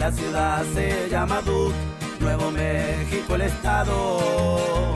La 0.00 0.10
ciudad 0.10 0.64
se 0.72 1.10
llama 1.10 1.42
Duke, 1.42 1.74
Nuevo 2.20 2.50
México 2.50 3.34
el 3.34 3.42
estado. 3.42 4.94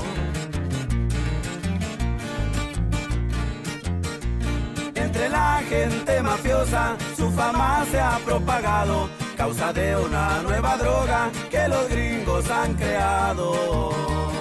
Entre 4.94 5.28
la 5.28 5.62
gente 5.68 6.22
mafiosa 6.22 6.96
su 7.18 7.30
fama 7.32 7.84
se 7.90 8.00
ha 8.00 8.18
propagado, 8.24 9.10
causa 9.36 9.74
de 9.74 9.94
una 9.94 10.40
nueva 10.42 10.78
droga 10.78 11.30
que 11.50 11.68
los 11.68 11.86
gringos 11.90 12.50
han 12.50 12.72
creado. 12.72 14.33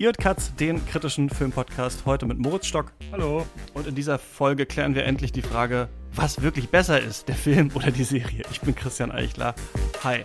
Ihr 0.00 0.06
hört 0.06 0.18
Katz, 0.18 0.54
den 0.54 0.86
kritischen 0.86 1.28
Filmpodcast, 1.28 2.06
heute 2.06 2.24
mit 2.24 2.38
Moritz 2.38 2.66
Stock. 2.66 2.92
Hallo. 3.10 3.44
Und 3.74 3.88
in 3.88 3.96
dieser 3.96 4.20
Folge 4.20 4.64
klären 4.64 4.94
wir 4.94 5.04
endlich 5.04 5.32
die 5.32 5.42
Frage, 5.42 5.88
was 6.14 6.40
wirklich 6.40 6.68
besser 6.68 7.00
ist, 7.00 7.26
der 7.26 7.34
Film 7.34 7.72
oder 7.74 7.90
die 7.90 8.04
Serie. 8.04 8.44
Ich 8.52 8.60
bin 8.60 8.76
Christian 8.76 9.10
Eichler. 9.10 9.56
Hi. 10.04 10.24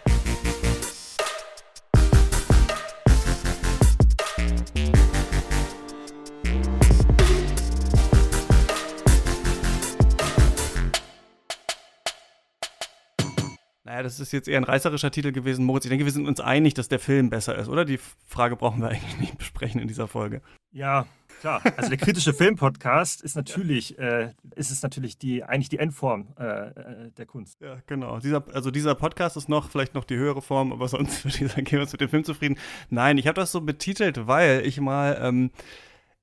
Das 14.04 14.20
ist 14.20 14.32
jetzt 14.32 14.48
eher 14.48 14.58
ein 14.58 14.64
reißerischer 14.64 15.12
Titel 15.12 15.32
gewesen, 15.32 15.66
Moritz. 15.66 15.86
Ich 15.86 15.90
denke, 15.90 16.06
wir 16.06 16.12
sind 16.12 16.28
uns 16.28 16.40
einig, 16.40 16.74
dass 16.74 16.90
der 16.90 17.00
Film 17.00 17.30
besser 17.30 17.58
ist, 17.58 17.68
oder? 17.68 17.86
Die 17.86 18.00
Frage 18.28 18.56
brauchen 18.56 18.82
wir 18.82 18.90
eigentlich 18.90 19.20
nicht 19.20 19.38
besprechen 19.38 19.82
in 19.82 19.88
dieser 19.88 20.08
Folge. 20.08 20.42
Ja, 20.72 21.06
klar. 21.42 21.62
Also 21.78 21.90
der 21.90 21.98
kritische 21.98 22.34
Filmpodcast 22.36 23.22
ist 23.22 23.36
natürlich, 23.36 23.98
äh, 23.98 24.32
ist 24.56 24.72
es 24.72 24.82
natürlich 24.84 25.18
die, 25.18 25.44
eigentlich 25.44 25.70
die 25.70 25.80
Endform 25.80 26.28
äh, 26.38 26.44
äh, 26.44 27.12
der 27.18 27.26
Kunst. 27.26 27.62
Ja, 27.62 27.78
genau. 27.88 28.20
Dieser, 28.20 28.44
also 28.54 28.72
dieser 28.72 28.96
Podcast 28.96 29.38
ist 29.38 29.50
noch 29.50 29.70
vielleicht 29.70 29.96
noch 29.96 30.04
die 30.04 30.18
höhere 30.18 30.42
Form, 30.42 30.72
aber 30.72 30.88
sonst 30.88 31.24
würde 31.26 31.38
ich 31.46 31.52
sagen, 31.52 31.64
gehen 31.64 31.78
wir 31.78 31.82
uns 31.82 31.92
mit 31.92 32.02
dem 32.02 32.10
Film 32.10 32.24
zufrieden. 32.24 32.58
Nein, 32.90 33.18
ich 33.18 33.28
habe 33.28 33.36
das 33.36 33.52
so 33.52 33.62
betitelt, 33.62 34.28
weil 34.28 34.66
ich 34.66 34.80
mal 34.80 35.18
ähm, 35.22 35.52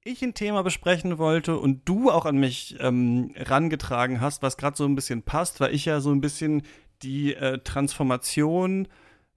ich 0.03 0.23
ein 0.23 0.35
Thema 0.35 0.63
besprechen 0.63 1.19
wollte 1.19 1.59
und 1.59 1.89
du 1.89 2.11
auch 2.11 2.25
an 2.25 2.39
mich 2.39 2.77
ähm, 2.81 3.35
rangetragen 3.37 4.21
hast, 4.21 4.43
was 4.43 4.57
gerade 4.57 4.77
so 4.77 4.85
ein 4.85 4.95
bisschen 4.95 5.23
passt, 5.23 5.61
weil 5.61 5.75
ich 5.75 5.85
ja 5.85 6.01
so 6.01 6.11
ein 6.11 6.21
bisschen 6.21 6.63
die 7.03 7.35
äh, 7.35 7.59
Transformation 7.59 8.89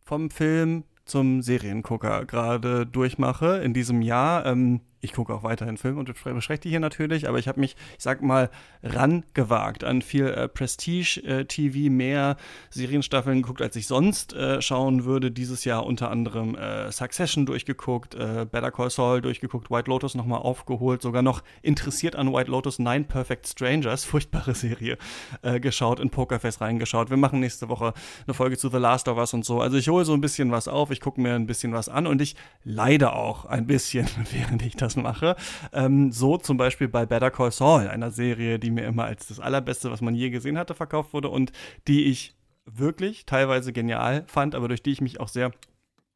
vom 0.03 0.29
Film 0.29 0.83
zum 1.05 1.41
Seriengucker 1.41 2.25
gerade 2.25 2.85
durchmache 2.85 3.57
in 3.57 3.73
diesem 3.73 4.01
Jahr. 4.01 4.45
Ähm, 4.45 4.81
ich 5.03 5.11
gucke 5.11 5.33
auch 5.33 5.43
weiterhin 5.43 5.77
Filme 5.77 5.99
und 5.99 6.05
bespreche 6.05 6.61
die 6.61 6.69
hier 6.69 6.79
natürlich, 6.79 7.27
aber 7.27 7.37
ich 7.37 7.47
habe 7.47 7.59
mich, 7.59 7.75
ich 7.97 8.03
sag 8.03 8.21
mal, 8.21 8.49
rangewagt 8.81 9.83
an 9.83 10.01
viel 10.01 10.27
äh, 10.27 10.47
Prestige-TV, 10.47 11.77
äh, 11.77 11.89
mehr 11.89 12.37
Serienstaffeln 12.69 13.41
geguckt, 13.41 13.61
als 13.61 13.75
ich 13.75 13.85
sonst 13.85 14.33
äh, 14.33 14.61
schauen 14.61 15.03
würde. 15.03 15.29
Dieses 15.29 15.65
Jahr 15.65 15.85
unter 15.85 16.09
anderem 16.09 16.55
äh, 16.55 16.89
Succession 16.91 17.45
durchgeguckt, 17.45 18.15
äh, 18.15 18.45
Better 18.49 18.71
Call 18.71 18.89
Saul 18.89 19.21
durchgeguckt, 19.21 19.69
White 19.69 19.89
Lotus 19.89 20.15
nochmal 20.15 20.39
aufgeholt, 20.39 21.01
sogar 21.01 21.21
noch 21.21 21.43
interessiert 21.61 22.15
an 22.15 22.31
White 22.33 22.49
Lotus 22.49 22.79
Nine 22.79 23.03
Perfect 23.03 23.45
Strangers, 23.47 24.05
furchtbare 24.05 24.55
Serie, 24.55 24.97
äh, 25.41 25.59
geschaut, 25.59 25.99
in 25.99 26.11
Pokerface 26.11 26.61
reingeschaut. 26.61 27.09
Wir 27.09 27.17
machen 27.17 27.41
nächste 27.41 27.67
Woche 27.67 27.93
eine 28.25 28.33
Folge 28.33 28.57
zu 28.57 28.69
The 28.69 28.77
Last 28.77 29.09
of 29.09 29.17
Us 29.17 29.33
und 29.33 29.43
so. 29.43 29.59
Also 29.59 29.75
ich 29.75 29.89
hole 29.89 30.05
so 30.05 30.13
ein 30.13 30.21
bisschen 30.21 30.51
was 30.51 30.69
auf, 30.69 30.91
ich 30.91 31.01
gucke 31.01 31.19
mir 31.19 31.35
ein 31.35 31.45
bisschen 31.45 31.73
was 31.73 31.89
an 31.89 32.07
und 32.07 32.21
ich 32.21 32.37
leide 32.63 33.11
auch 33.11 33.43
ein 33.45 33.67
bisschen, 33.67 34.07
während 34.31 34.61
ich 34.61 34.77
das 34.77 34.92
das 34.93 35.03
mache. 35.03 35.35
Ähm, 35.71 36.11
so 36.11 36.37
zum 36.37 36.57
Beispiel 36.57 36.87
bei 36.87 37.05
Better 37.05 37.31
Call 37.31 37.51
Saul, 37.51 37.87
einer 37.87 38.11
Serie, 38.11 38.59
die 38.59 38.71
mir 38.71 38.85
immer 38.85 39.05
als 39.05 39.27
das 39.27 39.39
Allerbeste, 39.39 39.91
was 39.91 40.01
man 40.01 40.15
je 40.15 40.29
gesehen 40.29 40.57
hatte, 40.57 40.75
verkauft 40.75 41.13
wurde 41.13 41.29
und 41.29 41.51
die 41.87 42.05
ich 42.05 42.35
wirklich 42.65 43.25
teilweise 43.25 43.73
genial 43.73 44.23
fand, 44.27 44.55
aber 44.55 44.67
durch 44.67 44.83
die 44.83 44.91
ich 44.91 45.01
mich 45.01 45.19
auch 45.19 45.27
sehr 45.27 45.51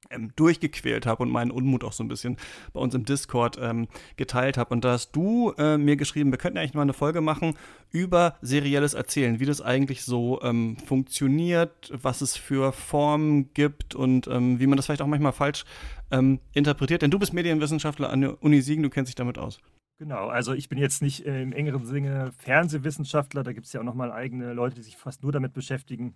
ähm, 0.09 0.31
durchgequält 0.35 1.05
habe 1.05 1.23
und 1.23 1.29
meinen 1.29 1.51
Unmut 1.51 1.83
auch 1.83 1.91
so 1.91 2.03
ein 2.03 2.07
bisschen 2.07 2.37
bei 2.71 2.79
uns 2.79 2.93
im 2.95 3.03
Discord 3.03 3.57
ähm, 3.59 3.87
geteilt 4.15 4.57
habe. 4.57 4.73
Und 4.73 4.85
da 4.85 4.93
hast 4.93 5.11
du 5.11 5.51
äh, 5.57 5.77
mir 5.77 5.97
geschrieben, 5.97 6.31
wir 6.31 6.37
könnten 6.37 6.57
eigentlich 6.57 6.73
mal 6.73 6.83
eine 6.83 6.93
Folge 6.93 7.19
machen 7.19 7.55
über 7.91 8.35
serielles 8.41 8.93
Erzählen, 8.93 9.39
wie 9.41 9.45
das 9.45 9.61
eigentlich 9.61 10.03
so 10.03 10.41
ähm, 10.41 10.77
funktioniert, 10.85 11.91
was 11.91 12.21
es 12.21 12.37
für 12.37 12.71
Formen 12.71 13.53
gibt 13.53 13.95
und 13.95 14.27
ähm, 14.27 14.59
wie 14.59 14.67
man 14.67 14.77
das 14.77 14.85
vielleicht 14.85 15.01
auch 15.01 15.07
manchmal 15.07 15.33
falsch 15.33 15.65
ähm, 16.11 16.39
interpretiert. 16.53 17.01
Denn 17.01 17.11
du 17.11 17.19
bist 17.19 17.33
Medienwissenschaftler 17.33 18.09
an 18.09 18.21
der 18.21 18.43
Uni 18.43 18.61
Siegen, 18.61 18.83
du 18.83 18.89
kennst 18.89 19.09
dich 19.09 19.15
damit 19.15 19.37
aus. 19.37 19.59
Genau, 19.99 20.27
also 20.27 20.53
ich 20.53 20.69
bin 20.69 20.77
jetzt 20.77 21.01
nicht 21.01 21.25
äh, 21.25 21.41
im 21.41 21.53
engeren 21.53 21.85
Sinne 21.85 22.31
Fernsehwissenschaftler, 22.37 23.43
da 23.43 23.53
gibt 23.53 23.65
es 23.65 23.73
ja 23.73 23.79
auch 23.79 23.85
nochmal 23.85 24.11
eigene 24.11 24.53
Leute, 24.53 24.75
die 24.75 24.83
sich 24.83 24.95
fast 24.95 25.23
nur 25.23 25.31
damit 25.31 25.53
beschäftigen. 25.53 26.13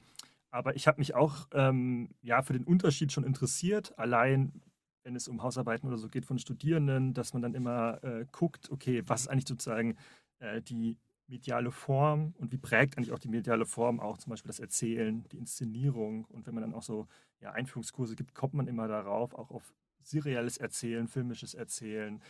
Aber 0.52 0.76
ich 0.76 0.88
habe 0.88 1.00
mich 1.00 1.16
auch 1.16 1.48
ähm, 1.54 2.10
ja, 2.22 2.44
für 2.44 2.54
den 2.54 2.64
Unterschied 2.64 3.12
schon 3.12 3.24
interessiert, 3.24 3.98
allein 3.98 4.62
wenn 5.04 5.16
es 5.16 5.28
um 5.28 5.42
Hausarbeiten 5.42 5.88
oder 5.88 5.98
so 5.98 6.10
geht 6.10 6.26
von 6.26 6.38
Studierenden, 6.38 7.16
dass 7.16 7.34
man 7.34 7.42
dann 7.42 7.56
immer 7.56 8.04
äh, 8.04 8.26
guckt, 8.32 8.70
okay, 8.70 9.02
was 9.08 9.22
ist 9.22 9.28
eigentlich 9.30 9.48
sozusagen 9.48 9.96
äh, 10.40 10.62
die 10.62 10.98
mediale 11.28 11.72
Form 11.72 12.36
und 12.38 12.52
wie 12.52 12.58
prägt 12.58 12.98
eigentlich 12.98 13.12
auch 13.12 13.20
die 13.20 13.30
mediale 13.30 13.66
Form 13.66 14.00
auch 14.00 14.18
zum 14.18 14.32
Beispiel 14.32 14.50
das 14.50 14.60
Erzählen, 14.60 15.24
die 15.32 15.38
Inszenierung. 15.38 16.26
Und 16.26 16.46
wenn 16.46 16.54
man 16.54 16.62
dann 16.62 16.74
auch 16.74 16.84
so 16.84 17.08
ja, 17.40 17.52
Einführungskurse 17.52 18.16
gibt, 18.16 18.36
kommt 18.36 18.54
man 18.54 18.68
immer 18.68 18.88
darauf, 18.88 19.34
auch 19.34 19.50
auf 19.50 19.74
serielles 20.04 20.58
Erzählen, 20.58 21.08
filmisches 21.08 21.54
Erzählen. 21.54 22.22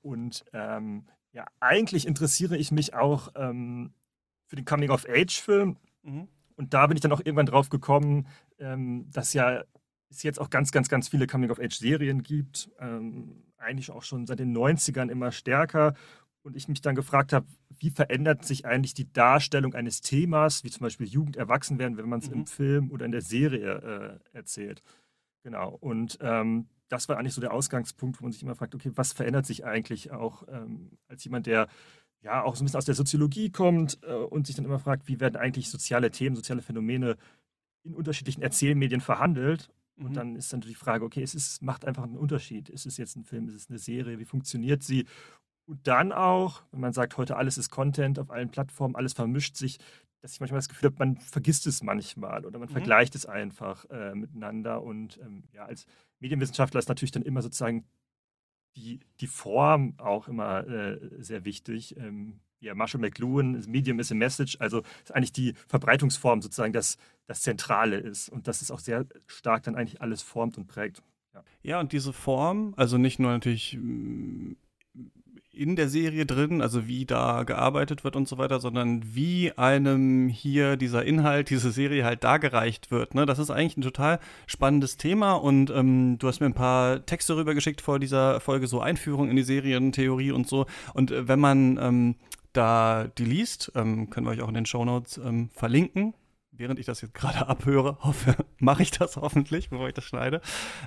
Und 0.00 0.44
ähm, 0.52 1.06
ja, 1.32 1.46
eigentlich 1.60 2.06
interessiere 2.06 2.56
ich 2.56 2.72
mich 2.72 2.94
auch 2.94 3.32
ähm, 3.36 3.92
für 4.46 4.56
den 4.56 4.64
Coming-of-Age-Film. 4.64 5.76
Mhm. 6.02 6.28
Und 6.56 6.74
da 6.74 6.86
bin 6.86 6.96
ich 6.96 7.00
dann 7.00 7.12
auch 7.12 7.20
irgendwann 7.20 7.46
drauf 7.46 7.70
gekommen, 7.70 8.26
ähm, 8.58 9.10
dass 9.10 9.32
ja 9.32 9.64
es 10.10 10.22
jetzt 10.22 10.38
auch 10.38 10.50
ganz, 10.50 10.72
ganz, 10.72 10.88
ganz 10.88 11.08
viele 11.08 11.26
Coming-of-Age-Serien 11.26 12.22
gibt. 12.22 12.70
Ähm, 12.78 13.44
eigentlich 13.56 13.90
auch 13.90 14.02
schon 14.02 14.26
seit 14.26 14.38
den 14.38 14.56
90ern 14.56 15.10
immer 15.10 15.32
stärker. 15.32 15.94
Und 16.42 16.56
ich 16.56 16.68
mich 16.68 16.80
dann 16.80 16.96
gefragt 16.96 17.32
habe, 17.32 17.46
wie 17.78 17.90
verändert 17.90 18.44
sich 18.44 18.66
eigentlich 18.66 18.94
die 18.94 19.12
Darstellung 19.12 19.74
eines 19.74 20.00
Themas, 20.00 20.64
wie 20.64 20.70
zum 20.70 20.82
Beispiel 20.82 21.06
Jugend 21.06 21.36
erwachsen 21.36 21.78
werden, 21.78 21.96
wenn 21.96 22.08
man 22.08 22.18
es 22.18 22.28
mhm. 22.28 22.34
im 22.34 22.46
Film 22.46 22.90
oder 22.90 23.06
in 23.06 23.12
der 23.12 23.22
Serie 23.22 24.20
äh, 24.32 24.36
erzählt. 24.36 24.82
Genau. 25.44 25.70
Und 25.80 26.18
ähm, 26.20 26.68
das 26.92 27.08
war 27.08 27.16
eigentlich 27.16 27.32
so 27.32 27.40
der 27.40 27.54
Ausgangspunkt, 27.54 28.20
wo 28.20 28.24
man 28.24 28.32
sich 28.32 28.42
immer 28.42 28.54
fragt, 28.54 28.74
okay, 28.74 28.92
was 28.94 29.14
verändert 29.14 29.46
sich 29.46 29.64
eigentlich 29.64 30.12
auch 30.12 30.46
ähm, 30.48 30.90
als 31.08 31.24
jemand, 31.24 31.46
der 31.46 31.68
ja 32.20 32.42
auch 32.42 32.54
so 32.54 32.62
ein 32.62 32.66
bisschen 32.66 32.78
aus 32.78 32.84
der 32.84 32.94
Soziologie 32.94 33.50
kommt 33.50 33.98
äh, 34.02 34.12
und 34.12 34.46
sich 34.46 34.56
dann 34.56 34.66
immer 34.66 34.78
fragt, 34.78 35.08
wie 35.08 35.18
werden 35.18 35.36
eigentlich 35.36 35.70
soziale 35.70 36.10
Themen, 36.10 36.36
soziale 36.36 36.60
Phänomene 36.60 37.16
in 37.82 37.94
unterschiedlichen 37.94 38.42
Erzählmedien 38.42 39.00
verhandelt. 39.00 39.70
Und 39.96 40.10
mhm. 40.10 40.14
dann 40.14 40.36
ist 40.36 40.52
dann 40.52 40.60
die 40.60 40.74
Frage, 40.74 41.04
okay, 41.04 41.22
es 41.22 41.34
ist, 41.34 41.62
macht 41.62 41.86
einfach 41.86 42.02
einen 42.02 42.18
Unterschied. 42.18 42.68
Ist 42.68 42.84
es 42.84 42.98
jetzt 42.98 43.16
ein 43.16 43.24
Film, 43.24 43.48
ist 43.48 43.54
es 43.54 43.70
eine 43.70 43.78
Serie, 43.78 44.18
wie 44.18 44.26
funktioniert 44.26 44.82
sie? 44.82 45.06
Und 45.64 45.86
dann 45.86 46.12
auch, 46.12 46.62
wenn 46.72 46.80
man 46.80 46.92
sagt, 46.92 47.16
heute 47.16 47.36
alles 47.36 47.56
ist 47.56 47.70
Content 47.70 48.18
auf 48.18 48.30
allen 48.30 48.50
Plattformen, 48.50 48.96
alles 48.96 49.14
vermischt 49.14 49.56
sich, 49.56 49.78
dass 50.20 50.34
ich 50.34 50.40
manchmal 50.40 50.58
das 50.58 50.68
Gefühl 50.68 50.90
habe, 50.90 50.98
man 50.98 51.16
vergisst 51.16 51.66
es 51.66 51.82
manchmal 51.82 52.44
oder 52.44 52.58
man 52.58 52.68
mhm. 52.68 52.72
vergleicht 52.72 53.14
es 53.14 53.24
einfach 53.24 53.86
äh, 53.88 54.14
miteinander. 54.14 54.82
Und 54.82 55.18
ähm, 55.22 55.44
ja, 55.52 55.64
als 55.64 55.86
Medienwissenschaftler 56.22 56.78
ist 56.78 56.88
natürlich 56.88 57.10
dann 57.10 57.22
immer 57.22 57.42
sozusagen 57.42 57.84
die, 58.76 59.00
die 59.20 59.26
Form 59.26 59.94
auch 59.98 60.28
immer 60.28 60.66
äh, 60.66 60.98
sehr 61.18 61.44
wichtig. 61.44 61.96
Ähm, 61.98 62.40
ja, 62.60 62.74
Marshall 62.74 63.00
McLuhan, 63.00 63.62
Medium 63.66 63.98
is 63.98 64.12
a 64.12 64.14
Message, 64.14 64.56
also 64.60 64.82
ist 65.02 65.12
eigentlich 65.12 65.32
die 65.32 65.54
Verbreitungsform 65.66 66.40
sozusagen 66.40 66.72
das, 66.72 66.96
das 67.26 67.42
Zentrale 67.42 67.96
ist 67.98 68.28
und 68.28 68.46
das 68.46 68.62
ist 68.62 68.70
auch 68.70 68.78
sehr 68.78 69.04
stark 69.26 69.64
dann 69.64 69.74
eigentlich 69.74 70.00
alles 70.00 70.22
formt 70.22 70.56
und 70.56 70.68
prägt. 70.68 71.02
Ja. 71.34 71.44
ja, 71.62 71.80
und 71.80 71.92
diese 71.92 72.12
Form, 72.12 72.72
also 72.76 72.98
nicht 72.98 73.18
nur 73.18 73.32
natürlich 73.32 73.76
in 75.54 75.76
der 75.76 75.88
Serie 75.88 76.24
drin, 76.24 76.62
also 76.62 76.86
wie 76.86 77.04
da 77.04 77.42
gearbeitet 77.42 78.04
wird 78.04 78.16
und 78.16 78.26
so 78.26 78.38
weiter, 78.38 78.58
sondern 78.58 79.02
wie 79.14 79.52
einem 79.52 80.28
hier 80.28 80.76
dieser 80.76 81.04
Inhalt, 81.04 81.50
diese 81.50 81.70
Serie 81.72 82.04
halt 82.04 82.24
dargereicht 82.24 82.90
wird. 82.90 83.14
Ne? 83.14 83.26
Das 83.26 83.38
ist 83.38 83.50
eigentlich 83.50 83.76
ein 83.76 83.82
total 83.82 84.18
spannendes 84.46 84.96
Thema 84.96 85.34
und 85.34 85.70
ähm, 85.70 86.16
du 86.18 86.28
hast 86.28 86.40
mir 86.40 86.46
ein 86.46 86.54
paar 86.54 87.04
Texte 87.04 87.36
rübergeschickt 87.36 87.82
vor 87.82 87.98
dieser 87.98 88.40
Folge, 88.40 88.66
so 88.66 88.80
Einführung 88.80 89.28
in 89.28 89.36
die 89.36 89.42
Serientheorie 89.42 90.32
und 90.32 90.48
so. 90.48 90.66
Und 90.94 91.10
äh, 91.10 91.28
wenn 91.28 91.40
man 91.40 91.78
ähm, 91.78 92.16
da 92.54 93.08
die 93.18 93.24
liest, 93.24 93.72
ähm, 93.74 94.08
können 94.08 94.26
wir 94.26 94.30
euch 94.30 94.40
auch 94.40 94.48
in 94.48 94.54
den 94.54 94.66
Shownotes 94.66 95.18
ähm, 95.18 95.50
verlinken, 95.50 96.14
während 96.50 96.78
ich 96.78 96.86
das 96.86 97.02
jetzt 97.02 97.14
gerade 97.14 97.46
abhöre, 97.48 97.98
hoffe, 98.00 98.36
mache 98.58 98.82
ich 98.82 98.90
das 98.90 99.16
hoffentlich, 99.16 99.68
bevor 99.68 99.88
ich 99.88 99.94
das 99.94 100.04
schneide, 100.04 100.40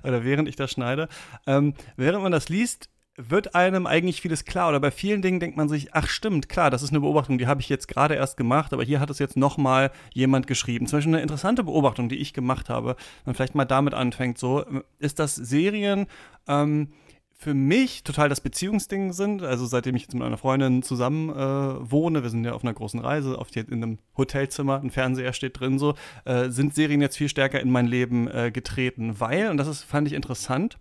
oder 0.03 0.23
während 0.23 0.50
ich 0.50 0.56
das 0.56 0.71
schneide. 0.71 1.07
Ähm, 1.45 1.75
während 1.97 2.23
man 2.23 2.31
das 2.31 2.50
liest, 2.50 2.89
wird 3.17 3.56
einem 3.56 3.88
eigentlich 3.88 4.21
vieles 4.21 4.45
klar 4.45 4.69
oder 4.69 4.79
bei 4.79 4.91
vielen 4.91 5.21
Dingen 5.21 5.39
denkt 5.39 5.56
man 5.56 5.69
sich, 5.69 5.94
ach 5.94 6.07
stimmt, 6.07 6.50
klar, 6.50 6.69
das 6.69 6.83
ist 6.83 6.89
eine 6.89 7.00
Beobachtung, 7.00 7.38
die 7.38 7.47
habe 7.47 7.62
ich 7.62 7.69
jetzt 7.69 7.88
gerade 7.88 8.15
erst 8.15 8.35
gemacht, 8.35 8.73
aber 8.73 8.83
hier 8.83 9.00
hat 9.00 9.09
es 9.09 9.19
jetzt 9.19 9.38
nochmal 9.38 9.91
jemand 10.13 10.47
geschrieben. 10.47 10.88
Zum 10.88 10.97
Beispiel 10.97 11.13
eine 11.13 11.23
interessante 11.23 11.63
Beobachtung, 11.63 12.09
die 12.09 12.17
ich 12.17 12.33
gemacht 12.33 12.69
habe, 12.69 12.89
wenn 12.89 13.27
man 13.27 13.35
vielleicht 13.35 13.56
mal 13.56 13.65
damit 13.65 13.94
anfängt, 13.94 14.38
so 14.38 14.65
ist 15.00 15.19
das 15.19 15.35
Serien 15.35 16.07
ähm, 16.47 16.89
für 17.38 17.53
mich 17.53 18.03
total 18.03 18.27
das 18.29 18.41
Beziehungsding 18.41 19.13
sind. 19.13 19.44
Also 19.44 19.65
seitdem 19.65 19.95
ich 19.95 20.03
jetzt 20.03 20.13
mit 20.13 20.23
meiner 20.23 20.38
Freundin 20.38 20.83
zusammen 20.83 21.29
äh, 21.29 21.91
wohne, 21.91 22.23
wir 22.23 22.29
sind 22.29 22.44
ja 22.44 22.53
auf 22.53 22.63
einer 22.63 22.73
großen 22.73 23.00
Reise, 23.00 23.38
oft 23.39 23.56
in 23.56 23.71
einem 23.71 24.00
Hotelzimmer, 24.17 24.81
ein 24.81 24.89
Fernseher 24.89 25.33
steht 25.33 25.59
drin, 25.59 25.79
so, 25.79 25.95
äh, 26.25 26.50
sind 26.50 26.75
Serien 26.75 27.01
jetzt 27.01 27.17
viel 27.17 27.29
stärker 27.29 27.59
in 27.59 27.71
mein 27.71 27.88
Leben 27.88 28.27
äh, 28.27 28.51
getreten, 28.51 29.19
weil, 29.19 29.50
und 29.50 29.57
das 29.57 29.67
ist, 29.67 29.83
fand 29.83 30.07
ich 30.07 30.13
interessant, 30.13 30.77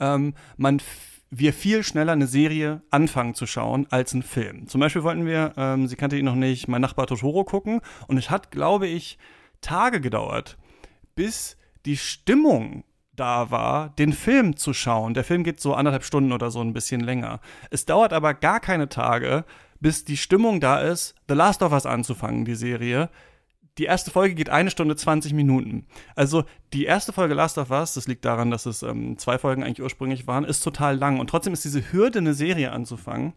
ähm, 0.00 0.34
man 0.56 0.80
wir 1.34 1.54
viel 1.54 1.82
schneller 1.82 2.12
eine 2.12 2.26
Serie 2.26 2.82
anfangen 2.90 3.34
zu 3.34 3.46
schauen 3.46 3.86
als 3.88 4.12
einen 4.12 4.22
Film. 4.22 4.68
Zum 4.68 4.80
Beispiel 4.82 5.02
wollten 5.02 5.24
wir, 5.24 5.54
ähm, 5.56 5.86
sie 5.86 5.96
kannte 5.96 6.18
ihn 6.18 6.26
noch 6.26 6.34
nicht, 6.34 6.68
mein 6.68 6.82
Nachbar 6.82 7.06
Totoro 7.06 7.42
gucken 7.44 7.80
und 8.06 8.18
es 8.18 8.28
hat, 8.28 8.50
glaube 8.50 8.86
ich, 8.86 9.16
Tage 9.62 10.02
gedauert, 10.02 10.58
bis 11.14 11.56
die 11.86 11.96
Stimmung 11.96 12.84
da 13.16 13.50
war, 13.50 13.90
den 13.98 14.12
Film 14.12 14.56
zu 14.56 14.74
schauen. 14.74 15.14
Der 15.14 15.24
Film 15.24 15.42
geht 15.42 15.58
so 15.58 15.74
anderthalb 15.74 16.04
Stunden 16.04 16.32
oder 16.32 16.50
so 16.50 16.60
ein 16.60 16.74
bisschen 16.74 17.00
länger. 17.00 17.40
Es 17.70 17.86
dauert 17.86 18.12
aber 18.12 18.34
gar 18.34 18.60
keine 18.60 18.90
Tage, 18.90 19.46
bis 19.80 20.04
die 20.04 20.18
Stimmung 20.18 20.60
da 20.60 20.80
ist, 20.80 21.14
The 21.28 21.34
Last 21.34 21.62
of 21.62 21.72
Us 21.72 21.86
anzufangen, 21.86 22.44
die 22.44 22.56
Serie. 22.56 23.08
Die 23.78 23.84
erste 23.84 24.10
Folge 24.10 24.34
geht 24.34 24.50
eine 24.50 24.70
Stunde 24.70 24.96
20 24.96 25.32
Minuten. 25.32 25.86
Also 26.14 26.44
die 26.74 26.84
erste 26.84 27.12
Folge 27.12 27.34
Last 27.34 27.56
of 27.56 27.70
Us, 27.70 27.94
das 27.94 28.06
liegt 28.06 28.24
daran, 28.24 28.50
dass 28.50 28.66
es 28.66 28.82
ähm, 28.82 29.16
zwei 29.16 29.38
Folgen 29.38 29.62
eigentlich 29.62 29.82
ursprünglich 29.82 30.26
waren, 30.26 30.44
ist 30.44 30.60
total 30.60 30.96
lang. 30.96 31.18
Und 31.18 31.30
trotzdem 31.30 31.54
ist 31.54 31.64
diese 31.64 31.92
Hürde, 31.92 32.18
eine 32.18 32.34
Serie 32.34 32.72
anzufangen, 32.72 33.32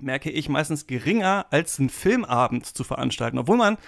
merke 0.00 0.30
ich 0.30 0.48
meistens 0.48 0.86
geringer 0.86 1.46
als 1.50 1.80
einen 1.80 1.90
Filmabend 1.90 2.66
zu 2.66 2.84
veranstalten. 2.84 3.38
Obwohl 3.38 3.56
man 3.56 3.78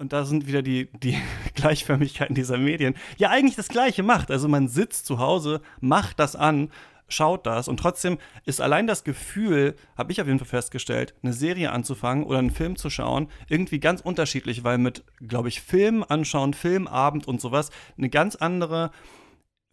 und 0.00 0.14
da 0.14 0.24
sind 0.24 0.46
wieder 0.46 0.62
die, 0.62 0.88
die 1.02 1.16
Gleichförmigkeiten 1.54 2.34
dieser 2.34 2.56
Medien, 2.56 2.94
ja 3.18 3.28
eigentlich 3.28 3.56
das 3.56 3.68
Gleiche 3.68 4.02
macht. 4.02 4.30
Also 4.30 4.48
man 4.48 4.66
sitzt 4.66 5.04
zu 5.04 5.18
Hause, 5.18 5.60
macht 5.80 6.18
das 6.18 6.34
an, 6.34 6.70
schaut 7.10 7.46
das 7.46 7.68
und 7.68 7.78
trotzdem 7.78 8.18
ist 8.44 8.60
allein 8.60 8.86
das 8.86 9.04
Gefühl, 9.04 9.76
habe 9.96 10.12
ich 10.12 10.20
auf 10.20 10.26
jeden 10.26 10.38
Fall 10.38 10.48
festgestellt, 10.48 11.14
eine 11.22 11.32
Serie 11.32 11.72
anzufangen 11.72 12.24
oder 12.24 12.38
einen 12.38 12.50
Film 12.50 12.76
zu 12.76 12.90
schauen, 12.90 13.28
irgendwie 13.48 13.80
ganz 13.80 14.00
unterschiedlich, 14.00 14.64
weil 14.64 14.78
mit, 14.78 15.04
glaube 15.20 15.48
ich, 15.48 15.60
Film 15.60 16.04
anschauen, 16.08 16.54
Filmabend 16.54 17.28
und 17.28 17.40
sowas 17.40 17.70
eine 17.98 18.08
ganz 18.08 18.36
andere 18.36 18.90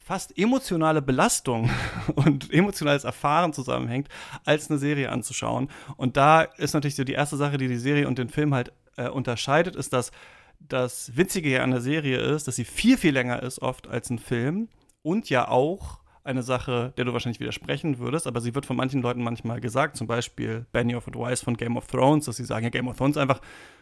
fast 0.07 0.37
emotionale 0.37 1.01
Belastung 1.01 1.69
und 2.15 2.51
emotionales 2.53 3.03
Erfahren 3.03 3.51
zusammenhängt, 3.51 4.07
als 4.45 4.69
eine 4.69 4.79
Serie 4.79 5.11
anzuschauen. 5.11 5.69
Und 5.97 6.15
da 6.15 6.43
ist 6.43 6.73
natürlich 6.73 6.95
so 6.95 7.03
die 7.03 7.13
erste 7.13 7.35
Sache, 7.35 7.57
die 7.57 7.67
die 7.67 7.77
Serie 7.77 8.07
und 8.07 8.17
den 8.17 8.29
Film 8.29 8.53
halt 8.53 8.71
äh, 8.95 9.09
unterscheidet, 9.09 9.75
ist, 9.75 9.91
dass 9.91 10.11
das 10.59 11.15
Witzige 11.17 11.61
an 11.61 11.71
der 11.71 11.81
Serie 11.81 12.19
ist, 12.19 12.47
dass 12.47 12.55
sie 12.55 12.63
viel, 12.63 12.97
viel 12.97 13.13
länger 13.13 13.43
ist 13.43 13.61
oft 13.61 13.87
als 13.87 14.09
ein 14.09 14.17
Film 14.17 14.69
und 15.01 15.29
ja 15.29 15.49
auch 15.49 15.99
eine 16.27 16.43
Sache, 16.43 16.93
der 16.97 17.05
du 17.05 17.13
wahrscheinlich 17.13 17.39
widersprechen 17.39 17.99
würdest, 17.99 18.27
aber 18.27 18.41
sie 18.41 18.53
wird 18.53 18.65
von 18.65 18.75
manchen 18.75 19.01
Leuten 19.01 19.23
manchmal 19.23 19.61
gesagt, 19.61 19.97
zum 19.97 20.07
Beispiel 20.07 20.65
Benioff 20.71 21.07
und 21.07 21.15
Weiss 21.15 21.41
von 21.41 21.57
Game 21.57 21.77
of 21.77 21.87
Thrones, 21.87 22.25
dass 22.25 22.35
sie 22.35 22.45
sagen, 22.45 22.65
ja, 22.65 22.69
Game 22.69 22.87
of 22.87 22.97
Thrones 22.97 23.15
ist 23.15 23.21
einfach 23.21 23.41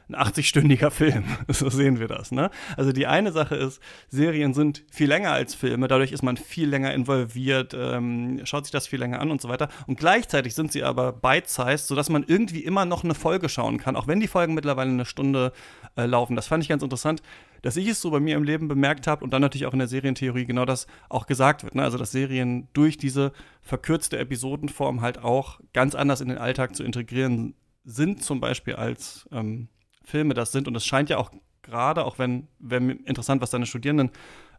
ein 0.09 0.15
80-stündiger 0.15 0.92
Film. 0.92 1.25
so 1.47 1.69
sehen 1.69 2.00
wir 2.00 2.07
das. 2.07 2.31
Ne? 2.31 2.51
Also 2.77 2.92
die 2.92 3.07
eine 3.07 3.31
Sache 3.31 3.56
ist, 3.56 3.81
Serien 4.09 4.53
sind 4.53 4.83
viel 4.92 5.07
länger 5.07 5.31
als 5.31 5.56
Filme, 5.56 5.88
dadurch 5.88 6.12
ist 6.12 6.21
man 6.21 6.38
viel 6.38 6.69
länger 6.69 6.94
involviert, 6.94 7.74
ähm, 7.74 8.42
schaut 8.44 8.65
sich 8.65 8.71
das 8.71 8.88
viel 8.88 9.00
länger 9.00 9.19
an 9.19 9.31
und 9.31 9.42
so 9.42 9.50
weiter. 9.50 9.69
Und 9.88 9.97
gleichzeitig 9.97 10.53
sind 10.53 10.71
sie 10.71 10.83
aber 10.83 11.12
bite-sized, 11.12 11.88
sodass 11.88 12.09
man 12.09 12.24
irgendwie 12.27 12.63
immer 12.63 12.86
noch 12.86 13.03
eine 13.03 13.15
Folge 13.15 13.50
schauen 13.50 13.80
kann, 13.80 13.95
auch 13.95 14.07
wenn 14.07 14.19
die 14.19 14.27
Folgen 14.27 14.53
mittlerweile 14.53 14.92
eine 14.92 15.06
Stunde 15.06 15.51
äh, 15.97 16.06
laufen. 16.06 16.36
Das 16.36 16.47
fand 16.47 16.63
ich 16.63 16.69
ganz 16.69 16.83
interessant, 16.83 17.21
dass 17.65 17.77
ich 17.77 17.88
es 17.88 18.00
so 18.00 18.12
bei 18.12 18.19
mir 18.19 18.35
im 18.35 18.44
Leben 18.44 18.67
bemerkt 18.67 19.07
habe 19.07 19.23
und 19.23 19.33
dann 19.33 19.41
natürlich 19.41 19.65
auch 19.65 19.73
in 19.73 19.79
der 19.79 19.88
Serientheorie 19.88 20.45
genau 20.45 20.65
das 20.65 20.85
auch 21.09 21.25
gesagt 21.25 21.63
wird. 21.63 21.73
Ne? 21.73 21.81
Also 21.81 21.97
dass 21.97 22.12
Serien 22.12 22.67
durch 22.73 22.95
diese 22.95 23.31
verkürzte 23.62 24.19
Episodenform 24.19 25.01
halt 25.01 25.17
auch 25.17 25.59
ganz 25.73 25.95
anders 25.95 26.21
in 26.21 26.29
den 26.29 26.38
Alltag 26.38 26.75
zu 26.75 26.83
integrieren 26.83 27.56
sind, 27.83 28.21
zum 28.21 28.39
Beispiel 28.39 28.75
als 28.75 29.27
ähm, 29.31 29.69
Filme 30.03 30.35
das 30.35 30.51
sind. 30.51 30.67
Und 30.67 30.75
es 30.75 30.85
scheint 30.85 31.09
ja 31.09 31.17
auch 31.17 31.31
gerade, 31.63 32.06
auch 32.06 32.19
wenn, 32.19 32.50
wenn 32.59 32.91
interessant, 32.91 33.41
was 33.41 33.50
deine 33.50 33.65
Studierenden 33.65 34.11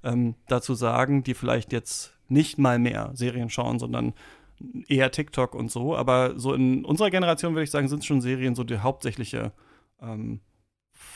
ähm, 0.02 0.34
dazu 0.48 0.74
sagen, 0.74 1.22
die 1.22 1.34
vielleicht 1.34 1.72
jetzt 1.72 2.12
nicht 2.26 2.58
mal 2.58 2.80
mehr 2.80 3.12
Serien 3.14 3.50
schauen, 3.50 3.78
sondern 3.78 4.14
eher 4.88 5.12
TikTok 5.12 5.54
und 5.54 5.70
so. 5.70 5.96
Aber 5.96 6.36
so 6.40 6.54
in 6.54 6.84
unserer 6.84 7.10
Generation 7.10 7.54
würde 7.54 7.62
ich 7.62 7.70
sagen, 7.70 7.86
sind 7.86 8.04
schon 8.04 8.20
Serien 8.20 8.56
so 8.56 8.64
die 8.64 8.78
hauptsächliche 8.78 9.52
ähm, 10.02 10.40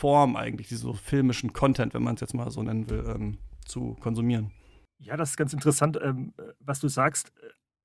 Form 0.01 0.35
eigentlich, 0.35 0.69
diese 0.69 0.81
so 0.81 0.95
filmischen 0.95 1.53
Content, 1.53 1.93
wenn 1.93 2.03
man 2.03 2.15
es 2.15 2.23
jetzt 2.23 2.35
mal 2.35 2.51
so 2.51 2.63
nennen 2.63 2.89
will, 2.89 3.05
ähm, 3.07 3.39
zu 3.67 3.97
konsumieren. 4.01 4.51
Ja, 4.99 5.17
das 5.17 5.31
ist 5.31 5.37
ganz 5.37 5.53
interessant, 5.53 5.99
ähm, 6.03 6.33
was 6.59 6.81
du 6.81 6.89
sagst 6.89 7.33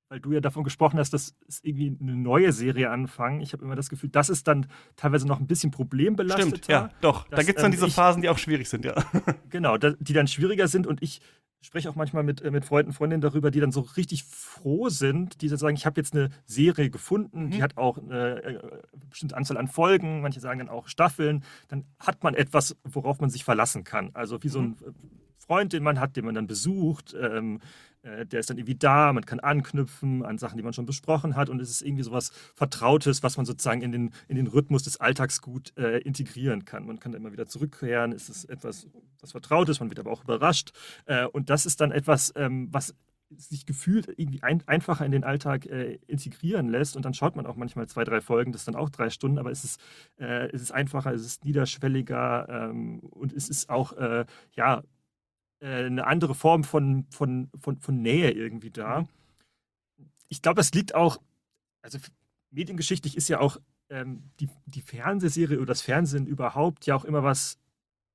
weil 0.08 0.20
du 0.20 0.32
ja 0.32 0.40
davon 0.40 0.62
gesprochen 0.62 0.98
hast, 0.98 1.12
dass 1.12 1.34
es 1.48 1.60
irgendwie 1.64 1.96
eine 2.00 2.14
neue 2.14 2.52
Serie 2.52 2.90
anfangen. 2.90 3.40
Ich 3.40 3.52
habe 3.52 3.64
immer 3.64 3.74
das 3.74 3.90
Gefühl, 3.90 4.10
das 4.10 4.28
ist 4.28 4.46
dann 4.46 4.66
teilweise 4.94 5.26
noch 5.26 5.40
ein 5.40 5.46
bisschen 5.46 5.70
problembelastet. 5.70 6.48
Stimmt, 6.48 6.68
ja, 6.68 6.90
doch. 7.00 7.26
Dass, 7.28 7.38
da 7.38 7.42
gibt 7.42 7.58
es 7.58 7.62
dann 7.62 7.72
ähm, 7.72 7.78
diese 7.78 7.90
Phasen, 7.90 8.22
die 8.22 8.28
auch 8.28 8.38
schwierig 8.38 8.68
sind, 8.68 8.84
ja. 8.84 8.94
Genau, 9.50 9.76
die 9.76 10.12
dann 10.12 10.28
schwieriger 10.28 10.68
sind 10.68 10.86
und 10.86 11.02
ich 11.02 11.20
spreche 11.60 11.90
auch 11.90 11.94
manchmal 11.94 12.22
mit, 12.22 12.42
äh, 12.42 12.50
mit 12.50 12.64
Freunden, 12.64 12.92
Freundinnen 12.92 13.20
darüber, 13.20 13.50
die 13.50 13.60
dann 13.60 13.72
so 13.72 13.80
richtig 13.80 14.24
froh 14.24 14.88
sind, 14.88 15.40
die 15.42 15.48
dann 15.48 15.58
sagen, 15.58 15.76
ich 15.76 15.86
habe 15.86 16.00
jetzt 16.00 16.14
eine 16.14 16.30
Serie 16.44 16.90
gefunden, 16.90 17.46
mhm. 17.46 17.50
die 17.50 17.62
hat 17.62 17.76
auch 17.76 17.98
eine, 17.98 18.42
eine, 18.44 18.62
äh, 18.62 18.80
bestimmte 19.10 19.36
Anzahl 19.36 19.56
an 19.56 19.68
Folgen, 19.68 20.20
manche 20.20 20.40
sagen 20.40 20.58
dann 20.58 20.68
auch 20.68 20.88
Staffeln, 20.88 21.44
dann 21.68 21.84
hat 21.98 22.22
man 22.22 22.34
etwas, 22.34 22.76
worauf 22.84 23.20
man 23.20 23.30
sich 23.30 23.44
verlassen 23.44 23.84
kann. 23.84 24.10
Also 24.14 24.42
wie 24.42 24.48
so 24.48 24.60
mhm. 24.60 24.76
ein 24.86 24.94
Freund, 25.38 25.72
den 25.72 25.82
man 25.82 26.00
hat, 26.00 26.16
den 26.16 26.24
man 26.24 26.34
dann 26.34 26.46
besucht, 26.46 27.14
ähm, 27.20 27.56
äh, 27.56 27.60
der 28.26 28.40
ist 28.40 28.50
dann 28.50 28.58
irgendwie 28.58 28.76
da, 28.76 29.12
man 29.12 29.24
kann 29.24 29.40
anknüpfen 29.40 30.24
an 30.24 30.38
Sachen, 30.38 30.56
die 30.56 30.62
man 30.62 30.72
schon 30.72 30.86
besprochen 30.86 31.36
hat 31.36 31.48
und 31.48 31.60
es 31.60 31.70
ist 31.70 31.82
irgendwie 31.82 32.02
sowas 32.02 32.30
Vertrautes, 32.54 33.22
was 33.22 33.36
man 33.36 33.46
sozusagen 33.46 33.82
in 33.82 33.92
den, 33.92 34.10
in 34.28 34.36
den 34.36 34.46
Rhythmus 34.46 34.82
des 34.82 35.00
Alltags 35.00 35.40
gut 35.40 35.72
äh, 35.76 35.98
integrieren 35.98 36.64
kann. 36.64 36.86
Man 36.86 37.00
kann 37.00 37.12
da 37.12 37.18
immer 37.18 37.32
wieder 37.32 37.46
zurückkehren, 37.46 38.12
es 38.12 38.28
ist 38.28 38.44
etwas, 38.44 38.88
was 39.20 39.32
Vertrautes, 39.32 39.80
man 39.80 39.90
wird 39.90 39.98
aber 39.98 40.10
auch 40.10 40.24
überrascht 40.24 40.72
äh, 41.06 41.26
und 41.26 41.50
das 41.50 41.66
ist 41.66 41.80
dann 41.80 41.92
etwas, 41.92 42.32
ähm, 42.36 42.68
was 42.70 42.94
sich 43.30 43.66
gefühlt 43.66 44.08
irgendwie 44.16 44.42
ein, 44.42 44.62
einfacher 44.66 45.04
in 45.04 45.10
den 45.10 45.24
Alltag 45.24 45.66
äh, 45.66 45.98
integrieren 46.06 46.68
lässt 46.68 46.96
und 46.96 47.04
dann 47.04 47.14
schaut 47.14 47.36
man 47.36 47.46
auch 47.46 47.56
manchmal 47.56 47.88
zwei, 47.88 48.04
drei 48.04 48.20
Folgen, 48.20 48.52
das 48.52 48.62
ist 48.62 48.68
dann 48.68 48.76
auch 48.76 48.88
drei 48.88 49.10
Stunden, 49.10 49.38
aber 49.38 49.50
es 49.50 49.64
ist, 49.64 49.80
äh, 50.18 50.48
es 50.52 50.62
ist 50.62 50.72
einfacher, 50.72 51.12
es 51.12 51.24
ist 51.24 51.44
niederschwelliger 51.44 52.46
ähm, 52.48 53.00
und 53.00 53.32
es 53.32 53.48
ist 53.48 53.68
auch, 53.68 53.92
äh, 53.94 54.26
ja, 54.52 54.82
äh, 55.60 55.84
eine 55.86 56.06
andere 56.06 56.34
Form 56.34 56.64
von, 56.64 57.06
von, 57.10 57.50
von, 57.58 57.78
von 57.78 58.02
Nähe 58.02 58.30
irgendwie 58.30 58.70
da. 58.70 59.00
Mhm. 59.00 59.08
Ich 60.28 60.42
glaube, 60.42 60.56
das 60.56 60.72
liegt 60.72 60.94
auch, 60.94 61.18
also 61.82 61.98
mediengeschichtlich 62.50 63.16
ist 63.16 63.28
ja 63.28 63.40
auch 63.40 63.58
ähm, 63.88 64.22
die, 64.40 64.48
die 64.66 64.80
Fernsehserie 64.80 65.58
oder 65.58 65.66
das 65.66 65.82
Fernsehen 65.82 66.26
überhaupt 66.26 66.86
ja 66.86 66.94
auch 66.94 67.04
immer 67.04 67.22
was, 67.22 67.58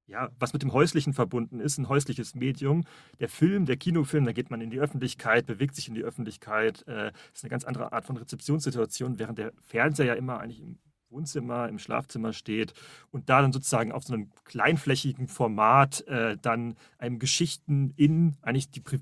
ja, 0.08 0.30
was 0.40 0.54
mit 0.54 0.62
dem 0.62 0.74
Häuslichen 0.74 1.14
verbunden 1.14 1.60
ist, 1.60 1.78
ein 1.78 1.88
häusliches 1.88 2.36
Medium. 2.36 2.84
Der 3.20 3.30
Film, 3.30 3.66
der 3.66 3.78
Kinofilm, 3.78 4.26
da 4.26 4.34
geht 4.34 4.52
man 4.52 4.60
in 4.60 4.70
die 4.70 4.80
Öffentlichkeit, 4.80 5.46
bewegt 5.46 5.76
sich 5.76 5.88
in 5.88 5.96
die 5.96 6.04
Öffentlichkeit, 6.04 6.86
äh, 6.88 7.12
ist 7.34 7.44
eine 7.44 7.50
ganz 7.50 7.64
andere 7.64 7.94
Art 7.94 8.06
von 8.06 8.18
Rezeptionssituation, 8.18 9.20
während 9.20 9.38
der 9.38 9.54
Fernseher 9.62 10.08
ja 10.08 10.14
immer 10.16 10.40
eigentlich 10.40 10.60
im 10.60 10.78
Wohnzimmer, 11.12 11.70
im 11.70 11.80
Schlafzimmer 11.80 12.34
steht 12.34 12.74
und 13.12 13.30
da 13.30 13.42
dann 13.42 13.52
sozusagen 13.52 13.92
auf 13.92 14.04
so 14.04 14.14
einem 14.14 14.32
kleinflächigen 14.46 15.28
Format 15.28 16.02
äh, 16.08 16.38
dann 16.42 16.76
einem 16.98 17.20
Geschichten 17.20 17.94
in 17.96 18.38
eigentlich 18.42 18.72
die 18.72 18.82
pri 18.82 19.00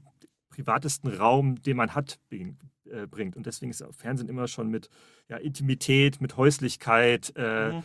privatesten 0.50 1.14
Raum, 1.14 1.62
den 1.62 1.78
man 1.78 1.96
hat, 1.96 2.20
äh, 2.32 3.08
bringt. 3.08 3.38
Und 3.38 3.46
deswegen 3.46 3.72
ist 3.72 3.82
Fernsehen 3.92 4.28
immer 4.28 4.50
schon 4.50 4.70
mit 4.70 4.90
ja, 5.30 5.38
Intimität, 5.38 6.20
mit 6.20 6.36
Häuslichkeit 6.36 7.32
äh, 7.38 7.72
mhm. 7.72 7.84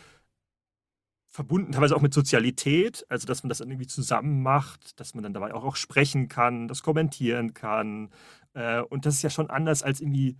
verbunden, 1.29 1.71
teilweise 1.71 1.95
auch 1.95 2.01
mit 2.01 2.13
Sozialität, 2.13 3.05
also 3.07 3.27
dass 3.27 3.43
man 3.43 3.49
das 3.49 3.61
irgendwie 3.61 3.87
zusammen 3.87 4.43
macht, 4.43 4.99
dass 4.99 5.13
man 5.13 5.23
dann 5.23 5.33
dabei 5.33 5.53
auch, 5.53 5.63
auch 5.63 5.77
sprechen 5.77 6.27
kann, 6.27 6.67
das 6.67 6.83
kommentieren 6.83 7.53
kann. 7.53 8.09
Äh, 8.53 8.81
und 8.81 9.05
das 9.05 9.15
ist 9.15 9.21
ja 9.21 9.29
schon 9.29 9.49
anders 9.49 9.81
als 9.81 10.01
irgendwie 10.01 10.35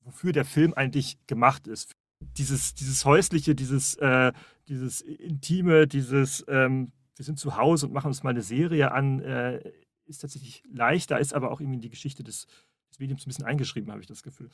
wofür 0.00 0.32
der 0.32 0.44
Film 0.44 0.74
eigentlich 0.74 1.18
gemacht 1.26 1.66
ist 1.66 1.94
dieses, 2.20 2.74
dieses 2.74 3.04
Häusliche, 3.04 3.54
dieses, 3.54 3.94
äh, 3.96 4.32
dieses 4.68 5.00
Intime, 5.00 5.86
dieses, 5.86 6.44
ähm, 6.48 6.92
wir 7.16 7.24
sind 7.24 7.38
zu 7.38 7.56
Hause 7.56 7.86
und 7.86 7.92
machen 7.92 8.08
uns 8.08 8.22
mal 8.22 8.30
eine 8.30 8.42
Serie 8.42 8.92
an, 8.92 9.20
äh, 9.20 9.72
ist 10.06 10.18
tatsächlich 10.18 10.62
leichter, 10.72 11.18
ist 11.18 11.34
aber 11.34 11.50
auch 11.50 11.60
irgendwie 11.60 11.76
in 11.76 11.82
die 11.82 11.90
Geschichte 11.90 12.22
des, 12.24 12.46
des 12.90 12.98
Mediums 12.98 13.26
ein 13.26 13.28
bisschen 13.28 13.44
eingeschrieben, 13.44 13.90
habe 13.90 14.00
ich 14.00 14.06
das 14.06 14.22
Gefühl. 14.22 14.50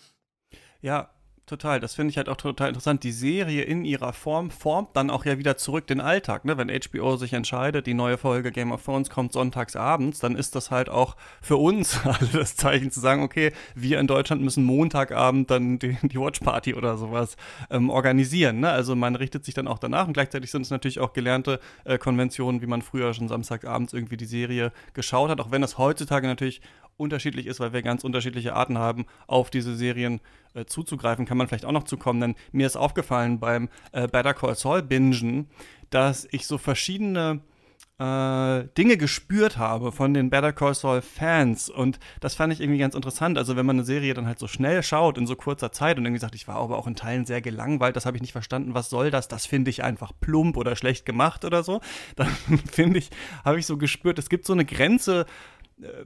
Ja, 0.81 1.11
total. 1.47 1.81
Das 1.81 1.95
finde 1.95 2.11
ich 2.11 2.17
halt 2.17 2.29
auch 2.29 2.37
total 2.37 2.69
interessant. 2.69 3.05
Die 3.05 3.13
Serie 3.13 3.63
in 3.63 3.85
ihrer 3.85 4.13
Form 4.13 4.51
formt 4.51 4.91
dann 4.95 5.11
auch 5.11 5.25
ja 5.25 5.39
wieder 5.39 5.57
zurück 5.57 5.87
den 5.87 6.01
Alltag. 6.01 6.45
Ne? 6.45 6.57
Wenn 6.57 6.69
HBO 6.69 7.17
sich 7.17 7.33
entscheidet, 7.33 7.87
die 7.87 7.95
neue 7.95 8.19
Folge 8.19 8.53
Game 8.53 8.73
of 8.73 8.85
Thrones 8.85 9.11
kommt 9.11 9.33
sonntags 9.33 9.77
abends, 9.77 10.19
dann 10.19 10.37
ist 10.37 10.55
das 10.55 10.71
halt 10.71 10.89
auch 10.89 11.17
für 11.43 11.57
uns 11.57 12.01
also 12.05 12.39
das 12.39 12.57
Zeichen 12.57 12.91
zu 12.91 13.01
sagen, 13.01 13.23
okay, 13.23 13.53
wir 13.75 14.01
in 14.01 14.07
Deutschland 14.07 14.43
müssen 14.43 14.65
Montagabend 14.65 15.51
dann 15.51 15.79
die, 15.79 15.97
die 16.03 16.19
Watchparty 16.19 16.75
oder 16.75 16.97
sowas 16.97 17.37
ähm, 17.71 17.91
organisieren. 17.91 18.61
Ne? 18.61 18.71
Also 18.71 18.97
man 18.97 19.17
richtet 19.17 19.45
sich 19.45 19.55
dann 19.55 19.69
auch 19.69 19.79
danach 19.79 20.07
und 20.07 20.15
gleichzeitig 20.15 20.51
sind 20.51 20.63
es 20.63 20.71
natürlich 20.71 21.01
auch 21.01 21.13
gelernte 21.13 21.61
äh, 21.85 21.99
Konventionen, 21.99 22.63
wie 22.63 22.67
man 22.67 22.83
früher 22.83 23.15
schon 23.15 23.29
samstagabends 23.29 23.93
irgendwie 23.93 24.17
die 24.17 24.25
Serie 24.25 24.73
geschaut 24.95 25.31
hat, 25.31 25.41
auch 25.41 25.51
wenn 25.51 25.63
das 25.63 25.79
heutzutage 25.79 26.27
natürlich 26.27 26.61
unterschiedlich 26.97 27.47
ist, 27.47 27.61
weil 27.61 27.73
wir 27.73 27.83
ganz 27.83 28.05
unterschiedliche 28.05 28.55
Arten 28.55 28.79
haben, 28.79 29.07
auf 29.27 29.51
diese 29.51 29.75
Serien 29.75 30.21
äh, 30.55 30.65
zuzugreifen, 30.65 31.27
kann 31.27 31.37
man 31.37 31.49
vielleicht 31.49 31.65
auch 31.65 31.73
noch 31.73 31.85
zukommen. 31.85 32.21
Denn 32.21 32.35
mir 32.53 32.67
ist 32.67 32.77
aufgefallen 32.77 33.41
beim 33.41 33.69
äh, 33.93 34.09
Better 34.09 34.35
Call 34.35 34.55
Saul 34.55 34.83
Bingen, 34.83 35.49
dass 35.91 36.27
ich 36.31 36.47
so 36.47 36.59
verschiedene 36.59 37.41
äh, 37.99 38.65
Dinge 38.77 38.97
gespürt 38.97 39.57
habe 39.57 39.93
von 39.93 40.15
den 40.15 40.29
Better 40.29 40.53
Call 40.53 40.75
Saul 40.75 41.01
Fans 41.01 41.69
und 41.71 42.01
das 42.21 42.35
fand 42.35 42.53
ich 42.53 42.61
irgendwie 42.61 42.81
ganz 42.81 42.97
interessant. 42.97 43.39
Also 43.39 43.55
wenn 43.55 43.67
man 43.67 43.77
eine 43.77 43.85
Serie 43.85 44.15
dann 44.15 44.27
halt 44.27 44.41
so 44.41 44.49
schnell 44.49 44.83
schaut 44.83 45.17
in 45.17 45.29
so 45.29 45.37
kurzer 45.37 45.71
Zeit 45.71 45.97
und 45.97 46.05
irgendwie 46.05 46.21
sagt, 46.21 46.35
ich 46.35 46.49
war 46.49 46.57
aber 46.57 46.77
auch 46.77 46.89
in 46.89 46.97
Teilen 46.97 47.25
sehr 47.25 47.41
gelangweilt, 47.41 47.95
das 47.95 48.05
habe 48.05 48.17
ich 48.17 48.23
nicht 48.23 48.33
verstanden, 48.33 48.75
was 48.75 48.91
soll 48.91 49.13
das? 49.13 49.29
Das 49.29 49.47
finde 49.47 49.71
ich 49.71 49.85
einfach 49.85 50.13
plump 50.21 50.57
oder 50.57 50.75
schlecht 50.75 51.07
gemacht 51.07 51.45
oder 51.45 51.63
so. 51.63 51.81
Dann 52.17 52.29
finde 52.71 52.99
ich, 52.99 53.11
habe 53.45 53.61
ich 53.61 53.67
so 53.67 53.77
gespürt, 53.77 54.19
es 54.19 54.29
gibt 54.29 54.45
so 54.45 54.53
eine 54.53 54.65
Grenze, 54.65 55.27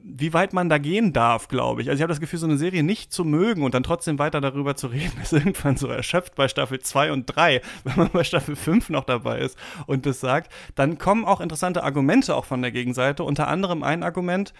wie 0.01 0.33
weit 0.33 0.53
man 0.53 0.67
da 0.67 0.79
gehen 0.79 1.13
darf, 1.13 1.47
glaube 1.47 1.81
ich. 1.81 1.89
Also 1.89 1.99
ich 1.99 2.01
habe 2.01 2.11
das 2.11 2.19
Gefühl, 2.19 2.39
so 2.39 2.47
eine 2.47 2.57
Serie 2.57 2.81
nicht 2.83 3.13
zu 3.13 3.23
mögen 3.23 3.63
und 3.63 3.73
dann 3.73 3.83
trotzdem 3.83 4.17
weiter 4.17 4.41
darüber 4.41 4.75
zu 4.75 4.87
reden, 4.87 5.13
ist 5.21 5.33
irgendwann 5.33 5.77
so 5.77 5.87
erschöpft 5.87 6.35
bei 6.35 6.47
Staffel 6.47 6.79
2 6.79 7.11
und 7.11 7.25
3, 7.25 7.61
wenn 7.83 7.95
man 7.95 8.09
bei 8.09 8.23
Staffel 8.23 8.55
5 8.55 8.89
noch 8.89 9.03
dabei 9.03 9.39
ist 9.39 9.57
und 9.85 10.05
das 10.05 10.19
sagt, 10.19 10.51
dann 10.75 10.97
kommen 10.97 11.25
auch 11.25 11.39
interessante 11.39 11.83
Argumente 11.83 12.35
auch 12.35 12.45
von 12.45 12.61
der 12.61 12.71
Gegenseite. 12.71 13.23
Unter 13.23 13.47
anderem 13.47 13.83
ein 13.83 14.03
Argument, 14.03 14.53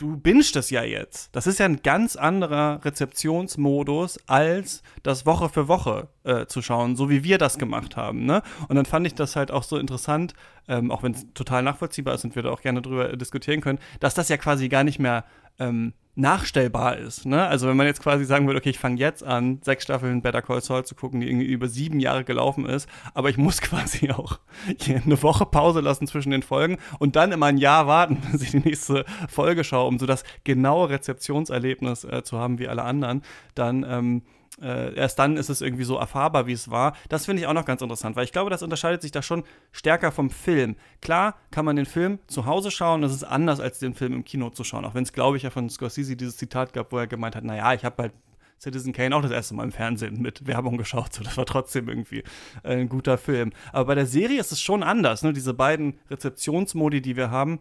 du 0.00 0.16
bingst 0.16 0.56
es 0.56 0.70
ja 0.70 0.82
jetzt. 0.82 1.34
Das 1.36 1.46
ist 1.46 1.58
ja 1.58 1.66
ein 1.66 1.82
ganz 1.82 2.16
anderer 2.16 2.80
Rezeptionsmodus, 2.84 4.18
als 4.26 4.82
das 5.02 5.26
Woche 5.26 5.48
für 5.48 5.68
Woche 5.68 6.08
äh, 6.24 6.46
zu 6.46 6.62
schauen, 6.62 6.96
so 6.96 7.10
wie 7.10 7.22
wir 7.22 7.36
das 7.36 7.58
gemacht 7.58 7.96
haben. 7.96 8.24
Ne? 8.24 8.42
Und 8.68 8.76
dann 8.76 8.86
fand 8.86 9.06
ich 9.06 9.14
das 9.14 9.36
halt 9.36 9.50
auch 9.50 9.62
so 9.62 9.76
interessant, 9.76 10.34
ähm, 10.68 10.90
auch 10.90 11.02
wenn 11.02 11.12
es 11.12 11.26
total 11.34 11.62
nachvollziehbar 11.62 12.14
ist 12.14 12.24
und 12.24 12.34
wir 12.34 12.42
da 12.42 12.50
auch 12.50 12.62
gerne 12.62 12.80
drüber 12.80 13.14
diskutieren 13.16 13.60
können, 13.60 13.78
dass 14.00 14.14
das 14.14 14.30
ja 14.30 14.38
quasi 14.38 14.68
gar 14.68 14.84
nicht 14.84 14.98
mehr 14.98 15.24
ähm, 15.58 15.92
nachstellbar 16.14 16.98
ist. 16.98 17.26
Ne? 17.26 17.46
Also 17.46 17.68
wenn 17.68 17.76
man 17.76 17.86
jetzt 17.86 18.02
quasi 18.02 18.24
sagen 18.24 18.46
würde, 18.46 18.58
okay, 18.58 18.70
ich 18.70 18.78
fange 18.78 18.98
jetzt 18.98 19.22
an, 19.22 19.60
sechs 19.62 19.84
Staffeln 19.84 20.22
Better 20.22 20.42
Call 20.42 20.60
Saul 20.60 20.84
zu 20.84 20.94
gucken, 20.94 21.20
die 21.20 21.28
irgendwie 21.28 21.46
über 21.46 21.68
sieben 21.68 22.00
Jahre 22.00 22.24
gelaufen 22.24 22.66
ist, 22.66 22.88
aber 23.14 23.30
ich 23.30 23.38
muss 23.38 23.60
quasi 23.60 24.10
auch 24.10 24.38
eine 24.86 25.22
Woche 25.22 25.46
Pause 25.46 25.80
lassen 25.80 26.06
zwischen 26.06 26.30
den 26.30 26.42
Folgen 26.42 26.78
und 26.98 27.16
dann 27.16 27.32
immer 27.32 27.46
ein 27.46 27.58
Jahr 27.58 27.86
warten, 27.86 28.18
bis 28.32 28.42
ich 28.42 28.50
die 28.50 28.58
nächste 28.58 29.04
Folge 29.28 29.64
schaue, 29.64 29.88
um 29.88 29.98
so 29.98 30.06
das 30.06 30.24
genaue 30.44 30.90
Rezeptionserlebnis 30.90 32.04
äh, 32.04 32.22
zu 32.22 32.38
haben 32.38 32.58
wie 32.58 32.68
alle 32.68 32.82
anderen, 32.82 33.22
dann 33.54 33.86
ähm, 33.88 34.22
äh, 34.60 34.94
erst 34.94 35.18
dann 35.18 35.36
ist 35.36 35.48
es 35.48 35.60
irgendwie 35.60 35.84
so 35.84 35.96
erfahrbar, 35.96 36.46
wie 36.46 36.52
es 36.52 36.70
war. 36.70 36.94
Das 37.08 37.26
finde 37.26 37.42
ich 37.42 37.48
auch 37.48 37.52
noch 37.52 37.64
ganz 37.64 37.82
interessant, 37.82 38.16
weil 38.16 38.24
ich 38.24 38.32
glaube, 38.32 38.50
das 38.50 38.62
unterscheidet 38.62 39.02
sich 39.02 39.12
da 39.12 39.22
schon 39.22 39.44
stärker 39.72 40.12
vom 40.12 40.30
Film. 40.30 40.76
Klar 41.00 41.36
kann 41.50 41.64
man 41.64 41.76
den 41.76 41.86
Film 41.86 42.18
zu 42.26 42.46
Hause 42.46 42.70
schauen, 42.70 43.02
das 43.02 43.12
ist 43.12 43.24
anders 43.24 43.60
als 43.60 43.78
den 43.78 43.94
Film 43.94 44.12
im 44.12 44.24
Kino 44.24 44.50
zu 44.50 44.64
schauen. 44.64 44.84
Auch 44.84 44.94
wenn 44.94 45.04
es, 45.04 45.12
glaube 45.12 45.36
ich, 45.36 45.42
ja 45.42 45.50
von 45.50 45.68
Scorsese 45.68 46.16
dieses 46.16 46.36
Zitat 46.36 46.72
gab, 46.72 46.92
wo 46.92 46.98
er 46.98 47.06
gemeint 47.06 47.36
hat, 47.36 47.44
naja, 47.44 47.72
ich 47.74 47.84
habe 47.84 48.02
halt 48.02 48.12
Citizen 48.60 48.92
Kane 48.92 49.16
auch 49.16 49.22
das 49.22 49.30
erste 49.30 49.54
Mal 49.54 49.64
im 49.64 49.72
Fernsehen 49.72 50.20
mit 50.20 50.46
Werbung 50.46 50.76
geschaut. 50.76 51.10
So, 51.20 51.24
das 51.24 51.36
war 51.36 51.46
trotzdem 51.46 51.88
irgendwie 51.88 52.22
ein 52.62 52.88
guter 52.88 53.18
Film. 53.18 53.52
Aber 53.72 53.86
bei 53.86 53.94
der 53.94 54.06
Serie 54.06 54.38
ist 54.38 54.52
es 54.52 54.60
schon 54.60 54.82
anders. 54.82 55.22
Ne? 55.22 55.32
Diese 55.32 55.54
beiden 55.54 55.98
Rezeptionsmodi, 56.10 57.00
die 57.00 57.16
wir 57.16 57.30
haben, 57.30 57.58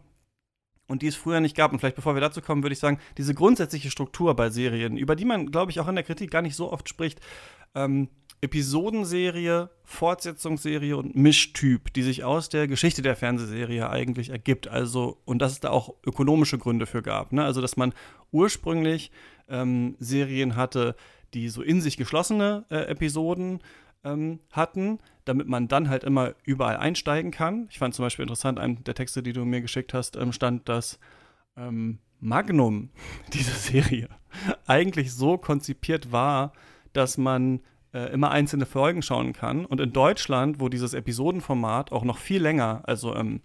und 0.90 1.04
die 1.04 1.08
es 1.08 1.16
früher 1.16 1.40
nicht 1.40 1.56
gab. 1.56 1.72
Und 1.72 1.80
vielleicht 1.80 1.96
bevor 1.96 2.16
wir 2.16 2.22
dazu 2.22 2.42
kommen, 2.42 2.64
würde 2.64 2.74
ich 2.74 2.80
sagen, 2.80 3.00
diese 3.18 3.34
grundsätzliche 3.34 3.90
Struktur 3.90 4.36
bei 4.36 4.50
Serien, 4.50 4.98
über 4.98 5.16
die 5.16 5.24
man, 5.24 5.52
glaube 5.52 5.72
ich, 5.72 5.80
auch 5.80 5.88
in 5.88 5.96
der 5.96 6.04
Kritik 6.04 6.32
gar 6.32 6.42
nicht 6.42 6.56
so 6.56 6.72
oft 6.72 6.90
spricht, 6.90 7.22
ähm, 7.76 8.10
Episodenserie, 8.42 9.70
Fortsetzungsserie 9.84 10.96
und 10.96 11.16
Mischtyp, 11.16 11.94
die 11.94 12.04
sich 12.04 12.24
aus 12.24 12.50
der 12.50 12.68
Geschichte 12.68 13.02
der 13.02 13.16
Fernsehserie 13.16 13.90
eigentlich 13.90 14.30
ergibt. 14.30 14.68
Also, 14.68 15.18
und 15.26 15.40
dass 15.42 15.52
es 15.52 15.60
da 15.60 15.70
auch 15.70 15.94
ökonomische 16.06 16.58
Gründe 16.58 16.86
für 16.86 17.02
gab. 17.02 17.34
Ne? 17.34 17.44
Also, 17.44 17.62
dass 17.62 17.78
man 17.78 17.94
ursprünglich 18.32 19.12
ähm, 19.50 19.96
Serien 20.00 20.56
hatte, 20.56 20.96
die 21.34 21.50
so 21.50 21.62
in 21.62 21.82
sich 21.82 21.98
geschlossene 21.98 22.66
äh, 22.70 22.86
Episoden 22.86 23.60
ähm, 24.04 24.40
hatten, 24.52 25.00
damit 25.30 25.48
man 25.48 25.68
dann 25.68 25.90
halt 25.90 26.04
immer 26.04 26.34
überall 26.44 26.78
einsteigen 26.78 27.30
kann. 27.30 27.68
Ich 27.70 27.78
fand 27.78 27.94
zum 27.94 28.04
Beispiel 28.04 28.24
interessant, 28.24 28.58
einem 28.58 28.84
der 28.84 28.96
Texte, 28.96 29.22
die 29.22 29.32
du 29.32 29.46
mir 29.46 29.62
geschickt 29.62 29.94
hast, 29.94 30.16
ähm, 30.16 30.34
stand, 30.34 30.68
dass 30.68 31.00
ähm, 31.56 32.00
Magnum, 32.20 32.90
diese 33.34 33.52
Serie, 33.52 34.10
eigentlich 34.66 35.14
so 35.14 35.38
konzipiert 35.38 36.12
war, 36.12 36.52
dass 36.94 37.20
man 37.20 37.62
äh, 37.94 38.12
immer 38.12 38.32
einzelne 38.32 38.66
Folgen 38.66 39.04
schauen 39.04 39.34
kann. 39.34 39.66
Und 39.66 39.80
in 39.80 39.94
Deutschland, 39.94 40.60
wo 40.60 40.68
dieses 40.68 40.96
Episodenformat 40.96 41.92
auch 41.92 42.04
noch 42.04 42.18
viel 42.18 42.42
länger, 42.42 42.82
also 42.86 43.16
ähm, 43.16 43.42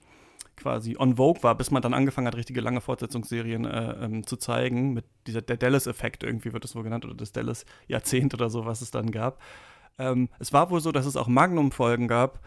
quasi 0.57 0.97
on 0.99 1.17
Vogue 1.17 1.43
war, 1.43 1.55
bis 1.55 1.71
man 1.71 1.83
dann 1.83 1.93
angefangen 1.93 2.27
hat, 2.27 2.37
richtige 2.37 2.63
lange 2.63 2.81
Fortsetzungsserien 2.81 3.67
äh, 3.67 4.05
ähm, 4.05 4.27
zu 4.27 4.39
zeigen, 4.39 4.95
mit 4.95 5.05
dieser 5.27 5.43
der 5.43 5.59
Dallas-Effekt 5.59 6.23
irgendwie 6.25 6.55
wird 6.55 6.65
das 6.65 6.75
wohl 6.75 6.83
genannt, 6.83 7.05
oder 7.05 7.15
das 7.15 7.33
Dallas-Jahrzehnt 7.33 8.33
oder 8.33 8.49
so, 8.49 8.65
was 8.65 8.81
es 8.81 8.91
dann 8.91 9.11
gab. 9.11 9.39
Ähm, 9.99 10.29
es 10.39 10.53
war 10.53 10.71
wohl 10.71 10.81
so, 10.81 10.93
dass 10.93 11.07
es 11.07 11.17
auch 11.17 11.29
Magnum-Folgen 11.29 12.09
gab, 12.09 12.41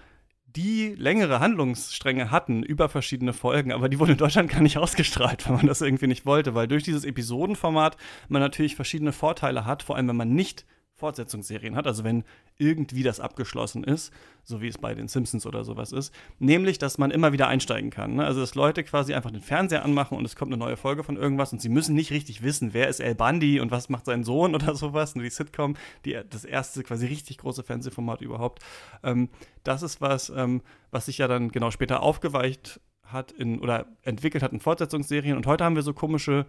die 0.56 0.96
längere 0.98 1.40
Handlungsstränge 1.40 2.32
hatten 2.32 2.64
über 2.64 2.90
verschiedene 2.90 3.34
Folgen, 3.34 3.72
aber 3.72 3.90
die 3.90 4.00
wurden 4.00 4.12
in 4.12 4.18
Deutschland 4.18 4.50
gar 4.50 4.62
nicht 4.62 4.78
ausgestrahlt, 4.78 5.48
weil 5.48 5.58
man 5.58 5.68
das 5.68 5.82
irgendwie 5.82 6.08
nicht 6.08 6.26
wollte, 6.26 6.56
weil 6.56 6.68
durch 6.68 6.84
dieses 6.84 7.04
Episodenformat 7.04 7.98
man 8.30 8.42
natürlich 8.42 8.76
verschiedene 8.76 9.12
Vorteile 9.12 9.66
hat, 9.66 9.84
vor 9.84 9.96
allem 9.96 10.08
wenn 10.08 10.16
man 10.16 10.34
nicht 10.34 10.66
Fortsetzungsserien 10.98 11.76
hat, 11.76 11.86
also 11.86 12.04
wenn 12.04 12.24
irgendwie 12.58 13.04
das 13.04 13.20
abgeschlossen 13.20 13.84
ist, 13.84 14.12
so 14.44 14.62
wie 14.62 14.68
es 14.68 14.80
bei 14.80 14.96
den 14.96 15.08
Simpsons 15.08 15.46
oder 15.46 15.64
sowas 15.64 15.92
ist, 15.92 16.12
nämlich, 16.40 16.80
dass 16.80 16.98
man 16.98 17.12
immer 17.12 17.32
wieder 17.32 17.48
einsteigen 17.48 17.92
kann. 17.92 18.16
Ne? 18.16 18.26
Also, 18.26 18.42
dass 18.42 18.56
Leute 18.56 18.84
quasi 18.84 19.14
einfach 19.14 19.30
den 19.30 19.42
Fernseher 19.42 19.86
anmachen 19.86 20.18
und 20.18 20.26
es 20.26 20.36
kommt 20.36 20.52
eine 20.52 20.58
neue 20.58 20.76
Folge 20.76 21.04
von 21.04 21.16
irgendwas 21.16 21.54
und 21.54 21.62
sie 21.62 21.70
müssen 21.70 21.96
nicht 21.96 22.12
richtig 22.12 22.42
wissen, 22.42 22.74
wer 22.74 22.88
ist 22.88 23.00
El 23.00 23.14
Bundy 23.14 23.60
und 23.60 23.70
was 23.70 23.90
macht 23.90 24.06
sein 24.06 24.24
Sohn 24.24 24.56
oder 24.56 24.74
sowas, 24.76 25.16
ne? 25.16 25.24
die 25.24 25.30
Sitcom, 25.30 25.78
die, 26.04 26.20
das 26.30 26.46
erste 26.46 26.82
quasi 26.82 27.06
richtig 27.06 27.38
große 27.38 27.64
Fernsehformat 27.64 28.22
überhaupt. 28.22 28.64
Ähm, 29.04 29.30
das 29.64 29.84
ist 29.84 30.02
was, 30.02 30.30
ähm, 30.30 30.62
was 30.90 31.06
sich 31.06 31.20
ja 31.20 31.28
dann 31.28 31.50
genau 31.50 31.70
später 31.70 32.02
aufgeweicht 32.02 32.82
hat 33.04 33.32
in, 33.32 33.60
oder 33.60 33.86
entwickelt 34.02 34.44
hat 34.44 34.52
in 34.52 34.60
Fortsetzungsserien 34.60 35.38
und 35.38 35.46
heute 35.46 35.64
haben 35.64 35.76
wir 35.76 35.84
so 35.84 35.94
komische 35.94 36.48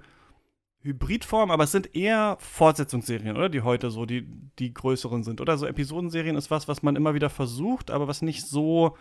Hybridform, 0.83 1.51
aber 1.51 1.65
es 1.65 1.73
sind 1.73 1.95
eher 1.95 2.37
Fortsetzungsserien, 2.41 3.37
oder? 3.37 3.49
Die 3.49 3.63
heute 3.63 3.91
so 3.91 4.07
die, 4.07 4.27
die 4.59 4.73
größeren 4.73 5.25
sind. 5.25 5.41
Oder 5.41 5.59
so 5.59 5.67
Episodenserien 5.67 6.37
ist 6.37 6.51
was, 6.51 6.69
was 6.69 6.83
man 6.83 6.97
immer 6.97 7.15
wieder 7.15 7.31
versucht, 7.31 7.91
aber 7.91 8.09
was 8.09 8.23
nicht 8.23 8.47
so 8.47 8.97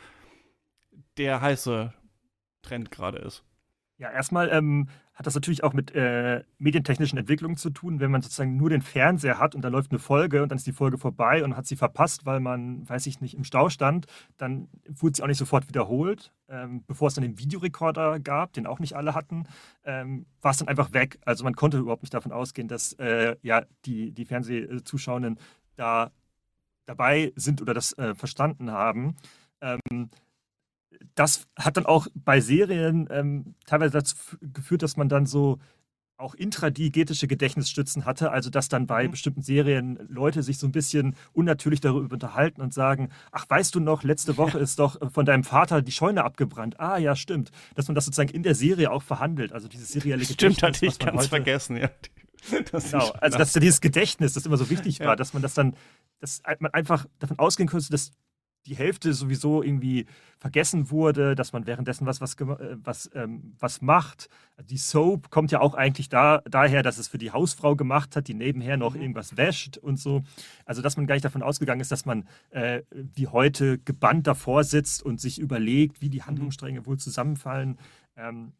der 1.17 1.41
heiße 1.41 1.93
Trend 2.63 2.91
gerade 2.91 3.19
ist. 3.19 3.43
Ja, 3.99 4.11
erstmal 4.11 4.49
ähm, 4.49 4.89
hat 5.15 5.25
das 5.25 5.33
natürlich 5.33 5.63
auch 5.63 5.73
mit 5.73 5.95
äh, 5.95 6.43
medientechnischen 6.59 7.17
Entwicklungen 7.17 7.57
zu 7.57 7.71
tun, 7.71 7.99
wenn 7.99 8.11
man 8.11 8.21
sozusagen 8.21 8.55
nur 8.55 8.69
den 8.69 8.83
Fernseher 8.83 9.39
hat 9.39 9.55
und 9.55 9.63
da 9.63 9.69
läuft 9.69 9.89
eine 9.91 9.97
Folge 9.97 10.43
und 10.43 10.49
dann 10.49 10.57
ist 10.57 10.67
die 10.67 10.71
Folge 10.71 10.99
vorbei 10.99 11.43
und 11.43 11.57
hat 11.57 11.65
sie 11.65 11.75
verpasst, 11.75 12.23
weil 12.27 12.39
man, 12.39 12.87
weiß 12.87 13.07
ich 13.07 13.21
nicht, 13.21 13.33
im 13.33 13.43
Stau 13.43 13.69
stand, 13.69 14.05
dann 14.37 14.67
wurde 14.87 15.15
sie 15.15 15.23
auch 15.23 15.27
nicht 15.27 15.39
sofort 15.39 15.67
wiederholt. 15.67 16.31
Ähm, 16.47 16.83
bevor 16.85 17.07
es 17.07 17.15
dann 17.15 17.23
den 17.23 17.39
Videorekorder 17.39 18.19
gab, 18.19 18.53
den 18.53 18.67
auch 18.67 18.77
nicht 18.77 18.95
alle 18.95 19.15
hatten, 19.15 19.47
ähm, 19.83 20.27
war 20.41 20.51
es 20.51 20.57
dann 20.57 20.67
einfach 20.67 20.93
weg. 20.93 21.17
Also 21.25 21.43
man 21.43 21.55
konnte 21.55 21.79
überhaupt 21.79 22.03
nicht 22.03 22.13
davon 22.13 22.31
ausgehen, 22.31 22.67
dass 22.67 22.93
äh, 22.93 23.35
ja, 23.41 23.63
die, 23.85 24.11
die 24.11 24.25
Fernsehzuschauenden 24.25 25.39
da 25.75 26.11
dabei 26.85 27.33
sind 27.35 27.63
oder 27.63 27.73
das 27.73 27.97
äh, 27.97 28.13
verstanden 28.13 28.71
haben. 28.71 29.15
Ähm, 29.59 30.11
das 31.15 31.47
hat 31.57 31.77
dann 31.77 31.85
auch 31.85 32.07
bei 32.13 32.39
Serien 32.41 33.07
ähm, 33.11 33.55
teilweise 33.65 33.93
dazu 33.93 34.15
geführt, 34.41 34.83
dass 34.83 34.97
man 34.97 35.09
dann 35.09 35.25
so 35.25 35.59
auch 36.17 36.33
intradiegetische 36.33 37.27
Gedächtnisstützen 37.27 38.05
hatte, 38.05 38.31
also 38.31 38.49
dass 38.49 38.69
dann 38.69 38.87
bei 38.87 39.05
mhm. 39.05 39.11
bestimmten 39.11 39.41
Serien 39.43 39.99
Leute 40.09 40.41
sich 40.41 40.57
so 40.57 40.67
ein 40.67 40.71
bisschen 40.71 41.15
unnatürlich 41.33 41.79
darüber 41.79 42.11
unterhalten 42.11 42.61
und 42.61 42.73
sagen, 42.73 43.09
ach, 43.31 43.45
weißt 43.47 43.75
du 43.75 43.79
noch, 43.79 44.03
letzte 44.03 44.35
Woche 44.37 44.57
ist 44.57 44.79
doch 44.79 44.97
von 45.11 45.25
deinem 45.25 45.43
Vater 45.43 45.81
die 45.83 45.91
Scheune 45.91 46.23
abgebrannt. 46.23 46.79
Ah, 46.79 46.97
ja, 46.97 47.15
stimmt. 47.15 47.51
Dass 47.75 47.87
man 47.87 47.95
das 47.95 48.05
sozusagen 48.05 48.31
in 48.31 48.41
der 48.41 48.55
Serie 48.55 48.91
auch 48.91 49.03
verhandelt, 49.03 49.53
also 49.53 49.67
dieses 49.67 49.89
serielle 49.89 50.21
Gedächtnis. 50.25 50.55
Stimmt, 50.55 50.63
hatte 50.63 50.85
ich 50.87 50.97
ganz 50.97 51.27
vergessen, 51.27 51.77
ja. 51.77 51.89
Das 52.71 52.91
genau, 52.91 53.11
also 53.13 53.37
dass 53.37 53.51
dieses 53.53 53.81
Gedächtnis, 53.81 54.33
das 54.33 54.45
immer 54.45 54.57
so 54.57 54.69
wichtig 54.69 54.99
war, 54.99 55.07
ja. 55.07 55.15
dass 55.15 55.33
man 55.33 55.41
das 55.41 55.53
dann, 55.53 55.75
dass 56.21 56.41
man 56.59 56.71
einfach 56.71 57.05
davon 57.19 57.39
ausgehen 57.39 57.67
könnte, 57.67 57.89
dass 57.89 58.11
die 58.67 58.75
Hälfte 58.75 59.13
sowieso 59.13 59.63
irgendwie 59.63 60.05
vergessen 60.39 60.91
wurde, 60.91 61.35
dass 61.35 61.53
man 61.53 61.65
währenddessen 61.65 62.05
was, 62.05 62.21
was, 62.21 62.35
äh, 62.35 62.77
was, 62.83 63.09
ähm, 63.15 63.53
was 63.59 63.81
macht. 63.81 64.29
Die 64.69 64.77
Soap 64.77 65.31
kommt 65.31 65.51
ja 65.51 65.61
auch 65.61 65.73
eigentlich 65.73 66.09
da, 66.09 66.41
daher, 66.49 66.83
dass 66.83 66.97
es 66.97 67.07
für 67.07 67.17
die 67.17 67.31
Hausfrau 67.31 67.75
gemacht 67.75 68.15
hat, 68.15 68.27
die 68.27 68.33
nebenher 68.33 68.77
noch 68.77 68.93
mhm. 68.93 69.01
irgendwas 69.01 69.37
wäscht 69.37 69.77
und 69.77 69.97
so. 69.97 70.23
Also, 70.65 70.81
dass 70.81 70.97
man 70.97 71.07
gar 71.07 71.15
nicht 71.15 71.25
davon 71.25 71.41
ausgegangen 71.41 71.81
ist, 71.81 71.91
dass 71.91 72.05
man 72.05 72.27
äh, 72.51 72.81
wie 72.91 73.27
heute 73.27 73.79
gebannt 73.79 74.27
davor 74.27 74.63
sitzt 74.63 75.01
und 75.01 75.19
sich 75.19 75.39
überlegt, 75.39 76.01
wie 76.01 76.09
die 76.09 76.19
mhm. 76.19 76.27
Handlungsstränge 76.27 76.85
wohl 76.85 76.97
zusammenfallen. 76.97 77.79
Ähm, 78.15 78.51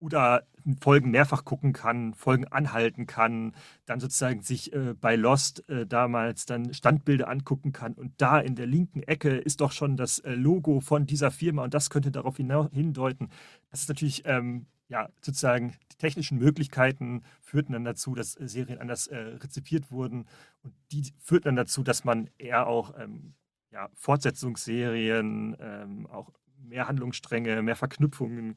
oder 0.00 0.46
Folgen 0.80 1.10
mehrfach 1.10 1.44
gucken 1.44 1.72
kann, 1.72 2.14
Folgen 2.14 2.46
anhalten 2.46 3.06
kann, 3.06 3.54
dann 3.86 4.00
sozusagen 4.00 4.42
sich 4.42 4.72
äh, 4.72 4.94
bei 4.94 5.16
Lost 5.16 5.68
äh, 5.68 5.86
damals 5.86 6.46
dann 6.46 6.74
Standbilder 6.74 7.28
angucken 7.28 7.72
kann 7.72 7.94
und 7.94 8.12
da 8.18 8.38
in 8.38 8.54
der 8.54 8.66
linken 8.66 9.02
Ecke 9.02 9.30
ist 9.36 9.60
doch 9.60 9.72
schon 9.72 9.96
das 9.96 10.18
äh, 10.20 10.34
Logo 10.34 10.80
von 10.80 11.06
dieser 11.06 11.30
Firma 11.30 11.64
und 11.64 11.74
das 11.74 11.90
könnte 11.90 12.10
darauf 12.10 12.36
hindeuten. 12.36 13.30
Das 13.70 13.80
ist 13.80 13.88
natürlich 13.88 14.22
ähm, 14.26 14.66
ja 14.88 15.08
sozusagen 15.20 15.74
die 15.92 15.96
technischen 15.96 16.38
Möglichkeiten 16.38 17.22
führten 17.40 17.72
dann 17.72 17.84
dazu, 17.84 18.14
dass 18.14 18.38
äh, 18.38 18.46
Serien 18.46 18.78
anders 18.78 19.06
äh, 19.06 19.16
rezipiert 19.16 19.90
wurden 19.90 20.26
und 20.62 20.74
die 20.92 21.12
führten 21.18 21.46
dann 21.46 21.56
dazu, 21.56 21.82
dass 21.82 22.04
man 22.04 22.28
eher 22.38 22.66
auch 22.66 22.94
ähm, 22.98 23.34
ja, 23.70 23.88
Fortsetzungsserien, 23.94 25.56
ähm, 25.60 26.06
auch 26.06 26.32
mehr 26.58 26.88
Handlungsstränge, 26.88 27.62
mehr 27.62 27.76
Verknüpfungen 27.76 28.54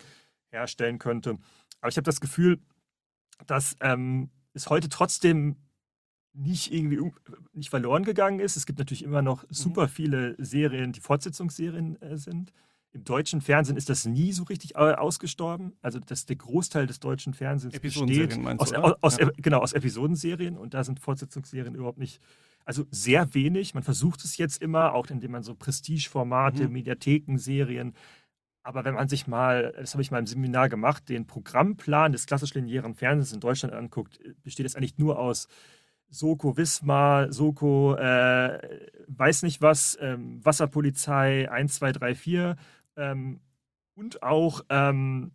herstellen 0.51 0.99
könnte. 0.99 1.37
Aber 1.79 1.89
ich 1.89 1.97
habe 1.97 2.05
das 2.05 2.21
Gefühl, 2.21 2.59
dass 3.47 3.75
ähm, 3.81 4.29
es 4.53 4.69
heute 4.69 4.89
trotzdem 4.89 5.55
nicht 6.33 6.71
irgendwie 6.73 7.11
nicht 7.53 7.69
verloren 7.69 8.03
gegangen 8.03 8.39
ist. 8.39 8.55
Es 8.55 8.65
gibt 8.65 8.79
natürlich 8.79 9.03
immer 9.03 9.21
noch 9.21 9.43
mhm. 9.43 9.47
super 9.49 9.87
viele 9.87 10.35
Serien, 10.37 10.91
die 10.93 11.01
Fortsetzungsserien 11.01 12.01
äh, 12.01 12.17
sind. 12.17 12.53
Im 12.93 13.05
deutschen 13.05 13.39
Fernsehen 13.39 13.77
ist 13.77 13.87
das 13.89 14.05
nie 14.05 14.33
so 14.33 14.43
richtig 14.43 14.75
ausgestorben. 14.75 15.73
Also 15.81 15.99
dass 15.99 16.25
der 16.25 16.35
Großteil 16.35 16.87
des 16.87 16.99
deutschen 16.99 17.33
Fernsehens 17.33 17.79
besteht 17.79 18.37
aus, 18.57 18.73
aus, 18.73 18.93
aus 19.01 19.17
ja. 19.17 19.29
genau 19.37 19.59
aus 19.59 19.71
Episodenserien 19.71 20.57
und 20.57 20.73
da 20.73 20.83
sind 20.83 20.99
Fortsetzungsserien 20.99 21.73
überhaupt 21.73 21.99
nicht. 21.99 22.21
Also 22.65 22.85
sehr 22.91 23.33
wenig. 23.33 23.73
Man 23.73 23.83
versucht 23.83 24.23
es 24.23 24.37
jetzt 24.37 24.61
immer, 24.61 24.93
auch 24.93 25.07
indem 25.07 25.31
man 25.31 25.43
so 25.43 25.55
Prestigeformate, 25.55 26.67
mhm. 26.67 26.73
Mediathekenserien 26.73 27.93
aber 28.63 28.85
wenn 28.85 28.93
man 28.93 29.07
sich 29.07 29.27
mal, 29.27 29.73
das 29.77 29.93
habe 29.93 30.01
ich 30.01 30.11
mal 30.11 30.19
im 30.19 30.27
Seminar 30.27 30.69
gemacht, 30.69 31.09
den 31.09 31.25
Programmplan 31.25 32.11
des 32.11 32.25
klassisch 32.25 32.53
linearen 32.53 32.95
Fernsehens 32.95 33.33
in 33.33 33.39
Deutschland 33.39 33.73
anguckt, 33.73 34.19
besteht 34.43 34.65
es 34.65 34.75
eigentlich 34.75 34.97
nur 34.97 35.17
aus 35.19 35.47
Soko 36.09 36.57
Wismar, 36.57 37.31
Soko 37.31 37.95
äh, 37.95 38.89
weiß 39.07 39.43
nicht 39.43 39.61
was, 39.61 39.97
ähm, 40.01 40.43
Wasserpolizei 40.43 41.49
1, 41.49 41.75
2, 41.75 41.91
3, 41.93 42.15
4 42.15 42.55
ähm, 42.97 43.39
und 43.95 44.21
auch 44.21 44.61
ähm, 44.69 45.31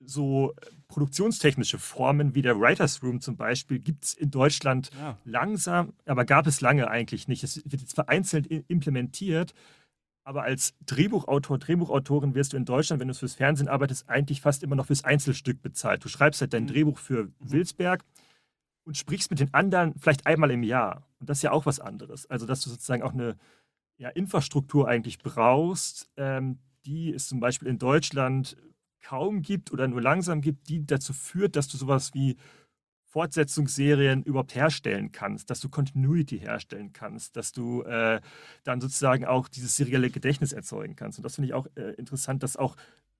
so 0.00 0.54
produktionstechnische 0.86 1.78
Formen 1.78 2.34
wie 2.34 2.42
der 2.42 2.58
Writers 2.58 3.02
Room 3.02 3.20
zum 3.20 3.36
Beispiel 3.36 3.80
gibt 3.80 4.04
es 4.04 4.14
in 4.14 4.30
Deutschland 4.30 4.90
ja. 4.98 5.18
langsam, 5.24 5.92
aber 6.06 6.24
gab 6.24 6.46
es 6.46 6.60
lange 6.60 6.88
eigentlich 6.88 7.28
nicht. 7.28 7.42
Es 7.42 7.56
wird 7.64 7.82
jetzt 7.82 7.94
vereinzelt 7.94 8.46
implementiert, 8.46 9.54
aber 10.28 10.42
als 10.42 10.74
Drehbuchautor, 10.84 11.56
Drehbuchautorin 11.56 12.34
wirst 12.34 12.52
du 12.52 12.58
in 12.58 12.66
Deutschland, 12.66 13.00
wenn 13.00 13.08
du 13.08 13.14
fürs 13.14 13.32
Fernsehen 13.32 13.66
arbeitest, 13.66 14.10
eigentlich 14.10 14.42
fast 14.42 14.62
immer 14.62 14.76
noch 14.76 14.84
fürs 14.84 15.02
Einzelstück 15.02 15.62
bezahlt. 15.62 16.04
Du 16.04 16.10
schreibst 16.10 16.42
halt 16.42 16.52
dein 16.52 16.64
mhm. 16.64 16.68
Drehbuch 16.68 16.98
für 16.98 17.24
mhm. 17.24 17.32
Wilsberg 17.38 18.04
und 18.84 18.98
sprichst 18.98 19.30
mit 19.30 19.40
den 19.40 19.54
anderen 19.54 19.94
vielleicht 19.98 20.26
einmal 20.26 20.50
im 20.50 20.62
Jahr. 20.62 21.06
Und 21.18 21.30
das 21.30 21.38
ist 21.38 21.44
ja 21.44 21.52
auch 21.52 21.64
was 21.64 21.80
anderes. 21.80 22.26
Also, 22.26 22.44
dass 22.44 22.60
du 22.60 22.68
sozusagen 22.68 23.02
auch 23.02 23.14
eine 23.14 23.38
ja, 23.96 24.10
Infrastruktur 24.10 24.86
eigentlich 24.86 25.16
brauchst, 25.16 26.10
ähm, 26.18 26.58
die 26.84 27.10
es 27.10 27.26
zum 27.26 27.40
Beispiel 27.40 27.68
in 27.68 27.78
Deutschland 27.78 28.54
kaum 29.00 29.40
gibt 29.40 29.72
oder 29.72 29.88
nur 29.88 30.02
langsam 30.02 30.42
gibt, 30.42 30.68
die 30.68 30.84
dazu 30.84 31.14
führt, 31.14 31.56
dass 31.56 31.68
du 31.68 31.78
sowas 31.78 32.12
wie 32.12 32.36
Fortsetzungsserien 33.08 34.22
überhaupt 34.22 34.54
herstellen 34.54 35.12
kannst, 35.12 35.50
dass 35.50 35.60
du 35.60 35.68
Continuity 35.68 36.38
herstellen 36.38 36.92
kannst, 36.92 37.36
dass 37.36 37.52
du 37.52 37.82
äh, 37.82 38.20
dann 38.64 38.80
sozusagen 38.80 39.24
auch 39.24 39.48
dieses 39.48 39.76
serielle 39.76 40.10
Gedächtnis 40.10 40.52
erzeugen 40.52 40.94
kannst. 40.94 41.18
Und 41.18 41.24
das 41.24 41.36
finde 41.36 41.48
ich 41.48 41.54
auch 41.54 41.66
äh, 41.74 41.92
interessant, 41.94 42.42
dass 42.42 42.56
auch 42.56 42.76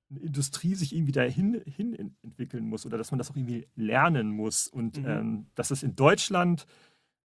eine 0.09 0.19
Industrie 0.19 0.75
sich 0.75 0.95
irgendwie 0.95 1.11
dahin 1.11 1.61
hin 1.65 2.15
entwickeln 2.23 2.67
muss 2.67 2.85
oder 2.85 2.97
dass 2.97 3.11
man 3.11 3.17
das 3.17 3.31
auch 3.31 3.35
irgendwie 3.35 3.67
lernen 3.75 4.29
muss. 4.29 4.67
Und 4.67 4.97
mhm. 4.97 5.07
ähm, 5.07 5.45
dass 5.55 5.69
das 5.69 5.83
in 5.83 5.95
Deutschland, 5.95 6.65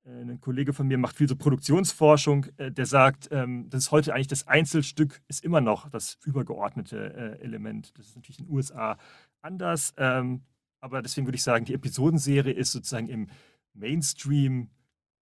äh, 0.04 0.10
ein 0.10 0.40
Kollege 0.40 0.72
von 0.72 0.86
mir 0.86 0.96
macht 0.98 1.16
viel 1.16 1.28
so 1.28 1.36
Produktionsforschung, 1.36 2.46
äh, 2.56 2.70
der 2.70 2.86
sagt, 2.86 3.28
ähm, 3.30 3.68
das 3.70 3.84
ist 3.84 3.90
heute 3.90 4.14
eigentlich 4.14 4.28
das 4.28 4.46
Einzelstück, 4.46 5.20
ist 5.28 5.44
immer 5.44 5.60
noch 5.60 5.90
das 5.90 6.18
übergeordnete 6.24 7.14
äh, 7.14 7.42
Element. 7.42 7.92
Das 7.98 8.06
ist 8.06 8.16
natürlich 8.16 8.38
in 8.38 8.46
den 8.46 8.54
USA 8.54 8.98
anders. 9.42 9.92
Ähm, 9.98 10.42
aber 10.84 11.00
deswegen 11.00 11.26
würde 11.26 11.36
ich 11.36 11.42
sagen, 11.42 11.64
die 11.64 11.72
Episodenserie 11.72 12.52
ist 12.52 12.72
sozusagen 12.72 13.08
im 13.08 13.28
Mainstream. 13.72 14.68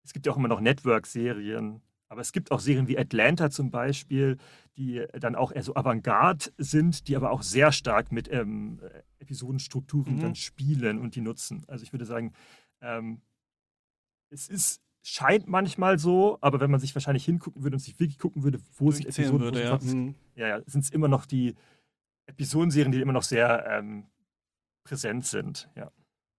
Es 0.03 0.11
gibt 0.11 0.25
ja 0.25 0.33
auch 0.33 0.37
immer 0.37 0.49
noch 0.49 0.59
Network-Serien, 0.59 1.81
aber 2.09 2.19
es 2.19 2.33
gibt 2.33 2.51
auch 2.51 2.59
Serien 2.59 2.89
wie 2.89 2.99
Atlanta 2.99 3.49
zum 3.49 3.71
Beispiel, 3.71 4.37
die 4.75 5.05
dann 5.17 5.35
auch 5.35 5.53
eher 5.53 5.63
so 5.63 5.73
Avantgarde 5.73 6.51
sind, 6.57 7.07
die 7.07 7.15
aber 7.15 7.31
auch 7.31 7.43
sehr 7.43 7.71
stark 7.71 8.11
mit 8.11 8.29
ähm, 8.29 8.81
Episodenstrukturen 9.19 10.17
mhm. 10.17 10.19
dann 10.19 10.35
spielen 10.35 10.99
und 10.99 11.15
die 11.15 11.21
nutzen. 11.21 11.63
Also 11.67 11.83
ich 11.83 11.93
würde 11.93 12.03
sagen, 12.03 12.33
ähm, 12.81 13.21
es 14.31 14.49
ist 14.49 14.81
scheint 15.01 15.47
manchmal 15.47 15.97
so, 15.97 16.39
aber 16.41 16.59
wenn 16.59 16.71
man 16.71 16.81
sich 16.81 16.93
wahrscheinlich 16.93 17.23
hingucken 17.23 17.63
würde 17.63 17.77
und 17.77 17.79
sich 17.79 17.97
wirklich 18.01 18.19
gucken 18.19 18.43
würde, 18.43 18.59
wo 18.77 18.91
sind 18.91 19.05
Episoden, 19.05 19.39
würde, 19.39 19.63
ja. 19.63 19.79
Mhm. 19.81 20.15
ja, 20.35 20.47
ja 20.49 20.61
sind 20.65 20.83
es 20.83 20.89
immer 20.89 21.07
noch 21.07 21.25
die 21.25 21.55
Episodenserien, 22.25 22.91
die 22.91 22.99
immer 22.99 23.13
noch 23.13 23.23
sehr 23.23 23.65
ähm, 23.69 24.07
präsent 24.83 25.25
sind, 25.25 25.69
ja. 25.75 25.91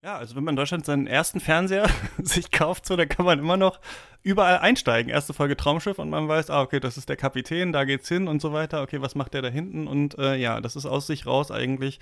Ja, 0.05 0.19
also 0.19 0.37
wenn 0.37 0.45
man 0.45 0.53
in 0.53 0.57
Deutschland 0.57 0.85
seinen 0.85 1.07
ersten 1.07 1.41
Fernseher 1.41 1.89
sich 2.23 2.51
kauft, 2.51 2.85
so, 2.85 2.95
dann 2.95 3.09
kann 3.09 3.25
man 3.25 3.39
immer 3.39 3.57
noch 3.57 3.81
überall 4.23 4.59
einsteigen. 4.59 5.11
Erste 5.11 5.33
Folge 5.33 5.57
Traumschiff 5.57 5.99
und 5.99 6.11
man 6.11 6.29
weiß, 6.29 6.51
ah, 6.51 6.61
okay, 6.61 6.79
das 6.79 6.99
ist 6.99 7.09
der 7.09 7.17
Kapitän, 7.17 7.73
da 7.73 7.85
geht's 7.85 8.07
hin 8.07 8.29
und 8.29 8.43
so 8.43 8.53
weiter. 8.53 8.83
Okay, 8.83 9.01
was 9.01 9.15
macht 9.15 9.33
der 9.33 9.41
da 9.41 9.49
hinten? 9.49 9.87
Und 9.87 10.19
äh, 10.19 10.37
ja, 10.37 10.61
das 10.61 10.77
ist 10.77 10.85
aus 10.85 11.07
sich 11.07 11.25
raus 11.25 11.51
eigentlich 11.51 12.01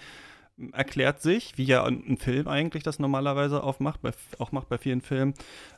erklärt 0.73 1.21
sich, 1.23 1.57
wie 1.57 1.65
ja 1.65 1.85
ein 1.85 2.17
Film 2.19 2.47
eigentlich 2.47 2.83
das 2.83 2.99
normalerweise 2.99 3.62
aufmacht, 3.62 4.03
bei, 4.03 4.12
auch 4.38 4.53
macht 4.53 4.69
bei 4.69 4.79
vielen 4.79 5.01
Filmen, 5.01 5.35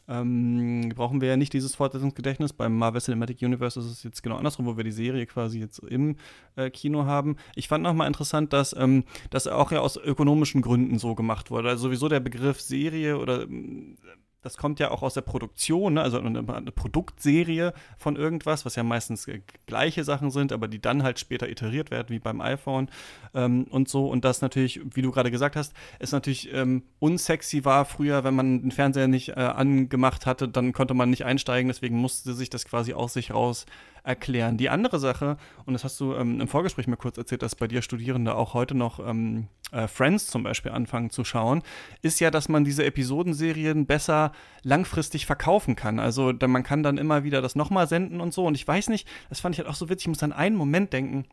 ähm, 0.08 0.92
brauchen 0.94 1.20
wir 1.20 1.28
ja 1.28 1.36
nicht 1.36 1.52
dieses 1.52 1.74
Fortsetzungsgedächtnis. 1.74 2.52
Beim 2.52 2.76
Marvel 2.76 3.00
Cinematic 3.00 3.40
Universe 3.40 3.78
ist 3.78 3.86
es 3.86 4.02
jetzt 4.02 4.22
genau 4.22 4.36
andersrum, 4.36 4.66
wo 4.66 4.76
wir 4.76 4.84
die 4.84 4.92
Serie 4.92 5.26
quasi 5.26 5.60
jetzt 5.60 5.78
im 5.78 6.16
äh, 6.56 6.70
Kino 6.70 7.04
haben. 7.04 7.36
Ich 7.54 7.68
fand 7.68 7.84
nochmal 7.84 8.08
interessant, 8.08 8.52
dass 8.52 8.74
ähm, 8.76 9.04
das 9.30 9.46
auch 9.46 9.72
ja 9.72 9.80
aus 9.80 9.96
ökonomischen 9.96 10.60
Gründen 10.60 10.98
so 10.98 11.14
gemacht 11.14 11.50
wurde. 11.50 11.70
Also 11.70 11.84
sowieso 11.84 12.08
der 12.08 12.20
Begriff 12.20 12.60
Serie 12.60 13.18
oder 13.18 13.46
das 14.44 14.58
kommt 14.58 14.78
ja 14.78 14.90
auch 14.90 15.02
aus 15.02 15.14
der 15.14 15.22
Produktion, 15.22 15.94
ne? 15.94 16.02
also 16.02 16.18
eine, 16.18 16.38
eine, 16.38 16.70
Produktserie 16.70 17.72
von 17.96 18.16
irgendwas, 18.16 18.66
was 18.66 18.76
ja 18.76 18.82
meistens 18.82 19.26
äh, 19.26 19.40
gleiche 19.66 20.04
Sachen 20.04 20.30
sind, 20.30 20.52
aber 20.52 20.68
die 20.68 20.80
dann 20.80 21.02
halt 21.02 21.18
später 21.18 21.48
iteriert 21.48 21.90
werden, 21.90 22.10
wie 22.10 22.18
beim 22.18 22.42
iPhone 22.42 22.90
ähm, 23.34 23.64
und 23.70 23.88
so. 23.88 24.06
Und 24.06 24.26
das 24.26 24.42
natürlich, 24.42 24.80
wie 24.94 25.00
du 25.00 25.10
gerade 25.10 25.30
gesagt 25.30 25.56
hast, 25.56 25.72
ist 25.98 26.12
natürlich 26.12 26.52
ähm, 26.52 26.82
unsexy 26.98 27.64
war 27.64 27.86
früher, 27.86 28.22
wenn 28.22 28.34
man 28.34 28.60
den 28.60 28.70
Fernseher 28.70 29.08
nicht 29.08 29.30
äh, 29.30 29.32
angemacht 29.40 30.26
hatte, 30.26 30.46
dann 30.46 30.74
konnte 30.74 30.92
man 30.92 31.08
nicht 31.08 31.24
einsteigen, 31.24 31.68
deswegen 31.68 31.96
musste 31.96 32.34
sich 32.34 32.50
das 32.50 32.66
quasi 32.66 32.92
aus 32.92 33.14
sich 33.14 33.32
raus 33.32 33.64
erklären. 34.04 34.58
Die 34.58 34.68
andere 34.68 34.98
Sache, 34.98 35.36
und 35.64 35.72
das 35.72 35.82
hast 35.82 35.98
du 35.98 36.14
ähm, 36.14 36.40
im 36.40 36.46
Vorgespräch 36.46 36.86
mir 36.86 36.96
kurz 36.96 37.16
erzählt, 37.18 37.42
dass 37.42 37.56
bei 37.56 37.66
dir 37.66 37.82
Studierende 37.82 38.34
auch 38.34 38.54
heute 38.54 38.74
noch 38.74 39.04
ähm, 39.04 39.48
äh, 39.72 39.88
Friends 39.88 40.26
zum 40.26 40.42
Beispiel 40.42 40.72
anfangen 40.72 41.10
zu 41.10 41.24
schauen, 41.24 41.62
ist 42.02 42.20
ja, 42.20 42.30
dass 42.30 42.48
man 42.48 42.64
diese 42.64 42.84
Episodenserien 42.84 43.86
besser 43.86 44.32
langfristig 44.62 45.26
verkaufen 45.26 45.74
kann. 45.74 45.98
Also 45.98 46.32
da, 46.32 46.46
man 46.46 46.62
kann 46.62 46.82
dann 46.82 46.98
immer 46.98 47.24
wieder 47.24 47.40
das 47.40 47.56
nochmal 47.56 47.88
senden 47.88 48.20
und 48.20 48.34
so. 48.34 48.44
Und 48.44 48.54
ich 48.54 48.68
weiß 48.68 48.90
nicht, 48.90 49.08
das 49.30 49.40
fand 49.40 49.54
ich 49.54 49.58
halt 49.58 49.68
auch 49.68 49.74
so 49.74 49.88
witzig, 49.88 50.04
ich 50.04 50.08
muss 50.08 50.22
an 50.22 50.32
einen 50.32 50.56
Moment 50.56 50.92
denken, 50.92 51.24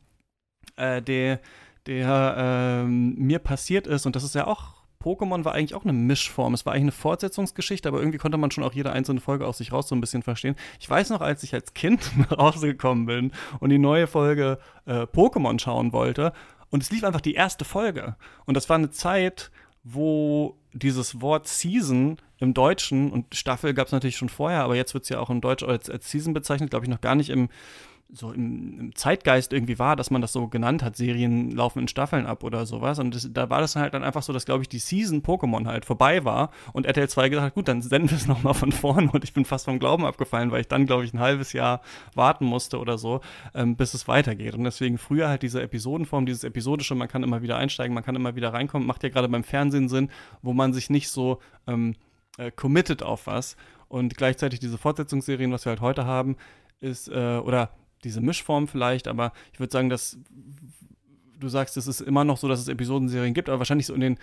äh, 0.78 1.02
der, 1.02 1.42
der 1.88 2.36
ähm, 2.38 3.16
mir 3.16 3.40
passiert 3.40 3.86
ist, 3.86 4.06
und 4.06 4.16
das 4.16 4.24
ist 4.24 4.36
ja 4.36 4.48
auch 4.48 4.81
Pokémon 5.02 5.46
war 5.46 5.54
eigentlich 5.54 5.76
auch 5.76 5.84
eine 5.84 5.94
Mischform. 5.94 6.54
Es 6.54 6.66
war 6.66 6.74
eigentlich 6.74 6.84
eine 6.84 6.92
Fortsetzungsgeschichte, 6.92 7.88
aber 7.90 8.00
irgendwie 8.00 8.18
konnte 8.18 8.38
man 8.38 8.52
schon 8.52 8.64
auch 8.64 8.74
jede 8.74 8.92
einzelne 8.92 9.20
Folge 9.20 9.46
aus 9.46 9.58
sich 9.58 9.72
raus 9.72 9.88
so 9.88 9.96
ein 9.96 10.02
bisschen 10.02 10.24
verstehen. 10.24 10.56
Ich 10.80 10.90
weiß 10.90 11.10
noch, 11.10 11.22
als 11.22 11.44
ich 11.44 11.54
als 11.54 11.74
Kind 11.74 12.12
nach 12.30 12.38
Hause 12.38 12.68
gekommen 12.68 13.06
bin 13.06 13.32
und 13.60 13.70
die 13.70 13.80
neue 13.80 14.08
Folge 14.08 14.60
äh, 14.86 15.02
Pokémon 15.04 15.60
schauen 15.60 15.94
wollte 15.94 16.34
und 16.70 16.84
es 16.84 16.92
lief 16.92 17.04
einfach 17.04 17.22
die 17.22 17.34
erste 17.34 17.66
Folge. 17.66 18.16
Und 18.46 18.56
das 18.56 18.70
war 18.70 18.78
eine 18.78 18.92
Zeit, 18.92 19.52
wo 19.84 20.58
dieses 20.74 21.22
Wort 21.22 21.48
Season 21.48 22.18
im 22.38 22.54
Deutschen 22.54 23.12
und 23.12 23.36
Staffel 23.36 23.74
gab 23.74 23.88
es 23.88 23.94
natürlich 23.94 24.18
schon 24.18 24.30
vorher, 24.30 24.64
aber 24.64 24.76
jetzt 24.76 24.94
wird 24.94 25.04
es 25.04 25.10
ja 25.10 25.20
auch 25.20 25.30
im 25.30 25.42
Deutsch 25.42 25.64
als, 25.64 25.90
als 25.90 26.10
Season 26.10 26.34
bezeichnet, 26.34 26.72
glaube 26.72 26.86
ich, 26.86 26.90
noch 26.90 27.02
gar 27.02 27.16
nicht 27.16 27.30
im 27.30 27.50
so 28.14 28.32
im, 28.32 28.80
im, 28.80 28.96
Zeitgeist 28.96 29.54
irgendwie 29.54 29.80
war, 29.80 29.96
dass 29.96 30.12
man 30.12 30.22
das 30.22 30.34
so 30.34 30.48
genannt 30.48 30.84
hat, 30.84 30.98
Serien 30.98 31.52
laufen 31.52 31.80
in 31.80 31.88
Staffeln 31.88 32.26
ab 32.26 32.44
oder 32.44 32.66
sowas. 32.66 33.00
Und 33.00 33.16
das, 33.16 33.30
da 33.32 33.50
war 33.50 33.62
das 33.62 33.76
halt 33.76 33.94
dann 33.94 34.04
einfach 34.04 34.24
so, 34.24 34.34
dass, 34.34 34.46
glaube 34.46 34.64
ich, 34.64 34.70
die 34.70 34.80
Season 34.80 35.22
Pokémon 35.22 35.66
halt 35.66 35.86
vorbei 35.86 36.26
war 36.26 36.52
und 36.74 36.86
RTL 36.86 37.08
2 37.08 37.30
gesagt 37.30 37.46
hat, 37.46 37.54
gut, 37.56 37.68
dann 37.68 37.82
senden 37.82 38.10
wir 38.10 38.18
es 38.18 38.28
nochmal 38.28 38.54
von 38.54 38.72
vorne 38.72 39.10
und 39.12 39.24
ich 39.24 39.34
bin 39.34 39.46
fast 39.46 39.66
vom 39.66 39.80
Glauben 39.80 40.06
abgefallen, 40.06 40.52
weil 40.52 40.62
ich 40.62 40.68
dann, 40.68 40.86
glaube 40.86 41.06
ich, 41.06 41.14
ein 41.14 41.20
halbes 41.20 41.54
Jahr 41.54 41.82
warten 42.14 42.46
musste 42.46 42.80
oder 42.80 42.98
so, 42.98 43.22
ähm, 43.54 43.76
bis 43.76 43.94
es 43.94 44.08
weitergeht. 44.08 44.56
Und 44.56 44.64
deswegen 44.66 44.98
früher 44.98 45.30
halt 45.30 45.42
diese 45.42 45.62
Episodenform, 45.62 46.26
dieses 46.26 46.44
Episodische, 46.44 46.96
man 46.96 47.08
kann 47.08 47.24
immer 47.24 47.42
wieder 47.42 47.58
einsteigen, 47.58 47.94
man 47.94 48.04
kann 48.04 48.16
immer 48.16 48.36
wieder 48.36 48.54
reinkommen, 48.54 48.88
macht 48.88 49.04
ja 49.04 49.10
gerade 49.10 49.30
beim 49.30 49.44
Fernsehen 49.44 49.88
Sinn, 49.88 50.10
wo 50.42 50.54
man 50.54 50.74
sich 50.74 50.90
nicht 50.90 51.10
so 51.10 51.40
ähm, 51.68 51.96
äh, 52.38 52.52
committed 52.52 53.04
auf 53.04 53.28
was. 53.28 53.56
Und 53.88 54.16
gleichzeitig 54.16 54.60
diese 54.60 54.78
Fortsetzungsserien, 54.78 55.52
was 55.52 55.66
wir 55.66 55.72
halt 55.72 55.82
heute 55.82 56.06
haben, 56.06 56.38
ist, 56.80 57.10
äh, 57.10 57.38
oder 57.38 57.72
diese 58.04 58.22
Mischform 58.22 58.68
vielleicht, 58.68 59.08
aber 59.08 59.34
ich 59.54 59.60
würde 59.60 59.72
sagen, 59.72 59.90
dass 59.90 60.18
du 61.40 61.48
sagst, 61.50 61.78
es 61.78 61.88
ist 61.88 62.02
immer 62.02 62.24
noch 62.24 62.38
so, 62.38 62.48
dass 62.48 62.60
es 62.60 62.68
Episodenserien 62.68 63.34
gibt, 63.34 63.50
aber 63.50 63.60
wahrscheinlich 63.60 63.88
so 63.88 63.94
in 63.94 64.02
den 64.02 64.20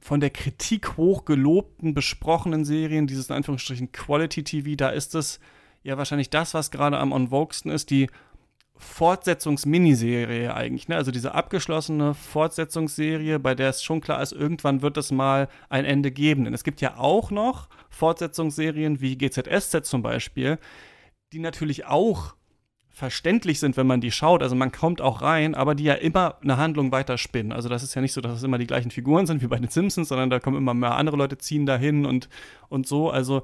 von 0.00 0.20
der 0.20 0.30
Kritik 0.30 0.96
hochgelobten, 0.96 1.94
besprochenen 1.94 2.64
Serien, 2.64 3.06
dieses 3.06 3.28
in 3.28 3.36
Anführungsstrichen 3.36 3.92
Quality 3.92 4.44
TV, 4.44 4.76
da 4.76 4.88
ist 4.88 5.14
es 5.14 5.40
ja 5.82 5.98
wahrscheinlich 5.98 6.30
das, 6.30 6.54
was 6.54 6.70
gerade 6.70 6.98
am 6.98 7.12
on 7.12 7.28
ist, 7.64 7.90
die 7.90 8.08
Fortsetzungsminiserie 8.76 10.52
eigentlich, 10.54 10.88
ne? 10.88 10.96
Also 10.96 11.12
diese 11.12 11.34
abgeschlossene 11.34 12.14
Fortsetzungsserie, 12.14 13.38
bei 13.38 13.54
der 13.54 13.68
es 13.68 13.82
schon 13.82 14.00
klar 14.00 14.20
ist, 14.20 14.32
irgendwann 14.32 14.82
wird 14.82 14.96
es 14.96 15.12
mal 15.12 15.48
ein 15.68 15.84
Ende 15.84 16.10
geben. 16.10 16.44
Denn 16.44 16.54
es 16.54 16.64
gibt 16.64 16.80
ja 16.80 16.96
auch 16.96 17.30
noch 17.30 17.68
Fortsetzungsserien 17.90 19.00
wie 19.00 19.16
GZSZ 19.16 19.84
zum 19.84 20.02
Beispiel, 20.02 20.58
die 21.32 21.38
natürlich 21.38 21.86
auch 21.86 22.34
verständlich 22.92 23.58
sind, 23.58 23.76
wenn 23.76 23.86
man 23.86 24.02
die 24.02 24.10
schaut. 24.10 24.42
Also 24.42 24.54
man 24.54 24.70
kommt 24.70 25.00
auch 25.00 25.22
rein, 25.22 25.54
aber 25.54 25.74
die 25.74 25.84
ja 25.84 25.94
immer 25.94 26.36
eine 26.42 26.58
Handlung 26.58 26.92
weiterspinnen. 26.92 27.50
Also 27.50 27.68
das 27.68 27.82
ist 27.82 27.94
ja 27.94 28.02
nicht 28.02 28.12
so, 28.12 28.20
dass 28.20 28.36
es 28.36 28.42
immer 28.42 28.58
die 28.58 28.66
gleichen 28.66 28.90
Figuren 28.90 29.26
sind 29.26 29.42
wie 29.42 29.46
bei 29.46 29.58
den 29.58 29.68
Simpsons, 29.68 30.08
sondern 30.08 30.28
da 30.28 30.38
kommen 30.40 30.58
immer 30.58 30.74
mehr 30.74 30.94
andere 30.96 31.16
Leute 31.16 31.38
ziehen 31.38 31.64
dahin 31.64 32.04
und, 32.04 32.28
und 32.68 32.86
so. 32.86 33.10
Also 33.10 33.42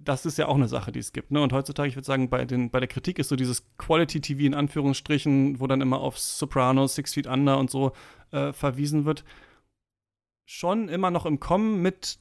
das 0.00 0.24
ist 0.24 0.38
ja 0.38 0.46
auch 0.46 0.54
eine 0.54 0.68
Sache, 0.68 0.90
die 0.90 1.00
es 1.00 1.12
gibt. 1.12 1.30
Ne? 1.30 1.42
Und 1.42 1.52
heutzutage, 1.52 1.88
ich 1.88 1.96
würde 1.96 2.06
sagen, 2.06 2.30
bei, 2.30 2.46
den, 2.46 2.70
bei 2.70 2.80
der 2.80 2.88
Kritik 2.88 3.18
ist 3.18 3.28
so 3.28 3.36
dieses 3.36 3.64
Quality-TV 3.76 4.40
in 4.40 4.54
Anführungsstrichen, 4.54 5.60
wo 5.60 5.66
dann 5.66 5.82
immer 5.82 6.00
auf 6.00 6.18
Sopranos, 6.18 6.94
Six 6.94 7.14
Feet 7.14 7.26
Under 7.26 7.58
und 7.58 7.70
so 7.70 7.92
äh, 8.30 8.52
verwiesen 8.54 9.04
wird, 9.04 9.24
schon 10.46 10.88
immer 10.88 11.10
noch 11.10 11.26
im 11.26 11.40
Kommen 11.40 11.82
mit, 11.82 12.18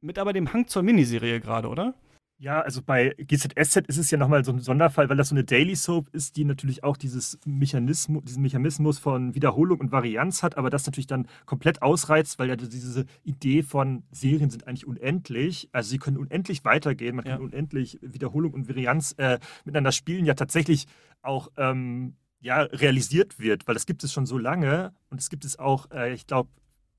mit 0.00 0.20
aber 0.20 0.32
dem 0.32 0.52
Hang 0.52 0.68
zur 0.68 0.84
Miniserie 0.84 1.40
gerade, 1.40 1.68
oder? 1.68 1.94
Ja, 2.38 2.60
also 2.60 2.82
bei 2.82 3.14
GZSZ 3.16 3.88
ist 3.88 3.96
es 3.96 4.10
ja 4.10 4.18
nochmal 4.18 4.44
so 4.44 4.52
ein 4.52 4.60
Sonderfall, 4.60 5.08
weil 5.08 5.16
das 5.16 5.30
so 5.30 5.34
eine 5.34 5.44
Daily 5.44 5.74
Soap 5.74 6.10
ist, 6.12 6.36
die 6.36 6.44
natürlich 6.44 6.84
auch 6.84 6.98
dieses 6.98 7.38
Mechanismus, 7.46 8.24
diesen 8.24 8.42
Mechanismus 8.42 8.98
von 8.98 9.34
Wiederholung 9.34 9.80
und 9.80 9.90
Varianz 9.90 10.42
hat, 10.42 10.58
aber 10.58 10.68
das 10.68 10.84
natürlich 10.84 11.06
dann 11.06 11.28
komplett 11.46 11.80
ausreizt, 11.80 12.38
weil 12.38 12.50
ja 12.50 12.56
diese 12.56 13.06
Idee 13.24 13.62
von 13.62 14.02
Serien 14.10 14.50
sind 14.50 14.66
eigentlich 14.68 14.86
unendlich. 14.86 15.70
Also 15.72 15.88
sie 15.88 15.98
können 15.98 16.18
unendlich 16.18 16.62
weitergehen, 16.66 17.16
man 17.16 17.24
kann 17.24 17.40
unendlich 17.40 17.98
Wiederholung 18.02 18.52
und 18.52 18.68
Varianz 18.68 19.14
äh, 19.16 19.38
miteinander 19.64 19.92
spielen, 19.92 20.26
ja 20.26 20.34
tatsächlich 20.34 20.86
auch 21.22 21.50
ähm, 21.56 22.16
ja, 22.40 22.60
realisiert 22.60 23.38
wird, 23.38 23.66
weil 23.66 23.74
das 23.74 23.86
gibt 23.86 24.04
es 24.04 24.12
schon 24.12 24.26
so 24.26 24.36
lange 24.36 24.92
und 25.08 25.22
es 25.22 25.30
gibt 25.30 25.46
es 25.46 25.58
auch, 25.58 25.90
äh, 25.90 26.12
ich 26.12 26.26
glaube, 26.26 26.50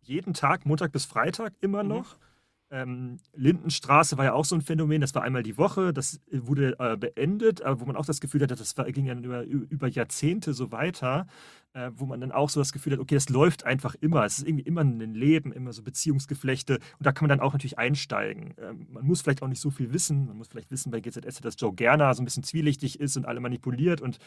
jeden 0.01 0.33
Tag, 0.33 0.65
Montag 0.65 0.91
bis 0.91 1.05
Freitag 1.05 1.53
immer 1.61 1.83
mhm. 1.83 1.89
noch. 1.89 2.17
Mhm. 2.17 2.26
Ähm, 2.69 3.17
Lindenstraße 3.33 4.17
war 4.17 4.25
ja 4.25 4.33
auch 4.33 4.43
so 4.43 4.53
ein 4.53 4.61
Phänomen, 4.61 4.99
das 4.99 5.15
war 5.15 5.23
einmal 5.23 5.41
die 5.41 5.57
Woche, 5.57 5.93
das 5.93 6.19
wurde 6.29 6.75
äh, 6.79 6.97
beendet, 6.97 7.61
aber 7.61 7.79
wo 7.79 7.85
man 7.85 7.95
auch 7.95 8.05
das 8.05 8.19
Gefühl 8.19 8.41
hatte, 8.41 8.55
das 8.55 8.77
war, 8.77 8.91
ging 8.91 9.05
ja 9.05 9.15
über, 9.15 9.43
über 9.43 9.87
Jahrzehnte 9.87 10.53
so 10.53 10.71
weiter, 10.73 11.27
äh, 11.73 11.91
wo 11.95 12.05
man 12.05 12.19
dann 12.19 12.33
auch 12.33 12.49
so 12.49 12.59
das 12.59 12.73
Gefühl 12.73 12.93
hat, 12.93 12.99
okay, 12.99 13.15
das 13.15 13.29
läuft 13.29 13.63
einfach 13.63 13.95
immer, 14.01 14.25
es 14.25 14.39
ist 14.39 14.47
irgendwie 14.47 14.65
immer 14.65 14.81
ein 14.81 15.13
Leben, 15.13 15.53
immer 15.53 15.71
so 15.71 15.81
Beziehungsgeflechte 15.81 16.75
und 16.75 17.05
da 17.05 17.13
kann 17.13 17.27
man 17.27 17.37
dann 17.37 17.45
auch 17.45 17.53
natürlich 17.53 17.77
einsteigen. 17.77 18.53
Ähm, 18.61 18.87
man 18.89 19.05
muss 19.05 19.21
vielleicht 19.21 19.43
auch 19.43 19.47
nicht 19.47 19.61
so 19.61 19.71
viel 19.71 19.93
wissen, 19.93 20.25
man 20.25 20.37
muss 20.37 20.49
vielleicht 20.49 20.69
wissen 20.69 20.91
bei 20.91 20.99
GZS, 20.99 21.39
dass 21.39 21.55
Joe 21.57 21.73
Gerner 21.73 22.13
so 22.15 22.21
ein 22.21 22.25
bisschen 22.25 22.43
zwielichtig 22.43 22.99
ist 22.99 23.15
und 23.15 23.25
alle 23.25 23.39
manipuliert 23.39 24.01
und 24.01 24.19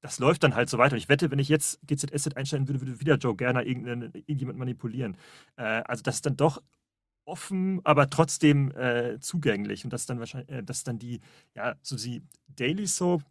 das 0.00 0.18
läuft 0.18 0.44
dann 0.44 0.54
halt 0.54 0.68
so 0.68 0.76
weiter. 0.76 0.92
Und 0.92 0.98
ich 0.98 1.08
wette, 1.08 1.30
wenn 1.30 1.38
ich 1.38 1.48
jetzt 1.48 1.80
GZS 1.86 2.28
einsteigen 2.36 2.68
würde, 2.68 2.82
würde 2.82 3.00
wieder 3.00 3.16
Joe 3.16 3.34
Gerner 3.34 3.64
irgendjemand 3.64 4.58
manipulieren. 4.58 5.16
Äh, 5.56 5.82
also 5.86 6.02
das 6.02 6.16
ist 6.16 6.26
dann 6.26 6.36
doch 6.36 6.60
offen, 7.24 7.80
aber 7.84 8.10
trotzdem 8.10 8.70
äh, 8.72 9.18
zugänglich. 9.20 9.84
Und 9.84 9.92
das 9.92 10.06
dann 10.06 10.18
wahrscheinlich, 10.18 10.50
äh, 10.50 10.62
das 10.62 10.84
dann 10.84 10.98
die, 10.98 11.20
ja, 11.54 11.74
so 11.82 11.96
die 11.96 12.22
Daily 12.48 12.86
Soap. 12.86 13.22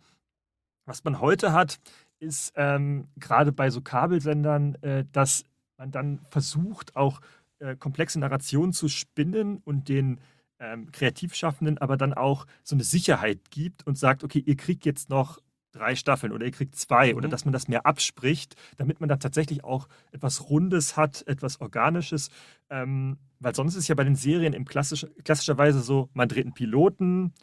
Was 0.85 1.03
man 1.03 1.21
heute 1.21 1.53
hat, 1.53 1.79
ist 2.19 2.53
ähm, 2.55 3.07
gerade 3.17 3.51
bei 3.51 3.69
so 3.69 3.81
Kabelsendern, 3.81 4.75
äh, 4.81 5.05
dass 5.11 5.45
man 5.77 5.91
dann 5.91 6.19
versucht, 6.29 6.95
auch 6.95 7.21
äh, 7.59 7.75
komplexe 7.75 8.19
Narrationen 8.19 8.73
zu 8.73 8.89
spinnen 8.89 9.57
und 9.63 9.87
den 9.89 10.19
ähm, 10.59 10.91
Kreativschaffenden 10.91 11.77
aber 11.77 11.97
dann 11.97 12.13
auch 12.13 12.45
so 12.63 12.75
eine 12.75 12.83
Sicherheit 12.83 13.51
gibt 13.51 13.85
und 13.85 13.97
sagt, 13.97 14.23
okay, 14.23 14.41
ihr 14.45 14.55
kriegt 14.55 14.85
jetzt 14.85 15.09
noch 15.09 15.39
drei 15.73 15.95
Staffeln 15.95 16.31
oder 16.31 16.45
ihr 16.45 16.51
kriegt 16.51 16.75
zwei 16.75 17.11
mhm. 17.11 17.17
oder 17.17 17.27
dass 17.27 17.45
man 17.45 17.51
das 17.51 17.67
mehr 17.67 17.85
abspricht, 17.85 18.55
damit 18.77 18.99
man 18.99 19.09
da 19.09 19.17
tatsächlich 19.17 19.63
auch 19.63 19.87
etwas 20.11 20.49
Rundes 20.49 20.95
hat, 20.95 21.27
etwas 21.27 21.59
Organisches. 21.61 22.29
Ähm, 22.69 23.17
weil 23.39 23.53
sonst 23.53 23.75
ist 23.75 23.89
ja 23.89 23.95
bei 23.95 24.05
den 24.05 24.15
Serien 24.15 24.53
im 24.53 24.65
klassisch, 24.65 25.05
klassischerweise 25.23 25.81
so, 25.81 26.09
man 26.13 26.29
dreht 26.29 26.45
einen 26.45 26.53
Piloten, 26.53 27.33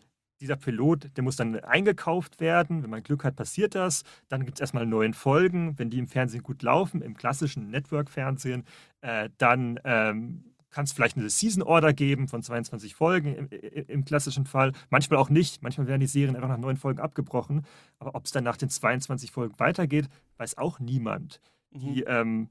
dieser 0.40 0.56
Pilot, 0.56 1.10
der 1.16 1.24
muss 1.24 1.36
dann 1.36 1.60
eingekauft 1.60 2.40
werden. 2.40 2.82
Wenn 2.82 2.90
man 2.90 3.02
Glück 3.02 3.24
hat, 3.24 3.36
passiert 3.36 3.74
das. 3.74 4.04
Dann 4.28 4.44
gibt 4.44 4.56
es 4.56 4.60
erstmal 4.60 4.86
neuen 4.86 5.12
Folgen, 5.12 5.78
wenn 5.78 5.90
die 5.90 5.98
im 5.98 6.08
Fernsehen 6.08 6.42
gut 6.42 6.62
laufen, 6.62 7.02
im 7.02 7.16
klassischen 7.16 7.70
Network-Fernsehen. 7.70 8.64
Äh, 9.02 9.28
dann 9.36 9.78
ähm, 9.84 10.44
kann 10.70 10.84
es 10.84 10.92
vielleicht 10.92 11.16
eine 11.16 11.30
Season 11.30 11.62
Order 11.62 11.92
geben 11.92 12.28
von 12.28 12.42
22 12.42 12.94
Folgen 12.94 13.34
im, 13.34 13.48
im, 13.50 14.04
klassischen 14.04 14.46
Fall. 14.46 14.72
Manchmal 14.88 15.18
auch 15.18 15.30
nicht. 15.30 15.62
Manchmal 15.62 15.86
werden 15.86 16.00
die 16.00 16.06
Serien 16.06 16.36
einfach 16.36 16.48
nach 16.48 16.58
neun 16.58 16.76
Folgen 16.76 17.00
abgebrochen. 17.00 17.64
Aber 17.98 18.14
ob 18.14 18.24
es 18.24 18.32
dann 18.32 18.44
nach 18.44 18.56
den 18.56 18.70
22 18.70 19.30
Folgen 19.30 19.58
weitergeht, 19.58 20.08
weiß 20.36 20.58
auch 20.58 20.78
niemand. 20.78 21.40
Mhm. 21.70 21.80
Die, 21.80 22.02
ähm, 22.02 22.48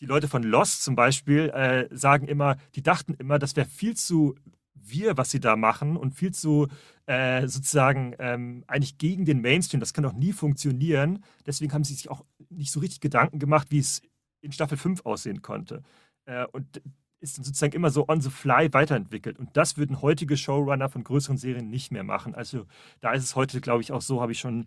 die 0.00 0.06
Leute 0.06 0.28
von 0.28 0.42
Lost 0.42 0.84
zum 0.84 0.94
Beispiel 0.94 1.48
äh, 1.50 1.88
sagen 1.90 2.28
immer, 2.28 2.56
die 2.74 2.82
dachten 2.82 3.14
immer, 3.14 3.38
das 3.38 3.56
wäre 3.56 3.66
viel 3.66 3.96
zu 3.96 4.34
wir, 4.74 5.16
was 5.16 5.30
sie 5.30 5.40
da 5.40 5.56
machen 5.56 5.96
und 5.96 6.12
viel 6.12 6.32
zu 6.32 6.68
äh, 7.06 7.46
sozusagen 7.48 8.14
ähm, 8.18 8.64
eigentlich 8.66 8.98
gegen 8.98 9.24
den 9.24 9.40
Mainstream. 9.40 9.80
Das 9.80 9.92
kann 9.92 10.04
doch 10.04 10.12
nie 10.12 10.32
funktionieren. 10.32 11.24
Deswegen 11.44 11.72
haben 11.72 11.84
sie 11.84 11.94
sich 11.94 12.10
auch 12.10 12.24
nicht 12.50 12.70
so 12.70 12.80
richtig 12.80 13.00
Gedanken 13.00 13.38
gemacht, 13.38 13.68
wie 13.70 13.78
es 13.78 14.02
in 14.40 14.52
Staffel 14.52 14.78
5 14.78 15.04
aussehen 15.04 15.42
konnte. 15.42 15.82
Äh, 16.26 16.46
und 16.52 16.82
ist 17.26 17.44
sozusagen 17.44 17.74
immer 17.74 17.90
so 17.90 18.08
on 18.08 18.20
the 18.20 18.30
fly 18.30 18.72
weiterentwickelt. 18.72 19.38
Und 19.38 19.56
das 19.56 19.76
würden 19.76 20.02
heutige 20.02 20.36
Showrunner 20.36 20.88
von 20.88 21.04
größeren 21.04 21.36
Serien 21.36 21.68
nicht 21.68 21.90
mehr 21.90 22.04
machen. 22.04 22.34
Also 22.34 22.66
da 23.00 23.12
ist 23.12 23.24
es 23.24 23.36
heute, 23.36 23.60
glaube 23.60 23.82
ich, 23.82 23.92
auch 23.92 24.02
so, 24.02 24.20
habe 24.20 24.32
ich 24.32 24.38
schon 24.38 24.66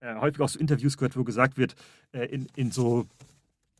äh, 0.00 0.14
häufig 0.16 0.40
auch 0.40 0.48
so 0.48 0.58
Interviews 0.58 0.96
gehört, 0.96 1.16
wo 1.16 1.24
gesagt 1.24 1.56
wird, 1.56 1.74
äh, 2.12 2.24
in, 2.26 2.46
in 2.56 2.70
so 2.70 3.06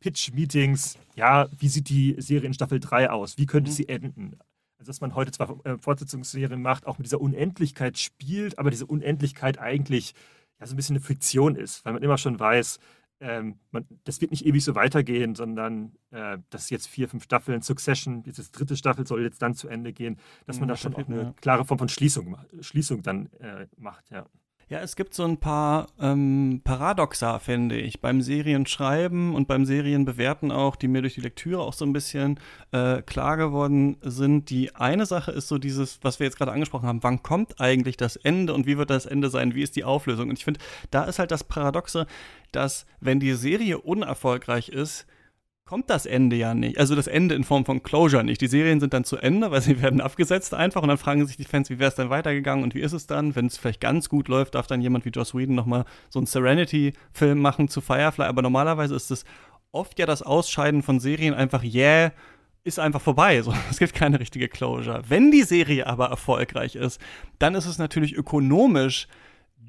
Pitch-Meetings, 0.00 0.98
ja, 1.14 1.48
wie 1.58 1.68
sieht 1.68 1.88
die 1.88 2.16
Serie 2.18 2.46
in 2.46 2.54
Staffel 2.54 2.80
3 2.80 3.10
aus? 3.10 3.38
Wie 3.38 3.46
könnte 3.46 3.70
mhm. 3.70 3.74
sie 3.74 3.88
enden? 3.88 4.38
Also, 4.78 4.90
dass 4.90 5.00
man 5.00 5.14
heute 5.14 5.30
zwar 5.32 5.64
äh, 5.66 5.76
Fortsetzungsserien 5.78 6.62
macht, 6.62 6.86
auch 6.86 6.98
mit 6.98 7.06
dieser 7.06 7.20
Unendlichkeit 7.20 7.98
spielt, 7.98 8.58
aber 8.58 8.70
diese 8.70 8.86
Unendlichkeit 8.86 9.58
eigentlich 9.58 10.14
ja 10.58 10.66
so 10.66 10.74
ein 10.74 10.76
bisschen 10.76 10.96
eine 10.96 11.04
Fiktion 11.04 11.56
ist, 11.56 11.84
weil 11.84 11.92
man 11.92 12.02
immer 12.02 12.18
schon 12.18 12.38
weiß, 12.38 12.78
ähm, 13.20 13.59
man, 13.70 13.87
das 14.04 14.20
wird 14.20 14.30
nicht 14.30 14.46
ewig 14.46 14.64
so 14.64 14.74
weitergehen, 14.74 15.35
sondern 15.35 15.92
äh, 16.11 16.38
das 16.48 16.70
jetzt 16.70 16.88
vier, 16.88 17.09
fünf 17.09 17.24
Staffeln, 17.24 17.62
Succession, 17.62 18.22
diese 18.22 18.50
dritte 18.50 18.76
Staffel 18.76 19.06
soll 19.06 19.22
jetzt 19.22 19.42
dann 19.42 19.54
zu 19.54 19.68
Ende 19.68 19.92
gehen, 19.92 20.18
dass 20.46 20.59
man 20.59 20.66
mhm, 20.66 20.70
da 20.70 20.76
schon 20.76 20.94
auch 20.94 21.06
eine 21.06 21.35
klare 21.40 21.64
Form 21.64 21.78
von 21.78 21.88
Schließung, 21.88 22.37
Schließung 22.61 23.02
dann 23.02 23.26
äh, 23.40 23.66
macht, 23.76 24.11
ja. 24.11 24.26
Ja, 24.70 24.78
es 24.83 24.94
gibt 24.94 25.14
so 25.14 25.24
ein 25.24 25.37
paar 25.37 25.88
ähm, 26.00 26.61
Paradoxa, 26.62 27.40
finde 27.40 27.76
ich, 27.76 28.00
beim 28.00 28.22
Serienschreiben 28.22 29.35
und 29.35 29.48
beim 29.48 29.64
Serienbewerten 29.64 30.52
auch, 30.52 30.76
die 30.76 30.87
mir 30.87 31.02
durch 31.02 31.14
die 31.14 31.22
Lektüre 31.22 31.61
auch 31.61 31.72
so 31.72 31.85
ein 31.85 31.92
bisschen 31.92 32.38
äh, 32.70 33.02
klar 33.02 33.37
geworden 33.37 33.96
sind. 34.02 34.48
Die 34.48 34.72
eine 34.76 35.06
Sache 35.06 35.33
ist 35.33 35.48
so 35.48 35.59
dieses, 35.59 35.98
was 36.02 36.20
wir 36.20 36.26
jetzt 36.26 36.38
gerade 36.38 36.52
angesprochen 36.52 36.87
haben, 36.87 37.02
wann 37.02 37.20
kommt 37.24 37.61
eigentlich 37.61 37.96
das 37.96 38.14
Ende 38.14 38.54
und 38.54 38.64
wie 38.68 38.78
wird 38.78 38.90
das 38.90 39.06
Ende 39.06 39.28
sein, 39.28 39.56
wie 39.56 39.62
ist 39.62 39.74
die 39.74 39.83
Auflösung? 39.83 40.28
Und 40.28 40.38
ich 40.38 40.44
finde, 40.44 40.61
da 40.92 41.02
ist 41.02 41.18
halt 41.18 41.33
das 41.33 41.42
Paradoxe, 41.42 42.06
dass 42.52 42.87
wenn 43.00 43.18
die 43.18 43.35
Serie 43.35 43.78
unerfolgreich 43.78 44.68
ist, 44.68 45.04
kommt 45.70 45.88
das 45.88 46.04
Ende 46.04 46.35
ja 46.35 46.52
nicht. 46.52 46.78
Also 46.78 46.96
das 46.96 47.06
Ende 47.06 47.37
in 47.37 47.44
Form 47.44 47.64
von 47.64 47.85
Closure 47.85 48.24
nicht. 48.24 48.40
Die 48.40 48.48
Serien 48.48 48.80
sind 48.80 48.92
dann 48.92 49.04
zu 49.04 49.18
Ende, 49.18 49.52
weil 49.52 49.61
sie 49.61 49.80
werden 49.83 50.00
abgesetzt 50.00 50.52
einfach 50.52 50.83
und 50.83 50.88
dann 50.88 50.98
fragen 50.98 51.24
sich 51.24 51.37
die 51.37 51.44
Fans, 51.44 51.70
wie 51.70 51.78
wäre 51.78 51.90
es 51.90 51.94
denn 51.94 52.11
weitergegangen 52.11 52.64
und 52.64 52.74
wie 52.74 52.80
ist 52.80 52.92
es 52.92 53.06
dann? 53.06 53.37
Wenn 53.37 53.46
es 53.46 53.56
vielleicht 53.56 53.80
ganz 53.80 54.09
gut 54.09 54.26
läuft, 54.26 54.56
darf 54.56 54.66
dann 54.66 54.80
jemand 54.80 55.04
wie 55.04 55.11
Joss 55.11 55.33
Whedon 55.33 55.54
nochmal 55.54 55.85
so 56.09 56.18
einen 56.18 56.26
Serenity-Film 56.26 57.38
machen 57.38 57.68
zu 57.68 57.80
Firefly. 57.80 58.24
Aber 58.24 58.42
normalerweise 58.42 58.96
ist 58.96 59.12
es 59.12 59.24
oft 59.70 59.96
ja 60.00 60.06
das 60.06 60.22
Ausscheiden 60.22 60.83
von 60.83 60.98
Serien 60.98 61.35
einfach, 61.35 61.62
yeah, 61.62 62.11
ist 62.64 62.80
einfach 62.80 63.00
vorbei. 63.00 63.40
So, 63.40 63.54
es 63.70 63.78
gibt 63.78 63.94
keine 63.94 64.18
richtige 64.18 64.48
Closure. 64.48 65.04
Wenn 65.06 65.30
die 65.30 65.44
Serie 65.44 65.87
aber 65.87 66.06
erfolgreich 66.06 66.74
ist, 66.74 67.00
dann 67.38 67.54
ist 67.54 67.66
es 67.66 67.78
natürlich 67.78 68.16
ökonomisch 68.16 69.06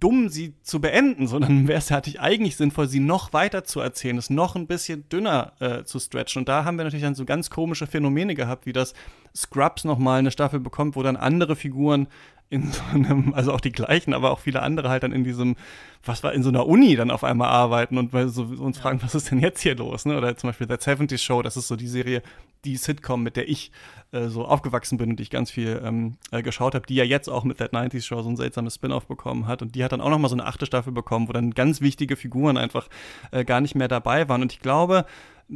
dumm, 0.01 0.27
sie 0.27 0.55
zu 0.63 0.81
beenden, 0.81 1.27
sondern 1.27 1.67
wäre 1.69 1.79
es 1.79 1.91
halt 1.91 2.19
eigentlich 2.19 2.57
sinnvoll, 2.57 2.89
sie 2.89 2.99
noch 2.99 3.31
weiter 3.31 3.63
zu 3.63 3.79
erzählen, 3.79 4.17
es 4.17 4.29
noch 4.29 4.55
ein 4.55 4.67
bisschen 4.67 5.07
dünner 5.07 5.53
äh, 5.59 5.85
zu 5.85 5.99
stretchen. 5.99 6.41
Und 6.41 6.49
da 6.49 6.65
haben 6.65 6.77
wir 6.77 6.83
natürlich 6.83 7.05
dann 7.05 7.15
so 7.15 7.23
ganz 7.23 7.49
komische 7.49 7.87
Phänomene 7.87 8.35
gehabt, 8.35 8.65
wie 8.65 8.73
das 8.73 8.93
Scrubs 9.35 9.83
nochmal 9.83 10.19
eine 10.19 10.31
Staffel 10.31 10.59
bekommt, 10.59 10.95
wo 10.95 11.03
dann 11.03 11.17
andere 11.17 11.55
Figuren 11.55 12.07
in 12.51 12.69
so 12.69 12.81
einem, 12.93 13.33
also 13.33 13.53
auch 13.53 13.61
die 13.61 13.71
gleichen, 13.71 14.13
aber 14.13 14.31
auch 14.31 14.39
viele 14.39 14.61
andere 14.61 14.89
halt 14.89 15.03
dann 15.03 15.13
in 15.13 15.23
diesem, 15.23 15.55
was 16.03 16.21
war, 16.21 16.33
in 16.33 16.43
so 16.43 16.49
einer 16.49 16.67
Uni 16.67 16.97
dann 16.97 17.09
auf 17.09 17.23
einmal 17.23 17.47
arbeiten 17.47 17.97
und 17.97 18.11
weil 18.11 18.27
so 18.27 18.43
uns 18.43 18.75
ja. 18.75 18.83
fragen, 18.83 19.01
was 19.01 19.15
ist 19.15 19.31
denn 19.31 19.39
jetzt 19.39 19.61
hier 19.61 19.75
los? 19.75 20.05
Ne? 20.05 20.17
Oder 20.17 20.35
zum 20.35 20.49
Beispiel 20.49 20.67
That 20.67 20.83
70 20.83 21.21
Show, 21.21 21.41
das 21.41 21.55
ist 21.55 21.69
so 21.69 21.77
die 21.77 21.87
Serie, 21.87 22.21
die 22.65 22.75
Sitcom, 22.75 23.23
mit 23.23 23.37
der 23.37 23.47
ich 23.47 23.71
äh, 24.11 24.27
so 24.27 24.43
aufgewachsen 24.43 24.97
bin 24.97 25.11
und 25.11 25.15
die 25.15 25.23
ich 25.23 25.29
ganz 25.29 25.49
viel 25.49 25.81
ähm, 25.81 26.17
äh, 26.31 26.43
geschaut 26.43 26.75
habe, 26.75 26.85
die 26.85 26.95
ja 26.95 27.05
jetzt 27.05 27.29
auch 27.29 27.45
mit 27.45 27.59
That 27.59 27.71
90s 27.71 28.03
Show 28.03 28.21
so 28.21 28.29
ein 28.29 28.35
seltsames 28.35 28.75
Spin-off 28.75 29.07
bekommen 29.07 29.47
hat 29.47 29.61
und 29.61 29.73
die 29.75 29.83
hat 29.85 29.93
dann 29.93 30.01
auch 30.01 30.09
nochmal 30.09 30.29
so 30.29 30.35
eine 30.35 30.45
achte 30.45 30.65
Staffel 30.65 30.91
bekommen, 30.91 31.29
wo 31.29 31.31
dann 31.31 31.51
ganz 31.51 31.79
wichtige 31.79 32.17
Figuren 32.17 32.57
einfach 32.57 32.89
äh, 33.31 33.45
gar 33.45 33.61
nicht 33.61 33.75
mehr 33.75 33.87
dabei 33.87 34.27
waren. 34.27 34.41
Und 34.41 34.51
ich 34.51 34.59
glaube, 34.59 35.05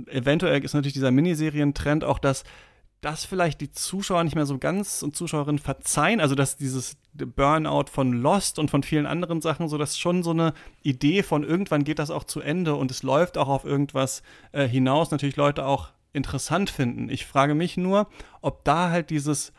eventuell 0.08 0.64
ist 0.64 0.74
natürlich 0.74 0.94
dieser 0.94 1.12
Miniserientrend 1.12 2.06
auch, 2.06 2.20
dass 2.20 2.46
das 3.06 3.24
vielleicht 3.24 3.62
die 3.62 3.72
Zuschauer 3.72 4.24
nicht 4.24 4.34
mehr 4.34 4.48
so 4.48 4.58
ganz 4.58 5.04
und 5.04 5.16
Zuschauerinnen 5.16 5.60
verzeihen. 5.60 6.20
Also, 6.20 6.34
dass 6.34 6.58
dieses 6.58 6.98
Burnout 7.14 7.86
von 7.92 8.14
Lost 8.14 8.58
und 8.58 8.72
von 8.72 8.82
vielen 8.82 9.06
anderen 9.06 9.42
Sachen, 9.42 9.70
so 9.70 9.78
dass 9.78 10.00
schon 10.00 10.24
so 10.24 10.32
eine 10.32 10.56
Idee 10.82 11.22
von 11.22 11.44
irgendwann 11.44 11.84
geht 11.84 12.00
das 12.00 12.10
auch 12.10 12.24
zu 12.24 12.42
Ende 12.42 12.74
und 12.74 12.90
es 12.90 13.04
läuft 13.04 13.38
auch 13.38 13.48
auf 13.48 13.64
irgendwas 13.64 14.24
äh, 14.54 14.68
hinaus, 14.68 15.12
natürlich 15.12 15.36
Leute 15.36 15.68
auch 15.68 15.90
interessant 16.14 16.72
finden. 16.72 17.10
Ich 17.10 17.28
frage 17.28 17.54
mich 17.54 17.78
nur, 17.78 18.10
ob 18.42 18.64
da 18.64 18.90
halt 18.90 19.12
dieses, 19.12 19.54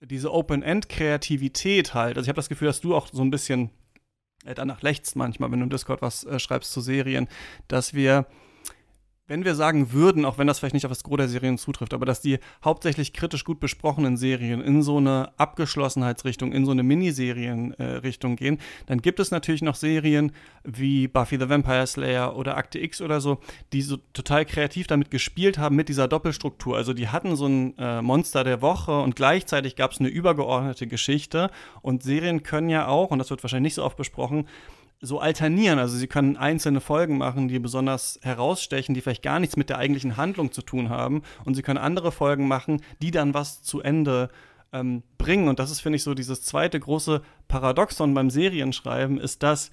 diese 0.00 0.32
Open-End-Kreativität 0.32 1.94
halt, 1.94 2.16
also 2.16 2.26
ich 2.26 2.28
habe 2.28 2.36
das 2.36 2.48
Gefühl, 2.48 2.68
dass 2.68 2.80
du 2.80 2.94
auch 2.94 3.08
so 3.10 3.22
ein 3.22 3.32
bisschen 3.32 3.70
äh, 4.44 4.54
danach 4.54 4.82
lächst 4.82 5.16
manchmal, 5.16 5.50
wenn 5.50 5.58
du 5.58 5.64
im 5.64 5.70
Discord 5.70 6.00
was 6.00 6.22
äh, 6.22 6.38
schreibst 6.38 6.72
zu 6.72 6.80
Serien, 6.80 7.26
dass 7.66 7.92
wir 7.92 8.26
wenn 9.28 9.44
wir 9.44 9.54
sagen 9.54 9.92
würden, 9.92 10.24
auch 10.24 10.38
wenn 10.38 10.46
das 10.46 10.58
vielleicht 10.58 10.74
nicht 10.74 10.86
auf 10.86 10.90
das 10.90 11.04
Gros 11.04 11.18
der 11.18 11.28
Serien 11.28 11.58
zutrifft, 11.58 11.94
aber 11.94 12.06
dass 12.06 12.20
die 12.20 12.38
hauptsächlich 12.64 13.12
kritisch 13.12 13.44
gut 13.44 13.60
besprochenen 13.60 14.16
Serien 14.16 14.60
in 14.60 14.82
so 14.82 14.96
eine 14.96 15.30
Abgeschlossenheitsrichtung, 15.36 16.52
in 16.52 16.64
so 16.64 16.72
eine 16.72 16.82
Miniserienrichtung 16.82 18.32
äh, 18.32 18.36
gehen, 18.36 18.58
dann 18.86 19.00
gibt 19.02 19.20
es 19.20 19.30
natürlich 19.30 19.62
noch 19.62 19.74
Serien 19.74 20.32
wie 20.64 21.08
Buffy 21.08 21.38
the 21.38 21.48
Vampire 21.48 21.86
Slayer 21.86 22.36
oder 22.36 22.56
Akte 22.56 22.78
X 22.78 23.00
oder 23.00 23.20
so, 23.20 23.38
die 23.72 23.82
so 23.82 23.98
total 24.14 24.46
kreativ 24.46 24.86
damit 24.86 25.10
gespielt 25.10 25.58
haben 25.58 25.76
mit 25.76 25.88
dieser 25.88 26.08
Doppelstruktur. 26.08 26.76
Also 26.76 26.94
die 26.94 27.08
hatten 27.08 27.36
so 27.36 27.46
ein 27.46 27.76
äh, 27.78 28.00
Monster 28.00 28.44
der 28.44 28.62
Woche 28.62 28.98
und 28.98 29.14
gleichzeitig 29.14 29.76
gab 29.76 29.92
es 29.92 30.00
eine 30.00 30.08
übergeordnete 30.08 30.86
Geschichte 30.86 31.50
und 31.82 32.02
Serien 32.02 32.42
können 32.42 32.70
ja 32.70 32.88
auch, 32.88 33.10
und 33.10 33.18
das 33.18 33.28
wird 33.28 33.42
wahrscheinlich 33.44 33.68
nicht 33.68 33.74
so 33.74 33.84
oft 33.84 33.98
besprochen, 33.98 34.46
so 35.00 35.20
alternieren. 35.20 35.78
Also 35.78 35.96
sie 35.96 36.06
können 36.06 36.36
einzelne 36.36 36.80
Folgen 36.80 37.18
machen, 37.18 37.48
die 37.48 37.58
besonders 37.58 38.18
herausstechen, 38.22 38.94
die 38.94 39.00
vielleicht 39.00 39.22
gar 39.22 39.38
nichts 39.40 39.56
mit 39.56 39.68
der 39.68 39.78
eigentlichen 39.78 40.16
Handlung 40.16 40.52
zu 40.52 40.62
tun 40.62 40.88
haben. 40.88 41.22
Und 41.44 41.54
sie 41.54 41.62
können 41.62 41.78
andere 41.78 42.12
Folgen 42.12 42.48
machen, 42.48 42.82
die 43.00 43.10
dann 43.10 43.34
was 43.34 43.62
zu 43.62 43.80
Ende 43.80 44.28
ähm, 44.72 45.02
bringen. 45.16 45.48
Und 45.48 45.58
das 45.58 45.70
ist, 45.70 45.80
finde 45.80 45.96
ich, 45.96 46.02
so 46.02 46.14
dieses 46.14 46.42
zweite 46.42 46.78
große 46.78 47.22
Paradoxon 47.46 48.14
beim 48.14 48.30
Serienschreiben, 48.30 49.18
ist, 49.18 49.42
dass 49.42 49.70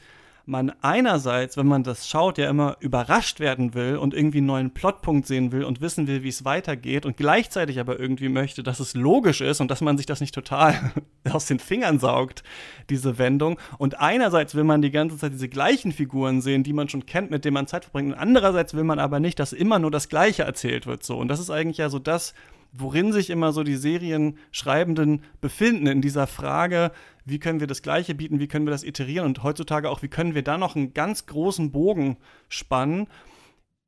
man 0.48 0.72
einerseits, 0.82 1.58
wenn 1.58 1.66
man 1.66 1.84
das 1.84 2.08
schaut, 2.08 2.38
ja 2.38 2.50
immer 2.50 2.78
überrascht 2.80 3.40
werden 3.40 3.74
will 3.74 3.98
und 3.98 4.14
irgendwie 4.14 4.38
einen 4.38 4.48
neuen 4.48 4.74
Plotpunkt 4.74 5.26
sehen 5.26 5.52
will 5.52 5.64
und 5.64 5.82
wissen 5.82 6.08
will, 6.08 6.24
wie 6.24 6.30
es 6.30 6.46
weitergeht 6.46 7.06
und 7.06 7.18
gleichzeitig 7.18 7.80
aber 7.80 8.00
irgendwie 8.00 8.30
möchte, 8.30 8.62
dass 8.62 8.80
es 8.80 8.94
logisch 8.94 9.42
ist 9.42 9.60
und 9.60 9.72
dass 9.72 9.82
man 9.82 9.98
sich 9.98 10.06
das 10.06 10.22
nicht 10.22 10.36
total 10.36 10.94
aus 11.32 11.48
den 11.48 11.60
Fingern 11.60 12.00
saugt, 12.00 12.44
diese 12.90 13.18
Wendung. 13.18 13.60
Und 13.78 14.00
einerseits 14.00 14.54
will 14.54 14.64
man 14.64 14.82
die 14.82 14.92
ganze 14.92 15.18
Zeit 15.18 15.34
diese 15.34 15.50
gleichen 15.50 15.92
Figuren 15.92 16.42
sehen, 16.42 16.64
die 16.64 16.74
man 16.74 16.90
schon 16.90 17.06
kennt, 17.06 17.32
mit 17.32 17.44
denen 17.44 17.56
man 17.56 17.68
Zeit 17.68 17.86
verbringt. 17.86 18.14
Und 18.14 18.20
andererseits 18.20 18.76
will 18.76 18.84
man 18.84 19.00
aber 19.00 19.20
nicht, 19.20 19.40
dass 19.40 19.52
immer 19.54 19.80
nur 19.80 19.92
das 19.92 20.10
Gleiche 20.10 20.44
erzählt 20.44 20.86
wird. 20.86 21.04
So. 21.04 21.18
Und 21.18 21.28
das 21.28 21.40
ist 21.40 21.50
eigentlich 21.50 21.78
ja 21.78 21.90
so 21.90 21.98
das, 21.98 22.36
worin 22.78 23.14
sich 23.14 23.30
immer 23.30 23.52
so 23.52 23.64
die 23.64 23.76
Serienschreibenden 23.76 25.24
befinden, 25.42 25.88
in 25.88 26.02
dieser 26.02 26.28
Frage, 26.28 26.92
wie 27.26 27.40
können 27.40 27.60
wir 27.60 27.68
das 27.68 27.82
Gleiche 27.82 28.16
bieten, 28.16 28.40
wie 28.40 28.48
können 28.48 28.68
wir 28.68 28.72
das 28.72 28.84
iterieren 28.84 29.26
und 29.26 29.44
heutzutage 29.44 29.90
auch, 29.90 30.04
wie 30.04 30.08
können 30.08 30.36
wir 30.36 30.44
da 30.44 30.58
noch 30.58 30.76
einen 30.76 30.94
ganz 30.94 31.26
großen 31.26 31.72
Bogen 31.72 32.18
spannen, 32.48 33.08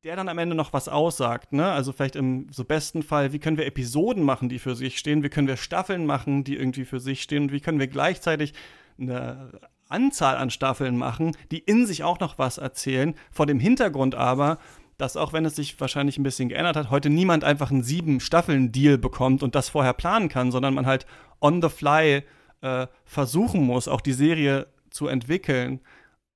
der 0.04 0.16
dann 0.16 0.28
am 0.28 0.38
Ende 0.38 0.56
noch 0.56 0.74
was 0.74 0.90
aussagt. 0.90 1.54
Ne? 1.54 1.72
Also 1.72 1.92
vielleicht 1.92 2.16
im 2.16 2.48
so 2.52 2.64
besten 2.64 3.04
Fall, 3.04 3.34
wie 3.34 3.40
können 3.40 3.58
wir 3.58 3.68
Episoden 3.68 4.24
machen, 4.24 4.50
die 4.50 4.60
für 4.60 4.76
sich 4.76 4.98
stehen, 4.98 5.24
wie 5.24 5.30
können 5.30 5.48
wir 5.48 5.58
Staffeln 5.58 6.06
machen, 6.06 6.44
die 6.44 6.56
irgendwie 6.56 6.86
für 6.86 7.00
sich 7.00 7.22
stehen 7.22 7.44
und 7.44 7.52
wie 7.52 7.60
können 7.60 7.80
wir 7.80 7.88
gleichzeitig 7.88 8.54
eine 9.00 9.52
Anzahl 9.88 10.38
an 10.38 10.50
Staffeln 10.50 10.98
machen, 10.98 11.36
die 11.52 11.60
in 11.60 11.86
sich 11.86 12.04
auch 12.04 12.20
noch 12.20 12.40
was 12.40 12.58
erzählen, 12.58 13.14
vor 13.32 13.46
dem 13.46 13.60
Hintergrund 13.60 14.16
aber, 14.16 14.58
dass 14.98 15.16
auch 15.16 15.32
wenn 15.32 15.46
es 15.46 15.56
sich 15.56 15.80
wahrscheinlich 15.80 16.18
ein 16.18 16.24
bisschen 16.24 16.50
geändert 16.50 16.76
hat, 16.76 16.90
heute 16.90 17.10
niemand 17.10 17.44
einfach 17.44 17.70
einen 17.70 17.84
sieben 17.84 18.20
Staffeln 18.20 18.72
Deal 18.72 18.98
bekommt 18.98 19.44
und 19.44 19.56
das 19.56 19.70
vorher 19.70 19.94
planen 19.94 20.28
kann, 20.28 20.52
sondern 20.52 20.74
man 20.74 20.88
halt 20.88 21.06
on 21.40 21.62
the 21.62 21.70
fly 21.70 22.24
äh, 22.62 22.88
versuchen 23.06 23.64
muss, 23.64 23.88
auch 23.88 24.02
die 24.02 24.14
Serie 24.14 24.68
zu 24.90 25.08
entwickeln. 25.08 25.82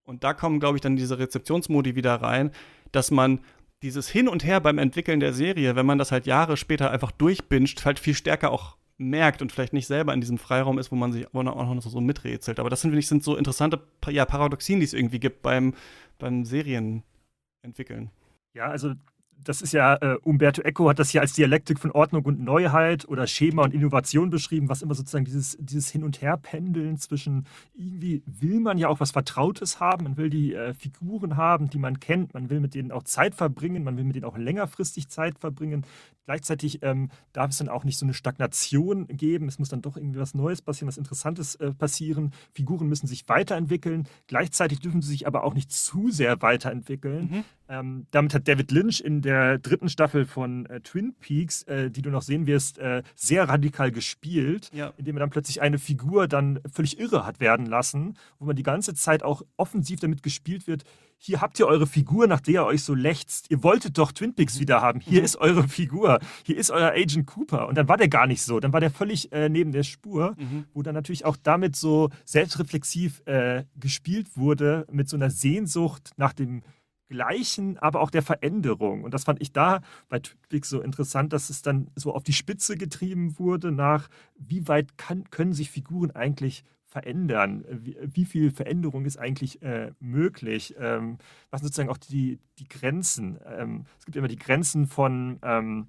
Und 0.03 0.23
da 0.23 0.33
kommen, 0.33 0.59
glaube 0.59 0.77
ich, 0.77 0.81
dann 0.81 0.95
diese 0.95 1.19
Rezeptionsmodi 1.19 1.95
wieder 1.95 2.15
rein, 2.15 2.51
dass 2.91 3.11
man 3.11 3.39
dieses 3.81 4.09
Hin 4.09 4.27
und 4.27 4.43
Her 4.43 4.59
beim 4.59 4.77
Entwickeln 4.77 5.19
der 5.19 5.33
Serie, 5.33 5.75
wenn 5.75 5.85
man 5.85 5.97
das 5.97 6.11
halt 6.11 6.27
Jahre 6.27 6.57
später 6.57 6.91
einfach 6.91 7.11
durchbinscht, 7.11 7.85
halt 7.85 7.99
viel 7.99 8.13
stärker 8.13 8.51
auch 8.51 8.77
merkt 8.97 9.41
und 9.41 9.51
vielleicht 9.51 9.73
nicht 9.73 9.87
selber 9.87 10.13
in 10.13 10.21
diesem 10.21 10.37
Freiraum 10.37 10.77
ist, 10.77 10.91
wo 10.91 10.95
man 10.95 11.11
sich 11.11 11.33
auch 11.33 11.43
noch 11.43 11.81
so 11.81 12.01
miträtselt. 12.01 12.59
Aber 12.59 12.69
das 12.69 12.81
sind, 12.81 12.91
finde 12.91 12.99
ich, 12.99 13.07
sind 13.07 13.23
so 13.23 13.35
interessante 13.35 13.81
ja, 14.07 14.25
Paradoxien, 14.25 14.79
die 14.79 14.85
es 14.85 14.93
irgendwie 14.93 15.19
gibt 15.19 15.41
beim, 15.41 15.73
beim 16.19 16.45
Serienentwickeln. 16.45 18.11
Ja, 18.53 18.67
also 18.67 18.93
das 19.43 19.61
ist 19.61 19.73
ja, 19.73 19.95
äh, 19.95 20.17
Umberto 20.23 20.61
Eco 20.61 20.89
hat 20.89 20.99
das 20.99 21.13
ja 21.13 21.21
als 21.21 21.33
Dialektik 21.33 21.79
von 21.79 21.91
Ordnung 21.91 22.25
und 22.25 22.39
Neuheit 22.39 23.07
oder 23.07 23.27
Schema 23.27 23.63
und 23.63 23.73
Innovation 23.73 24.29
beschrieben, 24.29 24.69
was 24.69 24.81
immer 24.81 24.93
sozusagen 24.93 25.25
dieses, 25.25 25.57
dieses 25.59 25.89
Hin- 25.89 26.03
und 26.03 26.21
Her-Pendeln 26.21 26.97
zwischen, 26.97 27.45
irgendwie 27.73 28.23
will 28.25 28.59
man 28.59 28.77
ja 28.77 28.87
auch 28.87 28.99
was 28.99 29.11
Vertrautes 29.11 29.79
haben, 29.79 30.03
man 30.03 30.17
will 30.17 30.29
die 30.29 30.53
äh, 30.53 30.73
Figuren 30.73 31.37
haben, 31.37 31.69
die 31.69 31.79
man 31.79 31.99
kennt, 31.99 32.33
man 32.33 32.49
will 32.49 32.59
mit 32.59 32.75
denen 32.75 32.91
auch 32.91 33.03
Zeit 33.03 33.35
verbringen, 33.35 33.83
man 33.83 33.97
will 33.97 34.03
mit 34.03 34.15
denen 34.15 34.25
auch 34.25 34.37
längerfristig 34.37 35.09
Zeit 35.09 35.39
verbringen. 35.39 35.85
Gleichzeitig 36.25 36.79
ähm, 36.83 37.09
darf 37.33 37.51
es 37.51 37.57
dann 37.57 37.69
auch 37.69 37.83
nicht 37.83 37.97
so 37.97 38.05
eine 38.05 38.13
Stagnation 38.13 39.07
geben, 39.07 39.47
es 39.47 39.59
muss 39.59 39.69
dann 39.69 39.81
doch 39.81 39.97
irgendwie 39.97 40.19
was 40.19 40.33
Neues 40.33 40.61
passieren, 40.61 40.87
was 40.87 40.97
Interessantes 40.97 41.55
äh, 41.55 41.73
passieren. 41.73 42.31
Figuren 42.53 42.87
müssen 42.87 43.07
sich 43.07 43.27
weiterentwickeln, 43.27 44.07
gleichzeitig 44.27 44.79
dürfen 44.79 45.01
sie 45.01 45.09
sich 45.09 45.27
aber 45.27 45.43
auch 45.43 45.53
nicht 45.53 45.71
zu 45.71 46.11
sehr 46.11 46.41
weiterentwickeln. 46.41 47.29
Mhm. 47.31 47.43
Ähm, 47.71 48.05
damit 48.11 48.33
hat 48.33 48.49
David 48.49 48.69
Lynch 48.71 48.99
in 48.99 49.21
der 49.21 49.57
dritten 49.57 49.87
Staffel 49.87 50.25
von 50.25 50.65
äh, 50.65 50.81
Twin 50.81 51.15
Peaks, 51.17 51.63
äh, 51.63 51.89
die 51.89 52.01
du 52.01 52.09
noch 52.09 52.21
sehen 52.21 52.45
wirst, 52.45 52.77
äh, 52.79 53.01
sehr 53.15 53.47
radikal 53.47 53.91
gespielt, 53.91 54.69
ja. 54.73 54.91
indem 54.97 55.15
er 55.15 55.21
dann 55.21 55.29
plötzlich 55.29 55.61
eine 55.61 55.79
Figur 55.79 56.27
dann 56.27 56.59
völlig 56.69 56.99
irre 56.99 57.25
hat 57.25 57.39
werden 57.39 57.65
lassen, 57.65 58.17
wo 58.39 58.45
man 58.45 58.57
die 58.57 58.63
ganze 58.63 58.93
Zeit 58.93 59.23
auch 59.23 59.43
offensiv 59.55 60.01
damit 60.01 60.21
gespielt 60.21 60.67
wird. 60.67 60.83
Hier 61.17 61.39
habt 61.39 61.59
ihr 61.59 61.67
eure 61.67 61.87
Figur, 61.87 62.27
nach 62.27 62.41
der 62.41 62.53
ihr 62.53 62.65
euch 62.65 62.83
so 62.83 62.93
lächzt. 62.93 63.49
Ihr 63.49 63.63
wolltet 63.63 63.97
doch 63.97 64.11
Twin 64.11 64.33
Peaks 64.33 64.59
wieder 64.59 64.81
haben. 64.81 64.99
Hier 64.99 65.19
mhm. 65.19 65.25
ist 65.25 65.37
eure 65.37 65.67
Figur. 65.69 66.19
Hier 66.43 66.57
ist 66.57 66.71
euer 66.71 66.91
Agent 66.91 67.27
Cooper. 67.27 67.67
Und 67.69 67.77
dann 67.77 67.87
war 67.87 67.95
der 67.95 68.09
gar 68.09 68.27
nicht 68.27 68.41
so. 68.41 68.59
Dann 68.59 68.73
war 68.73 68.81
der 68.81 68.91
völlig 68.91 69.31
äh, 69.31 69.47
neben 69.47 69.71
der 69.71 69.83
Spur, 69.83 70.35
mhm. 70.37 70.65
wo 70.73 70.81
dann 70.81 70.95
natürlich 70.95 71.23
auch 71.23 71.37
damit 71.41 71.77
so 71.77 72.09
selbstreflexiv 72.25 73.21
äh, 73.27 73.63
gespielt 73.79 74.35
wurde, 74.35 74.85
mit 74.91 75.07
so 75.07 75.15
einer 75.15 75.29
Sehnsucht 75.29 76.11
nach 76.17 76.33
dem 76.33 76.63
Gleichen, 77.11 77.77
aber 77.77 77.99
auch 77.99 78.09
der 78.09 78.21
Veränderung. 78.21 79.03
Und 79.03 79.13
das 79.13 79.25
fand 79.25 79.41
ich 79.41 79.51
da 79.51 79.81
bei 80.07 80.19
Twitch 80.19 80.67
so 80.67 80.81
interessant, 80.81 81.33
dass 81.33 81.49
es 81.49 81.61
dann 81.61 81.91
so 81.95 82.15
auf 82.15 82.23
die 82.23 82.33
Spitze 82.33 82.77
getrieben 82.77 83.37
wurde 83.37 83.71
nach, 83.71 84.07
wie 84.39 84.67
weit 84.67 84.97
kann, 84.97 85.29
können 85.29 85.53
sich 85.53 85.69
Figuren 85.69 86.11
eigentlich 86.11 86.63
verändern? 86.85 87.65
Wie, 87.69 87.97
wie 88.01 88.25
viel 88.25 88.51
Veränderung 88.51 89.05
ist 89.05 89.17
eigentlich 89.17 89.61
äh, 89.61 89.91
möglich? 89.99 90.75
Ähm, 90.79 91.17
was 91.49 91.59
sind 91.59 91.67
sozusagen 91.67 91.89
auch 91.89 91.97
die, 91.97 92.39
die 92.59 92.67
Grenzen? 92.67 93.39
Ähm, 93.45 93.85
es 93.99 94.05
gibt 94.05 94.15
immer 94.15 94.27
die 94.29 94.39
Grenzen 94.39 94.87
von 94.87 95.39
ähm, 95.41 95.87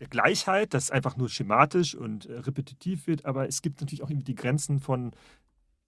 der 0.00 0.08
Gleichheit, 0.08 0.74
das 0.74 0.90
einfach 0.90 1.16
nur 1.16 1.30
schematisch 1.30 1.94
und 1.94 2.26
äh, 2.26 2.38
repetitiv 2.40 3.06
wird, 3.06 3.24
aber 3.24 3.48
es 3.48 3.62
gibt 3.62 3.80
natürlich 3.80 4.02
auch 4.02 4.10
irgendwie 4.10 4.32
die 4.32 4.34
Grenzen 4.34 4.80
von, 4.80 5.12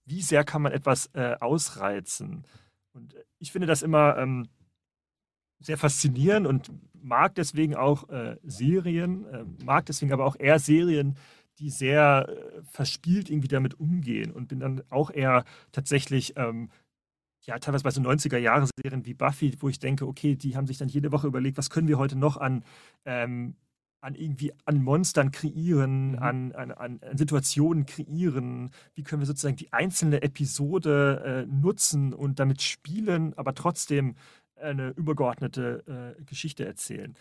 wie 0.05 0.21
sehr 0.21 0.43
kann 0.43 0.63
man 0.63 0.71
etwas 0.71 1.09
äh, 1.13 1.35
ausreizen? 1.39 2.45
Und 2.93 3.15
ich 3.37 3.51
finde 3.51 3.67
das 3.67 3.83
immer 3.83 4.17
ähm, 4.17 4.47
sehr 5.61 5.77
faszinierend 5.77 6.47
und 6.47 6.71
mag 7.03 7.35
deswegen 7.35 7.75
auch 7.75 8.09
äh, 8.09 8.37
Serien, 8.43 9.25
äh, 9.25 9.45
mag 9.63 9.85
deswegen 9.85 10.13
aber 10.13 10.25
auch 10.25 10.35
eher 10.37 10.59
Serien, 10.59 11.15
die 11.59 11.69
sehr 11.69 12.27
äh, 12.27 12.61
verspielt 12.63 13.29
irgendwie 13.29 13.47
damit 13.47 13.79
umgehen 13.79 14.31
und 14.31 14.47
bin 14.47 14.59
dann 14.59 14.83
auch 14.89 15.11
eher 15.11 15.45
tatsächlich, 15.71 16.33
ähm, 16.37 16.69
ja, 17.43 17.57
teilweise 17.57 17.83
bei 17.83 17.91
so 17.91 18.01
90er-Jahre-Serien 18.01 19.05
wie 19.05 19.13
Buffy, 19.13 19.55
wo 19.59 19.69
ich 19.69 19.79
denke, 19.79 20.07
okay, 20.07 20.35
die 20.35 20.55
haben 20.55 20.67
sich 20.67 20.77
dann 20.77 20.89
jede 20.89 21.11
Woche 21.11 21.27
überlegt, 21.27 21.57
was 21.57 21.69
können 21.69 21.87
wir 21.87 21.97
heute 21.97 22.15
noch 22.15 22.37
an, 22.37 22.63
ähm, 23.05 23.55
an 24.01 24.15
irgendwie 24.15 24.51
an 24.65 24.83
Monstern 24.83 25.31
kreieren, 25.31 26.13
mhm. 26.13 26.19
an, 26.19 26.51
an, 26.53 26.71
an, 26.71 26.99
Situationen 27.13 27.85
kreieren, 27.85 28.71
wie 28.95 29.03
können 29.03 29.21
wir 29.21 29.27
sozusagen 29.27 29.55
die 29.55 29.71
einzelne 29.73 30.21
Episode 30.23 31.45
äh, 31.47 31.51
nutzen 31.51 32.13
und 32.13 32.39
damit 32.39 32.61
spielen, 32.61 33.33
aber 33.37 33.53
trotzdem 33.53 34.15
eine 34.61 34.89
übergeordnete 34.89 36.15
äh, 36.19 36.23
Geschichte 36.23 36.65
erzählen. 36.65 37.15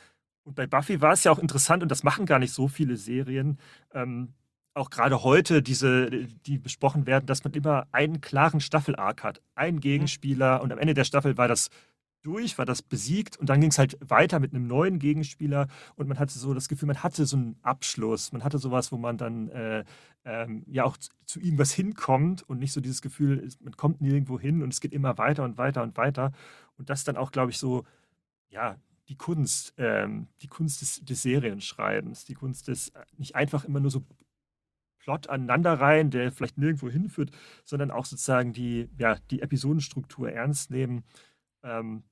Und 0.44 0.57
bei 0.57 0.66
Buffy 0.66 1.00
war 1.00 1.12
es 1.12 1.24
ja 1.24 1.33
auch 1.33 1.38
interessant, 1.38 1.83
und 1.83 1.90
das 1.90 2.03
machen 2.03 2.26
gar 2.26 2.38
nicht 2.38 2.53
so 2.53 2.68
viele 2.68 2.96
Serien, 2.96 3.59
ähm, 3.92 4.35
auch 4.74 4.90
gerade 4.90 5.22
heute 5.24 5.62
diese, 5.62 6.11
die 6.46 6.59
besprochen 6.59 7.07
werden, 7.07 7.26
dass 7.26 7.44
man 7.44 7.53
immer 7.53 7.87
einen 7.92 8.20
klaren 8.20 8.61
Staffel-Arc 8.61 9.24
hat. 9.24 9.42
Einen 9.55 9.76
mhm. 9.76 9.81
Gegenspieler 9.81 10.62
und 10.62 10.72
am 10.72 10.79
Ende 10.79 10.94
der 10.94 11.05
Staffel 11.05 11.37
war 11.37 11.48
das 11.48 11.70
durch, 12.22 12.59
war 12.59 12.66
das 12.66 12.83
besiegt 12.83 13.38
und 13.38 13.48
dann 13.48 13.61
ging 13.61 13.70
es 13.70 13.79
halt 13.79 13.96
weiter 14.00 14.40
mit 14.40 14.53
einem 14.53 14.66
neuen 14.66 14.98
Gegenspieler 14.98 15.68
und 15.96 16.07
man 16.07 16.18
hatte 16.18 16.38
so 16.38 16.53
das 16.53 16.68
Gefühl, 16.68 16.88
man 16.88 17.03
hatte 17.03 17.24
so 17.24 17.37
einen 17.37 17.57
Abschluss, 17.62 18.33
man 18.33 18.44
hatte 18.44 18.59
sowas, 18.59 18.92
wo 18.92 18.98
man 18.98 19.16
dann 19.16 19.48
äh, 19.48 19.85
ähm, 20.24 20.64
ja 20.66 20.85
auch 20.85 20.98
zu, 20.98 21.11
zu 21.24 21.40
irgendwas 21.40 21.72
hinkommt 21.72 22.42
und 22.42 22.59
nicht 22.59 22.72
so 22.72 22.81
dieses 22.81 23.00
Gefühl, 23.00 23.48
man 23.61 23.76
kommt 23.76 24.03
nirgendwo 24.03 24.38
hin 24.38 24.62
und 24.62 24.72
es 24.72 24.81
geht 24.81 24.92
immer 24.92 25.16
weiter 25.16 25.44
und 25.44 25.57
weiter 25.57 25.83
und 25.83 25.96
weiter 25.96 26.33
und 26.80 26.88
das 26.88 27.04
dann 27.04 27.18
auch, 27.18 27.30
glaube 27.30 27.50
ich, 27.50 27.58
so, 27.58 27.84
ja, 28.48 28.76
die 29.08 29.16
Kunst, 29.16 29.74
ähm, 29.76 30.28
die 30.40 30.48
Kunst 30.48 30.80
des, 30.80 31.04
des 31.04 31.20
Serienschreibens, 31.20 32.24
die 32.24 32.34
Kunst 32.34 32.68
des 32.68 32.88
äh, 32.88 33.04
nicht 33.18 33.36
einfach 33.36 33.64
immer 33.64 33.80
nur 33.80 33.90
so 33.90 34.02
Plot 34.98 35.28
aneinanderreihen, 35.28 36.10
der 36.10 36.32
vielleicht 36.32 36.56
nirgendwo 36.56 36.88
hinführt, 36.88 37.32
sondern 37.64 37.90
auch 37.90 38.06
sozusagen 38.06 38.54
die, 38.54 38.88
ja, 38.96 39.16
die 39.30 39.42
Episodenstruktur 39.42 40.32
ernst 40.32 40.70
nehmen. 40.70 41.04
Ähm, 41.62 42.02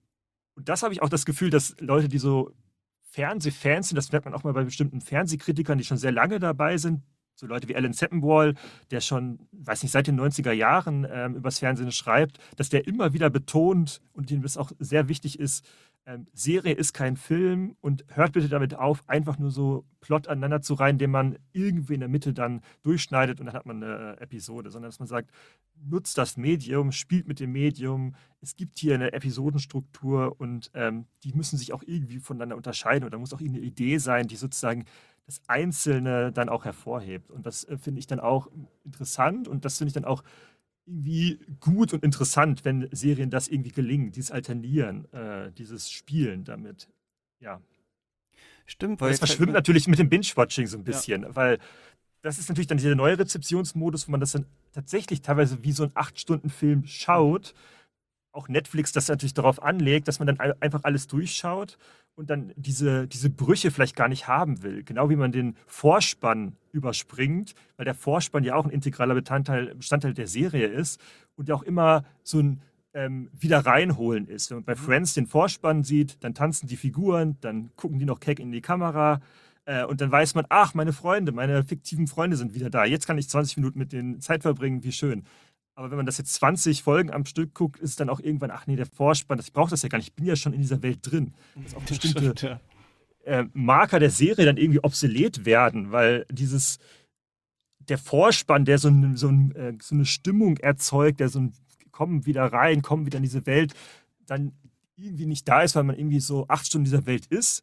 und 0.54 0.68
das 0.68 0.82
habe 0.82 0.92
ich 0.92 1.00
auch 1.00 1.08
das 1.08 1.24
Gefühl, 1.24 1.48
dass 1.48 1.74
Leute, 1.80 2.08
die 2.08 2.18
so 2.18 2.54
Fernsehfans 3.00 3.88
sind, 3.88 3.96
das 3.96 4.12
merkt 4.12 4.26
man 4.26 4.34
auch 4.34 4.44
mal 4.44 4.52
bei 4.52 4.64
bestimmten 4.64 5.00
Fernsehkritikern, 5.00 5.78
die 5.78 5.84
schon 5.84 5.96
sehr 5.96 6.12
lange 6.12 6.40
dabei 6.40 6.76
sind, 6.76 7.02
so 7.38 7.46
Leute 7.46 7.68
wie 7.68 7.76
Alan 7.76 7.92
Seppenwall, 7.92 8.54
der 8.90 9.00
schon, 9.00 9.38
weiß 9.52 9.82
nicht, 9.82 9.92
seit 9.92 10.08
den 10.08 10.20
90er 10.20 10.52
Jahren 10.52 11.06
ähm, 11.10 11.36
übers 11.36 11.60
Fernsehen 11.60 11.92
schreibt, 11.92 12.38
dass 12.56 12.68
der 12.68 12.86
immer 12.86 13.12
wieder 13.12 13.30
betont 13.30 14.00
und 14.12 14.30
dem 14.30 14.42
das 14.42 14.56
auch 14.56 14.72
sehr 14.80 15.08
wichtig 15.08 15.38
ist, 15.38 15.64
ähm, 16.08 16.26
Serie 16.32 16.72
ist 16.72 16.94
kein 16.94 17.16
Film 17.16 17.76
und 17.80 18.04
hört 18.08 18.32
bitte 18.32 18.48
damit 18.48 18.74
auf, 18.74 19.06
einfach 19.08 19.38
nur 19.38 19.50
so 19.50 19.84
Plot 20.00 20.26
aneinander 20.26 20.62
zu 20.62 20.74
reihen, 20.74 20.96
den 20.96 21.10
man 21.10 21.38
irgendwie 21.52 21.94
in 21.94 22.00
der 22.00 22.08
Mitte 22.08 22.32
dann 22.32 22.62
durchschneidet 22.82 23.40
und 23.40 23.46
dann 23.46 23.54
hat 23.54 23.66
man 23.66 23.82
eine 23.82 24.18
Episode, 24.18 24.70
sondern 24.70 24.88
dass 24.88 24.98
man 24.98 25.06
sagt, 25.06 25.30
nutzt 25.76 26.16
das 26.16 26.38
Medium, 26.38 26.92
spielt 26.92 27.28
mit 27.28 27.40
dem 27.40 27.52
Medium, 27.52 28.14
es 28.40 28.56
gibt 28.56 28.78
hier 28.78 28.94
eine 28.94 29.12
Episodenstruktur 29.12 30.40
und 30.40 30.70
ähm, 30.72 31.04
die 31.24 31.34
müssen 31.34 31.58
sich 31.58 31.74
auch 31.74 31.82
irgendwie 31.86 32.20
voneinander 32.20 32.56
unterscheiden 32.56 33.04
und 33.04 33.12
da 33.12 33.18
muss 33.18 33.34
auch 33.34 33.40
irgendeine 33.40 33.66
Idee 33.66 33.98
sein, 33.98 34.28
die 34.28 34.36
sozusagen 34.36 34.86
das 35.28 35.42
Einzelne 35.46 36.32
dann 36.32 36.48
auch 36.48 36.64
hervorhebt. 36.64 37.30
Und 37.30 37.44
das 37.44 37.64
äh, 37.64 37.76
finde 37.76 37.98
ich 37.98 38.06
dann 38.06 38.18
auch 38.18 38.48
interessant 38.84 39.46
und 39.46 39.66
das 39.66 39.76
finde 39.76 39.88
ich 39.88 39.94
dann 39.94 40.06
auch 40.06 40.24
irgendwie 40.86 41.38
gut 41.60 41.92
und 41.92 42.02
interessant, 42.02 42.64
wenn 42.64 42.88
Serien 42.92 43.28
das 43.28 43.46
irgendwie 43.48 43.72
gelingen, 43.72 44.10
dieses 44.10 44.30
Alternieren, 44.30 45.04
äh, 45.12 45.52
dieses 45.52 45.90
Spielen 45.90 46.44
damit. 46.44 46.88
Ja. 47.40 47.60
Stimmt, 48.64 49.02
weil. 49.02 49.12
Es 49.12 49.18
verschwimmt 49.18 49.52
natürlich 49.52 49.86
mit 49.86 49.98
dem 49.98 50.08
Binge-Watching 50.08 50.66
so 50.66 50.78
ein 50.78 50.84
bisschen, 50.84 51.24
ja. 51.24 51.36
weil 51.36 51.58
das 52.22 52.38
ist 52.38 52.48
natürlich 52.48 52.66
dann 52.66 52.78
dieser 52.78 52.94
neue 52.94 53.18
Rezeptionsmodus, 53.18 54.08
wo 54.08 54.12
man 54.12 54.20
das 54.20 54.32
dann 54.32 54.46
tatsächlich 54.72 55.20
teilweise 55.20 55.62
wie 55.62 55.72
so 55.72 55.84
ein 55.84 55.90
8-Stunden-Film 55.90 56.86
schaut. 56.86 57.54
Auch 58.32 58.48
Netflix 58.48 58.92
das 58.92 59.08
natürlich 59.08 59.34
darauf 59.34 59.62
anlegt, 59.62 60.08
dass 60.08 60.20
man 60.20 60.26
dann 60.26 60.40
einfach 60.40 60.84
alles 60.84 61.06
durchschaut 61.06 61.76
und 62.18 62.30
dann 62.30 62.52
diese, 62.56 63.06
diese 63.06 63.30
Brüche 63.30 63.70
vielleicht 63.70 63.94
gar 63.94 64.08
nicht 64.08 64.26
haben 64.26 64.64
will. 64.64 64.82
Genau 64.82 65.08
wie 65.08 65.14
man 65.14 65.30
den 65.30 65.54
Vorspann 65.68 66.56
überspringt, 66.72 67.54
weil 67.76 67.84
der 67.84 67.94
Vorspann 67.94 68.42
ja 68.42 68.56
auch 68.56 68.64
ein 68.64 68.72
integraler 68.72 69.14
Bestandteil, 69.14 69.72
Bestandteil 69.76 70.14
der 70.14 70.26
Serie 70.26 70.66
ist 70.66 71.00
und 71.36 71.48
ja 71.48 71.54
auch 71.54 71.62
immer 71.62 72.04
so 72.24 72.40
ein 72.40 72.60
ähm, 72.92 73.30
wieder 73.38 73.64
reinholen 73.64 74.26
ist. 74.26 74.50
Wenn 74.50 74.56
man 74.56 74.64
bei 74.64 74.74
mhm. 74.74 74.78
Friends 74.78 75.14
den 75.14 75.28
Vorspann 75.28 75.84
sieht, 75.84 76.16
dann 76.24 76.34
tanzen 76.34 76.66
die 76.66 76.76
Figuren, 76.76 77.36
dann 77.40 77.70
gucken 77.76 78.00
die 78.00 78.04
noch 78.04 78.18
keck 78.18 78.40
in 78.40 78.50
die 78.50 78.62
Kamera 78.62 79.20
äh, 79.64 79.84
und 79.84 80.00
dann 80.00 80.10
weiß 80.10 80.34
man, 80.34 80.44
ach, 80.48 80.74
meine 80.74 80.92
Freunde, 80.92 81.30
meine 81.30 81.62
fiktiven 81.62 82.08
Freunde 82.08 82.36
sind 82.36 82.52
wieder 82.52 82.68
da. 82.68 82.84
Jetzt 82.84 83.06
kann 83.06 83.18
ich 83.18 83.28
20 83.28 83.58
Minuten 83.58 83.78
mit 83.78 83.92
denen 83.92 84.20
Zeit 84.20 84.42
verbringen, 84.42 84.82
wie 84.82 84.90
schön. 84.90 85.22
Aber 85.78 85.92
wenn 85.92 85.96
man 85.96 86.06
das 86.06 86.18
jetzt 86.18 86.34
20 86.34 86.82
Folgen 86.82 87.12
am 87.12 87.24
Stück 87.24 87.54
guckt, 87.54 87.78
ist 87.78 88.00
dann 88.00 88.08
auch 88.08 88.18
irgendwann, 88.18 88.50
ach 88.50 88.66
nee, 88.66 88.74
der 88.74 88.84
Vorspann, 88.84 89.38
ich 89.38 89.52
brauche 89.52 89.70
das 89.70 89.82
ja 89.82 89.88
gar 89.88 89.98
nicht, 89.98 90.08
ich 90.08 90.14
bin 90.16 90.26
ja 90.26 90.34
schon 90.34 90.52
in 90.52 90.60
dieser 90.60 90.82
Welt 90.82 90.98
drin. 91.02 91.34
Dass 91.54 91.76
auch 91.76 91.82
bestimmte 91.82 92.18
stimmt, 92.36 92.42
ja. 92.42 92.60
äh, 93.22 93.44
Marker 93.52 94.00
der 94.00 94.10
Serie 94.10 94.44
dann 94.44 94.56
irgendwie 94.56 94.82
obsolet 94.82 95.44
werden, 95.44 95.92
weil 95.92 96.26
dieses, 96.32 96.80
der 97.78 97.96
Vorspann, 97.96 98.64
der 98.64 98.78
so, 98.78 98.88
ein, 98.88 99.14
so, 99.16 99.28
ein, 99.28 99.54
äh, 99.54 99.72
so 99.80 99.94
eine 99.94 100.04
Stimmung 100.04 100.56
erzeugt, 100.56 101.20
der 101.20 101.28
so 101.28 101.38
ein, 101.38 101.52
kommen 101.92 102.26
wieder 102.26 102.52
rein, 102.52 102.82
kommen 102.82 103.06
wieder 103.06 103.18
in 103.18 103.22
diese 103.22 103.46
Welt, 103.46 103.72
dann 104.26 104.58
irgendwie 104.96 105.26
nicht 105.26 105.46
da 105.46 105.62
ist, 105.62 105.76
weil 105.76 105.84
man 105.84 105.96
irgendwie 105.96 106.18
so 106.18 106.46
acht 106.48 106.66
Stunden 106.66 106.86
in 106.86 106.90
dieser 106.90 107.06
Welt 107.06 107.26
ist, 107.26 107.62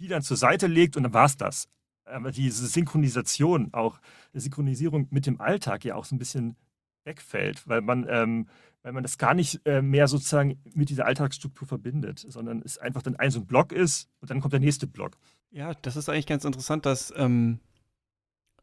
die 0.00 0.08
dann 0.08 0.22
zur 0.22 0.38
Seite 0.38 0.66
legt 0.66 0.96
und 0.96 1.02
dann 1.02 1.12
war 1.12 1.26
es 1.26 1.36
das. 1.36 1.68
Aber 2.06 2.32
diese 2.32 2.66
Synchronisation, 2.66 3.68
auch 3.74 4.00
Synchronisierung 4.32 5.08
mit 5.10 5.26
dem 5.26 5.42
Alltag 5.42 5.84
ja 5.84 5.94
auch 5.94 6.06
so 6.06 6.14
ein 6.14 6.18
bisschen 6.18 6.56
wegfällt, 7.04 7.66
weil 7.68 7.80
man, 7.80 8.06
ähm, 8.08 8.48
weil 8.82 8.92
man 8.92 9.02
das 9.02 9.18
gar 9.18 9.34
nicht 9.34 9.60
äh, 9.66 9.82
mehr 9.82 10.08
sozusagen 10.08 10.60
mit 10.74 10.88
dieser 10.90 11.06
Alltagsstruktur 11.06 11.66
verbindet, 11.66 12.24
sondern 12.28 12.62
es 12.64 12.78
einfach 12.78 13.02
dann 13.02 13.16
ein 13.16 13.30
so 13.30 13.40
ein 13.40 13.46
Block 13.46 13.72
ist 13.72 14.08
und 14.20 14.30
dann 14.30 14.40
kommt 14.40 14.52
der 14.52 14.60
nächste 14.60 14.86
Block. 14.86 15.16
Ja, 15.50 15.74
das 15.74 15.96
ist 15.96 16.08
eigentlich 16.08 16.26
ganz 16.26 16.44
interessant, 16.44 16.84
dass 16.86 17.12
ähm, 17.16 17.60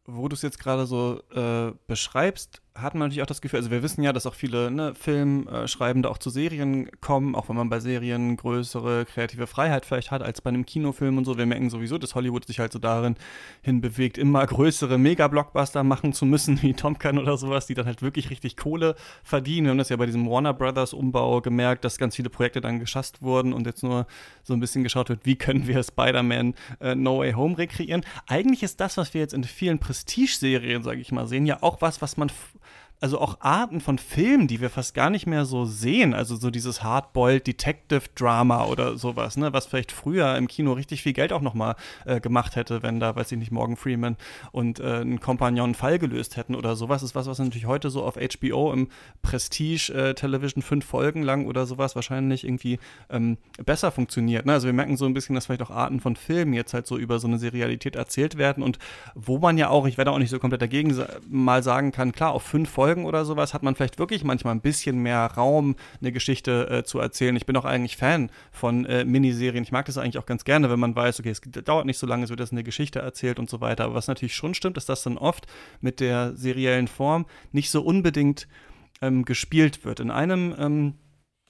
wo 0.05 0.27
du 0.27 0.35
es 0.35 0.41
jetzt 0.41 0.59
gerade 0.59 0.85
so 0.85 1.21
äh, 1.31 1.73
beschreibst, 1.87 2.61
hat 2.73 2.93
man 2.95 3.07
natürlich 3.07 3.21
auch 3.21 3.27
das 3.27 3.41
Gefühl, 3.41 3.59
also 3.59 3.69
wir 3.69 3.83
wissen 3.83 4.01
ja, 4.01 4.13
dass 4.13 4.25
auch 4.25 4.33
viele 4.33 4.71
ne, 4.71 4.95
Filmschreibende 4.95 6.09
auch 6.09 6.17
zu 6.17 6.29
Serien 6.29 6.89
kommen, 7.01 7.35
auch 7.35 7.49
wenn 7.49 7.57
man 7.57 7.69
bei 7.69 7.81
Serien 7.81 8.37
größere 8.37 9.05
kreative 9.05 9.45
Freiheit 9.45 9.85
vielleicht 9.85 10.09
hat 10.09 10.21
als 10.21 10.39
bei 10.39 10.49
einem 10.49 10.65
Kinofilm 10.65 11.17
und 11.17 11.25
so. 11.25 11.37
Wir 11.37 11.45
merken 11.45 11.69
sowieso, 11.69 11.97
dass 11.97 12.15
Hollywood 12.15 12.45
sich 12.45 12.59
halt 12.59 12.71
so 12.71 12.79
darin 12.79 13.15
hinbewegt, 13.61 14.17
immer 14.17 14.45
größere 14.47 14.97
Mega-Blockbuster 14.97 15.83
machen 15.83 16.13
zu 16.13 16.25
müssen, 16.25 16.61
wie 16.61 16.73
Tom 16.73 16.97
Gun 16.97 17.19
oder 17.19 17.37
sowas, 17.37 17.67
die 17.67 17.73
dann 17.73 17.85
halt 17.85 18.01
wirklich 18.01 18.29
richtig 18.29 18.55
Kohle 18.55 18.95
verdienen. 19.23 19.65
Wir 19.65 19.71
haben 19.71 19.77
das 19.77 19.89
ja 19.89 19.97
bei 19.97 20.05
diesem 20.05 20.29
Warner 20.29 20.53
Brothers 20.53 20.93
Umbau 20.93 21.41
gemerkt, 21.41 21.83
dass 21.83 21.97
ganz 21.97 22.15
viele 22.15 22.29
Projekte 22.29 22.61
dann 22.61 22.79
geschasst 22.79 23.21
wurden 23.21 23.51
und 23.51 23.65
jetzt 23.67 23.83
nur 23.83 24.07
so 24.43 24.53
ein 24.53 24.61
bisschen 24.61 24.83
geschaut 24.83 25.09
wird, 25.09 25.25
wie 25.25 25.35
können 25.35 25.67
wir 25.67 25.83
Spider-Man 25.83 26.55
äh, 26.79 26.95
No 26.95 27.19
Way 27.19 27.33
Home 27.33 27.57
rekreieren. 27.57 28.05
Eigentlich 28.27 28.63
ist 28.63 28.79
das, 28.79 28.95
was 28.95 29.13
wir 29.13 29.19
jetzt 29.19 29.33
in 29.33 29.43
vielen 29.43 29.79
Prestige-Serien, 29.79 30.83
sage 30.83 31.01
ich 31.01 31.11
mal, 31.11 31.27
sehen, 31.27 31.45
ja 31.45 31.61
auch 31.61 31.81
was, 31.81 32.01
was 32.01 32.15
man 32.15 32.31
also 33.01 33.19
auch 33.19 33.37
Arten 33.39 33.81
von 33.81 33.97
Filmen, 33.97 34.47
die 34.47 34.61
wir 34.61 34.69
fast 34.69 34.93
gar 34.93 35.09
nicht 35.09 35.25
mehr 35.25 35.45
so 35.45 35.65
sehen. 35.65 36.13
Also 36.13 36.35
so 36.35 36.51
dieses 36.51 36.83
Hardboiled 36.83 37.47
Detective 37.47 38.03
Drama 38.13 38.65
oder 38.65 38.95
sowas, 38.95 39.37
ne, 39.37 39.51
was 39.53 39.65
vielleicht 39.65 39.91
früher 39.91 40.37
im 40.37 40.47
Kino 40.47 40.73
richtig 40.73 41.01
viel 41.01 41.13
Geld 41.13 41.33
auch 41.33 41.41
noch 41.41 41.55
mal 41.55 41.75
äh, 42.05 42.21
gemacht 42.21 42.55
hätte, 42.55 42.83
wenn 42.83 42.99
da, 42.99 43.15
weiß 43.15 43.31
ich 43.31 43.39
nicht, 43.39 43.51
Morgan 43.51 43.75
Freeman 43.75 44.17
und 44.51 44.79
äh, 44.79 45.01
ein 45.01 45.19
Kompagnon 45.19 45.61
einen 45.65 45.73
Fall 45.73 45.97
gelöst 45.97 46.37
hätten 46.37 46.53
oder 46.53 46.75
sowas. 46.75 47.01
Ist 47.01 47.15
was, 47.15 47.25
was 47.25 47.39
natürlich 47.39 47.65
heute 47.65 47.89
so 47.89 48.03
auf 48.03 48.17
HBO 48.17 48.71
im 48.71 48.87
Prestige 49.23 49.91
äh, 49.93 50.13
Television 50.13 50.61
fünf 50.61 50.85
Folgen 50.85 51.23
lang 51.23 51.47
oder 51.47 51.65
sowas 51.65 51.95
wahrscheinlich 51.95 52.43
irgendwie 52.43 52.77
ähm, 53.09 53.37
besser 53.65 53.91
funktioniert. 53.91 54.45
Ne? 54.45 54.53
Also 54.53 54.67
wir 54.67 54.73
merken 54.73 54.95
so 54.95 55.05
ein 55.05 55.15
bisschen, 55.15 55.33
dass 55.33 55.47
vielleicht 55.47 55.63
auch 55.63 55.71
Arten 55.71 56.01
von 56.01 56.15
Filmen 56.15 56.53
jetzt 56.53 56.75
halt 56.75 56.85
so 56.85 56.99
über 56.99 57.17
so 57.17 57.27
eine 57.27 57.39
Serialität 57.39 57.95
erzählt 57.95 58.37
werden 58.37 58.61
und 58.63 58.77
wo 59.15 59.39
man 59.39 59.57
ja 59.57 59.69
auch, 59.69 59.87
ich 59.87 59.97
werde 59.97 60.11
auch 60.11 60.19
nicht 60.19 60.29
so 60.29 60.37
komplett 60.37 60.61
dagegen 60.61 60.95
mal 61.27 61.63
sagen 61.63 61.91
kann, 61.91 62.11
klar, 62.11 62.33
auf 62.33 62.43
fünf 62.43 62.69
Folgen 62.69 62.90
Folgen 62.91 63.05
oder 63.05 63.23
sowas 63.23 63.53
hat 63.53 63.63
man 63.63 63.73
vielleicht 63.73 63.99
wirklich 63.99 64.25
manchmal 64.25 64.53
ein 64.53 64.59
bisschen 64.59 64.97
mehr 64.99 65.25
Raum, 65.37 65.77
eine 66.01 66.11
Geschichte 66.11 66.69
äh, 66.69 66.83
zu 66.83 66.99
erzählen. 66.99 67.37
Ich 67.37 67.45
bin 67.45 67.55
auch 67.55 67.63
eigentlich 67.63 67.95
Fan 67.95 68.29
von 68.51 68.85
äh, 68.85 69.05
Miniserien. 69.05 69.63
Ich 69.63 69.71
mag 69.71 69.85
das 69.85 69.97
eigentlich 69.97 70.17
auch 70.17 70.25
ganz 70.25 70.43
gerne, 70.43 70.69
wenn 70.69 70.79
man 70.79 70.93
weiß, 70.93 71.21
okay, 71.21 71.29
es 71.29 71.39
dauert 71.63 71.85
nicht 71.85 71.97
so 71.97 72.05
lange, 72.05 72.25
es 72.25 72.29
wird 72.29 72.41
das 72.41 72.51
eine 72.51 72.65
Geschichte 72.65 72.99
erzählt 72.99 73.39
und 73.39 73.49
so 73.49 73.61
weiter. 73.61 73.85
Aber 73.85 73.93
was 73.93 74.07
natürlich 74.07 74.35
schon 74.35 74.53
stimmt, 74.53 74.75
ist, 74.75 74.89
dass 74.89 75.03
dann 75.03 75.17
oft 75.17 75.47
mit 75.79 76.01
der 76.01 76.35
seriellen 76.35 76.89
Form 76.89 77.27
nicht 77.53 77.71
so 77.71 77.81
unbedingt 77.81 78.49
ähm, 79.01 79.23
gespielt 79.23 79.85
wird. 79.85 80.01
In 80.01 80.11
einem 80.11 80.53
ähm, 80.59 80.93